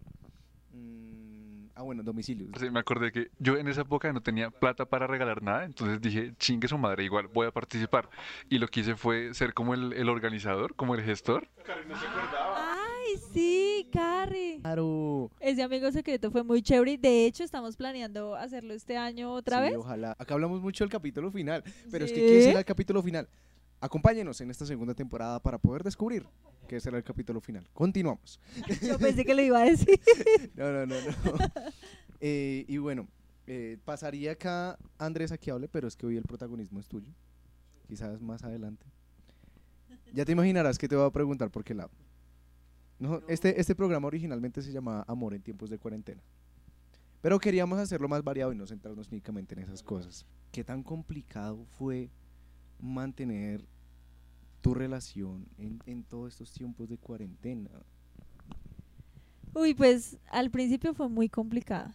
Mm, 0.73 1.66
ah, 1.75 1.83
bueno, 1.83 2.03
domicilios. 2.03 2.51
Sí, 2.59 2.70
me 2.70 2.81
acordé 2.81 3.12
que 3.12 3.29
yo 3.39 3.57
en 3.57 3.68
esa 3.68 3.83
época 3.83 4.12
no 4.12 4.20
tenía 4.23 4.51
plata 4.51 4.85
para 4.87 5.07
regalar 5.07 5.43
nada, 5.43 5.64
entonces 5.64 6.01
dije, 6.01 6.35
chingue 6.39 6.68
su 6.68 6.79
madre, 6.79 7.05
igual 7.05 7.29
voy 7.29 7.47
a 7.47 7.51
participar. 7.51 8.09
Y 8.49 8.59
lo 8.59 8.68
que 8.68 8.81
hice 8.81 8.97
fue 8.97 9.35
ser 9.35 9.55
como 9.55 9.75
el, 9.75 9.93
el 9.93 10.09
organizador, 10.09 10.75
como 10.75 10.95
el 10.95 11.03
gestor. 11.03 11.49
Ay, 12.45 13.18
sí, 13.33 13.89
Carrie. 13.93 14.61
Claro. 14.61 15.31
Ese 15.41 15.62
amigo 15.62 15.91
secreto 15.93 16.31
fue 16.31 16.43
muy 16.45 16.62
chévere. 16.62 16.93
y 16.93 16.97
De 16.97 17.27
hecho, 17.27 17.45
estamos 17.45 17.77
planeando 17.77 18.35
hacerlo 18.35 18.75
este 18.75 18.97
año 18.97 19.33
otra 19.33 19.59
Sí, 19.59 19.62
vez. 19.64 19.75
ojalá. 19.77 20.16
Acá 20.18 20.35
hablamos 20.35 20.61
mucho 20.62 20.85
del 20.85 20.91
capítulo 20.91 21.31
final, 21.31 21.62
pero 21.91 22.05
es 22.05 22.12
que 22.12 22.20
Sí. 22.20 22.27
¿qué 22.27 22.43
será 22.43 22.59
el 22.61 22.64
capítulo 22.64 23.03
final? 23.03 23.29
Acompáñenos 23.83 24.41
en 24.41 24.49
esta 24.49 24.64
segunda 24.64 24.95
temporada 24.95 25.41
para 25.43 25.59
poder 25.59 25.83
descubrir 25.83 26.24
qué 26.68 26.78
será 26.78 26.99
el 26.99 27.03
capítulo 27.03 27.41
final. 27.41 27.68
Continuamos. 27.72 28.39
Yo 28.80 28.97
pensé 28.97 29.24
que 29.24 29.35
lo 29.35 29.43
iba 29.43 29.61
a 29.61 29.64
decir. 29.64 30.01
No, 30.55 30.70
no, 30.70 30.87
no, 30.87 30.95
no. 31.01 31.12
Eh, 32.24 32.64
y 32.68 32.76
bueno, 32.78 33.09
eh, 33.49 33.78
pasaría 33.85 34.30
acá 34.30 34.78
Andrés 34.97 35.33
a 35.33 35.39
que 35.39 35.51
hable, 35.51 35.66
pero 35.66 35.89
es 35.89 35.97
que 35.97 36.07
hoy 36.07 36.16
el 36.16 36.22
protagonismo 36.22 36.78
es 36.78 36.87
tuyo. 36.87 37.12
Quizás 37.89 38.20
más 38.20 38.45
adelante. 38.45 38.87
Ya 40.14 40.24
te 40.24 40.30
imaginarás 40.30 40.78
que 40.78 40.87
te 40.87 40.95
voy 40.95 41.05
a 41.05 41.11
preguntar 41.11 41.51
por 41.51 41.64
qué 41.64 41.74
lado. 41.74 41.91
No, 43.01 43.20
este, 43.26 43.61
este 43.61 43.74
programa 43.74 44.07
originalmente 44.07 44.62
se 44.62 44.70
llamaba 44.70 45.05
Amor 45.09 45.35
en 45.35 45.43
tiempos 45.43 45.68
de 45.68 45.78
cuarentena. 45.80 46.22
Pero 47.20 47.41
queríamos 47.41 47.80
hacerlo 47.80 48.07
más 48.07 48.22
variado 48.22 48.53
y 48.53 48.57
no 48.57 48.68
centrarnos 48.68 49.09
únicamente 49.09 49.57
en 49.57 49.62
esas 49.62 49.83
cosas. 49.83 50.24
¿Qué 50.53 50.62
tan 50.62 50.85
complicado 50.85 51.64
fue 51.64 52.12
mantener 52.78 53.64
tu 54.62 54.72
relación 54.74 55.46
en, 55.58 55.80
en 55.86 56.04
todos 56.04 56.32
estos 56.32 56.52
tiempos 56.52 56.88
de 56.88 56.96
cuarentena? 56.96 57.70
Uy, 59.54 59.74
pues 59.74 60.18
al 60.30 60.50
principio 60.50 60.94
fue 60.94 61.08
muy 61.08 61.28
complicado. 61.28 61.90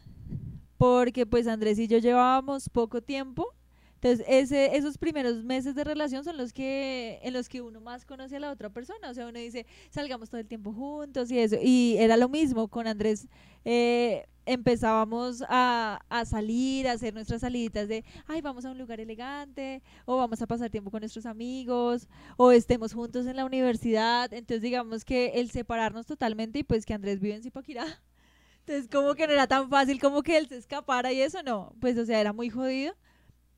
Porque 0.78 1.26
pues 1.26 1.48
Andrés 1.48 1.80
y 1.80 1.88
yo 1.88 1.98
llevábamos 1.98 2.70
poco 2.70 3.02
tiempo. 3.02 3.56
Entonces, 3.98 4.26
ese, 4.30 4.76
esos 4.78 4.98
primeros 4.98 5.44
meses 5.44 5.76
de 5.76 5.84
relación 5.84 6.24
son 6.24 6.38
los 6.38 6.54
que, 6.54 7.20
en 7.24 7.34
los 7.34 7.50
que 7.50 7.62
uno 7.62 7.82
más 7.82 8.06
conoce 8.06 8.38
a 8.38 8.40
la 8.40 8.52
otra 8.52 8.70
persona. 8.70 9.10
O 9.10 9.14
sea, 9.14 9.28
uno 9.28 9.40
dice, 9.40 9.66
salgamos 9.90 10.30
todo 10.30 10.40
el 10.42 10.48
tiempo 10.48 10.72
juntos 10.74 11.32
y 11.32 11.40
eso. 11.40 11.58
Y 11.62 11.96
era 12.00 12.18
lo 12.18 12.30
mismo 12.30 12.68
con 12.68 12.88
Andrés. 12.88 13.28
eh, 13.66 14.26
empezábamos 14.46 15.44
a, 15.50 16.00
a 16.10 16.26
salir, 16.26 16.88
a 16.88 16.94
hacer 16.94 17.14
nuestras 17.14 17.42
saliditas 17.42 17.90
de, 17.90 18.06
ay, 18.28 18.40
vamos 18.42 18.64
a 18.64 18.72
un 18.72 18.78
lugar 18.78 19.02
elegante, 19.02 19.82
o 20.06 20.16
vamos 20.18 20.42
a 20.42 20.48
pasar 20.48 20.70
tiempo 20.70 20.90
con 20.90 21.02
nuestros 21.02 21.26
amigos, 21.26 22.08
o 22.38 22.52
estemos 22.54 22.94
juntos 22.94 23.26
en 23.28 23.36
la 23.36 23.46
universidad. 23.46 24.32
Entonces, 24.34 24.62
digamos 24.62 25.04
que 25.04 25.28
el 25.36 25.52
separarnos 25.52 26.06
totalmente 26.06 26.60
y 26.60 26.64
pues 26.64 26.86
que 26.86 26.94
Andrés 26.94 27.20
vive 27.20 27.36
en 27.36 27.44
Zipaquirá. 27.44 27.86
Entonces, 28.66 28.90
como 28.90 29.16
que 29.16 29.28
no 29.28 29.34
era 29.34 29.48
tan 29.48 29.70
fácil 29.70 30.00
como 30.00 30.24
que 30.24 30.38
él 30.38 30.48
se 30.48 30.58
escapara 30.58 31.12
y 31.14 31.22
eso 31.22 31.44
no. 31.44 31.74
Pues, 31.82 31.98
o 31.98 32.06
sea, 32.06 32.20
era 32.22 32.34
muy 32.34 32.50
jodido. 32.50 32.94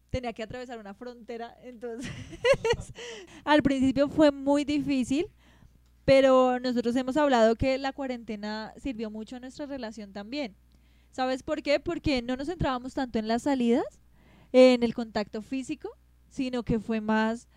Tenía 0.10 0.34
que 0.34 0.44
atravesar 0.44 0.80
una 0.80 0.94
frontera. 0.94 1.56
Entonces, 1.64 2.12
al 3.44 3.62
principio 3.62 4.10
fue 4.10 4.32
muy 4.32 4.66
difícil, 4.66 5.28
pero 6.06 6.60
nosotros 6.60 6.96
hemos 6.96 7.18
hablado 7.18 7.56
que 7.56 7.78
la 7.78 7.94
cuarentena 7.94 8.74
sirvió 8.78 9.10
mucho 9.10 9.36
a 9.36 9.40
nuestra 9.40 9.66
relación 9.66 10.12
también. 10.12 10.56
¿Sabes 11.12 11.44
por 11.44 11.62
qué? 11.62 11.80
Porque 11.80 12.22
no 12.22 12.36
nos 12.36 12.48
centrábamos 12.48 12.94
tanto 12.94 13.20
en 13.20 13.28
las 13.28 13.44
salidas, 13.44 14.00
en 14.52 14.84
el 14.84 14.94
contacto 14.94 15.42
físico, 15.42 15.90
sino 16.30 16.64
que 16.64 16.80
fue 16.80 17.02
más 17.02 17.48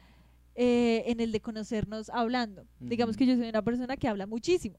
eh, 0.55 1.05
en 1.07 1.21
el 1.21 1.33
de 1.33 1.41
conocernos 1.41 2.11
hablando. 2.11 2.67
Digamos 2.81 3.17
Ujú. 3.17 3.19
que 3.21 3.27
yo 3.27 3.37
soy 3.37 3.49
una 3.49 3.63
persona 3.63 3.97
que 3.97 4.09
habla 4.09 4.27
muchísimo 4.27 4.79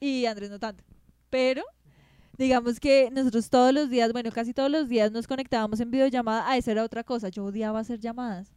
y 0.00 0.26
Andrés 0.26 0.50
no 0.50 0.58
tanto. 0.58 0.84
Pero 1.30 1.62
digamos 2.36 2.80
que 2.80 3.10
nosotros 3.10 3.48
todos 3.50 3.72
los 3.72 3.90
días, 3.90 4.12
bueno, 4.12 4.30
casi 4.32 4.52
todos 4.54 4.70
los 4.70 4.88
días 4.88 5.10
nos 5.12 5.26
conectábamos 5.26 5.80
en 5.80 5.90
videollamada. 5.90 6.44
Ah, 6.48 6.56
eso 6.56 6.70
era 6.70 6.82
otra 6.84 7.04
cosa. 7.04 7.28
Yo 7.28 7.44
odiaba 7.44 7.80
hacer 7.80 7.98
llamadas. 8.00 8.52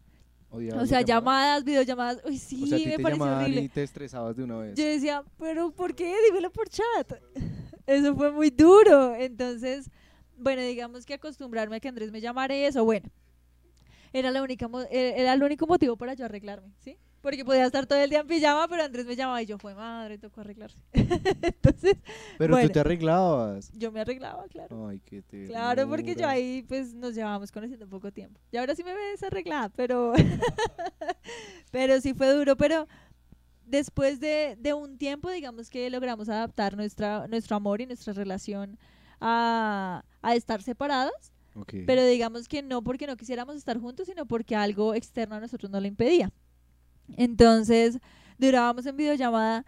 ¿Odiabas 0.50 0.84
O 0.84 0.86
sea, 0.88 1.02
llamadas? 1.02 1.08
llamadas, 1.08 1.64
videollamadas. 1.64 2.22
Uy, 2.26 2.38
sí, 2.38 2.64
O 2.64 2.68
sea, 2.68 2.78
a 2.78 2.80
ti 2.80 2.86
me 2.86 2.96
te 2.98 3.04
pareció 3.04 3.26
horrible. 3.26 3.62
y 3.62 3.70
te 3.70 3.84
estresabas 3.84 4.36
de 4.36 4.44
una 4.44 4.58
vez. 4.58 4.76
Yo 4.76 4.86
decía, 4.86 5.24
pero 5.38 5.72
¿por 5.72 5.94
qué? 5.96 6.16
Dímelo 6.28 6.52
por 6.52 6.70
chat. 6.70 7.14
Eso 7.86 8.16
fue 8.16 8.32
muy 8.32 8.50
duro. 8.50 9.14
Entonces, 9.16 9.90
bueno, 10.38 10.62
digamos 10.62 11.06
que 11.06 11.14
acostumbrarme 11.16 11.78
a 11.78 11.80
que 11.80 11.88
Andrés 11.88 12.12
me 12.12 12.22
llamara 12.22 12.56
y 12.56 12.62
eso, 12.64 12.84
bueno, 12.86 13.10
era, 14.14 14.30
la 14.32 14.42
única, 14.44 14.70
eh, 14.92 15.16
era 15.18 15.34
el 15.34 15.42
único 15.44 15.68
motivo 15.68 15.96
para 15.98 16.14
yo 16.14 16.26
arreglarme, 16.26 16.72
¿sí? 16.80 16.98
Porque 17.22 17.44
podía 17.44 17.66
estar 17.66 17.86
todo 17.86 18.00
el 18.00 18.10
día 18.10 18.20
en 18.20 18.28
pijama, 18.28 18.68
pero 18.68 18.84
Andrés 18.84 19.06
me 19.06 19.16
llamaba 19.16 19.42
y 19.42 19.46
yo, 19.46 19.58
fue 19.58 19.74
madre, 19.74 20.18
tocó 20.18 20.42
arreglarse. 20.42 20.78
Entonces, 20.94 21.98
Pero 22.38 22.54
bueno. 22.54 22.68
tú 22.68 22.74
te 22.74 22.80
arreglabas. 22.80 23.72
yo 23.74 23.92
me 23.92 24.02
arreglaba, 24.02 24.46
claro. 24.48 24.88
Ay, 24.88 25.02
qué. 25.04 25.24
Claro, 25.48 25.88
porque 25.90 26.16
yo 26.16 26.28
ahí 26.28 26.64
pues 26.68 26.94
nos 26.94 27.16
llevábamos 27.16 27.52
conociendo 27.52 27.88
poco 27.88 28.12
tiempo. 28.12 28.40
Y 28.52 28.58
ahora 28.58 28.76
sí 28.76 28.84
me 28.84 28.94
ves 28.94 29.24
arreglada, 29.24 29.70
pero 29.70 30.14
pero 31.72 32.00
sí 32.02 32.14
fue 32.14 32.32
duro, 32.34 32.56
pero 32.56 32.88
después 33.66 34.20
de, 34.20 34.56
de 34.60 34.74
un 34.74 34.98
tiempo, 34.98 35.30
digamos 35.30 35.70
que 35.70 35.90
logramos 35.90 36.30
adaptar 36.30 36.76
nuestra, 36.76 37.28
nuestro 37.28 37.56
amor 37.56 37.82
y 37.82 37.86
nuestra 37.86 38.14
relación 38.14 38.78
a, 39.20 40.04
a 40.22 40.36
estar 40.36 40.62
separados, 40.62 41.34
pero 41.88 42.06
digamos 42.06 42.48
que 42.48 42.62
no 42.62 42.84
porque 42.84 43.08
no 43.08 43.18
quisiéramos 43.18 43.56
estar 43.56 43.80
juntos, 43.80 44.06
sino 44.08 44.28
porque 44.28 44.56
algo 44.56 44.94
externo 44.94 45.36
a 45.36 45.40
nosotros 45.40 45.72
no 45.72 45.80
lo 45.82 45.88
impedía. 45.88 46.32
Entonces, 47.16 48.00
durábamos 48.38 48.86
en 48.86 48.98
videollamada 48.98 49.66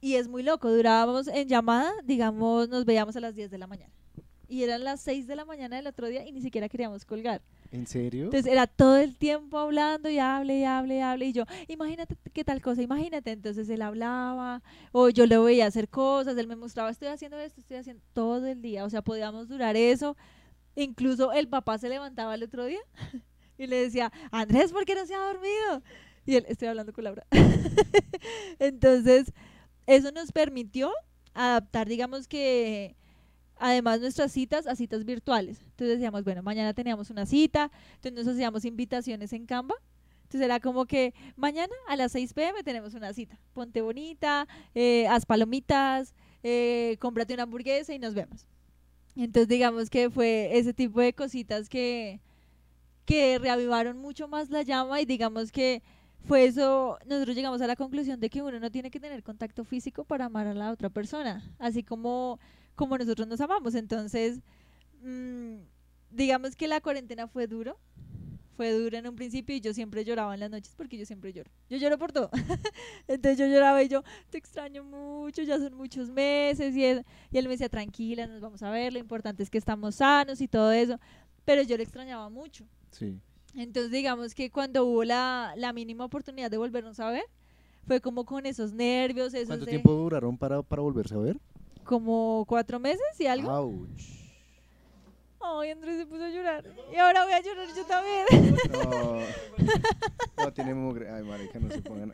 y 0.00 0.14
es 0.14 0.28
muy 0.28 0.42
loco, 0.42 0.70
durábamos 0.70 1.26
en 1.28 1.48
llamada, 1.48 1.92
digamos, 2.04 2.68
nos 2.68 2.84
veíamos 2.84 3.16
a 3.16 3.20
las 3.20 3.34
10 3.34 3.50
de 3.50 3.58
la 3.58 3.66
mañana. 3.66 3.92
Y 4.48 4.62
eran 4.62 4.84
las 4.84 5.00
6 5.00 5.26
de 5.26 5.34
la 5.34 5.44
mañana 5.44 5.76
del 5.76 5.88
otro 5.88 6.06
día 6.06 6.24
y 6.26 6.32
ni 6.32 6.40
siquiera 6.40 6.68
queríamos 6.68 7.04
colgar. 7.04 7.42
¿En 7.72 7.86
serio? 7.86 8.26
Entonces 8.26 8.50
era 8.50 8.66
todo 8.68 8.96
el 8.96 9.16
tiempo 9.16 9.58
hablando 9.58 10.08
y 10.08 10.18
hable 10.18 10.58
y 10.58 10.64
hable 10.64 10.98
y 10.98 11.00
hable 11.00 11.26
y 11.26 11.32
yo, 11.32 11.44
imagínate 11.66 12.16
qué 12.32 12.44
tal 12.44 12.62
cosa, 12.62 12.82
imagínate. 12.82 13.32
Entonces 13.32 13.68
él 13.68 13.82
hablaba 13.82 14.62
o 14.92 15.08
yo 15.08 15.26
le 15.26 15.36
veía 15.38 15.66
hacer 15.66 15.88
cosas, 15.88 16.36
él 16.38 16.46
me 16.46 16.56
mostraba, 16.56 16.90
estoy 16.90 17.08
haciendo 17.08 17.38
esto, 17.38 17.60
estoy 17.60 17.78
haciendo 17.78 18.02
todo 18.12 18.46
el 18.46 18.62
día. 18.62 18.84
O 18.84 18.90
sea, 18.90 19.02
podíamos 19.02 19.48
durar 19.48 19.76
eso. 19.76 20.16
Incluso 20.76 21.32
el 21.32 21.48
papá 21.48 21.78
se 21.78 21.88
levantaba 21.88 22.34
el 22.34 22.44
otro 22.44 22.66
día 22.66 22.80
y 23.58 23.66
le 23.66 23.76
decía, 23.76 24.12
Andrés, 24.30 24.72
¿por 24.72 24.84
qué 24.84 24.94
no 24.94 25.04
se 25.06 25.14
ha 25.14 25.18
dormido? 25.18 25.82
Y 26.26 26.34
él, 26.36 26.44
estoy 26.48 26.68
hablando 26.68 26.92
con 26.92 27.04
Laura. 27.04 27.24
Entonces, 28.58 29.32
eso 29.86 30.10
nos 30.10 30.32
permitió 30.32 30.92
adaptar, 31.32 31.88
digamos 31.88 32.26
que 32.26 32.96
además 33.58 34.00
nuestras 34.00 34.32
citas 34.32 34.66
a 34.66 34.74
citas 34.74 35.04
virtuales. 35.04 35.60
Entonces 35.60 35.96
decíamos, 35.96 36.24
bueno, 36.24 36.42
mañana 36.42 36.74
teníamos 36.74 37.10
una 37.10 37.26
cita, 37.26 37.70
entonces 37.96 38.26
nos 38.26 38.34
hacíamos 38.34 38.64
invitaciones 38.64 39.32
en 39.32 39.46
Canva. 39.46 39.74
Entonces 40.24 40.44
era 40.44 40.58
como 40.58 40.86
que 40.86 41.14
mañana 41.36 41.72
a 41.88 41.94
las 41.94 42.12
6 42.12 42.34
pm 42.34 42.62
tenemos 42.64 42.94
una 42.94 43.12
cita. 43.12 43.38
Ponte 43.54 43.80
bonita, 43.80 44.48
eh, 44.74 45.06
haz 45.06 45.24
palomitas, 45.24 46.14
eh, 46.42 46.96
cómprate 46.98 47.34
una 47.34 47.44
hamburguesa 47.44 47.94
y 47.94 47.98
nos 47.98 48.14
vemos. 48.14 48.46
Entonces 49.14 49.48
digamos 49.48 49.88
que 49.88 50.10
fue 50.10 50.50
ese 50.58 50.74
tipo 50.74 51.00
de 51.00 51.12
cositas 51.12 51.68
que, 51.68 52.20
que 53.04 53.38
reavivaron 53.38 53.98
mucho 53.98 54.26
más 54.26 54.50
la 54.50 54.62
llama 54.62 55.00
y 55.00 55.06
digamos 55.06 55.52
que 55.52 55.82
fue 56.26 56.44
eso, 56.46 56.98
nosotros 57.06 57.36
llegamos 57.36 57.60
a 57.62 57.66
la 57.66 57.76
conclusión 57.76 58.20
de 58.20 58.28
que 58.30 58.42
uno 58.42 58.58
no 58.60 58.70
tiene 58.70 58.90
que 58.90 59.00
tener 59.00 59.22
contacto 59.22 59.64
físico 59.64 60.04
para 60.04 60.26
amar 60.26 60.46
a 60.46 60.54
la 60.54 60.70
otra 60.72 60.88
persona, 60.90 61.42
así 61.58 61.82
como, 61.82 62.38
como 62.74 62.98
nosotros 62.98 63.28
nos 63.28 63.40
amamos. 63.40 63.74
Entonces, 63.74 64.40
mm, 65.02 65.56
digamos 66.10 66.56
que 66.56 66.66
la 66.68 66.80
cuarentena 66.80 67.28
fue 67.28 67.46
duro, 67.46 67.78
fue 68.56 68.72
duro 68.72 68.96
en 68.96 69.06
un 69.06 69.16
principio 69.16 69.54
y 69.54 69.60
yo 69.60 69.74
siempre 69.74 70.04
lloraba 70.04 70.32
en 70.34 70.40
las 70.40 70.50
noches 70.50 70.74
porque 70.76 70.96
yo 70.98 71.04
siempre 71.04 71.32
lloro. 71.32 71.50
Yo 71.68 71.76
lloro 71.78 71.98
por 71.98 72.10
todo. 72.12 72.30
Entonces 73.08 73.38
yo 73.38 73.46
lloraba 73.46 73.82
y 73.82 73.88
yo, 73.88 74.02
te 74.30 74.38
extraño 74.38 74.82
mucho, 74.82 75.42
ya 75.42 75.58
son 75.58 75.74
muchos 75.74 76.10
meses 76.10 76.74
y, 76.74 76.84
él- 76.84 77.04
y 77.30 77.38
él 77.38 77.44
me 77.44 77.50
decía, 77.52 77.68
tranquila, 77.68 78.26
nos 78.26 78.40
vamos 78.40 78.62
a 78.62 78.70
ver, 78.70 78.92
lo 78.94 78.98
importante 78.98 79.42
es 79.42 79.50
que 79.50 79.58
estamos 79.58 79.96
sanos 79.96 80.40
y 80.40 80.48
todo 80.48 80.72
eso. 80.72 80.98
Pero 81.44 81.62
yo 81.62 81.76
lo 81.76 81.82
extrañaba 81.82 82.28
mucho. 82.30 82.64
Sí. 82.90 83.20
Entonces, 83.56 83.90
digamos 83.90 84.34
que 84.34 84.50
cuando 84.50 84.84
hubo 84.84 85.04
la, 85.04 85.54
la 85.56 85.72
mínima 85.72 86.04
oportunidad 86.04 86.50
de 86.50 86.58
volvernos 86.58 87.00
a 87.00 87.10
ver, 87.10 87.24
fue 87.86 88.00
como 88.00 88.24
con 88.24 88.46
esos 88.46 88.72
nervios, 88.72 89.32
esos 89.34 89.48
¿Cuánto 89.48 89.64
de 89.64 89.70
tiempo 89.70 89.92
duraron 89.92 90.36
para, 90.36 90.62
para 90.62 90.82
volverse 90.82 91.14
a 91.14 91.18
ver? 91.18 91.36
como 91.86 92.44
cuatro 92.46 92.78
meses 92.78 93.00
y 93.18 93.26
algo. 93.26 93.50
Ouch. 93.50 94.02
Ay, 95.40 95.70
Andrés 95.70 95.98
se 95.98 96.06
puso 96.06 96.24
a 96.24 96.28
llorar. 96.28 96.64
Y 96.92 96.96
ahora 96.96 97.24
voy 97.24 97.32
a 97.32 97.40
llorar 97.40 97.68
yo 97.74 97.84
también. 97.86 98.56
No, 98.72 99.20
no 100.44 100.52
tiene 100.52 100.74
mugre. 100.74 101.08
Ay, 101.08 101.22
marica, 101.22 101.58
no 101.60 101.70
se 101.70 101.80
pongan. 101.80 102.12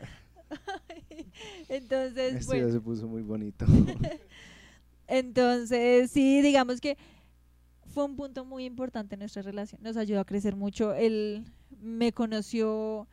Entonces, 1.69 2.35
Esto 2.35 2.47
bueno, 2.47 2.67
ya 2.67 2.73
se 2.75 2.81
puso 2.81 3.09
muy 3.09 3.23
bonito. 3.23 3.65
Entonces, 5.09 6.11
sí, 6.11 6.43
digamos 6.43 6.81
que 6.81 6.99
fue 7.93 8.05
un 8.05 8.17
punto 8.17 8.45
muy 8.45 8.65
importante 8.65 9.15
en 9.15 9.21
nuestra 9.21 9.43
relación. 9.43 9.81
Nos 9.83 9.97
ayudó 9.97 10.21
a 10.21 10.25
crecer 10.25 10.57
mucho. 10.57 10.95
Él 10.95 11.45
me 11.81 12.13
conoció 12.13 13.09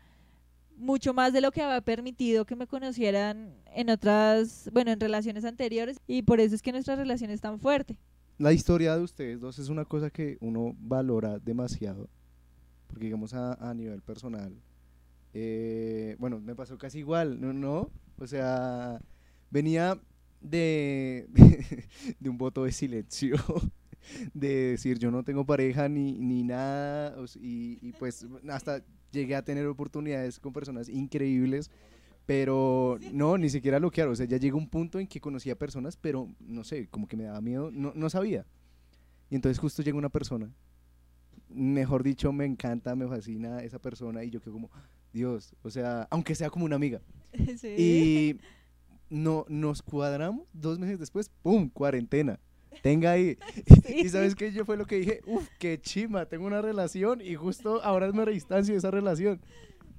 mucho 0.77 1.13
más 1.13 1.34
de 1.34 1.41
lo 1.41 1.51
que 1.51 1.61
había 1.61 1.82
permitido 1.82 2.45
que 2.45 2.55
me 2.55 2.67
conocieran 2.67 3.53
en 3.75 3.89
otras, 3.89 4.69
bueno, 4.73 4.91
en 4.91 4.99
relaciones 4.99 5.45
anteriores. 5.45 5.97
Y 6.07 6.23
por 6.23 6.39
eso 6.39 6.55
es 6.55 6.61
que 6.61 6.71
nuestra 6.71 6.95
relación 6.95 7.32
es 7.32 7.41
tan 7.41 7.59
fuerte. 7.59 7.97
La 8.38 8.53
historia 8.53 8.95
de 8.97 9.03
ustedes 9.03 9.39
dos 9.41 9.59
es 9.59 9.69
una 9.69 9.86
cosa 9.86 10.09
que 10.09 10.38
uno 10.41 10.75
valora 10.80 11.39
demasiado. 11.39 12.09
Porque 12.88 13.05
digamos 13.05 13.34
a, 13.34 13.53
a 13.55 13.73
nivel 13.73 14.01
personal. 14.01 14.61
eh, 15.34 16.15
bueno, 16.19 16.39
me 16.39 16.55
pasó 16.55 16.77
casi 16.77 16.99
igual, 16.99 17.39
¿no? 17.41 17.53
¿no? 17.53 17.91
O 18.17 18.27
sea, 18.27 19.01
venía 19.49 20.01
de, 20.41 21.27
de 22.19 22.30
un 22.30 22.38
voto 22.38 22.63
de 22.65 22.71
silencio. 22.71 23.36
De 24.34 24.72
decir, 24.72 24.97
yo 24.97 25.12
no 25.12 25.24
tengo 25.24 25.45
pareja 25.45 25.89
ni, 25.89 26.20
ni 26.20 26.43
nada. 26.43 27.16
y, 27.36 27.78
y 27.82 27.91
pues 27.93 28.26
hasta 28.50 28.84
llegué 29.12 29.36
a 29.36 29.43
tener 29.43 29.66
oportunidades 29.68 30.39
con 30.39 30.54
personas 30.54 30.89
increíbles. 30.89 31.70
Pero 32.26 33.00
no, 33.12 33.39
ni 33.39 33.50
siquiera 33.50 33.80
lo 33.80 33.89
quiero. 33.89 34.12
O 34.12 34.16
sea, 34.16 34.28
ya 34.28 34.38
llegó 34.38 34.58
un 34.58 34.70
punto 34.70 35.00
en 35.00 35.08
que 35.08 35.20
conocía 35.20 35.58
personas, 35.58 35.97
pero 35.97 36.28
no 36.39 36.64
sé, 36.64 36.88
como 36.88 37.08
que 37.08 37.18
me 37.18 37.24
daba 37.24 37.41
miedo, 37.41 37.72
no, 37.72 37.91
no 37.95 38.10
sabía. 38.10 38.45
Y 39.32 39.36
entonces 39.36 39.58
justo 39.60 39.82
llega 39.82 39.97
una 39.97 40.10
persona, 40.10 40.52
mejor 41.50 42.04
dicho, 42.04 42.32
me 42.32 42.45
encanta, 42.45 42.95
me 42.95 43.08
fascina 43.08 43.60
esa 43.64 43.80
persona 43.80 44.24
y 44.24 44.30
yo 44.30 44.41
quedo 44.41 44.54
como, 44.54 44.70
Dios, 45.14 45.56
o 45.62 45.70
sea, 45.70 46.08
aunque 46.12 46.36
sea 46.36 46.50
como 46.50 46.66
una 46.66 46.76
amiga. 46.76 47.02
Sí. 47.58 47.68
Y 47.78 48.39
no, 49.10 49.45
nos 49.50 49.82
cuadramos, 49.82 50.47
dos 50.54 50.80
meses 50.80 51.00
después, 51.00 51.30
¡pum! 51.41 51.70
Cuarentena. 51.70 52.39
Tenga 52.82 53.11
ahí. 53.11 53.38
Y 53.88 54.07
sabes 54.09 54.36
qué 54.36 54.51
yo 54.51 54.65
fue 54.65 54.78
lo 54.78 54.86
que 54.86 54.95
dije, 54.97 55.22
uf, 55.26 55.47
qué 55.59 55.80
chima, 55.82 56.26
tengo 56.26 56.45
una 56.45 56.61
relación 56.61 57.22
y 57.22 57.36
justo 57.36 57.82
ahora 57.84 58.11
me 58.11 58.26
distancio 58.32 58.74
de 58.74 58.78
esa 58.80 58.91
relación. 58.91 59.41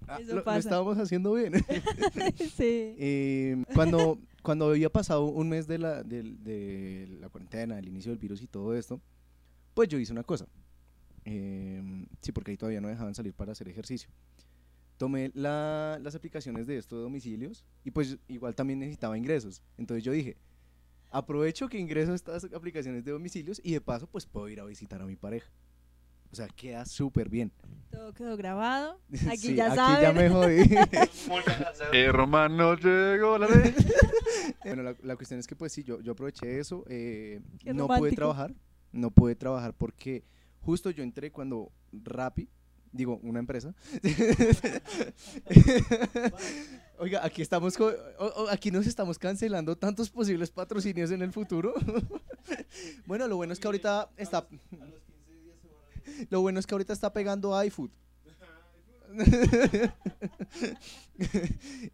Ah, 0.08 0.18
Eso 0.20 0.30
lo, 0.30 0.36
lo 0.36 0.44
pasa. 0.44 0.58
estábamos 0.60 0.98
haciendo 0.98 1.32
bien. 1.34 1.52
sí. 2.56 2.94
Eh, 2.98 3.64
cuando, 3.74 4.18
cuando 4.42 4.70
había 4.70 4.90
pasado 4.90 5.26
un 5.26 5.48
mes 5.48 5.66
de 5.66 5.78
la, 5.78 6.02
de 6.02 7.06
la 7.20 7.28
cuarentena, 7.28 7.78
el 7.78 7.86
inicio 7.88 8.10
del 8.12 8.18
virus 8.18 8.42
y 8.42 8.46
todo 8.46 8.74
esto, 8.74 9.00
pues 9.74 9.88
yo 9.88 9.98
hice 9.98 10.12
una 10.12 10.24
cosa. 10.24 10.46
Eh, 11.24 12.06
sí, 12.22 12.32
porque 12.32 12.50
ahí 12.52 12.56
todavía 12.56 12.80
no 12.80 12.88
dejaban 12.88 13.14
salir 13.14 13.34
para 13.34 13.52
hacer 13.52 13.68
ejercicio. 13.68 14.08
Tomé 14.96 15.30
la- 15.34 15.98
las 16.02 16.14
aplicaciones 16.14 16.66
de 16.66 16.76
esto 16.78 16.96
de 16.96 17.02
domicilios 17.02 17.64
y 17.84 17.90
pues 17.90 18.18
igual 18.28 18.54
también 18.54 18.78
necesitaba 18.80 19.16
ingresos. 19.16 19.62
Entonces 19.78 20.02
yo 20.04 20.12
dije, 20.12 20.36
aprovecho 21.11 21.68
que 21.68 21.78
ingreso 21.78 22.12
a 22.12 22.14
estas 22.14 22.44
aplicaciones 22.44 23.04
de 23.04 23.11
domicilios 23.12 23.61
y 23.64 23.72
de 23.72 23.80
paso 23.80 24.06
pues 24.06 24.26
puedo 24.26 24.48
ir 24.48 24.61
a 24.61 24.64
visitar 24.64 25.02
a 25.02 25.06
mi 25.06 25.16
pareja. 25.16 25.50
O 26.32 26.36
sea, 26.36 26.46
queda 26.46 26.84
súper 26.86 27.28
bien. 27.28 27.52
Todo 27.90 28.12
quedó 28.14 28.36
grabado. 28.36 29.00
Aquí 29.28 29.48
Sí, 29.48 29.54
ya 29.56 29.66
aquí 29.66 29.76
saben. 29.76 30.02
ya 30.02 30.12
me 30.12 30.28
jodí. 30.30 30.62
Hermano, 31.92 32.76
llegó 32.76 33.36
la 33.38 33.48
ley. 33.48 33.74
Bueno, 34.64 34.82
la, 34.82 34.94
la 35.02 35.16
cuestión 35.16 35.40
es 35.40 35.46
que 35.46 35.56
pues 35.56 35.72
sí, 35.72 35.82
yo, 35.82 36.00
yo 36.00 36.12
aproveché 36.12 36.58
eso, 36.61 36.84
eh, 36.88 37.40
no 37.64 37.88
pude 37.88 38.12
trabajar, 38.12 38.54
no 38.92 39.11
pude 39.11 39.34
trabajar 39.34 39.74
porque 39.74 40.24
justo 40.61 40.90
yo 40.90 41.02
entré 41.02 41.32
cuando 41.32 41.72
Rappi, 41.92 42.48
digo, 42.93 43.20
una 43.22 43.38
empresa, 43.38 43.72
oiga, 46.99 47.24
aquí 47.24 47.43
estamos, 47.43 47.76
co- 47.76 47.93
o- 48.18 48.45
o- 48.45 48.49
aquí 48.51 48.70
nos 48.70 48.86
estamos 48.86 49.18
cancelando 49.18 49.76
tantos 49.76 50.11
posibles 50.11 50.51
patrocinios 50.51 51.11
en 51.11 51.22
el 51.22 51.32
futuro. 51.32 51.74
bueno, 53.07 53.26
lo 53.28 53.36
bueno 53.36 53.53
es 53.53 53.61
que 53.61 53.68
ahorita 53.68 54.11
está, 54.16 54.47
lo 56.30 56.41
bueno 56.41 56.59
es 56.61 56.66
que 56.66 56.74
ahorita 56.74 56.93
está 56.93 57.12
pegando 57.12 57.62
iFood. 57.64 57.91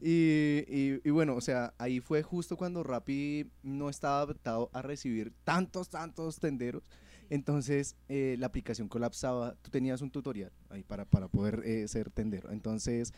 y, 0.01 0.65
y- 0.69 1.01
y 1.05 1.11
bueno, 1.11 1.35
o 1.35 1.41
sea, 1.41 1.75
ahí 1.79 2.01
fue 2.01 2.23
justo 2.23 2.57
cuando 2.57 2.83
Rappi 2.83 3.51
no 3.63 3.89
estaba 3.89 4.23
adaptado 4.23 4.71
a 4.73 4.83
recibir 4.83 5.33
tantos, 5.45 5.89
tantos 5.89 6.39
tenderos. 6.39 6.83
Entonces 7.31 7.97
eh, 8.09 8.37
la 8.39 8.47
aplicación 8.47 8.89
colapsaba. 8.89 9.55
Tú 9.63 9.71
tenías 9.71 10.01
un 10.03 10.11
tutorial 10.11 10.53
ahí 10.71 10.83
para, 10.83 11.05
para 11.05 11.29
poder 11.29 11.63
eh, 11.65 11.87
ser 11.89 12.11
tendero. 12.11 12.51
Entonces 12.51 13.13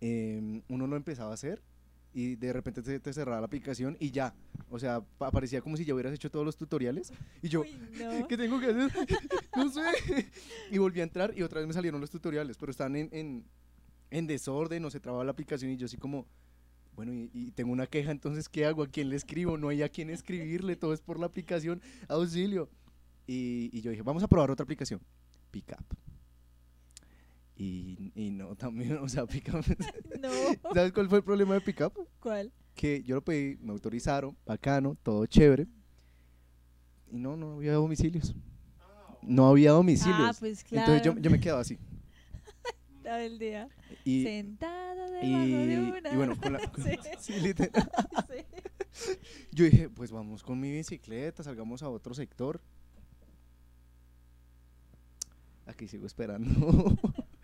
em, 0.00 0.62
uno 0.68 0.86
lo 0.86 0.96
empezaba 0.96 1.30
a 1.30 1.34
hacer 1.34 1.62
y 2.14 2.36
de 2.36 2.52
repente 2.52 2.82
te, 2.82 3.00
te 3.00 3.12
cerraba 3.12 3.40
la 3.40 3.46
aplicación 3.46 3.96
y 3.98 4.10
ya. 4.10 4.34
O 4.68 4.78
sea, 4.78 5.00
pa- 5.00 5.30
parecía 5.30 5.60
como 5.62 5.76
si 5.76 5.84
ya 5.84 5.94
hubieras 5.94 6.12
hecho 6.12 6.30
todos 6.30 6.44
los 6.44 6.56
tutoriales. 6.56 7.12
Y 7.42 7.48
yo, 7.48 7.62
Uy, 7.62 7.78
no. 7.98 8.26
¿Qué 8.28 8.36
tengo 8.36 8.60
que 8.60 8.66
hacer? 8.66 8.90
no 9.56 9.70
sé. 9.70 10.26
Y 10.70 10.78
volví 10.78 11.00
a 11.00 11.04
entrar 11.04 11.32
y 11.36 11.42
otra 11.42 11.60
vez 11.60 11.66
me 11.68 11.72
salieron 11.74 12.00
los 12.00 12.10
tutoriales, 12.10 12.56
pero 12.58 12.70
están 12.70 12.96
en, 12.96 13.08
en, 13.12 13.44
en 14.10 14.26
desorden, 14.26 14.82
no 14.82 14.90
se 14.90 15.00
trababa 15.00 15.24
la 15.24 15.30
aplicación 15.32 15.70
y 15.70 15.76
yo 15.76 15.86
así 15.86 15.96
como, 15.96 16.26
bueno, 16.96 17.14
y, 17.14 17.30
y 17.32 17.50
tengo 17.52 17.72
una 17.72 17.86
queja, 17.86 18.10
entonces, 18.10 18.48
¿qué 18.50 18.66
hago? 18.66 18.82
¿A 18.82 18.88
quién 18.88 19.08
le 19.08 19.16
escribo? 19.16 19.56
No 19.56 19.68
hay 19.70 19.82
a 19.82 19.88
quién 19.88 20.10
escribirle, 20.10 20.76
todo 20.76 20.92
es 20.92 21.00
por 21.00 21.18
la 21.18 21.24
aplicación, 21.26 21.80
auxilio. 22.08 22.68
Y, 23.26 23.70
y 23.72 23.80
yo 23.80 23.90
dije, 23.90 24.02
vamos 24.02 24.22
a 24.22 24.28
probar 24.28 24.50
otra 24.50 24.64
aplicación, 24.64 25.00
Pickup. 25.50 25.84
Y, 27.56 28.12
y 28.14 28.30
no, 28.30 28.54
también, 28.56 28.98
o 28.98 29.08
sea, 29.08 29.26
Pickup. 29.26 29.64
No. 30.20 30.28
¿Sabes 30.74 30.92
cuál 30.92 31.08
fue 31.08 31.18
el 31.18 31.24
problema 31.24 31.54
de 31.54 31.60
Pickup? 31.60 31.92
¿Cuál? 32.20 32.52
que 32.74 33.02
yo 33.02 33.16
lo 33.16 33.22
pedí, 33.22 33.58
me 33.60 33.72
autorizaron, 33.72 34.34
bacano, 34.46 34.96
todo 35.02 35.26
chévere. 35.26 35.66
Y 37.10 37.18
no, 37.18 37.36
no 37.36 37.56
había 37.56 37.74
domicilios. 37.74 38.34
No 39.20 39.46
había 39.48 39.72
domicilios. 39.72 40.18
Ah, 40.18 40.32
pues 40.40 40.64
claro. 40.64 40.94
Entonces 40.94 41.14
yo, 41.14 41.20
yo 41.20 41.30
me 41.30 41.38
quedaba 41.38 41.60
así. 41.60 41.78
Todo 43.02 43.16
el 43.16 43.38
día. 43.38 43.68
Y, 44.04 44.24
debajo 44.24 44.56
y, 45.22 45.66
de 45.66 45.78
una. 45.98 46.12
y 46.12 46.16
bueno, 46.16 46.40
con 46.40 46.52
la- 46.54 46.66
con- 46.70 46.82
Sí. 46.82 46.90
sí, 47.20 47.40
literal. 47.40 47.90
Sí. 48.90 49.12
yo 49.52 49.64
dije, 49.66 49.90
pues 49.90 50.10
vamos 50.10 50.42
con 50.42 50.58
mi 50.58 50.72
bicicleta, 50.72 51.42
salgamos 51.42 51.82
a 51.82 51.90
otro 51.90 52.14
sector. 52.14 52.60
Aquí 55.72 55.88
sigo 55.88 56.06
esperando. 56.06 56.98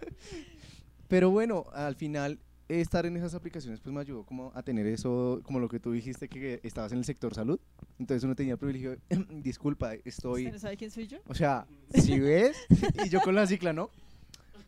Pero 1.08 1.30
bueno, 1.30 1.64
al 1.72 1.94
final 1.94 2.38
estar 2.68 3.06
en 3.06 3.16
esas 3.16 3.32
aplicaciones 3.34 3.80
pues 3.80 3.94
me 3.94 4.00
ayudó 4.02 4.24
como 4.24 4.52
a 4.54 4.62
tener 4.62 4.86
eso, 4.86 5.40
como 5.44 5.58
lo 5.58 5.68
que 5.70 5.80
tú 5.80 5.92
dijiste 5.92 6.28
que 6.28 6.60
estabas 6.62 6.92
en 6.92 6.98
el 6.98 7.06
sector 7.06 7.34
salud. 7.34 7.58
Entonces 7.98 8.24
uno 8.24 8.36
tenía 8.36 8.52
el 8.52 8.58
privilegio, 8.58 8.90
de, 8.90 9.00
disculpa, 9.42 9.94
estoy... 10.04 10.42
¿Usted 10.42 10.52
no 10.52 10.58
sabe 10.58 10.76
quién 10.76 10.90
soy 10.90 11.06
yo? 11.06 11.18
O 11.26 11.34
sea, 11.34 11.66
si 11.94 12.20
ves, 12.20 12.58
y 13.02 13.08
yo 13.08 13.20
con 13.22 13.34
la 13.34 13.46
cicla, 13.46 13.72
¿no? 13.72 13.90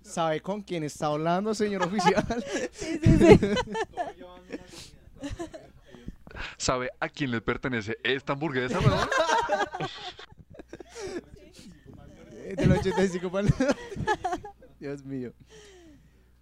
¿Sabe 0.01 0.41
con 0.41 0.63
quién 0.63 0.83
está 0.85 1.09
hablando, 1.09 1.55
señor 1.55 1.83
oficial? 1.83 2.25
Sí, 2.73 2.99
sí, 3.03 3.19
sí. 3.19 3.39
¿Sabe 6.57 6.89
a 6.99 7.11
quién 7.11 7.31
le 7.31 7.43
pertenece 7.43 7.99
esta 8.03 8.33
hamburguesa, 8.33 8.81
weón? 8.81 9.09
Eh, 12.51 12.57
Del 12.57 12.73
85 12.73 13.31
para 13.31 13.49
Dios 14.81 15.05
mío. 15.05 15.33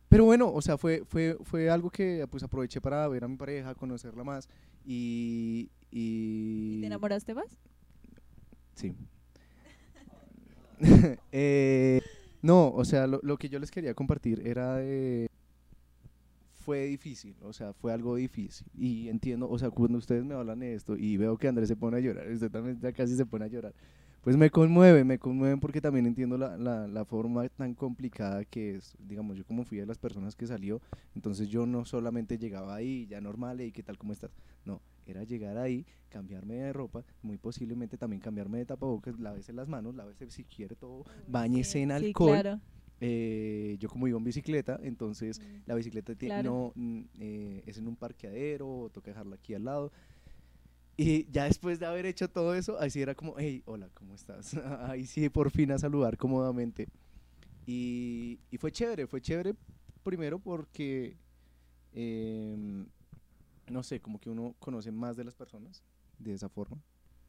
Pero 0.09 0.25
bueno, 0.25 0.51
o 0.51 0.63
sea, 0.63 0.79
fue, 0.79 1.05
fue, 1.07 1.37
fue 1.43 1.69
algo 1.69 1.91
que 1.91 2.27
pues 2.31 2.43
aproveché 2.43 2.81
para 2.81 3.07
ver 3.09 3.25
a 3.25 3.29
mi 3.29 3.37
pareja, 3.37 3.75
conocerla 3.75 4.25
más 4.25 4.49
y... 4.87 5.71
y... 5.91 6.81
¿Te 6.81 6.87
enamoraste 6.87 7.35
más? 7.35 7.59
Sí. 8.75 8.95
Eh, 11.33 12.01
no, 12.41 12.71
o 12.71 12.85
sea, 12.85 13.09
lo, 13.09 13.19
lo 13.25 13.37
que 13.37 13.49
yo 13.49 13.59
les 13.59 13.71
quería 13.71 13.95
compartir 13.95 14.47
era 14.47 14.77
de... 14.77 15.29
Fue 16.55 16.85
difícil, 16.87 17.35
o 17.43 17.53
sea, 17.53 17.73
fue 17.73 17.93
algo 17.93 18.15
difícil. 18.15 18.67
Y 18.75 19.09
entiendo, 19.09 19.51
o 19.51 19.59
sea, 19.59 19.71
cuando 19.71 19.99
ustedes 19.99 20.25
me 20.25 20.35
hablan 20.35 20.61
de 20.61 20.75
esto 20.75 20.97
y 20.97 21.17
veo 21.17 21.37
que 21.37 21.49
Andrés 21.49 21.69
se 21.69 21.77
pone 21.77 21.97
a 21.97 22.01
llorar, 22.01 22.31
usted 22.31 22.51
también 22.51 22.79
ya 22.81 22.93
casi 22.93 23.17
se 23.17 23.27
pone 23.27 23.47
a 23.47 23.49
llorar, 23.49 23.75
pues 24.23 24.37
me 24.37 24.51
conmueve, 24.51 25.05
me 25.05 25.19
conmueven 25.19 25.61
porque 25.61 25.81
también 25.81 26.07
entiendo 26.07 26.37
la, 26.37 26.57
la, 26.59 26.87
la 26.87 27.05
forma 27.05 27.49
tan 27.49 27.75
complicada 27.75 28.45
que 28.45 28.77
es. 28.77 28.95
Digamos, 28.99 29.37
yo 29.37 29.45
como 29.45 29.65
fui 29.65 29.79
de 29.79 29.87
las 29.87 29.99
personas 29.99 30.35
que 30.37 30.47
salió, 30.47 30.81
entonces 31.15 31.49
yo 31.49 31.67
no 31.67 31.85
solamente 31.85 32.37
llegaba 32.39 32.75
ahí, 32.75 33.07
ya 33.07 33.21
normal, 33.21 33.61
y 33.61 33.73
qué 33.73 33.83
tal, 33.83 33.97
cómo 33.97 34.13
estás. 34.13 34.31
No, 34.65 34.83
era 35.07 35.25
llegar 35.25 35.57
ahí, 35.57 35.87
cambiarme 36.11 36.57
de 36.57 36.73
ropa, 36.73 37.05
muy 37.23 37.39
posiblemente 37.39 37.97
también 37.97 38.21
cambiarme 38.21 38.59
de 38.59 38.67
tapabocas, 38.67 39.19
lávese 39.19 39.53
las 39.53 39.69
manos, 39.69 39.95
lávese 39.95 40.31
si 40.31 40.45
quiere 40.45 40.77
todo, 40.77 41.05
bañese 41.27 41.81
en 41.83 41.91
Sí, 41.91 42.07
alcohol. 42.07 42.33
claro. 42.33 42.61
Eh, 43.01 43.77
yo 43.79 43.89
como 43.89 44.09
iba 44.09 44.19
en 44.19 44.25
bicicleta, 44.25 44.79
entonces 44.83 45.39
Mm, 45.41 45.63
la 45.67 45.75
bicicleta 45.77 46.15
claro. 46.17 46.43
no 46.43 46.73
mm, 46.75 47.01
eh, 47.21 47.63
es 47.67 47.79
en 47.79 47.87
un 47.87 47.95
parqueadero, 47.95 48.69
o 48.69 48.91
toca 48.91 49.13
dejarla 49.13 49.37
aquí 49.37 49.55
al 49.55 49.65
lado. 49.65 49.93
Y 50.99 51.31
ya 51.31 51.45
después 51.45 51.81
de 51.81 51.87
haber 51.87 52.07
hecho 52.07 52.29
todo 52.29 52.55
eso, 52.57 52.81
ahí 52.81 52.91
sí 52.91 53.01
era 53.03 53.15
como, 53.15 53.37
hey, 53.39 53.63
hola, 53.67 53.89
¿cómo 53.95 54.15
estás? 54.17 54.55
ahí 54.91 55.07
sí 55.07 55.31
por 55.31 55.51
fin 55.53 55.71
a 55.73 55.79
saludar 55.79 56.19
cómodamente. 56.19 56.89
Y, 57.67 58.41
y 58.51 58.59
fue 58.59 58.73
chévere, 58.73 59.07
fue 59.09 59.21
chévere 59.23 59.55
primero 60.05 60.39
porque, 60.41 61.19
em, 61.93 62.89
no 63.69 63.83
sé, 63.83 64.01
como 64.01 64.21
que 64.21 64.31
uno 64.31 64.57
conoce 64.61 64.93
más 64.93 65.17
de 65.17 65.25
las 65.25 65.37
personas 65.37 65.85
de 66.19 66.35
esa 66.35 66.49
forma. 66.51 66.83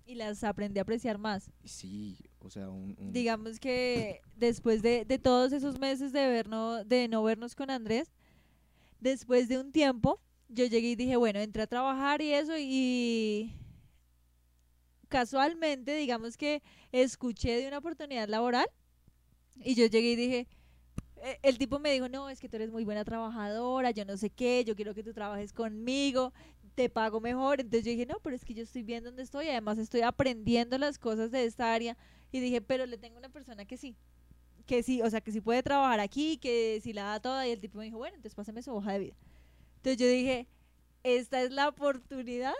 y 0.05 0.15
las 0.15 0.43
aprendí 0.43 0.80
a 0.80 0.84
apreciar 0.84 1.20
más. 1.20 1.51
Sí, 1.63 2.17
o 2.39 2.49
sea, 2.49 2.70
un... 2.70 2.95
un- 2.99 3.11
Digamos 3.13 3.59
que 3.59 4.22
después 4.36 4.82
de, 4.82 5.05
de 5.05 5.20
todos 5.20 5.53
esos 5.53 5.80
meses 5.80 6.11
de, 6.13 6.28
vernos, 6.28 6.88
de 6.88 7.07
no 7.07 7.24
vernos 7.24 7.55
con 7.55 7.70
Andrés, 7.70 8.11
después 8.99 9.47
de 9.49 9.59
un 9.59 9.72
tiempo, 9.72 10.22
yo 10.50 10.66
llegué 10.66 10.89
y 10.89 10.95
dije, 10.95 11.16
bueno, 11.16 11.39
entré 11.39 11.64
a 11.64 11.68
trabajar 11.68 12.22
y 12.22 12.34
eso, 12.34 12.54
y 12.58 13.54
casualmente, 15.08 15.95
digamos 15.95 16.38
que 16.38 16.62
escuché 16.91 17.58
de 17.58 17.68
una 17.68 17.80
oportunidad 17.80 18.28
laboral, 18.28 18.68
y 19.56 19.76
yo 19.76 19.86
llegué 19.86 20.12
y 20.12 20.16
dije, 20.16 20.47
eh, 21.22 21.39
el 21.43 21.58
tipo 21.58 21.80
me 21.80 21.91
dijo, 21.91 22.08
no, 22.10 22.30
es 22.30 22.39
que 22.39 22.47
tú 22.47 22.56
eres 22.56 22.72
muy 22.72 22.86
buena 22.86 23.04
trabajadora, 23.04 23.91
yo 23.91 24.06
no 24.06 24.18
sé 24.18 24.30
qué, 24.30 24.64
yo 24.66 24.76
quiero 24.76 24.93
que 24.93 25.04
tú 25.04 25.14
trabajes 25.14 25.52
conmigo, 25.52 26.34
te 26.76 26.89
pago 26.89 27.20
mejor. 27.20 27.60
Entonces 27.60 27.84
yo 27.84 27.91
dije, 27.91 28.06
no, 28.06 28.20
pero 28.22 28.36
es 28.36 28.45
que 28.45 28.54
yo 28.54 28.64
estoy 28.64 28.84
bien 28.84 29.04
donde 29.04 29.24
estoy, 29.24 29.50
además 29.50 29.78
estoy 29.78 30.02
aprendiendo 30.02 30.78
las 30.78 30.97
cosas 30.97 31.30
de 31.32 31.43
esta 31.43 31.74
área. 31.74 31.97
Y 32.32 32.39
dije, 32.39 32.62
pero 32.62 32.86
le 32.86 32.97
tengo 32.97 33.18
una 33.18 33.30
persona 33.30 33.66
que 33.66 33.76
sí, 33.76 33.95
que 34.66 34.82
sí, 34.82 35.02
o 35.02 35.10
sea, 35.10 35.20
que 35.20 35.32
sí 35.32 35.41
puede 35.41 35.62
trabajar 35.62 36.00
aquí, 36.00 36.38
que 36.38 36.80
sí 36.82 36.93
la 36.93 37.04
da 37.04 37.20
toda. 37.20 37.45
Y 37.47 37.52
el 37.52 37.60
tipo 37.60 37.80
me 37.80 37.86
dijo, 37.86 37.97
bueno, 37.97 38.16
entonces 38.16 38.36
pásame 38.36 38.62
su 38.62 38.74
hoja 38.74 38.93
de 38.93 39.00
vida. 39.00 39.16
Entonces 39.80 39.97
yo 39.97 40.07
dije, 40.07 40.47
esta 41.03 41.41
es 41.41 41.51
la 41.51 41.69
oportunidad 41.69 42.53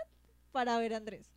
para 0.52 0.78
ver 0.80 0.94
a 0.94 0.98
Andrés. 0.98 1.28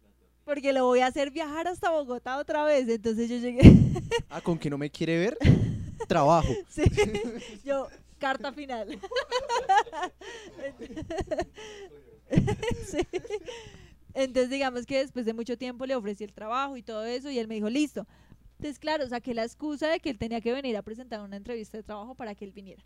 Porque 0.45 0.73
lo 0.73 0.87
voy 0.87 1.01
a 1.01 1.07
hacer 1.07 1.31
viajar 1.31 1.67
hasta 1.69 1.91
Bogotá 1.91 2.39
otra 2.39 2.65
vez. 2.65 2.89
Entonces 2.89 3.29
yo 3.29 3.37
llegué, 3.37 3.61
Ah, 4.29 4.41
con 4.41 4.59
que 4.59 4.71
no 4.71 4.79
me 4.79 4.91
quiere 4.91 5.19
ver, 5.19 5.39
trabajo. 6.09 6.49
sí, 6.69 6.83
yo, 7.65 7.89
carta 8.19 8.53
final. 8.53 8.99
Sí. 12.87 12.99
Entonces 14.15 14.49
digamos 14.51 14.87
que 14.87 14.99
después 14.99 15.27
de 15.27 15.35
mucho 15.35 15.59
tiempo 15.59 15.85
le 15.85 15.95
ofrecí 15.95 16.25
el 16.25 16.33
trabajo 16.33 16.77
y 16.79 16.83
todo 16.83 17.05
eso 17.05 17.31
y 17.31 17.39
él 17.39 17.47
me 17.49 17.57
dijo, 17.57 17.69
listo. 17.69 18.07
Entonces 18.59 18.79
claro, 18.79 19.07
saqué 19.09 19.35
la 19.35 19.45
excusa 19.45 19.89
de 19.89 20.01
que 20.01 20.09
él 20.11 20.19
tenía 20.19 20.41
que 20.41 20.53
venir 20.53 20.77
a 20.77 20.83
presentar 20.83 21.21
una 21.21 21.37
entrevista 21.37 21.77
de 21.77 21.83
trabajo 21.83 22.15
para 22.15 22.35
que 22.35 22.45
él 22.47 22.53
viniera. 22.53 22.83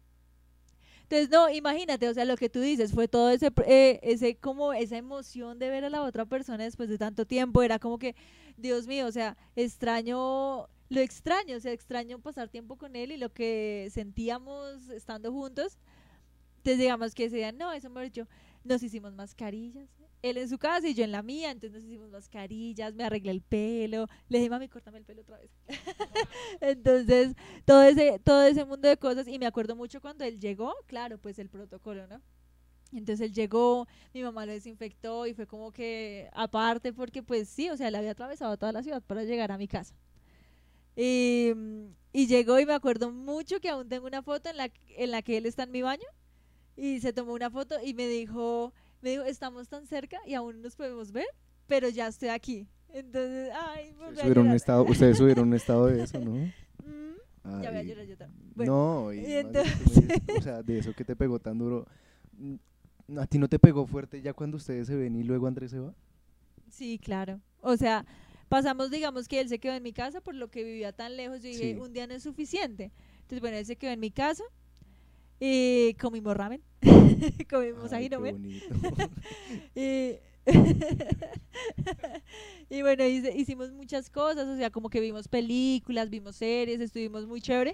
Entonces, 1.08 1.30
no, 1.30 1.48
imagínate, 1.48 2.08
o 2.08 2.14
sea, 2.14 2.24
lo 2.24 2.36
que 2.36 2.48
tú 2.48 2.60
dices 2.60 2.92
fue 2.92 3.06
todo 3.06 3.30
ese, 3.30 3.52
eh, 3.66 4.00
ese 4.02 4.36
como 4.36 4.72
esa 4.72 4.96
emoción 4.96 5.56
de 5.60 5.70
ver 5.70 5.84
a 5.84 5.90
la 5.90 6.02
otra 6.02 6.26
persona 6.26 6.64
después 6.64 6.88
de 6.88 6.98
tanto 6.98 7.24
tiempo, 7.26 7.62
era 7.62 7.78
como 7.78 7.96
que, 7.98 8.16
Dios 8.56 8.88
mío, 8.88 9.06
o 9.06 9.12
sea, 9.12 9.36
extraño, 9.54 10.68
lo 10.88 11.00
extraño, 11.00 11.56
o 11.56 11.60
sea, 11.60 11.72
extraño 11.72 12.18
pasar 12.18 12.48
tiempo 12.48 12.76
con 12.76 12.96
él 12.96 13.12
y 13.12 13.18
lo 13.18 13.32
que 13.32 13.88
sentíamos 13.92 14.88
estando 14.88 15.32
juntos. 15.32 15.78
Entonces, 16.58 16.78
digamos 16.80 17.14
que 17.14 17.26
ese 17.26 17.52
no, 17.52 17.72
eso 17.72 17.88
me 17.88 18.10
yo, 18.10 18.24
nos 18.64 18.82
hicimos 18.82 19.12
mascarillas, 19.12 19.88
él 20.22 20.38
en 20.38 20.48
su 20.48 20.58
casa 20.58 20.88
y 20.88 20.94
yo 20.94 21.04
en 21.04 21.12
la 21.12 21.22
mía, 21.22 21.50
entonces 21.50 21.80
nos 21.80 21.88
hicimos 21.88 22.10
mascarillas, 22.10 22.94
me 22.94 23.04
arreglé 23.04 23.30
el 23.30 23.42
pelo, 23.42 24.06
le 24.28 24.38
dije, 24.38 24.50
mami, 24.50 24.68
córtame 24.68 24.98
el 24.98 25.04
pelo 25.04 25.22
otra 25.22 25.38
vez. 25.38 25.50
entonces, 26.60 27.34
todo 27.64 27.82
ese, 27.82 28.18
todo 28.20 28.42
ese 28.42 28.64
mundo 28.64 28.88
de 28.88 28.96
cosas, 28.96 29.28
y 29.28 29.38
me 29.38 29.46
acuerdo 29.46 29.76
mucho 29.76 30.00
cuando 30.00 30.24
él 30.24 30.40
llegó, 30.40 30.74
claro, 30.86 31.18
pues 31.18 31.38
el 31.38 31.48
protocolo, 31.48 32.06
¿no? 32.06 32.20
Entonces 32.92 33.26
él 33.28 33.32
llegó, 33.34 33.86
mi 34.14 34.22
mamá 34.22 34.46
lo 34.46 34.52
desinfectó 34.52 35.26
y 35.26 35.34
fue 35.34 35.46
como 35.46 35.72
que 35.72 36.30
aparte 36.32 36.92
porque 36.92 37.22
pues 37.22 37.48
sí, 37.48 37.68
o 37.70 37.76
sea, 37.76 37.90
le 37.90 37.98
había 37.98 38.12
atravesado 38.12 38.56
toda 38.56 38.72
la 38.72 38.82
ciudad 38.82 39.02
para 39.02 39.24
llegar 39.24 39.50
a 39.52 39.58
mi 39.58 39.68
casa. 39.68 39.94
Y, 40.94 41.52
y 42.12 42.26
llegó 42.26 42.58
y 42.58 42.66
me 42.66 42.72
acuerdo 42.72 43.10
mucho 43.12 43.60
que 43.60 43.68
aún 43.68 43.88
tengo 43.88 44.06
una 44.06 44.22
foto 44.22 44.48
en 44.48 44.56
la, 44.56 44.70
en 44.96 45.10
la 45.10 45.22
que 45.22 45.36
él 45.36 45.46
está 45.46 45.64
en 45.64 45.72
mi 45.72 45.82
baño 45.82 46.06
y 46.76 47.00
se 47.00 47.12
tomó 47.12 47.32
una 47.32 47.50
foto 47.50 47.76
y 47.84 47.94
me 47.94 48.06
dijo, 48.08 48.72
me 49.06 49.10
dijo, 49.12 49.22
estamos 49.22 49.68
tan 49.68 49.86
cerca 49.86 50.18
y 50.26 50.34
aún 50.34 50.62
nos 50.62 50.74
podemos 50.74 51.12
ver, 51.12 51.26
pero 51.68 51.88
ya 51.88 52.08
estoy 52.08 52.30
aquí. 52.30 52.66
Entonces, 52.92 53.52
ay, 53.54 53.92
volví 53.92 54.18
a 54.18 54.22
Subieron 54.22 54.38
un 54.38 54.44
llorar. 54.48 54.56
estado, 54.56 54.84
ustedes 54.84 55.16
subieron 55.18 55.46
un 55.48 55.54
estado 55.54 55.86
de 55.86 56.02
eso, 56.02 56.18
¿no? 56.18 56.32
Mm, 57.48 57.62
ya 57.62 57.70
voy 57.70 57.78
a 57.78 57.82
llorar 57.84 58.06
yo 58.06 58.16
también. 58.16 58.50
Bueno, 58.56 58.72
no, 59.04 59.12
y 59.12 59.18
y 59.20 59.32
entonces- 59.34 60.02
me 60.26 60.34
o 60.36 60.42
sea, 60.42 60.64
de 60.64 60.78
eso 60.80 60.92
que 60.92 61.04
te 61.04 61.14
pegó 61.14 61.38
tan 61.38 61.56
duro. 61.56 61.86
mm, 62.32 62.56
¿A 63.20 63.26
ti 63.28 63.38
no 63.38 63.46
te 63.48 63.60
pegó 63.60 63.86
fuerte 63.86 64.20
ya 64.20 64.32
cuando 64.32 64.56
ustedes 64.56 64.88
se 64.88 64.96
ven 64.96 65.14
y 65.14 65.22
luego 65.22 65.46
Andrés 65.46 65.70
se 65.70 65.78
va? 65.78 65.94
Sí, 66.68 66.98
claro. 66.98 67.40
O 67.60 67.76
sea, 67.76 68.04
pasamos, 68.48 68.90
digamos 68.90 69.28
que 69.28 69.38
él 69.38 69.48
se 69.48 69.60
quedó 69.60 69.74
en 69.74 69.84
mi 69.84 69.92
casa 69.92 70.20
por 70.20 70.34
lo 70.34 70.48
que 70.50 70.64
vivía 70.64 70.90
tan 70.92 71.16
lejos. 71.16 71.40
Yo 71.40 71.48
dije, 71.48 71.74
Sí. 71.74 71.78
un 71.80 71.92
día 71.92 72.08
no 72.08 72.14
es 72.14 72.24
suficiente. 72.24 72.90
Entonces, 73.18 73.40
bueno, 73.40 73.56
él 73.58 73.64
se 73.64 73.76
quedó 73.76 73.92
en 73.92 74.00
mi 74.00 74.10
casa 74.10 74.42
y 75.38 75.94
comimos 76.00 76.36
ramen. 76.36 76.62
comimos 77.50 77.92
ají 77.92 78.08
no 78.08 78.20
ven. 78.20 78.36
Y, 79.74 80.16
y 82.70 82.82
bueno, 82.82 83.04
hice- 83.04 83.34
hicimos 83.36 83.72
muchas 83.72 84.10
cosas, 84.10 84.46
o 84.46 84.56
sea, 84.56 84.70
como 84.70 84.88
que 84.88 85.00
vimos 85.00 85.28
películas, 85.28 86.10
vimos 86.10 86.36
series, 86.36 86.80
estuvimos 86.80 87.26
muy 87.26 87.40
chévere. 87.40 87.72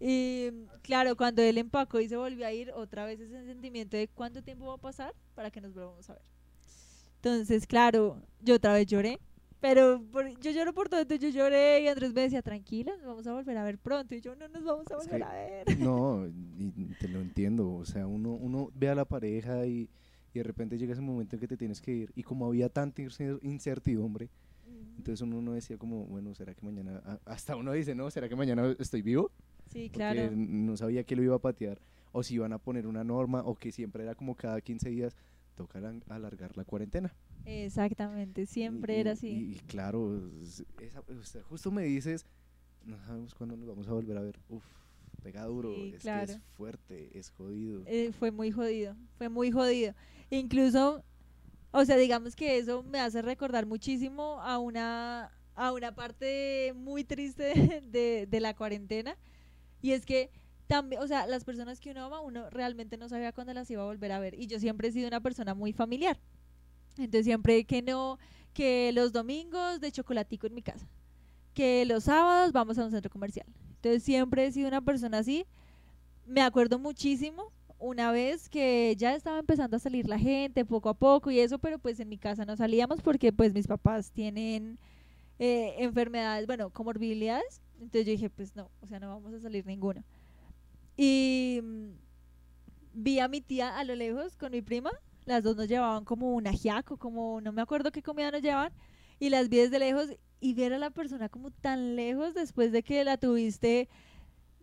y 0.00 0.50
claro, 0.82 1.16
cuando 1.16 1.42
él 1.42 1.58
empacó 1.58 2.00
y 2.00 2.08
se 2.08 2.16
volvió 2.16 2.46
a 2.46 2.52
ir, 2.52 2.70
otra 2.72 3.04
vez 3.04 3.20
ese 3.20 3.44
sentimiento 3.44 3.96
de 3.96 4.08
cuánto 4.08 4.42
tiempo 4.42 4.66
va 4.66 4.74
a 4.74 4.78
pasar 4.78 5.14
para 5.34 5.50
que 5.50 5.60
nos 5.60 5.74
volvamos 5.74 6.08
a 6.10 6.14
ver. 6.14 6.22
Entonces, 7.16 7.66
claro, 7.66 8.22
yo 8.40 8.56
otra 8.56 8.74
vez 8.74 8.86
lloré, 8.86 9.18
pero 9.60 10.02
por- 10.12 10.38
yo 10.40 10.50
lloro 10.50 10.72
por 10.72 10.88
todo, 10.88 11.00
entonces 11.00 11.32
yo 11.32 11.40
lloré 11.40 11.80
y 11.82 11.88
Andrés 11.88 12.12
me 12.12 12.22
decía, 12.22 12.42
tranquila, 12.42 12.92
nos 12.98 13.06
vamos 13.06 13.26
a 13.26 13.32
volver 13.32 13.56
a 13.56 13.64
ver 13.64 13.78
pronto. 13.78 14.14
Y 14.14 14.20
yo, 14.20 14.34
no 14.36 14.48
nos 14.48 14.64
vamos 14.64 14.86
a 14.90 14.94
Es 14.96 15.04
volver 15.04 15.18
que- 15.20 15.24
a 15.24 15.32
ver. 15.32 15.66
No, 15.90 16.26
y 16.26 16.94
te 17.00 17.08
lo 17.08 17.20
entiendo. 17.20 17.72
O 17.74 17.84
sea, 17.84 18.06
uno, 18.06 18.32
uno 18.32 18.70
ve 18.74 18.88
a 18.90 18.94
la 18.94 19.04
pareja 19.04 19.66
y, 19.66 19.88
y 20.34 20.38
de 20.38 20.42
repente 20.42 20.78
llega 20.78 20.92
ese 20.92 21.02
momento 21.02 21.36
en 21.36 21.40
que 21.40 21.48
te 21.48 21.56
tienes 21.56 21.80
que 21.80 21.92
ir. 21.92 22.12
Y 22.14 22.22
como 22.22 22.46
había 22.46 22.68
tanta 22.68 23.02
incer- 23.02 23.38
incertidumbre, 23.42 24.28
entonces 24.98 25.20
uno 25.22 25.40
no 25.40 25.52
decía 25.52 25.76
como, 25.78 26.04
bueno, 26.06 26.34
¿será 26.34 26.54
que 26.54 26.64
mañana, 26.64 27.00
hasta 27.24 27.54
uno 27.56 27.72
dice, 27.72 27.94
no, 27.94 28.10
¿será 28.10 28.28
que 28.28 28.34
mañana 28.36 28.74
estoy 28.78 29.02
vivo? 29.02 29.30
Sí, 29.72 29.88
Porque 29.88 29.90
claro. 29.90 30.30
no 30.34 30.76
sabía 30.76 31.04
que 31.04 31.16
lo 31.16 31.22
iba 31.22 31.36
a 31.36 31.40
patear. 31.40 31.80
O 32.12 32.22
si 32.22 32.34
iban 32.34 32.52
a 32.52 32.58
poner 32.58 32.86
una 32.86 33.04
norma, 33.04 33.42
o 33.44 33.54
que 33.54 33.70
siempre 33.72 34.02
era 34.02 34.14
como 34.14 34.34
cada 34.34 34.60
15 34.60 34.88
días, 34.90 35.16
toca 35.56 35.80
alargar 36.08 36.56
la 36.56 36.64
cuarentena. 36.64 37.12
Exactamente, 37.44 38.46
siempre 38.46 38.96
Y- 38.96 39.00
era 39.00 39.10
y- 39.10 39.12
así. 39.14 39.28
Y, 39.28 39.54
claro, 39.66 40.20
es- 40.42 40.64
esa- 40.80 41.42
justo 41.42 41.70
me 41.72 41.82
dices, 41.84 42.24
no 42.84 42.98
sabemos 43.04 43.34
cuándo 43.34 43.56
nos 43.56 43.66
vamos 43.68 43.88
a 43.88 43.92
volver 43.92 44.16
a 44.18 44.22
ver. 44.22 44.38
Uf, 44.48 44.64
pega 45.22 45.44
duro, 45.46 45.74
Sí, 45.74 45.86
es 45.88 45.92
que 45.94 45.98
claro. 45.98 46.32
es 46.32 46.38
fuerte, 46.56 47.18
es 47.18 47.30
jodido. 47.30 47.82
Eh, 47.86 48.12
fue 48.12 48.30
muy 48.30 48.52
jodido, 48.52 48.94
fue 49.16 49.28
muy 49.28 49.50
jodido. 49.50 49.94
Incluso, 50.30 51.02
o 51.72 51.84
sea, 51.84 51.96
digamos 51.96 52.36
que 52.36 52.58
eso 52.58 52.82
me 52.82 53.00
hace 53.00 53.22
recordar 53.22 53.66
muchísimo 53.66 54.40
a 54.42 54.58
una, 54.58 55.32
a 55.54 55.72
una 55.72 55.94
parte 55.94 56.72
muy 56.76 57.02
triste 57.04 57.52
de- 57.90 58.26
de 58.28 58.40
la 58.40 58.54
cuarentena. 58.54 59.16
Y 59.82 59.92
es 59.92 60.04
que 60.04 60.30
también, 60.66 61.02
o 61.02 61.06
sea, 61.06 61.26
las 61.26 61.44
personas 61.44 61.80
que 61.80 61.90
uno 61.90 62.04
ama, 62.04 62.20
uno 62.20 62.50
realmente 62.50 62.96
no 62.96 63.08
sabía 63.08 63.32
cuándo 63.32 63.54
las 63.54 63.70
iba 63.70 63.82
a 63.82 63.86
volver 63.86 64.12
a 64.12 64.18
ver. 64.18 64.34
Y 64.34 64.46
yo 64.46 64.58
siempre 64.58 64.88
he 64.88 64.92
sido 64.92 65.08
una 65.08 65.20
persona 65.20 65.54
muy 65.54 65.72
familiar. 65.72 66.18
Entonces 66.98 67.26
siempre 67.26 67.64
que 67.64 67.82
no, 67.82 68.18
que 68.52 68.90
los 68.92 69.12
domingos 69.12 69.80
de 69.80 69.92
chocolatico 69.92 70.46
en 70.46 70.54
mi 70.54 70.62
casa, 70.62 70.88
que 71.54 71.84
los 71.84 72.04
sábados 72.04 72.52
vamos 72.52 72.78
a 72.78 72.84
un 72.84 72.90
centro 72.90 73.10
comercial. 73.10 73.46
Entonces 73.76 74.02
siempre 74.02 74.46
he 74.46 74.52
sido 74.52 74.68
una 74.68 74.80
persona 74.80 75.18
así. 75.18 75.46
Me 76.26 76.42
acuerdo 76.42 76.78
muchísimo 76.78 77.52
una 77.78 78.10
vez 78.10 78.48
que 78.48 78.94
ya 78.96 79.14
estaba 79.14 79.38
empezando 79.38 79.76
a 79.76 79.80
salir 79.80 80.08
la 80.08 80.18
gente 80.18 80.64
poco 80.64 80.88
a 80.88 80.94
poco 80.94 81.30
y 81.30 81.40
eso, 81.40 81.58
pero 81.58 81.78
pues 81.78 82.00
en 82.00 82.08
mi 82.08 82.18
casa 82.18 82.44
no 82.44 82.56
salíamos 82.56 83.02
porque 83.02 83.32
pues 83.32 83.52
mis 83.52 83.66
papás 83.66 84.10
tienen 84.10 84.78
eh, 85.38 85.74
enfermedades, 85.78 86.46
bueno, 86.46 86.70
comorbilidades. 86.70 87.60
Entonces 87.74 88.06
yo 88.06 88.12
dije, 88.12 88.30
pues 88.30 88.56
no, 88.56 88.70
o 88.80 88.86
sea, 88.86 88.98
no 88.98 89.08
vamos 89.08 89.34
a 89.34 89.40
salir 89.40 89.66
ninguno. 89.66 90.02
Y 90.96 91.60
mm, 91.62 91.90
vi 92.94 93.20
a 93.20 93.28
mi 93.28 93.40
tía 93.40 93.76
a 93.76 93.84
lo 93.84 93.94
lejos 93.94 94.36
con 94.36 94.52
mi 94.52 94.62
prima, 94.62 94.90
las 95.26 95.42
dos 95.42 95.56
nos 95.56 95.68
llevaban 95.68 96.04
como 96.04 96.34
un 96.34 96.46
ajiaco, 96.46 96.96
como 96.96 97.40
no 97.40 97.52
me 97.52 97.62
acuerdo 97.62 97.92
qué 97.92 98.02
comida 98.02 98.30
nos 98.30 98.42
llevaban, 98.42 98.72
y 99.18 99.30
las 99.30 99.48
vi 99.48 99.58
desde 99.58 99.78
lejos 99.78 100.10
y 100.40 100.54
ver 100.54 100.72
a 100.72 100.78
la 100.78 100.90
persona 100.90 101.28
como 101.28 101.50
tan 101.50 101.96
lejos 101.96 102.34
después 102.34 102.72
de 102.72 102.82
que 102.82 103.04
la 103.04 103.16
tuviste, 103.16 103.88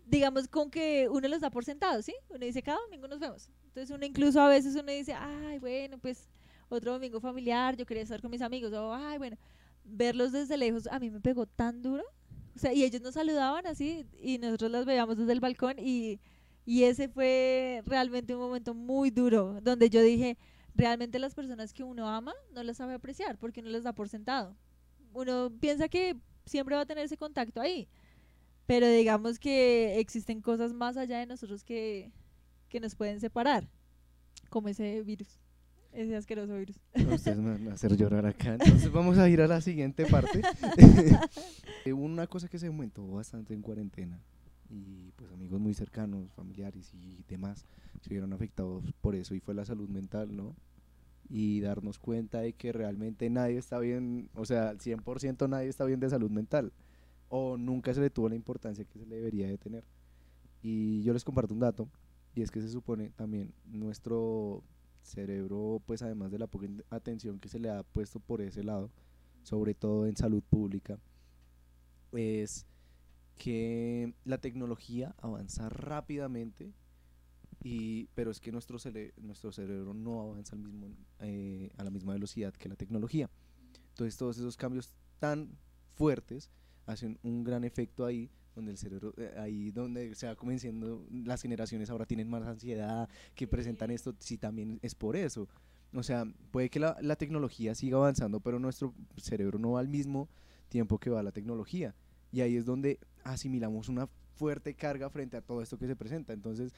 digamos, 0.06 0.48
con 0.48 0.70
que 0.70 1.10
uno 1.10 1.28
los 1.28 1.42
da 1.42 1.50
por 1.50 1.66
sentados, 1.66 2.06
¿sí? 2.06 2.16
Uno 2.30 2.46
dice, 2.46 2.62
cada 2.62 2.80
domingo 2.80 3.08
nos 3.08 3.20
vemos. 3.20 3.50
Entonces 3.66 3.96
uno 3.96 4.06
incluso 4.06 4.40
a 4.42 4.48
veces 4.50 4.76
uno 4.76 4.92
dice, 4.92 5.14
ay, 5.14 5.60
bueno, 5.60 5.98
pues 5.98 6.30
otro 6.70 6.94
domingo 6.94 7.20
familiar, 7.20 7.76
yo 7.76 7.86
quería 7.86 8.04
estar 8.04 8.22
con 8.22 8.32
mis 8.32 8.42
amigos, 8.42 8.72
o 8.74 8.94
ay, 8.94 9.18
bueno, 9.18 9.38
verlos 9.84 10.32
desde 10.32 10.58
lejos 10.58 10.88
a 10.88 11.00
mí 11.00 11.10
me 11.10 11.20
pegó 11.20 11.46
tan 11.46 11.82
duro. 11.82 12.04
O 12.56 12.60
sea, 12.60 12.74
y 12.74 12.84
ellos 12.84 13.02
nos 13.02 13.16
saludaban 13.16 13.66
así 13.68 14.06
y 14.22 14.38
nosotros 14.38 14.72
las 14.72 14.86
veíamos 14.86 15.18
desde 15.18 15.34
el 15.34 15.40
balcón 15.40 15.78
y, 15.80 16.20
y 16.66 16.84
ese 16.84 17.10
fue 17.10 17.82
realmente 17.86 18.36
un 18.36 18.42
momento 18.42 18.74
muy 18.74 19.10
duro, 19.10 19.60
donde 19.62 19.90
yo 19.90 20.02
dije, 20.02 20.38
realmente 20.76 21.20
las 21.20 21.36
personas 21.36 21.74
que 21.74 21.84
uno 21.84 22.08
ama 22.08 22.34
no 22.54 22.64
las 22.64 22.78
sabe 22.78 22.94
apreciar 22.94 23.38
porque 23.38 23.62
uno 23.62 23.70
las 23.70 23.84
da 23.84 23.94
por 23.94 24.10
sentado. 24.10 24.56
Uno 25.14 25.52
piensa 25.60 25.88
que 25.90 26.16
siempre 26.46 26.76
va 26.76 26.82
a 26.82 26.86
tener 26.86 27.06
ese 27.06 27.18
contacto 27.18 27.62
ahí, 27.62 27.88
pero 28.66 28.88
digamos 28.88 29.40
que 29.40 30.00
existen 30.00 30.42
cosas 30.42 30.74
más 30.74 30.98
allá 30.98 31.20
de 31.20 31.26
nosotros 31.26 31.64
que, 31.64 32.12
que 32.70 32.80
nos 32.80 32.96
pueden 32.96 33.20
separar, 33.20 33.70
como 34.50 34.70
ese 34.70 35.02
virus. 35.04 35.43
Ese 35.94 36.16
asqueroso 36.16 36.56
virus. 36.58 36.80
No, 36.96 37.16
Ustedes 37.16 37.38
me 37.38 37.52
van 37.52 37.68
a 37.70 37.74
hacer 37.74 37.96
llorar 37.96 38.26
acá. 38.26 38.54
Entonces 38.60 38.92
vamos 38.92 39.18
a 39.18 39.30
ir 39.30 39.42
a 39.42 39.48
la 39.48 39.62
siguiente 39.62 40.06
parte. 40.06 40.42
Eh, 41.86 41.92
Una 41.92 42.28
cosa 42.28 42.48
que 42.48 42.58
se 42.58 42.68
aumentó 42.68 43.06
bastante 43.06 43.54
en 43.54 43.62
cuarentena 43.62 44.18
y 44.70 45.12
pues 45.18 45.30
amigos 45.34 45.60
muy 45.60 45.74
cercanos, 45.74 46.32
familiares 46.32 46.94
y 46.94 47.24
demás 47.28 47.66
se 48.02 48.10
vieron 48.10 48.32
afectados 48.32 48.84
por 49.02 49.16
eso 49.16 49.36
y 49.36 49.42
fue 49.42 49.54
la 49.54 49.66
salud 49.66 49.90
mental, 49.90 50.36
¿no? 50.36 50.56
Y 51.30 51.60
darnos 51.60 52.00
cuenta 52.00 52.40
de 52.40 52.54
que 52.54 52.72
realmente 52.72 53.30
nadie 53.30 53.58
está 53.58 53.80
bien, 53.80 54.30
o 54.34 54.46
sea, 54.46 54.70
al 54.70 54.80
100% 54.80 55.50
nadie 55.50 55.68
está 55.68 55.86
bien 55.86 56.00
de 56.00 56.10
salud 56.10 56.30
mental 56.30 56.72
o 57.30 57.58
nunca 57.58 57.94
se 57.94 58.02
le 58.02 58.10
tuvo 58.10 58.30
la 58.30 58.36
importancia 58.36 58.86
que 58.86 59.00
se 59.00 59.06
le 59.06 59.16
debería 59.18 59.48
de 59.48 59.58
tener. 59.58 59.84
Y 60.62 61.04
yo 61.04 61.14
les 61.14 61.24
comparto 61.24 61.54
un 61.54 61.60
dato 61.60 61.90
y 62.36 62.42
es 62.42 62.52
que 62.52 62.62
se 62.62 62.70
supone 62.70 63.10
también 63.12 63.54
nuestro 63.66 64.64
cerebro, 65.04 65.82
pues 65.86 66.02
además 66.02 66.32
de 66.32 66.40
la 66.40 66.48
poca 66.48 66.68
atención 66.90 67.40
que 67.40 67.50
se 67.50 67.60
le 67.60 67.70
ha 67.70 67.84
puesto 67.84 68.20
por 68.20 68.42
ese 68.42 68.64
lado, 68.64 68.90
sobre 69.44 69.74
todo 69.74 70.08
en 70.08 70.16
salud 70.18 70.42
pública, 70.42 70.98
es 72.12 72.66
que 73.38 74.14
la 74.26 74.38
tecnología 74.38 75.16
avanza 75.18 75.70
rápidamente, 75.70 76.72
y, 77.62 78.08
pero 78.16 78.32
es 78.32 78.40
que 78.40 78.52
nuestro, 78.52 78.78
cere- 78.78 79.14
nuestro 79.18 79.52
cerebro 79.52 79.94
no 79.94 80.22
avanza 80.22 80.56
al 80.56 80.62
mismo, 80.62 80.90
eh, 81.20 81.72
a 81.78 81.84
la 81.84 81.90
misma 81.90 82.14
velocidad 82.14 82.54
que 82.54 82.70
la 82.70 82.76
tecnología. 82.76 83.30
Entonces 83.90 84.18
todos 84.18 84.38
esos 84.38 84.58
cambios 84.58 84.90
tan 85.20 85.50
fuertes 85.96 86.50
hacen 86.86 87.20
un 87.24 87.44
gran 87.44 87.64
efecto 87.64 88.06
ahí 88.06 88.30
donde 88.56 88.72
el 88.72 88.78
cerebro, 88.78 89.14
eh, 89.18 89.34
ahí 89.38 89.72
donde 89.72 90.16
se 90.16 90.28
va 90.28 90.36
convenciendo, 90.36 91.06
las 91.12 91.42
generaciones 91.42 91.90
ahora 91.90 92.06
tienen 92.06 92.30
más 92.30 92.44
ansiedad, 92.44 93.10
que 93.36 93.48
presentan 93.48 93.92
esto, 93.92 94.16
sí 94.20 94.38
también 94.38 94.80
es 94.82 94.96
por 94.96 95.16
eso. 95.16 95.48
O 95.94 96.04
sea, 96.04 96.26
puede 96.52 96.70
que 96.70 96.80
la, 96.80 96.98
la 97.02 97.16
tecnología 97.16 97.76
siga 97.76 97.98
avanzando, 97.98 98.40
pero 98.40 98.60
nuestro 98.60 98.94
cerebro 99.18 99.60
no 99.60 99.72
va 99.72 99.80
al 99.80 99.88
mismo 99.88 100.28
tiempo 100.70 100.98
que 100.98 101.10
va 101.10 101.22
la 101.22 101.32
tecnología. 101.32 101.96
Y 102.32 102.42
ahí 102.42 102.56
es 102.56 102.66
donde 102.66 103.00
asimilamos 103.24 103.90
una 103.90 104.08
fuerte 104.36 104.74
carga 104.74 105.10
frente 105.10 105.38
a 105.38 105.42
todo 105.42 105.62
esto 105.62 105.78
que 105.78 105.88
se 105.88 105.96
presenta. 105.96 106.34
Entonces, 106.34 106.74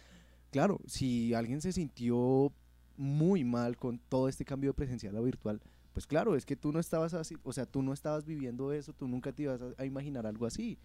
claro, 0.51 0.80
si 0.86 1.34
alguien 1.34 1.61
se 1.61 1.71
sintió 1.71 2.51
muy 2.97 3.43
mal 3.43 3.78
con 3.78 3.99
todo 3.99 4.28
este 4.28 4.45
cambio 4.45 4.71
de 4.71 4.73
presencial 4.76 5.15
a 5.15 5.21
virtual, 5.21 5.61
pues 5.93 6.05
claro, 6.05 6.36
es 6.36 6.45
que 6.45 6.57
tú 6.57 6.73
no 6.73 6.80
estabas 6.80 7.13
así, 7.13 7.38
o 7.43 7.53
sea, 7.53 7.65
tú 7.65 7.82
no 7.82 7.93
estabas 7.93 8.26
viviendo 8.26 8.73
eso, 8.73 8.91
tú 8.91 9.07
nunca 9.07 9.32
te 9.32 9.43
ibas 9.43 9.61
a, 9.61 9.82
a 9.82 9.86
imaginar 9.86 10.28
algo 10.28 10.45
así. 10.45 10.78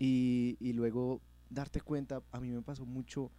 Y, 0.00 0.56
y 0.60 0.72
luego 0.72 1.22
darte 1.50 1.80
cuenta, 1.82 2.22
a 2.32 2.40
mí 2.40 2.50
me 2.50 2.62
pasó 2.62 2.86
mucho 2.86 3.30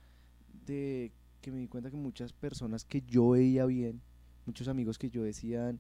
de 0.66 1.12
que 1.42 1.52
me 1.52 1.60
di 1.60 1.68
cuenta 1.68 1.92
que 1.92 1.98
muchas 1.98 2.34
personas 2.34 2.86
que 2.86 3.02
yo 3.02 3.32
veía 3.32 3.66
bien, 3.66 4.02
muchos 4.46 4.70
amigos 4.70 4.98
que 5.00 5.10
yo 5.10 5.24
decían, 5.24 5.80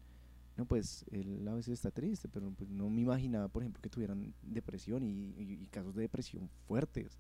no, 0.57 0.65
pues 0.65 1.05
él 1.11 1.47
a 1.47 1.53
veces 1.55 1.73
está 1.73 1.91
triste, 1.91 2.27
pero 2.29 2.51
pues 2.51 2.69
no 2.69 2.89
me 2.89 3.01
imaginaba, 3.01 3.47
por 3.49 3.63
ejemplo, 3.63 3.81
que 3.81 3.89
tuvieran 3.89 4.33
depresión 4.43 5.03
y, 5.03 5.33
y- 5.37 5.67
casos 5.71 5.95
de 5.95 6.03
depresión 6.03 6.49
fuertes. 6.67 7.19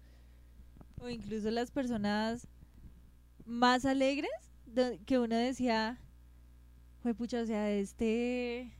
O 0.99 1.09
incluso 1.09 1.51
las 1.51 1.71
personas 1.71 2.47
más 3.45 3.85
alegres 3.85 4.31
que 5.05 5.19
uno 5.19 5.35
decía, 5.35 5.99
fue 7.01 7.13
pucha, 7.13 7.41
o 7.41 7.45
sea, 7.45 7.71
este, 7.71 8.71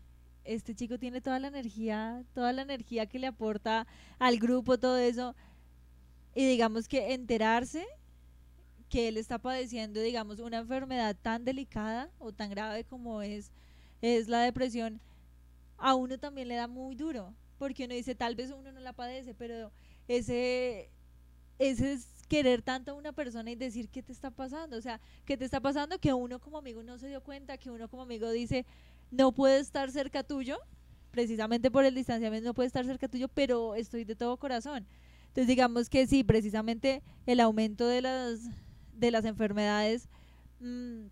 este 0.43 0.75
chico 0.75 0.97
tiene 0.97 1.21
toda 1.21 1.39
la 1.39 1.47
energía, 1.47 2.23
toda 2.33 2.53
la 2.53 2.63
energía 2.63 3.05
que 3.05 3.19
le 3.19 3.27
aporta 3.27 3.87
al 4.19 4.37
grupo, 4.37 4.77
todo 4.77 4.97
eso. 4.97 5.35
Y 6.33 6.47
digamos 6.47 6.87
que 6.87 7.13
enterarse 7.13 7.85
que 8.89 9.07
él 9.07 9.17
está 9.17 9.39
padeciendo, 9.39 10.01
digamos, 10.01 10.39
una 10.39 10.59
enfermedad 10.59 11.15
tan 11.21 11.45
delicada 11.45 12.09
o 12.19 12.33
tan 12.33 12.49
grave 12.49 12.83
como 12.83 13.21
es, 13.21 13.51
es 14.01 14.27
la 14.27 14.41
depresión, 14.41 14.99
a 15.77 15.95
uno 15.95 16.17
también 16.19 16.47
le 16.47 16.55
da 16.55 16.67
muy 16.67 16.95
duro, 16.95 17.33
porque 17.57 17.85
uno 17.85 17.93
dice, 17.93 18.15
tal 18.15 18.35
vez 18.35 18.51
uno 18.51 18.71
no 18.71 18.79
la 18.81 18.93
padece, 18.93 19.33
pero 19.33 19.71
ese, 20.07 20.89
ese 21.57 21.93
es 21.93 22.07
querer 22.27 22.61
tanto 22.61 22.91
a 22.91 22.95
una 22.95 23.13
persona 23.13 23.51
y 23.51 23.55
decir 23.55 23.89
qué 23.89 24.03
te 24.03 24.11
está 24.11 24.29
pasando, 24.31 24.77
o 24.77 24.81
sea, 24.81 24.99
qué 25.25 25.37
te 25.37 25.45
está 25.45 25.59
pasando 25.59 25.99
que 25.99 26.13
uno 26.13 26.39
como 26.39 26.57
amigo 26.57 26.83
no 26.83 26.97
se 26.97 27.07
dio 27.07 27.21
cuenta, 27.21 27.57
que 27.57 27.71
uno 27.71 27.89
como 27.89 28.03
amigo 28.03 28.29
dice, 28.31 28.65
no 29.12 29.34
puedo 29.34 29.55
estar 29.57 29.91
cerca 29.91 30.24
tuyo, 30.24 30.57
precisamente 31.12 31.70
por 31.70 31.86
el 31.86 31.93
distanciamiento 31.93 32.49
no 32.49 32.53
puedo 32.53 32.68
estar 32.68 32.86
cerca 32.86 33.07
tuyo, 33.07 33.28
pero 33.28 33.76
estoy 33.76 34.05
de 34.05 34.16
todo 34.16 34.38
corazón. 34.38 34.88
Entonces 35.28 35.47
digamos 35.47 35.89
que 35.89 36.07
sí, 36.07 36.24
precisamente 36.24 37.03
el 37.26 37.39
aumento 37.39 37.88
de 37.88 38.01
las, 38.01 38.39
de 38.93 39.12
las 39.12 39.26
enfermedades 39.26 40.09
mm, 40.59 41.05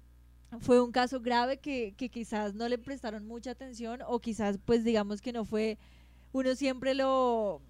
fue 0.59 0.81
un 0.81 0.91
caso 0.91 1.21
grave 1.21 1.57
que, 1.57 1.93
que 1.95 2.09
quizás 2.09 2.53
no 2.53 2.67
le 2.67 2.77
prestaron 2.77 3.25
mucha 3.25 3.51
atención 3.51 4.01
o 4.07 4.19
quizás 4.19 4.57
pues 4.65 4.83
digamos 4.83 5.21
que 5.21 5.31
no 5.31 5.45
fue, 5.45 5.77
uno 6.31 6.55
siempre 6.55 6.95
lo, 6.95 7.61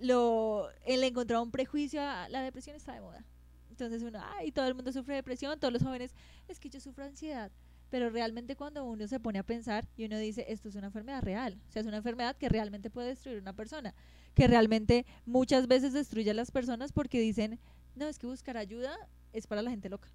lo, 0.00 0.68
le 0.86 1.06
encontraba 1.06 1.42
un 1.42 1.50
prejuicio 1.50 2.00
a 2.00 2.28
la 2.28 2.42
depresión 2.42 2.76
está 2.76 2.94
de 2.94 3.00
moda. 3.00 3.24
Entonces 3.70 4.02
uno, 4.02 4.20
ay, 4.36 4.52
todo 4.52 4.66
el 4.68 4.74
mundo 4.74 4.92
sufre 4.92 5.16
depresión, 5.16 5.58
todos 5.58 5.72
los 5.72 5.82
jóvenes, 5.82 6.14
es 6.46 6.60
que 6.60 6.70
yo 6.70 6.80
sufro 6.80 7.04
ansiedad. 7.04 7.50
Pero 7.94 8.10
realmente 8.10 8.56
cuando 8.56 8.84
uno 8.84 9.06
se 9.06 9.20
pone 9.20 9.38
a 9.38 9.44
pensar 9.44 9.86
y 9.96 10.06
uno 10.06 10.18
dice, 10.18 10.46
esto 10.48 10.68
es 10.68 10.74
una 10.74 10.88
enfermedad 10.88 11.22
real, 11.22 11.60
o 11.68 11.70
sea, 11.70 11.80
es 11.80 11.86
una 11.86 11.98
enfermedad 11.98 12.34
que 12.34 12.48
realmente 12.48 12.90
puede 12.90 13.06
destruir 13.10 13.38
una 13.38 13.52
persona, 13.52 13.94
que 14.34 14.48
realmente 14.48 15.06
muchas 15.26 15.68
veces 15.68 15.92
destruye 15.92 16.28
a 16.32 16.34
las 16.34 16.50
personas 16.50 16.90
porque 16.90 17.20
dicen, 17.20 17.60
no, 17.94 18.08
es 18.08 18.18
que 18.18 18.26
buscar 18.26 18.56
ayuda 18.56 18.96
es 19.32 19.46
para 19.46 19.62
la 19.62 19.70
gente 19.70 19.88
loca. 19.88 20.08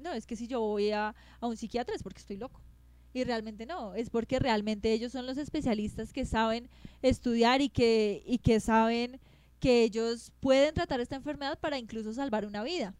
No, 0.00 0.12
es 0.12 0.26
que 0.26 0.36
si 0.36 0.46
yo 0.48 0.60
voy 0.60 0.90
a, 0.90 1.14
a 1.40 1.46
un 1.46 1.56
psiquiatra 1.56 1.94
es 1.94 2.02
porque 2.02 2.20
estoy 2.20 2.36
loco. 2.36 2.60
Y 3.14 3.24
realmente 3.24 3.64
no, 3.64 3.94
es 3.94 4.10
porque 4.10 4.38
realmente 4.38 4.92
ellos 4.92 5.12
son 5.12 5.24
los 5.24 5.38
especialistas 5.38 6.12
que 6.12 6.26
saben 6.26 6.68
estudiar 7.00 7.62
y 7.62 7.70
que, 7.70 8.22
y 8.26 8.36
que 8.36 8.60
saben 8.60 9.18
que 9.60 9.82
ellos 9.82 10.30
pueden 10.40 10.74
tratar 10.74 11.00
esta 11.00 11.16
enfermedad 11.16 11.58
para 11.58 11.78
incluso 11.78 12.12
salvar 12.12 12.44
una 12.44 12.62
vida. 12.62 12.94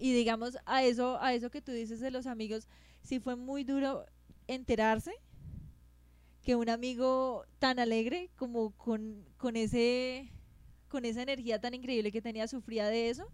Y 0.00 0.12
digamos, 0.14 0.58
a 0.66 0.82
eso, 0.82 1.22
a 1.22 1.32
eso 1.32 1.50
que 1.50 1.62
tú 1.62 1.70
dices 1.70 2.00
de 2.00 2.10
los 2.10 2.26
amigos, 2.26 2.66
sí 3.04 3.20
fue 3.20 3.36
muy 3.36 3.62
duro 3.64 4.06
enterarse 4.48 5.12
que 6.42 6.56
un 6.56 6.68
amigo 6.68 7.44
tan 7.58 7.78
alegre 7.78 8.30
como 8.36 8.72
con, 8.72 9.24
con 9.36 9.56
ese 9.56 10.30
con 10.88 11.04
esa 11.04 11.22
energía 11.22 11.60
tan 11.60 11.74
increíble 11.74 12.12
que 12.12 12.22
tenía 12.22 12.46
sufría 12.46 12.86
de 12.86 13.10
eso. 13.10 13.26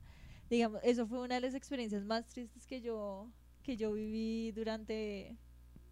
Digamos 0.48 0.80
eso 0.82 1.06
fue 1.06 1.20
una 1.20 1.36
de 1.36 1.40
las 1.42 1.54
experiencias 1.54 2.04
más 2.04 2.26
tristes 2.26 2.66
que 2.66 2.80
yo 2.80 3.30
que 3.62 3.76
yo 3.76 3.92
viví 3.92 4.52
durante 4.52 5.36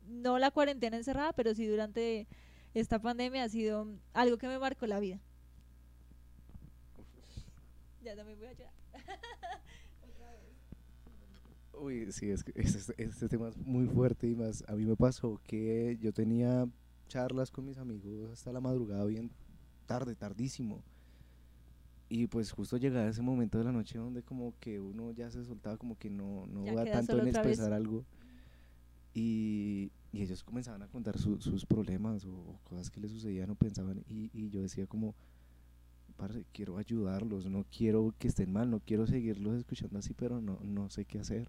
no 0.06 0.38
la 0.38 0.50
cuarentena 0.50 0.96
encerrada 0.96 1.32
pero 1.32 1.54
sí 1.54 1.66
durante 1.66 2.26
esta 2.74 2.98
pandemia 3.00 3.44
ha 3.44 3.48
sido 3.48 3.88
algo 4.12 4.38
que 4.38 4.48
me 4.48 4.58
marcó 4.58 4.86
la 4.86 5.00
vida. 5.00 5.20
Ya 8.02 8.16
también 8.16 8.38
voy 8.38 8.48
a 8.48 8.52
llorar 8.52 8.74
Uy, 11.80 12.10
sí, 12.12 12.30
es 12.30 12.42
que 12.42 12.52
este, 12.56 12.94
este 13.02 13.28
tema 13.28 13.48
es 13.48 13.56
muy 13.58 13.86
fuerte 13.86 14.26
y 14.28 14.34
más. 14.34 14.64
A 14.68 14.74
mí 14.74 14.84
me 14.84 14.96
pasó 14.96 15.40
que 15.46 15.96
yo 16.00 16.12
tenía 16.12 16.68
charlas 17.08 17.50
con 17.50 17.66
mis 17.66 17.78
amigos 17.78 18.30
hasta 18.32 18.52
la 18.52 18.60
madrugada, 18.60 19.04
bien 19.04 19.30
tarde, 19.86 20.14
tardísimo. 20.14 20.82
Y 22.10 22.26
pues 22.26 22.50
justo 22.52 22.76
llegaba 22.78 23.08
ese 23.08 23.22
momento 23.22 23.58
de 23.58 23.64
la 23.64 23.72
noche 23.72 23.98
donde 23.98 24.22
como 24.22 24.54
que 24.60 24.80
uno 24.80 25.12
ya 25.12 25.30
se 25.30 25.44
soltaba, 25.44 25.76
como 25.76 25.96
que 25.98 26.08
no, 26.10 26.46
no 26.46 26.64
Ya 26.64 26.74
va 26.74 26.84
queda 26.84 26.94
tanto 26.94 27.18
en 27.18 27.28
expresar 27.28 27.72
algo. 27.72 28.04
Y, 29.14 29.90
y 30.12 30.22
ellos 30.22 30.42
comenzaban 30.42 30.82
a 30.82 30.88
contar 30.88 31.18
su- 31.18 31.40
sus 31.40 31.66
problemas 31.66 32.24
o, 32.24 32.32
o 32.32 32.58
cosas 32.64 32.90
que 32.90 33.00
les 33.00 33.10
sucedían 33.10 33.50
o 33.50 33.54
pensaban. 33.56 34.04
Y, 34.08 34.30
y 34.32 34.48
yo 34.50 34.62
decía 34.62 34.86
como, 34.86 35.14
quiero 36.52 36.78
ayudarlos, 36.78 37.46
no 37.46 37.64
quiero 37.70 38.14
que 38.18 38.28
estén 38.28 38.52
mal, 38.52 38.70
no 38.70 38.80
quiero 38.80 39.06
seguirlos 39.06 39.56
escuchando 39.58 39.98
así, 39.98 40.14
pero 40.14 40.40
no, 40.40 40.58
no 40.62 40.90
sé 40.90 41.04
qué 41.04 41.18
hacer. 41.18 41.48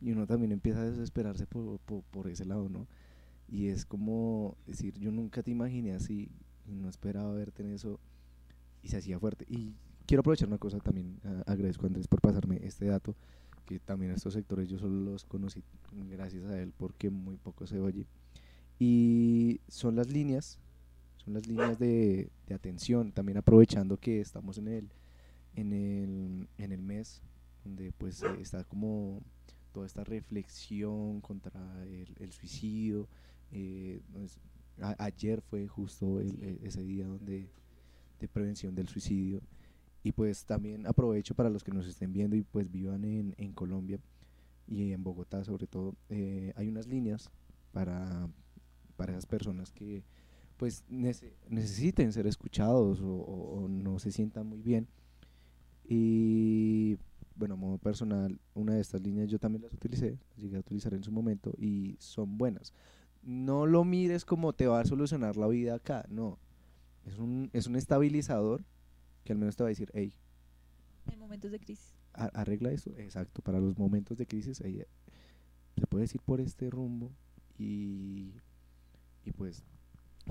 Y 0.00 0.12
uno 0.12 0.26
también 0.26 0.52
empieza 0.52 0.80
a 0.80 0.90
desesperarse 0.90 1.46
por, 1.46 1.78
por, 1.80 2.02
por 2.04 2.28
ese 2.28 2.44
lado, 2.44 2.68
¿no? 2.68 2.86
Y 3.48 3.68
es 3.68 3.84
como 3.84 4.56
decir, 4.66 4.98
yo 4.98 5.10
nunca 5.10 5.42
te 5.42 5.50
imaginé 5.50 5.92
así 5.92 6.30
y 6.66 6.74
no 6.74 6.88
esperaba 6.88 7.32
verte 7.32 7.62
en 7.62 7.72
eso 7.72 7.98
y 8.82 8.88
se 8.88 8.96
hacía 8.96 9.18
fuerte. 9.18 9.44
Y 9.48 9.74
quiero 10.06 10.20
aprovechar 10.20 10.48
una 10.48 10.58
cosa 10.58 10.78
también, 10.78 11.20
agradezco 11.46 11.84
a 11.84 11.88
Andrés 11.88 12.08
por 12.08 12.20
pasarme 12.20 12.60
este 12.62 12.86
dato, 12.86 13.16
que 13.66 13.78
también 13.78 14.12
estos 14.12 14.34
sectores 14.34 14.68
yo 14.68 14.78
solo 14.78 15.00
los 15.12 15.24
conocí 15.24 15.62
gracias 16.10 16.44
a 16.46 16.60
él 16.60 16.72
porque 16.76 17.10
muy 17.10 17.36
poco 17.36 17.66
se 17.66 17.80
oye. 17.80 18.06
Y 18.78 19.60
son 19.68 19.96
las 19.96 20.08
líneas, 20.08 20.58
son 21.16 21.34
las 21.34 21.46
líneas 21.46 21.78
de, 21.78 22.30
de 22.46 22.54
atención, 22.54 23.12
también 23.12 23.38
aprovechando 23.38 23.98
que 23.98 24.20
estamos 24.20 24.58
en 24.58 24.68
el, 24.68 24.88
en 25.54 25.72
el, 25.72 26.48
en 26.58 26.72
el 26.72 26.82
mes 26.82 27.22
donde 27.64 27.92
pues 27.92 28.22
eh, 28.22 28.26
está 28.40 28.64
como 28.64 29.20
toda 29.72 29.86
esta 29.86 30.04
reflexión 30.04 31.20
contra 31.20 31.84
el, 31.86 32.14
el 32.20 32.32
suicidio. 32.32 33.08
eh, 33.52 34.00
no 34.12 34.20
es- 34.22 34.38
a- 34.80 34.94
ayer 35.04 35.40
fue 35.42 35.66
justo 35.66 36.20
el- 36.20 36.40
e- 36.42 36.58
ese 36.62 36.82
día 36.84 37.06
donde 37.06 37.48
de 38.20 38.28
prevención 38.28 38.74
del 38.74 38.88
suicidio. 38.88 39.40
Y 40.04 40.12
pues 40.12 40.44
también 40.46 40.86
aprovecho 40.86 41.34
para 41.34 41.50
los 41.50 41.62
que 41.64 41.72
nos 41.72 41.86
estén 41.86 42.12
viendo 42.12 42.36
y 42.36 42.42
pues 42.42 42.70
vivan 42.70 43.04
en, 43.04 43.34
en 43.38 43.52
Colombia 43.52 43.98
y 44.68 44.92
en 44.92 45.02
Bogotá 45.02 45.42
sobre 45.44 45.66
todo, 45.66 45.94
eh, 46.10 46.52
hay 46.56 46.68
unas 46.68 46.86
líneas 46.86 47.28
para, 47.72 48.28
para 48.96 49.12
esas 49.12 49.26
personas 49.26 49.72
que 49.72 50.04
pues 50.56 50.84
nece- 50.90 51.32
necesiten 51.48 52.12
ser 52.12 52.26
escuchados 52.26 53.00
o, 53.00 53.08
o- 53.08 53.64
o 53.64 53.68
no 53.68 53.98
se 53.98 54.12
sientan 54.12 54.46
muy 54.46 54.62
bien. 54.62 54.86
Y 55.88 56.96
bueno, 57.40 57.54
a 57.54 57.56
modo 57.56 57.78
personal, 57.78 58.38
una 58.54 58.74
de 58.74 58.82
estas 58.82 59.00
líneas 59.00 59.30
yo 59.30 59.38
también 59.38 59.62
las 59.62 59.72
utilicé, 59.72 60.18
las 60.28 60.38
llegué 60.38 60.56
a 60.58 60.60
utilizar 60.60 60.92
en 60.92 61.02
su 61.02 61.10
momento 61.10 61.54
y 61.56 61.96
son 61.98 62.36
buenas. 62.36 62.74
No 63.22 63.64
lo 63.64 63.82
mires 63.82 64.26
como 64.26 64.52
te 64.52 64.66
va 64.66 64.80
a 64.80 64.84
solucionar 64.84 65.38
la 65.38 65.48
vida 65.48 65.74
acá, 65.74 66.04
no. 66.10 66.38
Es 67.06 67.18
un, 67.18 67.48
es 67.54 67.66
un 67.66 67.76
estabilizador 67.76 68.62
que 69.24 69.32
al 69.32 69.38
menos 69.38 69.56
te 69.56 69.62
va 69.62 69.68
a 69.68 69.70
decir, 69.70 69.90
hey, 69.94 70.12
En 71.10 71.18
momentos 71.18 71.50
de 71.50 71.58
crisis. 71.58 71.94
arregla 72.12 72.72
eso, 72.72 72.90
exacto, 72.98 73.40
para 73.40 73.58
los 73.58 73.78
momentos 73.78 74.18
de 74.18 74.26
crisis, 74.26 74.60
ahí, 74.60 74.80
eh, 74.80 74.88
se 75.78 75.86
puede 75.86 76.04
ir 76.04 76.20
por 76.20 76.42
este 76.42 76.68
rumbo 76.68 77.10
y, 77.58 78.34
y 79.24 79.32
pues 79.32 79.64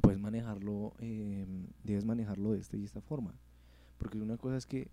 puedes 0.03 0.19
manejarlo, 0.19 0.93
eh, 0.99 1.47
debes 1.83 2.05
manejarlo 2.05 2.51
de 2.51 2.59
esta 2.59 2.77
y 2.77 2.83
esta 2.83 3.01
forma. 3.01 3.33
Porque 3.97 4.19
una 4.19 4.37
cosa 4.37 4.57
es 4.57 4.67
que, 4.67 4.91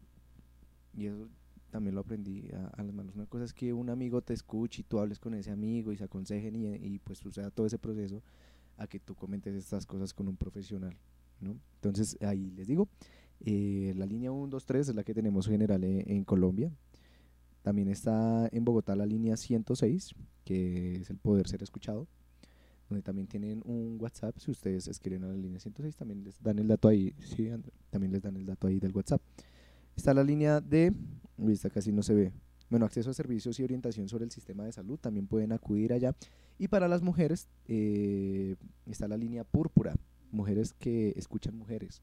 y 0.95 1.07
eso 1.07 1.29
también 1.77 1.95
lo 1.95 2.01
aprendí 2.01 2.49
a, 2.55 2.83
las 2.83 2.95
manos, 2.95 3.14
una 3.16 3.27
cosa 3.27 3.45
es 3.45 3.53
que 3.53 3.74
un 3.74 3.91
amigo 3.91 4.22
te 4.22 4.33
escuche 4.33 4.81
y 4.81 4.85
tú 4.85 4.99
hables 4.99 5.18
con 5.18 5.35
ese 5.35 5.51
amigo 5.51 5.93
y 5.93 5.99
se 5.99 6.05
aconsejen 6.05 6.57
y, 6.57 6.99
pues 7.01 7.18
suceda 7.18 7.51
todo 7.51 7.66
ese 7.66 7.77
proceso 7.77 8.22
a 8.79 8.87
que 8.87 8.99
tú 8.99 9.14
comentes 9.14 9.55
estas 9.55 9.85
cosas 9.85 10.14
con 10.14 10.27
un 10.27 10.39
profesional, 10.39 10.97
¿no? 11.39 11.55
Entonces 11.74 12.16
ahí 12.22 12.51
les 12.53 12.66
digo, 12.66 12.89
eh, 13.41 13.93
la 13.95 14.07
línea 14.07 14.31
123 14.31 14.89
es 14.89 14.95
la 14.95 15.05
que 15.05 15.12
tenemos 15.12 15.47
general 15.47 15.85
e- 15.85 16.05
en, 16.07 16.24
Colombia. 16.24 16.72
También 17.61 17.89
está 17.89 18.49
en 18.53 18.64
Bogotá 18.64 18.97
la 18.97 19.05
línea 19.05 19.37
106, 19.37 20.14
que 20.47 20.97
es 21.03 21.11
el 21.11 21.18
poder 21.18 21.47
ser 21.47 21.62
escuchado, 21.62 22.09
donde 22.89 23.03
también 23.03 23.27
tienen 23.27 23.61
un 23.66 23.99
WhatsApp. 24.01 24.35
Si 24.39 24.51
ustedes 24.51 24.89
escriben 24.89 25.24
a 25.24 25.29
la 25.29 25.35
línea 25.35 25.61
106, 25.61 25.95
también 25.95 26.24
les 26.24 26.43
dan 26.43 26.59
el 26.59 26.68
dato 26.68 26.89
ahí. 26.89 27.14
Sí, 27.18 27.51
también 27.91 28.12
les 28.12 28.22
dan 28.22 28.35
el 28.37 28.47
dato 28.47 28.66
ahí 28.66 28.81
del 28.81 28.93
WhatsApp. 28.93 29.20
Está 29.97 30.12
la 30.12 30.22
línea 30.22 30.61
de, 30.61 30.93
uy, 31.39 31.53
esta 31.53 31.70
casi 31.70 31.93
no 31.93 32.03
se 32.03 32.14
ve. 32.14 32.32
Bueno, 32.68 32.87
acceso 32.87 33.11
a 33.11 33.14
servicios 33.14 33.59
y 33.61 33.62
orientación 33.62 34.09
sobre 34.09 34.24
el 34.24 34.30
sistema 34.30 34.64
de 34.64 34.72
salud, 34.72 34.99
también 34.99 35.26
pueden 35.26 35.53
acudir 35.53 35.93
allá. 35.93 36.14
Y 36.59 36.68
para 36.68 36.89
las 36.89 37.03
mujeres 37.03 37.49
eh, 37.68 38.57
está 38.87 39.07
la 39.07 39.16
línea 39.16 39.45
púrpura, 39.45 39.95
mujeres 40.32 40.72
que 40.72 41.12
escuchan 41.16 41.57
mujeres 41.57 42.03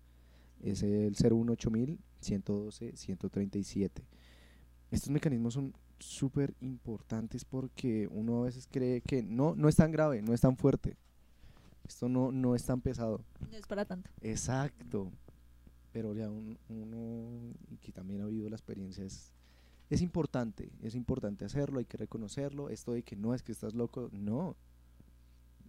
es 0.63 0.81
el 0.83 1.15
018000 1.15 1.99
112 2.21 2.95
137. 2.95 4.05
Estos 4.91 5.09
mecanismos 5.09 5.53
son 5.53 5.73
súper 5.99 6.53
importantes 6.61 7.45
porque 7.45 8.07
uno 8.11 8.41
a 8.41 8.45
veces 8.45 8.67
cree 8.71 9.01
que 9.01 9.21
no, 9.21 9.55
no 9.55 9.67
es 9.67 9.75
tan 9.75 9.91
grave, 9.91 10.21
no 10.21 10.33
es 10.33 10.41
tan 10.41 10.55
fuerte. 10.55 10.95
Esto 11.85 12.07
no, 12.07 12.31
no 12.31 12.55
es 12.55 12.63
tan 12.63 12.81
pesado. 12.81 13.25
No 13.51 13.57
es 13.57 13.67
para 13.67 13.85
tanto. 13.85 14.09
Exacto. 14.21 15.11
Pero 15.93 16.13
ya 16.13 16.29
un- 16.29 16.57
uno 16.67 17.53
que 17.79 17.91
también 17.93 18.21
ha 18.21 18.25
vivido 18.25 18.49
la 18.49 18.55
experiencia 18.57 19.05
es, 19.05 19.31
es 19.89 20.01
importante, 20.01 20.69
es 20.81 20.95
importante 20.95 21.45
hacerlo, 21.45 21.79
hay 21.79 21.85
que 21.85 21.97
reconocerlo. 21.97 22.69
Esto 22.69 22.91
de 22.93 23.03
que 23.03 23.15
no 23.15 23.33
es 23.33 23.41
que 23.43 23.51
estás 23.53 23.73
loco, 23.73 24.09
no. 24.11 24.57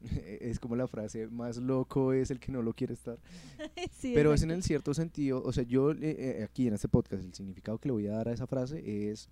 Es 0.41 0.59
como 0.59 0.77
la 0.77 0.87
frase, 0.89 1.29
más 1.29 1.57
loco 1.59 2.13
es 2.13 2.31
el 2.31 2.39
que 2.41 2.51
no 2.53 2.63
lo 2.63 2.73
quiere 2.75 2.95
estar. 2.95 3.19
Sí, 3.93 4.13
Pero 4.15 4.33
es 4.35 4.43
en 4.43 4.49
exacto. 4.51 4.55
el 4.59 4.63
cierto 4.65 4.95
sentido, 4.95 5.43
o 5.43 5.53
sea, 5.53 5.63
yo 5.65 5.93
eh, 5.93 5.99
eh, 6.41 6.43
aquí 6.45 6.67
en 6.67 6.75
este 6.75 6.89
podcast, 6.89 7.23
el 7.23 7.33
significado 7.35 7.79
que 7.79 7.89
le 7.89 7.93
voy 7.93 8.07
a 8.09 8.13
dar 8.13 8.29
a 8.29 8.33
esa 8.33 8.47
frase 8.47 9.11
es, 9.11 9.29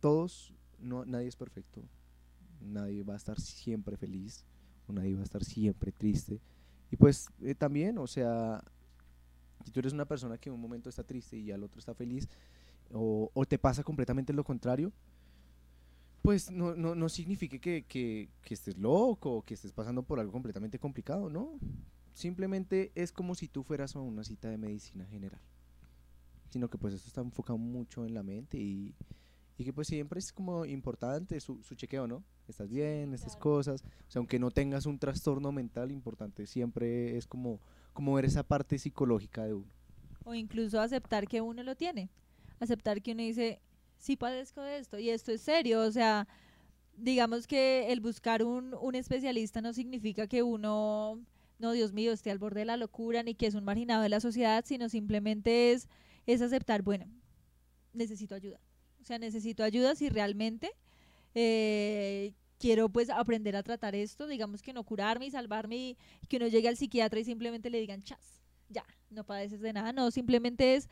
todos, 0.00 0.52
no, 0.78 1.04
nadie 1.04 1.28
es 1.28 1.36
perfecto, 1.36 1.82
nadie 2.60 3.02
va 3.02 3.14
a 3.14 3.16
estar 3.16 3.40
siempre 3.40 3.96
feliz, 3.96 4.44
o 4.86 4.92
nadie 4.92 5.14
va 5.14 5.20
a 5.20 5.24
estar 5.24 5.44
siempre 5.44 5.92
triste. 5.92 6.40
Y 6.90 6.96
pues 6.96 7.28
eh, 7.42 7.54
también, 7.54 7.98
o 7.98 8.06
sea, 8.06 8.62
si 9.64 9.70
tú 9.70 9.80
eres 9.80 9.92
una 9.92 10.04
persona 10.04 10.38
que 10.38 10.48
en 10.48 10.54
un 10.54 10.60
momento 10.60 10.88
está 10.88 11.04
triste 11.04 11.36
y 11.36 11.50
al 11.50 11.62
otro 11.62 11.78
está 11.78 11.94
feliz, 11.94 12.28
o, 12.92 13.30
o 13.32 13.44
te 13.46 13.58
pasa 13.58 13.82
completamente 13.82 14.32
lo 14.32 14.44
contrario, 14.44 14.92
pues 16.22 16.50
no, 16.50 16.74
no, 16.74 16.94
no 16.94 17.08
significa 17.08 17.58
que, 17.58 17.84
que, 17.84 18.28
que 18.42 18.54
estés 18.54 18.76
loco 18.78 19.30
o 19.30 19.42
que 19.42 19.54
estés 19.54 19.72
pasando 19.72 20.02
por 20.02 20.18
algo 20.18 20.32
completamente 20.32 20.78
complicado, 20.78 21.30
¿no? 21.30 21.58
Simplemente 22.14 22.90
es 22.94 23.12
como 23.12 23.34
si 23.34 23.46
tú 23.46 23.62
fueras 23.62 23.94
a 23.94 24.00
una 24.00 24.24
cita 24.24 24.48
de 24.48 24.58
medicina 24.58 25.06
general. 25.06 25.40
Sino 26.50 26.68
que 26.68 26.78
pues 26.78 26.94
esto 26.94 27.06
está 27.06 27.20
enfocado 27.20 27.58
mucho 27.58 28.04
en 28.04 28.14
la 28.14 28.22
mente 28.24 28.58
y, 28.58 28.94
y 29.56 29.64
que 29.64 29.72
pues 29.72 29.86
siempre 29.86 30.18
es 30.18 30.32
como 30.32 30.64
importante 30.64 31.38
su, 31.40 31.62
su 31.62 31.74
chequeo, 31.74 32.06
¿no? 32.06 32.24
Estás 32.48 32.70
bien, 32.70 33.14
estas 33.14 33.36
claro. 33.36 33.42
cosas. 33.42 33.84
O 33.84 34.10
sea, 34.10 34.18
aunque 34.20 34.38
no 34.38 34.50
tengas 34.50 34.86
un 34.86 34.98
trastorno 34.98 35.52
mental 35.52 35.92
importante, 35.92 36.46
siempre 36.46 37.16
es 37.16 37.26
como, 37.26 37.60
como 37.96 38.12
ver 38.12 38.26
esa 38.26 38.42
parte 38.42 38.78
psicológica 38.78 39.46
de 39.46 39.54
uno. 39.54 39.72
O 40.24 40.34
incluso 40.34 40.78
aceptar 40.78 41.26
que 41.26 41.40
uno 41.40 41.62
lo 41.62 41.74
tiene. 41.74 42.10
Aceptar 42.60 43.00
que 43.00 43.12
uno 43.12 43.22
dice, 43.22 43.62
sí 43.96 44.16
padezco 44.16 44.60
de 44.60 44.76
esto 44.76 44.98
y 44.98 45.08
esto 45.08 45.32
es 45.32 45.40
serio. 45.40 45.80
O 45.80 45.90
sea, 45.90 46.28
digamos 46.94 47.46
que 47.46 47.90
el 47.90 48.00
buscar 48.00 48.44
un, 48.44 48.74
un 48.74 48.94
especialista 48.94 49.62
no 49.62 49.72
significa 49.72 50.26
que 50.26 50.42
uno, 50.42 51.22
no, 51.58 51.72
Dios 51.72 51.94
mío, 51.94 52.12
esté 52.12 52.30
al 52.30 52.38
borde 52.38 52.60
de 52.60 52.66
la 52.66 52.76
locura 52.76 53.22
ni 53.22 53.34
que 53.34 53.46
es 53.46 53.54
un 53.54 53.64
marginado 53.64 54.02
de 54.02 54.10
la 54.10 54.20
sociedad, 54.20 54.62
sino 54.66 54.90
simplemente 54.90 55.72
es, 55.72 55.88
es 56.26 56.42
aceptar, 56.42 56.82
bueno, 56.82 57.06
necesito 57.94 58.34
ayuda. 58.34 58.60
O 59.00 59.04
sea, 59.06 59.18
necesito 59.18 59.64
ayuda 59.64 59.94
si 59.94 60.10
realmente 60.10 60.70
eh, 61.34 62.34
quiero 62.58 62.88
pues 62.88 63.10
aprender 63.10 63.56
a 63.56 63.62
tratar 63.62 63.94
esto, 63.94 64.26
digamos 64.26 64.62
que 64.62 64.72
no 64.72 64.84
curarme 64.84 65.26
y 65.26 65.30
salvarme 65.30 65.76
y 65.76 65.98
que 66.28 66.36
uno 66.36 66.48
llegue 66.48 66.68
al 66.68 66.76
psiquiatra 66.76 67.20
y 67.20 67.24
simplemente 67.24 67.70
le 67.70 67.80
digan, 67.80 68.02
chas, 68.02 68.42
ya, 68.68 68.84
no 69.10 69.24
padeces 69.24 69.60
de 69.60 69.72
nada, 69.72 69.92
no, 69.92 70.10
simplemente 70.10 70.74
es, 70.74 70.88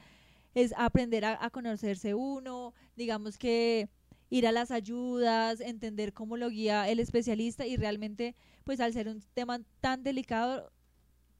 es 0.54 0.72
aprender 0.76 1.24
a, 1.24 1.44
a 1.44 1.50
conocerse 1.50 2.14
uno, 2.14 2.74
digamos 2.96 3.38
que 3.38 3.88
ir 4.30 4.46
a 4.46 4.52
las 4.52 4.70
ayudas, 4.70 5.60
entender 5.60 6.12
cómo 6.12 6.36
lo 6.36 6.48
guía 6.48 6.88
el 6.88 6.98
especialista 7.00 7.66
y 7.66 7.76
realmente 7.76 8.34
pues 8.64 8.80
al 8.80 8.92
ser 8.92 9.08
un 9.08 9.22
tema 9.34 9.60
tan 9.80 10.02
delicado 10.02 10.72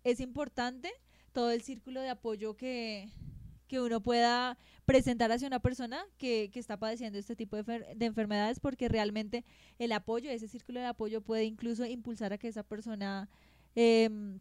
es 0.04 0.20
importante 0.20 0.92
todo 1.32 1.50
el 1.50 1.62
círculo 1.62 2.00
de 2.00 2.10
apoyo 2.10 2.54
que, 2.56 3.08
que 3.74 3.80
uno 3.80 4.00
pueda 4.00 4.56
presentar 4.86 5.32
hacia 5.32 5.48
una 5.48 5.58
persona 5.58 6.06
que, 6.16 6.48
que 6.52 6.60
está 6.60 6.76
padeciendo 6.76 7.18
este 7.18 7.34
tipo 7.34 7.56
de, 7.60 7.94
de 7.96 8.06
enfermedades 8.06 8.60
porque 8.60 8.88
realmente 8.88 9.44
el 9.80 9.90
apoyo, 9.90 10.30
ese 10.30 10.46
círculo 10.46 10.78
de 10.78 10.86
apoyo 10.86 11.22
puede 11.22 11.42
incluso 11.42 11.84
impulsar 11.84 12.32
a 12.32 12.38
que 12.38 12.46
esa 12.46 12.62
persona 12.62 13.28
em, 13.74 14.38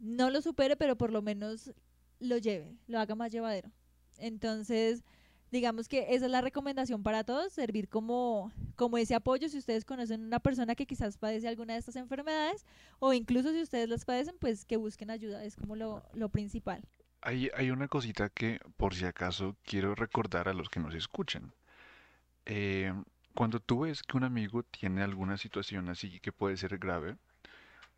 no 0.00 0.30
lo 0.30 0.42
supere, 0.42 0.76
pero 0.76 0.98
por 0.98 1.12
lo 1.12 1.22
menos 1.22 1.72
lo 2.18 2.36
lleve, 2.36 2.76
lo 2.88 2.98
haga 2.98 3.14
más 3.14 3.30
llevadero. 3.30 3.70
Entonces, 4.18 5.04
digamos 5.52 5.88
que 5.88 6.12
esa 6.12 6.26
es 6.26 6.32
la 6.32 6.40
recomendación 6.40 7.04
para 7.04 7.22
todos, 7.22 7.52
servir 7.52 7.88
como, 7.88 8.50
como 8.74 8.98
ese 8.98 9.14
apoyo 9.14 9.48
si 9.48 9.58
ustedes 9.58 9.84
conocen 9.84 10.24
una 10.24 10.40
persona 10.40 10.74
que 10.74 10.84
quizás 10.84 11.16
padece 11.16 11.46
alguna 11.46 11.74
de 11.74 11.78
estas 11.78 11.94
enfermedades 11.94 12.66
o 12.98 13.12
incluso 13.12 13.52
si 13.52 13.62
ustedes 13.62 13.88
las 13.88 14.04
padecen, 14.04 14.34
pues 14.40 14.64
que 14.64 14.76
busquen 14.76 15.10
ayuda, 15.10 15.44
es 15.44 15.54
como 15.54 15.76
lo, 15.76 16.02
lo 16.12 16.28
principal. 16.28 16.82
Hay, 17.20 17.70
una 17.70 17.88
cosita 17.88 18.28
que, 18.30 18.60
por 18.76 18.94
si 18.94 19.04
acaso, 19.04 19.56
quiero 19.64 19.94
recordar 19.94 20.48
a 20.48 20.54
los 20.54 20.70
que 20.70 20.80
nos 20.80 20.94
escuchan. 20.94 21.52
Eh, 22.46 22.92
cuando 23.34 23.60
tú 23.60 23.80
ves 23.80 24.02
que 24.02 24.16
un 24.16 24.24
amigo 24.24 24.62
tiene 24.62 25.02
alguna 25.02 25.36
situación 25.36 25.88
así 25.88 26.20
que 26.20 26.32
puede 26.32 26.56
ser 26.56 26.78
grave, 26.78 27.16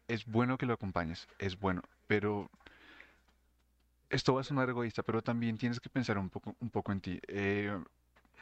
es 0.08 0.26
bueno 0.26 0.58
que 0.58 0.66
lo 0.66 0.74
acompañes, 0.74 1.28
es 1.38 1.58
bueno, 1.58 1.82
pero 2.06 2.50
esto 4.10 4.34
va 4.34 4.40
a 4.40 4.44
sonar 4.44 4.68
egoísta, 4.68 5.02
pero 5.02 5.22
también 5.22 5.56
tienes 5.56 5.80
que 5.80 5.88
pensar 5.88 6.18
un 6.18 6.30
poco, 6.30 6.56
un 6.60 6.70
poco 6.70 6.92
en 6.92 7.00
ti. 7.00 7.20
Eh, 7.28 7.78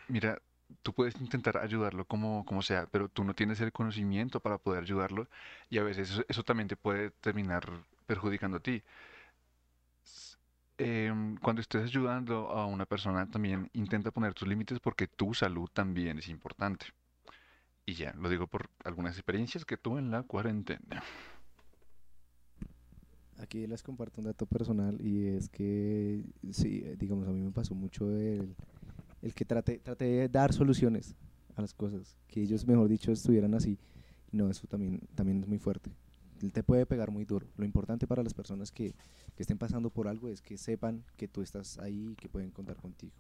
mira, 0.08 0.40
tú 0.82 0.92
puedes 0.94 1.20
intentar 1.20 1.58
ayudarlo 1.58 2.04
como, 2.06 2.44
como 2.46 2.62
sea, 2.62 2.86
pero 2.90 3.08
tú 3.08 3.24
no 3.24 3.34
tienes 3.34 3.60
el 3.60 3.72
conocimiento 3.72 4.40
para 4.40 4.58
poder 4.58 4.84
ayudarlo 4.84 5.28
y 5.70 5.78
a 5.78 5.82
veces 5.82 6.10
eso, 6.10 6.24
eso 6.28 6.42
también 6.42 6.68
te 6.68 6.76
puede 6.76 7.10
terminar 7.10 7.68
perjudicando 8.06 8.58
a 8.58 8.60
ti. 8.60 8.82
Em, 10.80 11.36
cuando 11.38 11.60
estés 11.60 11.82
ayudando 11.82 12.50
a 12.50 12.64
una 12.66 12.86
persona, 12.86 13.28
también 13.28 13.68
intenta 13.72 14.12
poner 14.12 14.32
tus 14.32 14.46
límites 14.46 14.78
porque 14.78 15.08
tu 15.08 15.34
salud 15.34 15.68
también 15.72 16.18
es 16.18 16.28
importante. 16.28 16.86
Y 17.84 17.94
ya, 17.94 18.12
lo 18.14 18.28
digo 18.28 18.46
por 18.46 18.70
algunas 18.84 19.16
experiencias 19.16 19.64
que 19.64 19.76
tuve 19.76 19.98
en 19.98 20.12
la 20.12 20.22
cuarentena. 20.22 21.02
Aquí 23.38 23.66
les 23.66 23.82
comparto 23.82 24.20
un 24.20 24.26
dato 24.26 24.46
personal 24.46 25.00
y 25.00 25.26
es 25.26 25.48
que, 25.48 26.24
sí, 26.52 26.82
eh, 26.84 26.96
digamos, 26.96 27.26
a 27.26 27.32
mí 27.32 27.40
me 27.40 27.50
pasó 27.50 27.74
mucho 27.74 28.10
el, 28.16 28.54
el 29.22 29.34
que 29.34 29.44
traté, 29.44 29.78
traté 29.78 30.04
de 30.04 30.28
dar 30.28 30.52
soluciones 30.52 31.16
a 31.56 31.60
las 31.60 31.74
cosas, 31.74 32.16
que 32.28 32.42
ellos, 32.42 32.66
mejor 32.66 32.88
dicho, 32.88 33.10
estuvieran 33.10 33.54
así. 33.54 33.78
No, 34.30 34.48
eso 34.48 34.68
también, 34.68 35.00
también 35.16 35.40
es 35.40 35.48
muy 35.48 35.58
fuerte. 35.58 35.90
Te 36.38 36.62
puede 36.62 36.86
pegar 36.86 37.10
muy 37.10 37.24
duro. 37.24 37.48
Lo 37.56 37.64
importante 37.64 38.06
para 38.06 38.22
las 38.22 38.32
personas 38.32 38.70
que, 38.70 38.94
que 39.34 39.42
estén 39.42 39.58
pasando 39.58 39.90
por 39.90 40.06
algo 40.06 40.28
es 40.28 40.40
que 40.40 40.56
sepan 40.56 41.04
que 41.16 41.26
tú 41.26 41.42
estás 41.42 41.78
ahí 41.78 42.10
y 42.12 42.14
que 42.16 42.28
pueden 42.28 42.50
contar 42.50 42.76
contigo. 42.76 43.14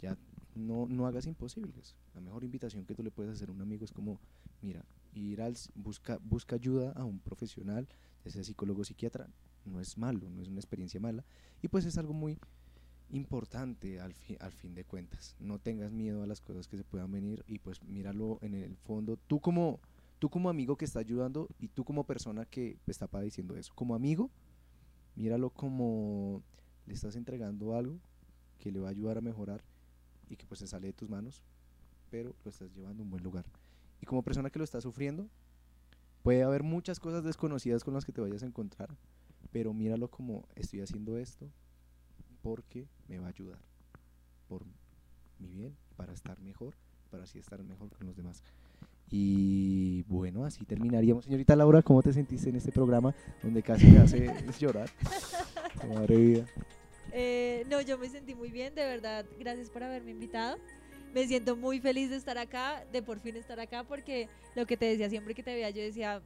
Ya 0.00 0.16
no, 0.54 0.86
no 0.86 1.06
hagas 1.06 1.26
imposibles. 1.26 1.96
La 2.14 2.20
mejor 2.20 2.44
invitación 2.44 2.84
que 2.84 2.94
tú 2.94 3.02
le 3.02 3.10
puedes 3.10 3.32
hacer 3.32 3.48
a 3.48 3.52
un 3.52 3.60
amigo 3.60 3.84
es 3.84 3.92
como, 3.92 4.20
mira, 4.62 4.84
ir 5.14 5.42
al, 5.42 5.56
busca, 5.74 6.18
busca 6.22 6.54
ayuda 6.54 6.92
a 6.92 7.04
un 7.04 7.18
profesional, 7.18 7.88
ya 8.24 8.30
sea 8.30 8.44
psicólogo 8.44 8.82
o 8.82 8.84
psiquiatra, 8.84 9.28
no 9.64 9.80
es 9.80 9.98
malo, 9.98 10.30
no 10.30 10.40
es 10.40 10.48
una 10.48 10.60
experiencia 10.60 11.00
mala, 11.00 11.24
y 11.62 11.68
pues 11.68 11.84
es 11.84 11.98
algo 11.98 12.12
muy 12.12 12.38
importante 13.10 14.00
al, 14.00 14.14
fi- 14.14 14.36
al 14.40 14.52
fin 14.52 14.74
de 14.74 14.84
cuentas. 14.84 15.34
No 15.40 15.58
tengas 15.58 15.90
miedo 15.90 16.22
a 16.22 16.26
las 16.26 16.40
cosas 16.40 16.68
que 16.68 16.76
se 16.76 16.84
puedan 16.84 17.10
venir 17.10 17.44
y 17.48 17.58
pues 17.58 17.82
míralo 17.82 18.38
en 18.40 18.54
el 18.54 18.76
fondo. 18.76 19.16
Tú 19.26 19.40
como, 19.40 19.80
tú 20.18 20.30
como 20.30 20.48
amigo 20.48 20.76
que 20.76 20.84
está 20.84 21.00
ayudando 21.00 21.48
y 21.58 21.68
tú 21.68 21.84
como 21.84 22.04
persona 22.04 22.46
que 22.46 22.78
está 22.86 23.06
padeciendo 23.06 23.56
eso. 23.56 23.72
Como 23.74 23.94
amigo, 23.94 24.30
míralo 25.14 25.50
como 25.50 26.42
le 26.86 26.94
estás 26.94 27.16
entregando 27.16 27.74
algo 27.74 27.98
que 28.58 28.70
le 28.70 28.80
va 28.80 28.88
a 28.88 28.90
ayudar 28.90 29.18
a 29.18 29.20
mejorar 29.20 29.62
y 30.28 30.36
que 30.36 30.46
pues 30.46 30.60
se 30.60 30.66
sale 30.66 30.88
de 30.88 30.92
tus 30.92 31.08
manos, 31.08 31.42
pero 32.10 32.34
lo 32.44 32.50
estás 32.50 32.72
llevando 32.74 33.02
a 33.02 33.04
un 33.04 33.10
buen 33.10 33.22
lugar. 33.22 33.44
Y 34.00 34.06
como 34.06 34.22
persona 34.22 34.50
que 34.50 34.58
lo 34.58 34.64
está 34.64 34.80
sufriendo, 34.80 35.28
puede 36.22 36.42
haber 36.42 36.62
muchas 36.62 37.00
cosas 37.00 37.24
desconocidas 37.24 37.84
con 37.84 37.94
las 37.94 38.04
que 38.04 38.12
te 38.12 38.20
vayas 38.20 38.42
a 38.42 38.46
encontrar, 38.46 38.96
pero 39.52 39.72
míralo 39.72 40.08
como 40.08 40.46
estoy 40.54 40.80
haciendo 40.80 41.18
esto 41.18 41.50
porque 42.42 42.88
me 43.08 43.18
va 43.18 43.26
a 43.26 43.30
ayudar 43.30 43.58
por 44.48 44.64
mi 45.38 45.50
bien, 45.50 45.76
para 45.96 46.12
estar 46.12 46.40
mejor, 46.40 46.76
para 47.10 47.24
así 47.24 47.38
estar 47.38 47.62
mejor 47.62 47.90
con 47.90 48.06
los 48.06 48.16
demás. 48.16 48.42
Y 49.10 50.02
bueno, 50.02 50.44
así 50.44 50.64
terminaríamos. 50.64 51.24
Señorita 51.24 51.54
Laura, 51.54 51.82
¿cómo 51.82 52.02
te 52.02 52.12
sentiste 52.12 52.50
en 52.50 52.56
este 52.56 52.72
programa 52.72 53.14
donde 53.42 53.62
casi 53.62 53.86
me 53.86 53.98
hace 54.00 54.30
llorar? 54.58 54.90
Madre 55.88 56.16
mía. 56.16 56.46
Eh, 57.12 57.64
no, 57.70 57.80
yo 57.80 57.98
me 57.98 58.08
sentí 58.08 58.34
muy 58.34 58.50
bien, 58.50 58.74
de 58.74 58.84
verdad. 58.84 59.24
Gracias 59.38 59.70
por 59.70 59.84
haberme 59.84 60.10
invitado. 60.10 60.58
Me 61.14 61.26
siento 61.26 61.56
muy 61.56 61.80
feliz 61.80 62.10
de 62.10 62.16
estar 62.16 62.36
acá, 62.36 62.84
de 62.92 63.00
por 63.00 63.20
fin 63.20 63.36
estar 63.36 63.58
acá, 63.60 63.84
porque 63.84 64.28
lo 64.54 64.66
que 64.66 64.76
te 64.76 64.86
decía 64.86 65.08
siempre 65.08 65.34
que 65.34 65.42
te 65.42 65.54
veía, 65.54 65.70
yo 65.70 65.82
decía, 65.82 66.20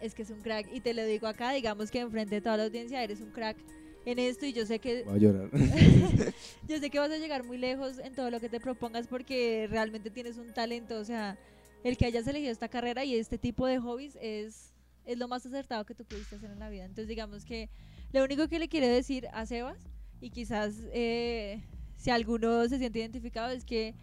es 0.00 0.14
que 0.14 0.22
es 0.22 0.30
un 0.30 0.40
crack. 0.40 0.72
Y 0.72 0.80
te 0.80 0.94
lo 0.94 1.04
digo 1.04 1.26
acá, 1.26 1.52
digamos 1.52 1.90
que 1.90 2.00
enfrente 2.00 2.36
de 2.36 2.40
toda 2.40 2.56
la 2.56 2.64
audiencia, 2.64 3.02
eres 3.02 3.20
un 3.20 3.30
crack 3.32 3.56
en 4.04 4.18
esto 4.18 4.46
y 4.46 4.52
yo 4.52 4.64
sé 4.64 4.78
que 4.78 5.02
Voy 5.02 5.16
a 5.16 5.18
llorar. 5.18 5.50
yo 6.68 6.78
sé 6.78 6.88
que 6.88 6.98
vas 6.98 7.10
a 7.10 7.18
llegar 7.18 7.44
muy 7.44 7.58
lejos 7.58 7.98
en 7.98 8.14
todo 8.14 8.30
lo 8.30 8.40
que 8.40 8.48
te 8.48 8.60
propongas 8.60 9.06
porque 9.06 9.66
realmente 9.70 10.10
tienes 10.10 10.38
un 10.38 10.54
talento, 10.54 10.98
o 10.98 11.04
sea, 11.04 11.36
el 11.84 11.96
que 11.96 12.06
hayas 12.06 12.26
elegido 12.26 12.52
esta 12.52 12.68
carrera 12.68 13.04
y 13.04 13.14
este 13.14 13.38
tipo 13.38 13.66
de 13.66 13.78
hobbies 13.78 14.16
es, 14.20 14.72
es 15.04 15.18
lo 15.18 15.28
más 15.28 15.44
acertado 15.46 15.84
que 15.84 15.94
tú 15.94 16.04
pudiste 16.04 16.36
hacer 16.36 16.50
en 16.50 16.58
la 16.58 16.68
vida. 16.68 16.84
Entonces 16.84 17.08
digamos 17.08 17.44
que 17.44 17.68
lo 18.12 18.24
único 18.24 18.48
que 18.48 18.58
le 18.58 18.68
quiero 18.68 18.86
decir 18.86 19.28
a 19.32 19.46
Sebas, 19.46 19.78
y 20.20 20.30
quizás 20.30 20.74
eh, 20.92 21.62
si 21.96 22.10
alguno 22.10 22.68
se 22.68 22.78
siente 22.78 22.98
identificado, 22.98 23.52
es 23.52 23.64
que 23.64 23.94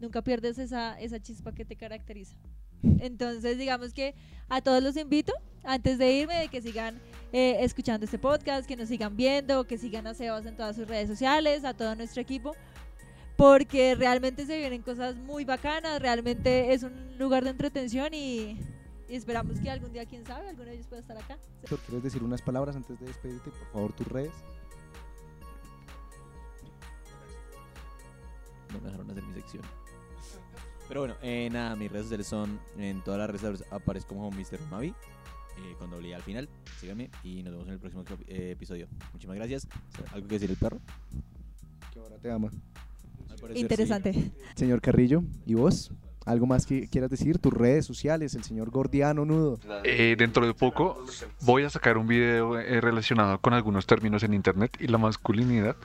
nunca 0.00 0.22
pierdes 0.22 0.58
esa, 0.58 1.00
esa 1.00 1.20
chispa 1.20 1.52
que 1.52 1.64
te 1.64 1.76
caracteriza. 1.76 2.36
Entonces, 3.00 3.56
digamos 3.56 3.94
que 3.94 4.14
a 4.48 4.60
todos 4.60 4.82
los 4.82 4.96
invito, 4.96 5.32
antes 5.62 5.98
de 5.98 6.12
irme, 6.12 6.34
de 6.34 6.48
que 6.48 6.60
sigan 6.60 7.00
eh, 7.32 7.56
escuchando 7.60 8.04
este 8.04 8.18
podcast, 8.18 8.66
que 8.68 8.76
nos 8.76 8.88
sigan 8.88 9.16
viendo, 9.16 9.64
que 9.64 9.78
sigan 9.78 10.06
a 10.06 10.14
Sebas 10.14 10.44
en 10.46 10.56
todas 10.56 10.76
sus 10.76 10.86
redes 10.86 11.08
sociales, 11.08 11.64
a 11.64 11.74
todo 11.74 11.94
nuestro 11.96 12.20
equipo, 12.20 12.54
porque 13.36 13.94
realmente 13.94 14.46
se 14.46 14.56
vienen 14.56 14.82
cosas 14.82 15.16
muy 15.16 15.44
bacanas, 15.44 16.00
realmente 16.00 16.72
es 16.72 16.82
un 16.82 17.18
lugar 17.18 17.44
de 17.44 17.50
entretención 17.50 18.14
y, 18.14 18.58
y 19.08 19.14
esperamos 19.14 19.58
que 19.60 19.70
algún 19.70 19.92
día, 19.92 20.06
quién 20.06 20.24
sabe, 20.24 20.48
alguno 20.48 20.68
de 20.68 20.74
ellos 20.74 20.86
pueda 20.86 21.02
estar 21.02 21.16
acá. 21.16 21.38
¿Quieres 21.86 22.02
decir 22.02 22.22
unas 22.22 22.42
palabras 22.42 22.76
antes 22.76 22.98
de 23.00 23.06
despedirte? 23.06 23.50
Por 23.50 23.66
favor, 23.72 23.92
tus 23.92 24.06
redes. 24.08 24.32
No 28.72 28.80
me 28.80 28.86
dejaron 28.86 29.10
hacer 29.10 29.22
mi 29.22 29.34
sección. 29.34 29.62
Pero 30.88 31.00
bueno, 31.00 31.16
eh, 31.22 31.48
nada, 31.50 31.76
mis 31.76 31.90
redes 31.90 32.06
sociales 32.06 32.26
son 32.26 32.60
en 32.76 33.02
todas 33.02 33.18
las 33.18 33.28
redes 33.28 33.40
sociales 33.40 33.64
aparezco 33.70 34.14
como 34.14 34.30
Mr. 34.30 34.60
Mavi, 34.70 34.88
eh, 34.88 35.74
con 35.78 35.90
doble 35.90 36.14
al 36.14 36.22
final. 36.22 36.48
Síganme 36.78 37.10
y 37.22 37.42
nos 37.42 37.52
vemos 37.52 37.68
en 37.68 37.74
el 37.74 37.80
próximo 37.80 38.04
eh, 38.26 38.50
episodio. 38.52 38.86
Muchísimas 39.12 39.36
gracias. 39.36 39.68
¿Algo 40.12 40.28
que 40.28 40.34
decir 40.34 40.50
el 40.50 40.56
perro? 40.56 40.80
Que 41.92 42.00
ahora 42.00 42.18
te 42.18 42.30
ama. 42.30 42.50
Parecer, 43.34 43.56
sí. 43.56 43.60
Interesante. 43.62 44.32
Señor 44.54 44.80
Carrillo, 44.80 45.22
¿y 45.46 45.54
vos? 45.54 45.90
¿Algo 46.24 46.46
más 46.46 46.64
que 46.64 46.88
quieras 46.88 47.10
decir? 47.10 47.38
Tus 47.38 47.52
redes 47.52 47.84
sociales, 47.84 48.34
el 48.34 48.44
señor 48.44 48.70
Gordiano 48.70 49.26
Nudo. 49.26 49.58
Eh, 49.84 50.16
dentro 50.18 50.46
de 50.46 50.54
poco 50.54 51.04
voy 51.42 51.64
a 51.64 51.70
sacar 51.70 51.98
un 51.98 52.06
video 52.06 52.58
eh, 52.58 52.80
relacionado 52.80 53.38
con 53.40 53.52
algunos 53.52 53.86
términos 53.86 54.22
en 54.22 54.32
internet 54.32 54.74
y 54.80 54.86
la 54.86 54.96
masculinidad. 54.96 55.76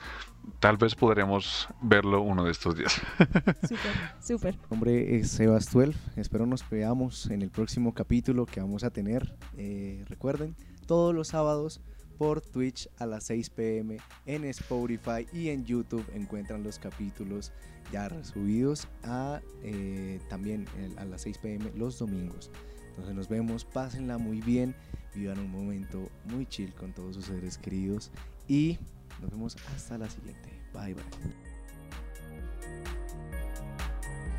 Tal 0.58 0.78
vez 0.78 0.94
podremos 0.94 1.68
verlo 1.82 2.22
uno 2.22 2.44
de 2.44 2.52
estos 2.52 2.74
días. 2.74 2.98
Súper, 3.62 3.92
súper. 4.20 4.54
Mi 4.54 4.60
nombre 4.70 5.16
es 5.18 5.30
Sebas 5.30 5.70
12. 5.70 5.92
Espero 6.16 6.46
nos 6.46 6.68
veamos 6.70 7.26
en 7.26 7.42
el 7.42 7.50
próximo 7.50 7.92
capítulo 7.92 8.46
que 8.46 8.60
vamos 8.60 8.82
a 8.82 8.90
tener. 8.90 9.36
Eh, 9.58 10.02
recuerden, 10.08 10.56
todos 10.86 11.14
los 11.14 11.28
sábados 11.28 11.82
por 12.20 12.42
Twitch 12.42 12.86
a 12.98 13.06
las 13.06 13.24
6 13.24 13.48
pm, 13.48 13.96
en 14.26 14.44
Spotify 14.44 15.26
y 15.32 15.48
en 15.48 15.64
YouTube 15.64 16.04
encuentran 16.12 16.62
los 16.62 16.78
capítulos 16.78 17.50
ya 17.90 18.10
subidos 18.22 18.86
a, 19.04 19.40
eh, 19.62 20.20
también 20.28 20.66
a 20.98 21.06
las 21.06 21.22
6 21.22 21.38
pm 21.38 21.72
los 21.76 21.98
domingos. 21.98 22.50
Entonces 22.90 23.14
nos 23.14 23.26
vemos, 23.26 23.64
pásenla 23.64 24.18
muy 24.18 24.42
bien, 24.42 24.76
vivan 25.14 25.38
un 25.38 25.50
momento 25.50 26.10
muy 26.26 26.44
chill 26.44 26.74
con 26.74 26.92
todos 26.92 27.16
sus 27.16 27.24
seres 27.24 27.56
queridos 27.56 28.10
y 28.46 28.78
nos 29.22 29.30
vemos 29.30 29.56
hasta 29.74 29.96
la 29.96 30.10
siguiente. 30.10 30.50
Bye 30.74 30.92
bye. 30.92 31.04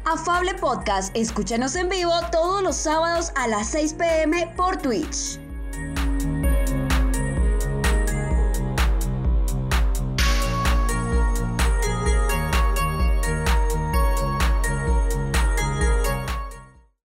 Afable 0.06 0.54
Podcast, 0.54 1.16
escúchanos 1.16 1.76
en 1.76 1.90
vivo 1.90 2.14
todos 2.32 2.62
los 2.62 2.76
sábados 2.76 3.32
a 3.36 3.48
las 3.48 3.70
6 3.70 3.96
pm 3.96 4.54
por 4.56 4.78
Twitch. 4.78 5.40